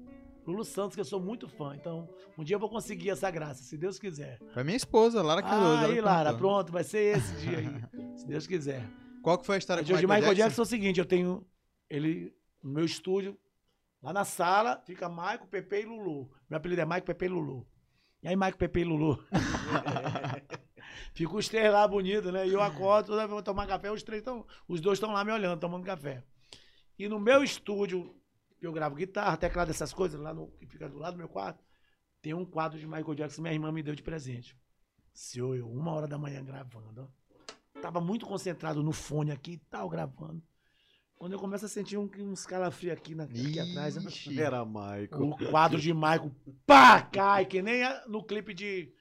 [0.46, 1.74] Lulu Santos, que eu sou muito fã.
[1.74, 2.08] Então,
[2.38, 4.38] um dia eu vou conseguir essa graça, se Deus quiser.
[4.54, 5.84] Foi minha esposa, Lara Cardoso.
[5.84, 6.38] Ah, aí, Lara, cantou.
[6.38, 7.68] pronto, vai ser esse dia aí.
[8.16, 8.88] se Deus quiser.
[9.20, 11.44] Qual que foi a história dia o de Michael Jackson é o seguinte, eu tenho
[11.90, 12.32] ele
[12.62, 13.36] no meu estúdio,
[14.00, 16.30] lá na sala, fica Michael, Pepe e Lulu.
[16.48, 17.66] Meu apelido é Michael, Pepe e Lulu.
[18.22, 19.18] E aí, Michael, Pepe e Lulu?
[21.14, 22.46] Fica os três lá bonitos, né?
[22.46, 25.12] E eu acordo, toda vez eu vou tomar café, os três estão, os dois estão
[25.12, 26.24] lá me olhando, tomando café.
[26.98, 28.14] E no meu estúdio,
[28.58, 31.28] que eu gravo guitarra, teclado, essas coisas, lá no, que fica do lado do meu
[31.28, 31.62] quarto,
[32.20, 34.56] tem um quadro de Michael Jackson que minha irmã me deu de presente.
[35.12, 37.80] Senhor, eu, uma hora da manhã gravando, ó.
[37.80, 40.42] Tava muito concentrado no fone aqui e tal, gravando.
[41.16, 43.96] Quando eu começo a sentir um, uns calafrios aqui, na, aqui atrás?
[43.96, 44.40] Ixi.
[44.40, 45.08] Era Michael.
[45.10, 46.32] o quadro de Michael,
[46.66, 48.92] pá, cai, que nem no clipe de.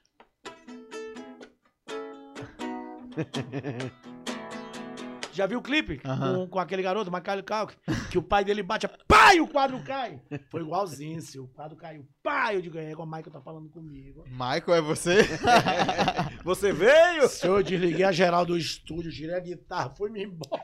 [5.34, 6.02] Já viu o clipe?
[6.04, 6.36] Aham.
[6.36, 7.76] Com, com aquele garoto, Macaulay Culkin,
[8.10, 10.20] que o pai dele bate, pá, e o quadro cai.
[10.50, 14.24] Foi igualzinho, se o quadro caiu, pá, eu digo, é, o Michael tá falando comigo.
[14.30, 15.18] Michael, é você?
[16.44, 17.28] Você veio?
[17.30, 20.62] Se eu desliguei a geral do estúdio, tirei a guitarra, fui-me embora.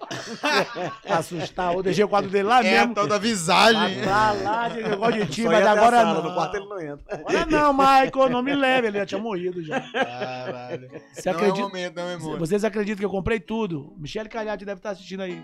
[1.08, 2.96] Assustar, eu deixei o quadro dele lá É mesmo.
[2.96, 4.04] tal da visagem.
[4.06, 6.24] Lá, lá, de negócio de ti, mas agora sala, não.
[6.30, 7.16] No quarto ele não entra.
[7.16, 9.80] Agora não, Michael, não me leve, ele já tinha morrido já.
[9.92, 10.90] Caralho.
[11.14, 11.68] Você não é acredita?
[11.68, 12.40] momento, não é momento.
[12.40, 13.94] Vocês acreditam que eu comprei tudo?
[13.98, 15.44] Michele Calhade deve estar assistindo aí.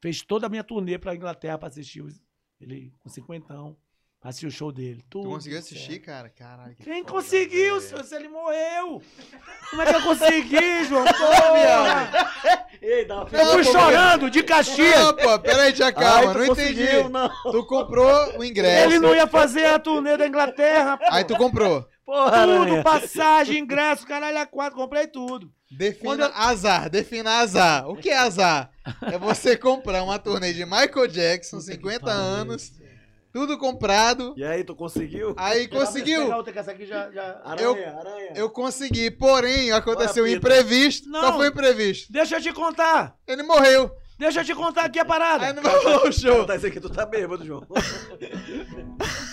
[0.00, 2.20] Fez toda a minha turnê pra Inglaterra pra assistir os-
[2.62, 3.76] ele com cinquentão.
[4.20, 5.02] Pra assistir o show dele.
[5.10, 5.74] Tu Tudo conseguiu certo.
[5.74, 6.28] assistir, cara?
[6.28, 6.76] Caralho.
[6.76, 8.04] que Quem foda, conseguiu, senhor?
[8.04, 9.02] Se ele morreu.
[9.68, 11.04] Como é que eu consegui, João?
[11.04, 12.68] Porra!
[12.80, 14.96] Ei, dá uma Eu fui chorando de Caxias.
[15.00, 17.08] Não, pô, peraí, tia Ai, calma, tu não conseguiu, entendi.
[17.08, 17.28] não.
[17.50, 18.86] Tu comprou o ingresso.
[18.90, 20.96] Ele não ia fazer a turnê da Inglaterra.
[20.98, 21.04] pô.
[21.10, 21.84] Aí tu comprou.
[22.06, 22.82] Porra, Tudo, aranha.
[22.84, 25.52] passagem, ingresso, caralho, a quatro, comprei tudo.
[25.76, 27.88] Defina eu- azar, defina azar.
[27.88, 28.70] O que é azar?
[29.02, 32.20] É você comprar uma turnê de Michael Jackson, Puta que 50 pariu.
[32.20, 32.72] anos,
[33.32, 34.34] tudo comprado.
[34.36, 35.34] E aí, tu conseguiu?
[35.36, 36.28] Aí conseguiu.
[36.86, 37.40] já, já...
[37.44, 38.32] Aranha, eu- aranha.
[38.34, 40.38] Eu consegui, porém aconteceu um fita.
[40.38, 41.08] imprevisto.
[41.08, 41.20] Não.
[41.20, 42.12] Qual foi o imprevisto?
[42.12, 43.16] Deixa eu te contar.
[43.26, 43.90] Ele morreu.
[44.18, 45.46] Deixa eu te contar aqui a parada.
[45.46, 46.44] Aí não vai rolar o show.
[46.44, 47.66] Tá isso aqui, tu tá bêbado, João.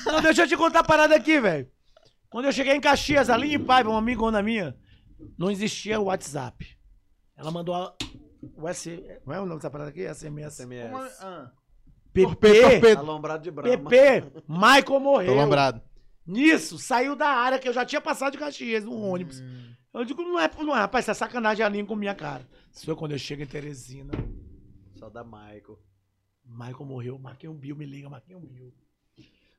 [0.05, 1.67] Não, deixa eu te contar a parada aqui, velho.
[2.29, 4.75] Quando eu cheguei em Caxias, a Aline Paiva, uma amigona minha,
[5.37, 6.77] não existia o WhatsApp.
[7.35, 7.95] Ela mandou a,
[8.55, 9.03] o S...
[9.23, 10.01] Como é o nome dessa parada aqui?
[10.13, 10.55] SMS.
[10.55, 11.21] SMS.
[11.21, 11.51] Ah.
[12.11, 12.99] PP, Torpedo, torpedo.
[12.99, 13.89] Alombrado de brama.
[13.89, 15.33] PP, Michael morreu.
[15.33, 15.81] Tô lembrado.
[16.25, 19.41] Nisso, saiu da área que eu já tinha passado de Caxias, um ônibus.
[19.93, 22.47] Eu digo, não é, não é, rapaz, isso é sacanagem a Aline com minha cara.
[22.71, 24.13] Isso é quando eu chego em Teresina.
[24.95, 25.79] Só da Michael.
[26.45, 28.73] Michael morreu, Marquinhos Bill me liga, Marquinhos Bill.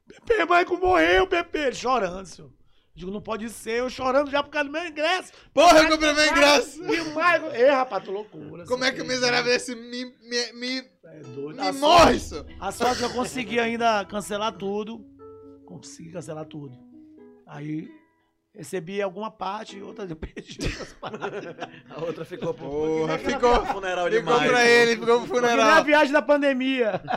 [0.06, 1.58] Pepe, Michael morreu, Pepe.
[1.58, 2.52] Ele chorando, senhor.
[2.94, 5.32] Digo, não pode ser, eu chorando já por causa do meu ingresso.
[5.54, 6.82] Porra, eu comprei meu ingresso.
[6.84, 7.54] E o Michael.
[7.54, 8.64] Ei, rapaz, tu loucura.
[8.66, 11.56] Como é que o você miserável desse me, me, me, É doido.
[11.60, 12.46] me A morre, sorte, isso?
[12.60, 15.04] a sorte que eu consegui ainda cancelar tudo.
[15.64, 16.76] Consegui cancelar tudo.
[17.46, 17.88] Aí
[18.54, 21.44] recebi alguma parte e outra eu perdi outras paradas.
[21.88, 24.50] A outra ficou pro Porra, ficou, funeral de ficou Michael.
[24.50, 25.84] pra ele, ficou pro Porque na funeral.
[25.84, 27.00] viagem da pandemia.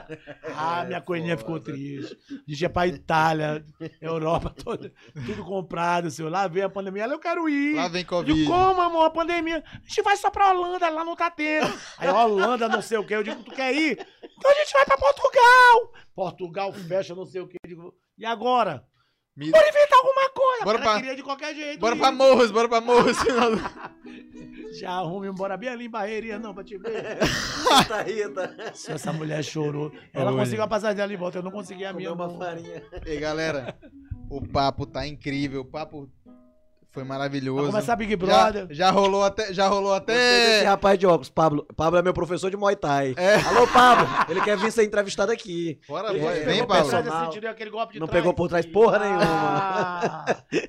[0.56, 2.16] Ah, É, minha coelhinha ficou triste.
[2.30, 3.66] A gente ia pra Itália,
[4.00, 4.94] Europa, toda,
[5.26, 6.30] tudo comprado, senhor.
[6.32, 7.08] Lá veio a pandemia.
[7.08, 7.76] Lá eu quero ir.
[7.76, 8.34] Lá vem Eu Covid.
[8.34, 9.64] digo, como, amor, a pandemia?
[9.66, 11.74] A gente vai só pra Holanda, lá não tá tendo.
[11.98, 13.16] Aí, Holanda, não sei o quê.
[13.16, 13.94] Eu digo, tu quer ir?
[14.24, 15.94] Então a gente vai pra Portugal.
[16.16, 17.58] Portugal fecha, não sei o quê.
[17.64, 18.86] Eu digo, e agora?
[19.36, 20.64] Me- Bora inventar alguma coisa.
[20.66, 21.80] Bora pra- queria de qualquer jeito.
[21.80, 23.18] Bora pra Morros, bora pra Morros.
[24.80, 27.18] Já arrume embora bem ali em Barreirinha, não, pra te ver.
[27.80, 28.72] Rita, Rita.
[28.76, 29.92] Se essa mulher chorou.
[30.14, 30.40] Ela Olha.
[30.40, 32.10] conseguiu a passagem dela de volta, eu não consegui a minha.
[32.10, 32.82] Comeu uma farinha.
[33.06, 33.78] E galera,
[34.30, 36.10] o papo tá incrível, o papo
[36.94, 37.72] foi Vai maravilhoso.
[37.72, 38.68] começar Big Já, Brother.
[38.70, 40.62] já rolou até, já rolou até.
[40.64, 41.66] rapaz de óculos, Pablo.
[41.76, 43.16] Pablo é meu professor de Muay Thai.
[43.18, 43.36] É.
[43.36, 44.08] Alô, Pablo.
[44.30, 45.80] Ele quer vir ser entrevistado aqui.
[45.88, 46.36] Bora, Ele bora.
[46.46, 46.92] Vem, Pablo.
[48.00, 48.10] Não trás.
[48.12, 50.26] pegou por trás porra Ah,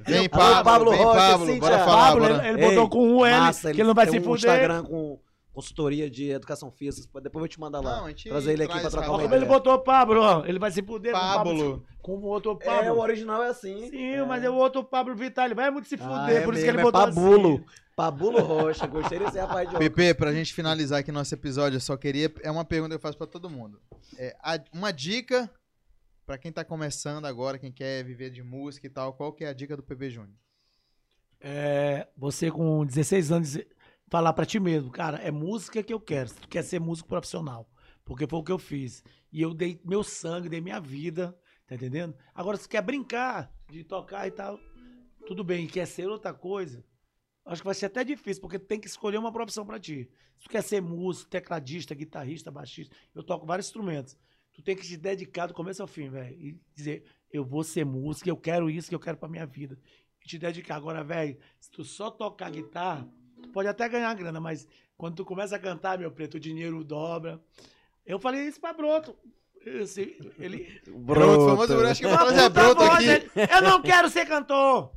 [0.06, 0.64] Vem, Alô, Pablo.
[0.64, 1.46] Pablo vem, Rocha, Pablo.
[1.46, 1.60] Cíntia.
[1.60, 2.34] Bora falar, Pablo, bora.
[2.34, 4.22] ele, ele Ei, botou com um L, Massa, que ele não vai tem se um
[4.22, 4.36] fuder.
[4.50, 5.18] Instagram com
[5.54, 7.06] consultoria de educação física.
[7.20, 7.98] Depois eu vou te mandar lá.
[7.98, 10.44] Não, a gente Trazer ele aqui pra trocar uma como ele botou Pablo, ó.
[10.44, 11.86] Ele vai se fuder com o Pablo.
[12.02, 12.94] Com o outro É, Pablo.
[12.94, 13.88] o original é assim.
[13.88, 15.46] Sim, mas é o outro Pablo Vital.
[15.46, 17.54] Ele vai muito se Ah, fuder, é por isso mesmo, que ele é botou Pabulo.
[17.54, 17.64] assim.
[17.96, 18.86] Pabulo Rocha.
[18.88, 19.78] Gostei desse rapaz de.
[19.78, 22.30] PP, pra gente finalizar aqui nosso episódio, eu só queria.
[22.42, 23.80] É uma pergunta que eu faço pra todo mundo.
[24.18, 25.48] É, a- uma dica
[26.26, 29.48] pra quem tá começando agora, quem quer viver de música e tal, qual que é
[29.48, 30.34] a dica do PP Júnior?
[31.40, 33.56] É, você com 16 anos
[34.08, 36.28] falar pra ti mesmo, cara, é música que eu quero.
[36.28, 37.68] Se tu quer ser músico profissional,
[38.04, 39.02] porque foi o que eu fiz.
[39.32, 41.36] E eu dei meu sangue, dei minha vida
[41.66, 42.14] Tá entendendo?
[42.34, 44.60] Agora, se quer brincar de tocar e tal,
[45.26, 45.66] tudo bem.
[45.66, 46.84] Quer ser outra coisa,
[47.44, 50.10] acho que vai ser até difícil, porque tem que escolher uma profissão pra ti.
[50.36, 54.16] Se tu quer ser músico, tecladista, guitarrista, baixista, eu toco vários instrumentos.
[54.52, 56.36] Tu tem que te dedicar do começo ao fim, velho.
[56.38, 59.78] E dizer, eu vou ser músico, eu quero isso que eu quero pra minha vida.
[60.22, 60.76] E te dedicar.
[60.76, 63.10] Agora, velho, se tu só tocar guitarra,
[63.44, 64.66] tu pode até ganhar grana, mas
[64.96, 67.40] quando tu começa a cantar, meu preto, o dinheiro dobra.
[68.04, 69.16] Eu falei isso pra Broto.
[69.64, 71.86] Esse- ele, Broto, famoso Broto.
[71.90, 73.04] Acho que Puta Broto aqui.
[73.08, 74.92] ele, Eu não quero ser cantor.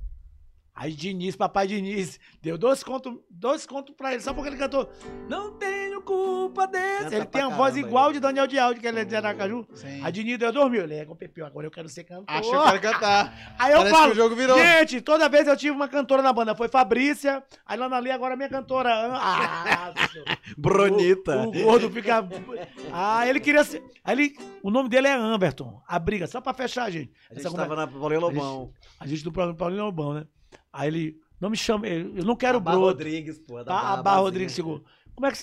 [0.76, 4.90] Aí Diniz, papai Diniz, deu dois contos dois conto pra ele, só porque ele cantou.
[5.28, 5.77] Não tenho
[6.08, 7.04] culpa desse.
[7.04, 8.14] Canta ele tem pra a voz caramba, igual ele.
[8.14, 9.68] de Daniel de Aldi, que ele é de Aracaju.
[9.74, 10.02] Sim.
[10.04, 10.84] A Diniz deu dormiu.
[10.84, 12.26] Ele é com o Pepeu, agora eu quero ser cantor.
[12.28, 13.34] Acho que eu quero cantar.
[13.60, 14.58] Aí eu Parece falo, que o jogo virou.
[14.58, 18.10] gente, toda vez eu tive uma cantora na banda, foi Fabrícia, aí lá na ali
[18.12, 18.90] agora minha cantora.
[18.94, 19.94] Ah,
[20.58, 21.38] Bronita.
[21.46, 22.28] o, o gordo fica.
[22.92, 23.84] Ah, ele queria ser.
[24.04, 25.82] Aí ele, o nome dele é Amberton.
[25.88, 27.12] A briga, só pra fechar, gente.
[27.30, 28.72] A gente Essa conversa- tava na Paulinho Lobão.
[29.00, 30.26] a gente do Paulinho Lobão, né?
[30.72, 32.76] Aí ele, não me chama, eu não quero Bar.
[32.76, 33.64] Rodrigues, pô.
[33.64, 34.20] Da Tá, Bar.
[34.22, 34.84] Rodrigues chegou.
[35.18, 35.40] Como é que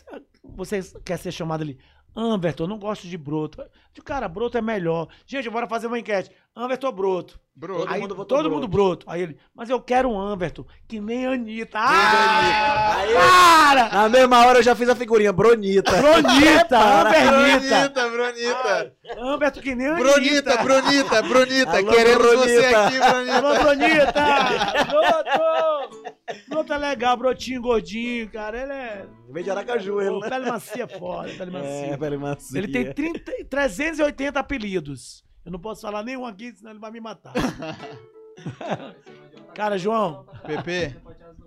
[0.57, 1.77] você quer ser chamado ali?
[2.17, 3.61] Amberton, eu não gosto de broto.
[3.61, 5.09] Eu digo, Cara, broto é melhor.
[5.27, 6.31] Gente, bora fazer uma enquete.
[6.55, 7.41] Amberton ou broto?
[7.57, 7.81] Broto.
[7.81, 8.51] Todo Aí, mundo todo broto.
[8.51, 9.05] mundo broto.
[9.11, 11.77] Aí ele, mas eu quero um Amberton, que nem a Anitta.
[11.77, 11.79] Anitta.
[11.81, 13.89] Ah, Aí- cara!
[13.89, 15.91] Na mesma hora eu já fiz a figurinha, Bronita.
[15.91, 17.89] Bronita, Ambernita.
[17.89, 18.93] Bronita, Bronita.
[19.19, 20.63] Amberton que nem a Bronita, Anitta.
[20.63, 21.77] Bronita, Bronita.
[21.79, 22.87] Alô, Queremos você Bronita.
[22.87, 23.37] aqui, Bronita.
[23.39, 24.85] Alô, Bronita!
[24.87, 26.04] Broto!
[26.49, 28.63] Broto é legal, brotinho, gordinho, cara.
[28.63, 29.07] Ele é.
[29.31, 30.29] Veio de Aracaju, ele, né?
[30.31, 31.69] pele macia foda, pele macia.
[31.69, 32.59] É, pele macia.
[32.59, 35.25] Ele tem 30, 380 apelidos.
[35.45, 37.33] Eu não posso falar nenhum aqui, senão ele vai me matar.
[39.55, 40.27] Cara, João.
[40.47, 40.97] Pepe.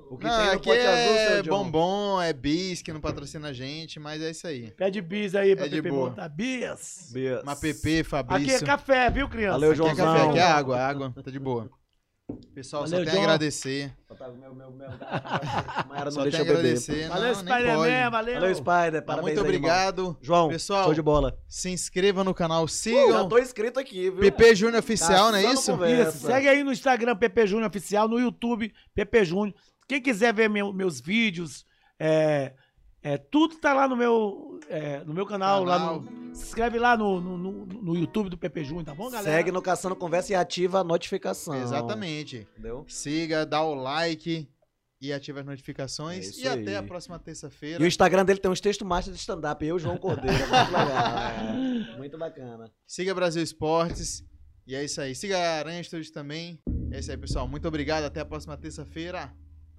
[0.10, 1.50] O que Não, tem no aqui pote azul, é seu John?
[1.50, 4.72] bombom, é bis que não patrocina a gente, mas é isso aí.
[4.72, 6.12] Pede bis aí pra É de Pepe boa.
[6.12, 6.30] botar.
[6.30, 7.10] Bis.
[7.12, 7.42] Bias.
[7.44, 8.66] Mas Pepe, Aqui é Fabrício.
[8.66, 9.60] café, viu, criança?
[9.60, 11.14] Valeu, Aqui é café, aqui é água, água.
[11.22, 11.70] Tá de boa.
[12.54, 13.24] Pessoal, só Valeu, tem a João.
[13.24, 13.96] agradecer.
[14.42, 14.90] Meu, meu, meu.
[16.12, 17.08] Só tem a agradecer.
[17.08, 18.34] Valeu, não, nem Spider-Man, valeu.
[18.36, 19.06] Valeu, Spider.
[19.06, 19.46] Parabéns Muito irmão.
[19.48, 20.18] obrigado.
[20.22, 21.38] João, Pessoal, show de bola.
[21.48, 23.30] Se inscreva no canal, Uh, já sigam.
[23.30, 24.20] tô inscrito aqui, viu?
[24.20, 25.72] PP Júnior Oficial, não é isso?
[25.72, 26.18] conversa.
[26.18, 29.56] Isso, segue aí no Instagram, PP Júnior Oficial, no YouTube, PP Júnior.
[29.88, 31.66] Quem quiser ver meu- meus vídeos,
[31.98, 32.52] é,
[33.14, 35.64] é, tudo tá lá no meu, é, no meu canal.
[35.64, 36.02] Lá Canal.
[36.02, 39.38] no, se inscreve lá no, no, no- no YouTube do PP Júnior, tá bom, galera?
[39.38, 41.56] Segue no Caçando Conversa e ativa a notificação.
[41.56, 42.48] Exatamente.
[42.54, 42.86] Entendeu?
[42.88, 44.50] Siga, dá o like
[45.00, 46.38] e ative as notificações.
[46.38, 46.76] É e até aí.
[46.76, 47.82] a próxima terça-feira.
[47.82, 49.66] E o Instagram dele tem uns textos machos de stand-up.
[49.66, 50.38] Eu, João Cordeiro.
[50.38, 51.18] Muito legal.
[51.94, 51.98] é.
[51.98, 52.72] Muito bacana.
[52.86, 54.24] Siga Brasil Esportes.
[54.66, 55.16] E é isso aí.
[55.16, 56.60] Siga a Aranha Studios também.
[56.92, 57.48] É isso aí, pessoal.
[57.48, 58.04] Muito obrigado.
[58.04, 59.32] Até a próxima terça-feira.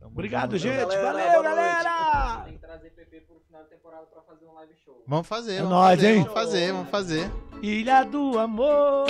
[0.08, 0.74] Tamo Obrigado, junto.
[0.74, 0.88] gente.
[0.96, 2.42] galera, Valeu, galera.
[2.44, 5.04] Tem que trazer PP pro final da temporada pra fazer um live show.
[5.06, 6.18] Vamos fazer, É vamos nóis, fazer, hein?
[6.22, 7.30] vamos fazer, vamos fazer.
[7.62, 9.06] Ilha do Amor,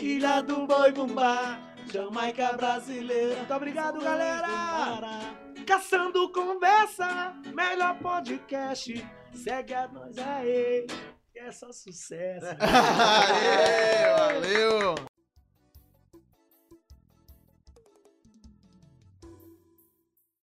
[0.00, 1.58] Ilha do Boi Bumbá,
[1.92, 3.36] Jamaica brasileira.
[3.36, 4.48] Muito obrigado, galera.
[5.66, 9.06] Caçando conversa, melhor podcast.
[9.34, 10.86] Segue a nós aí,
[11.32, 12.46] que é só sucesso.
[12.60, 15.11] Aê, valeu!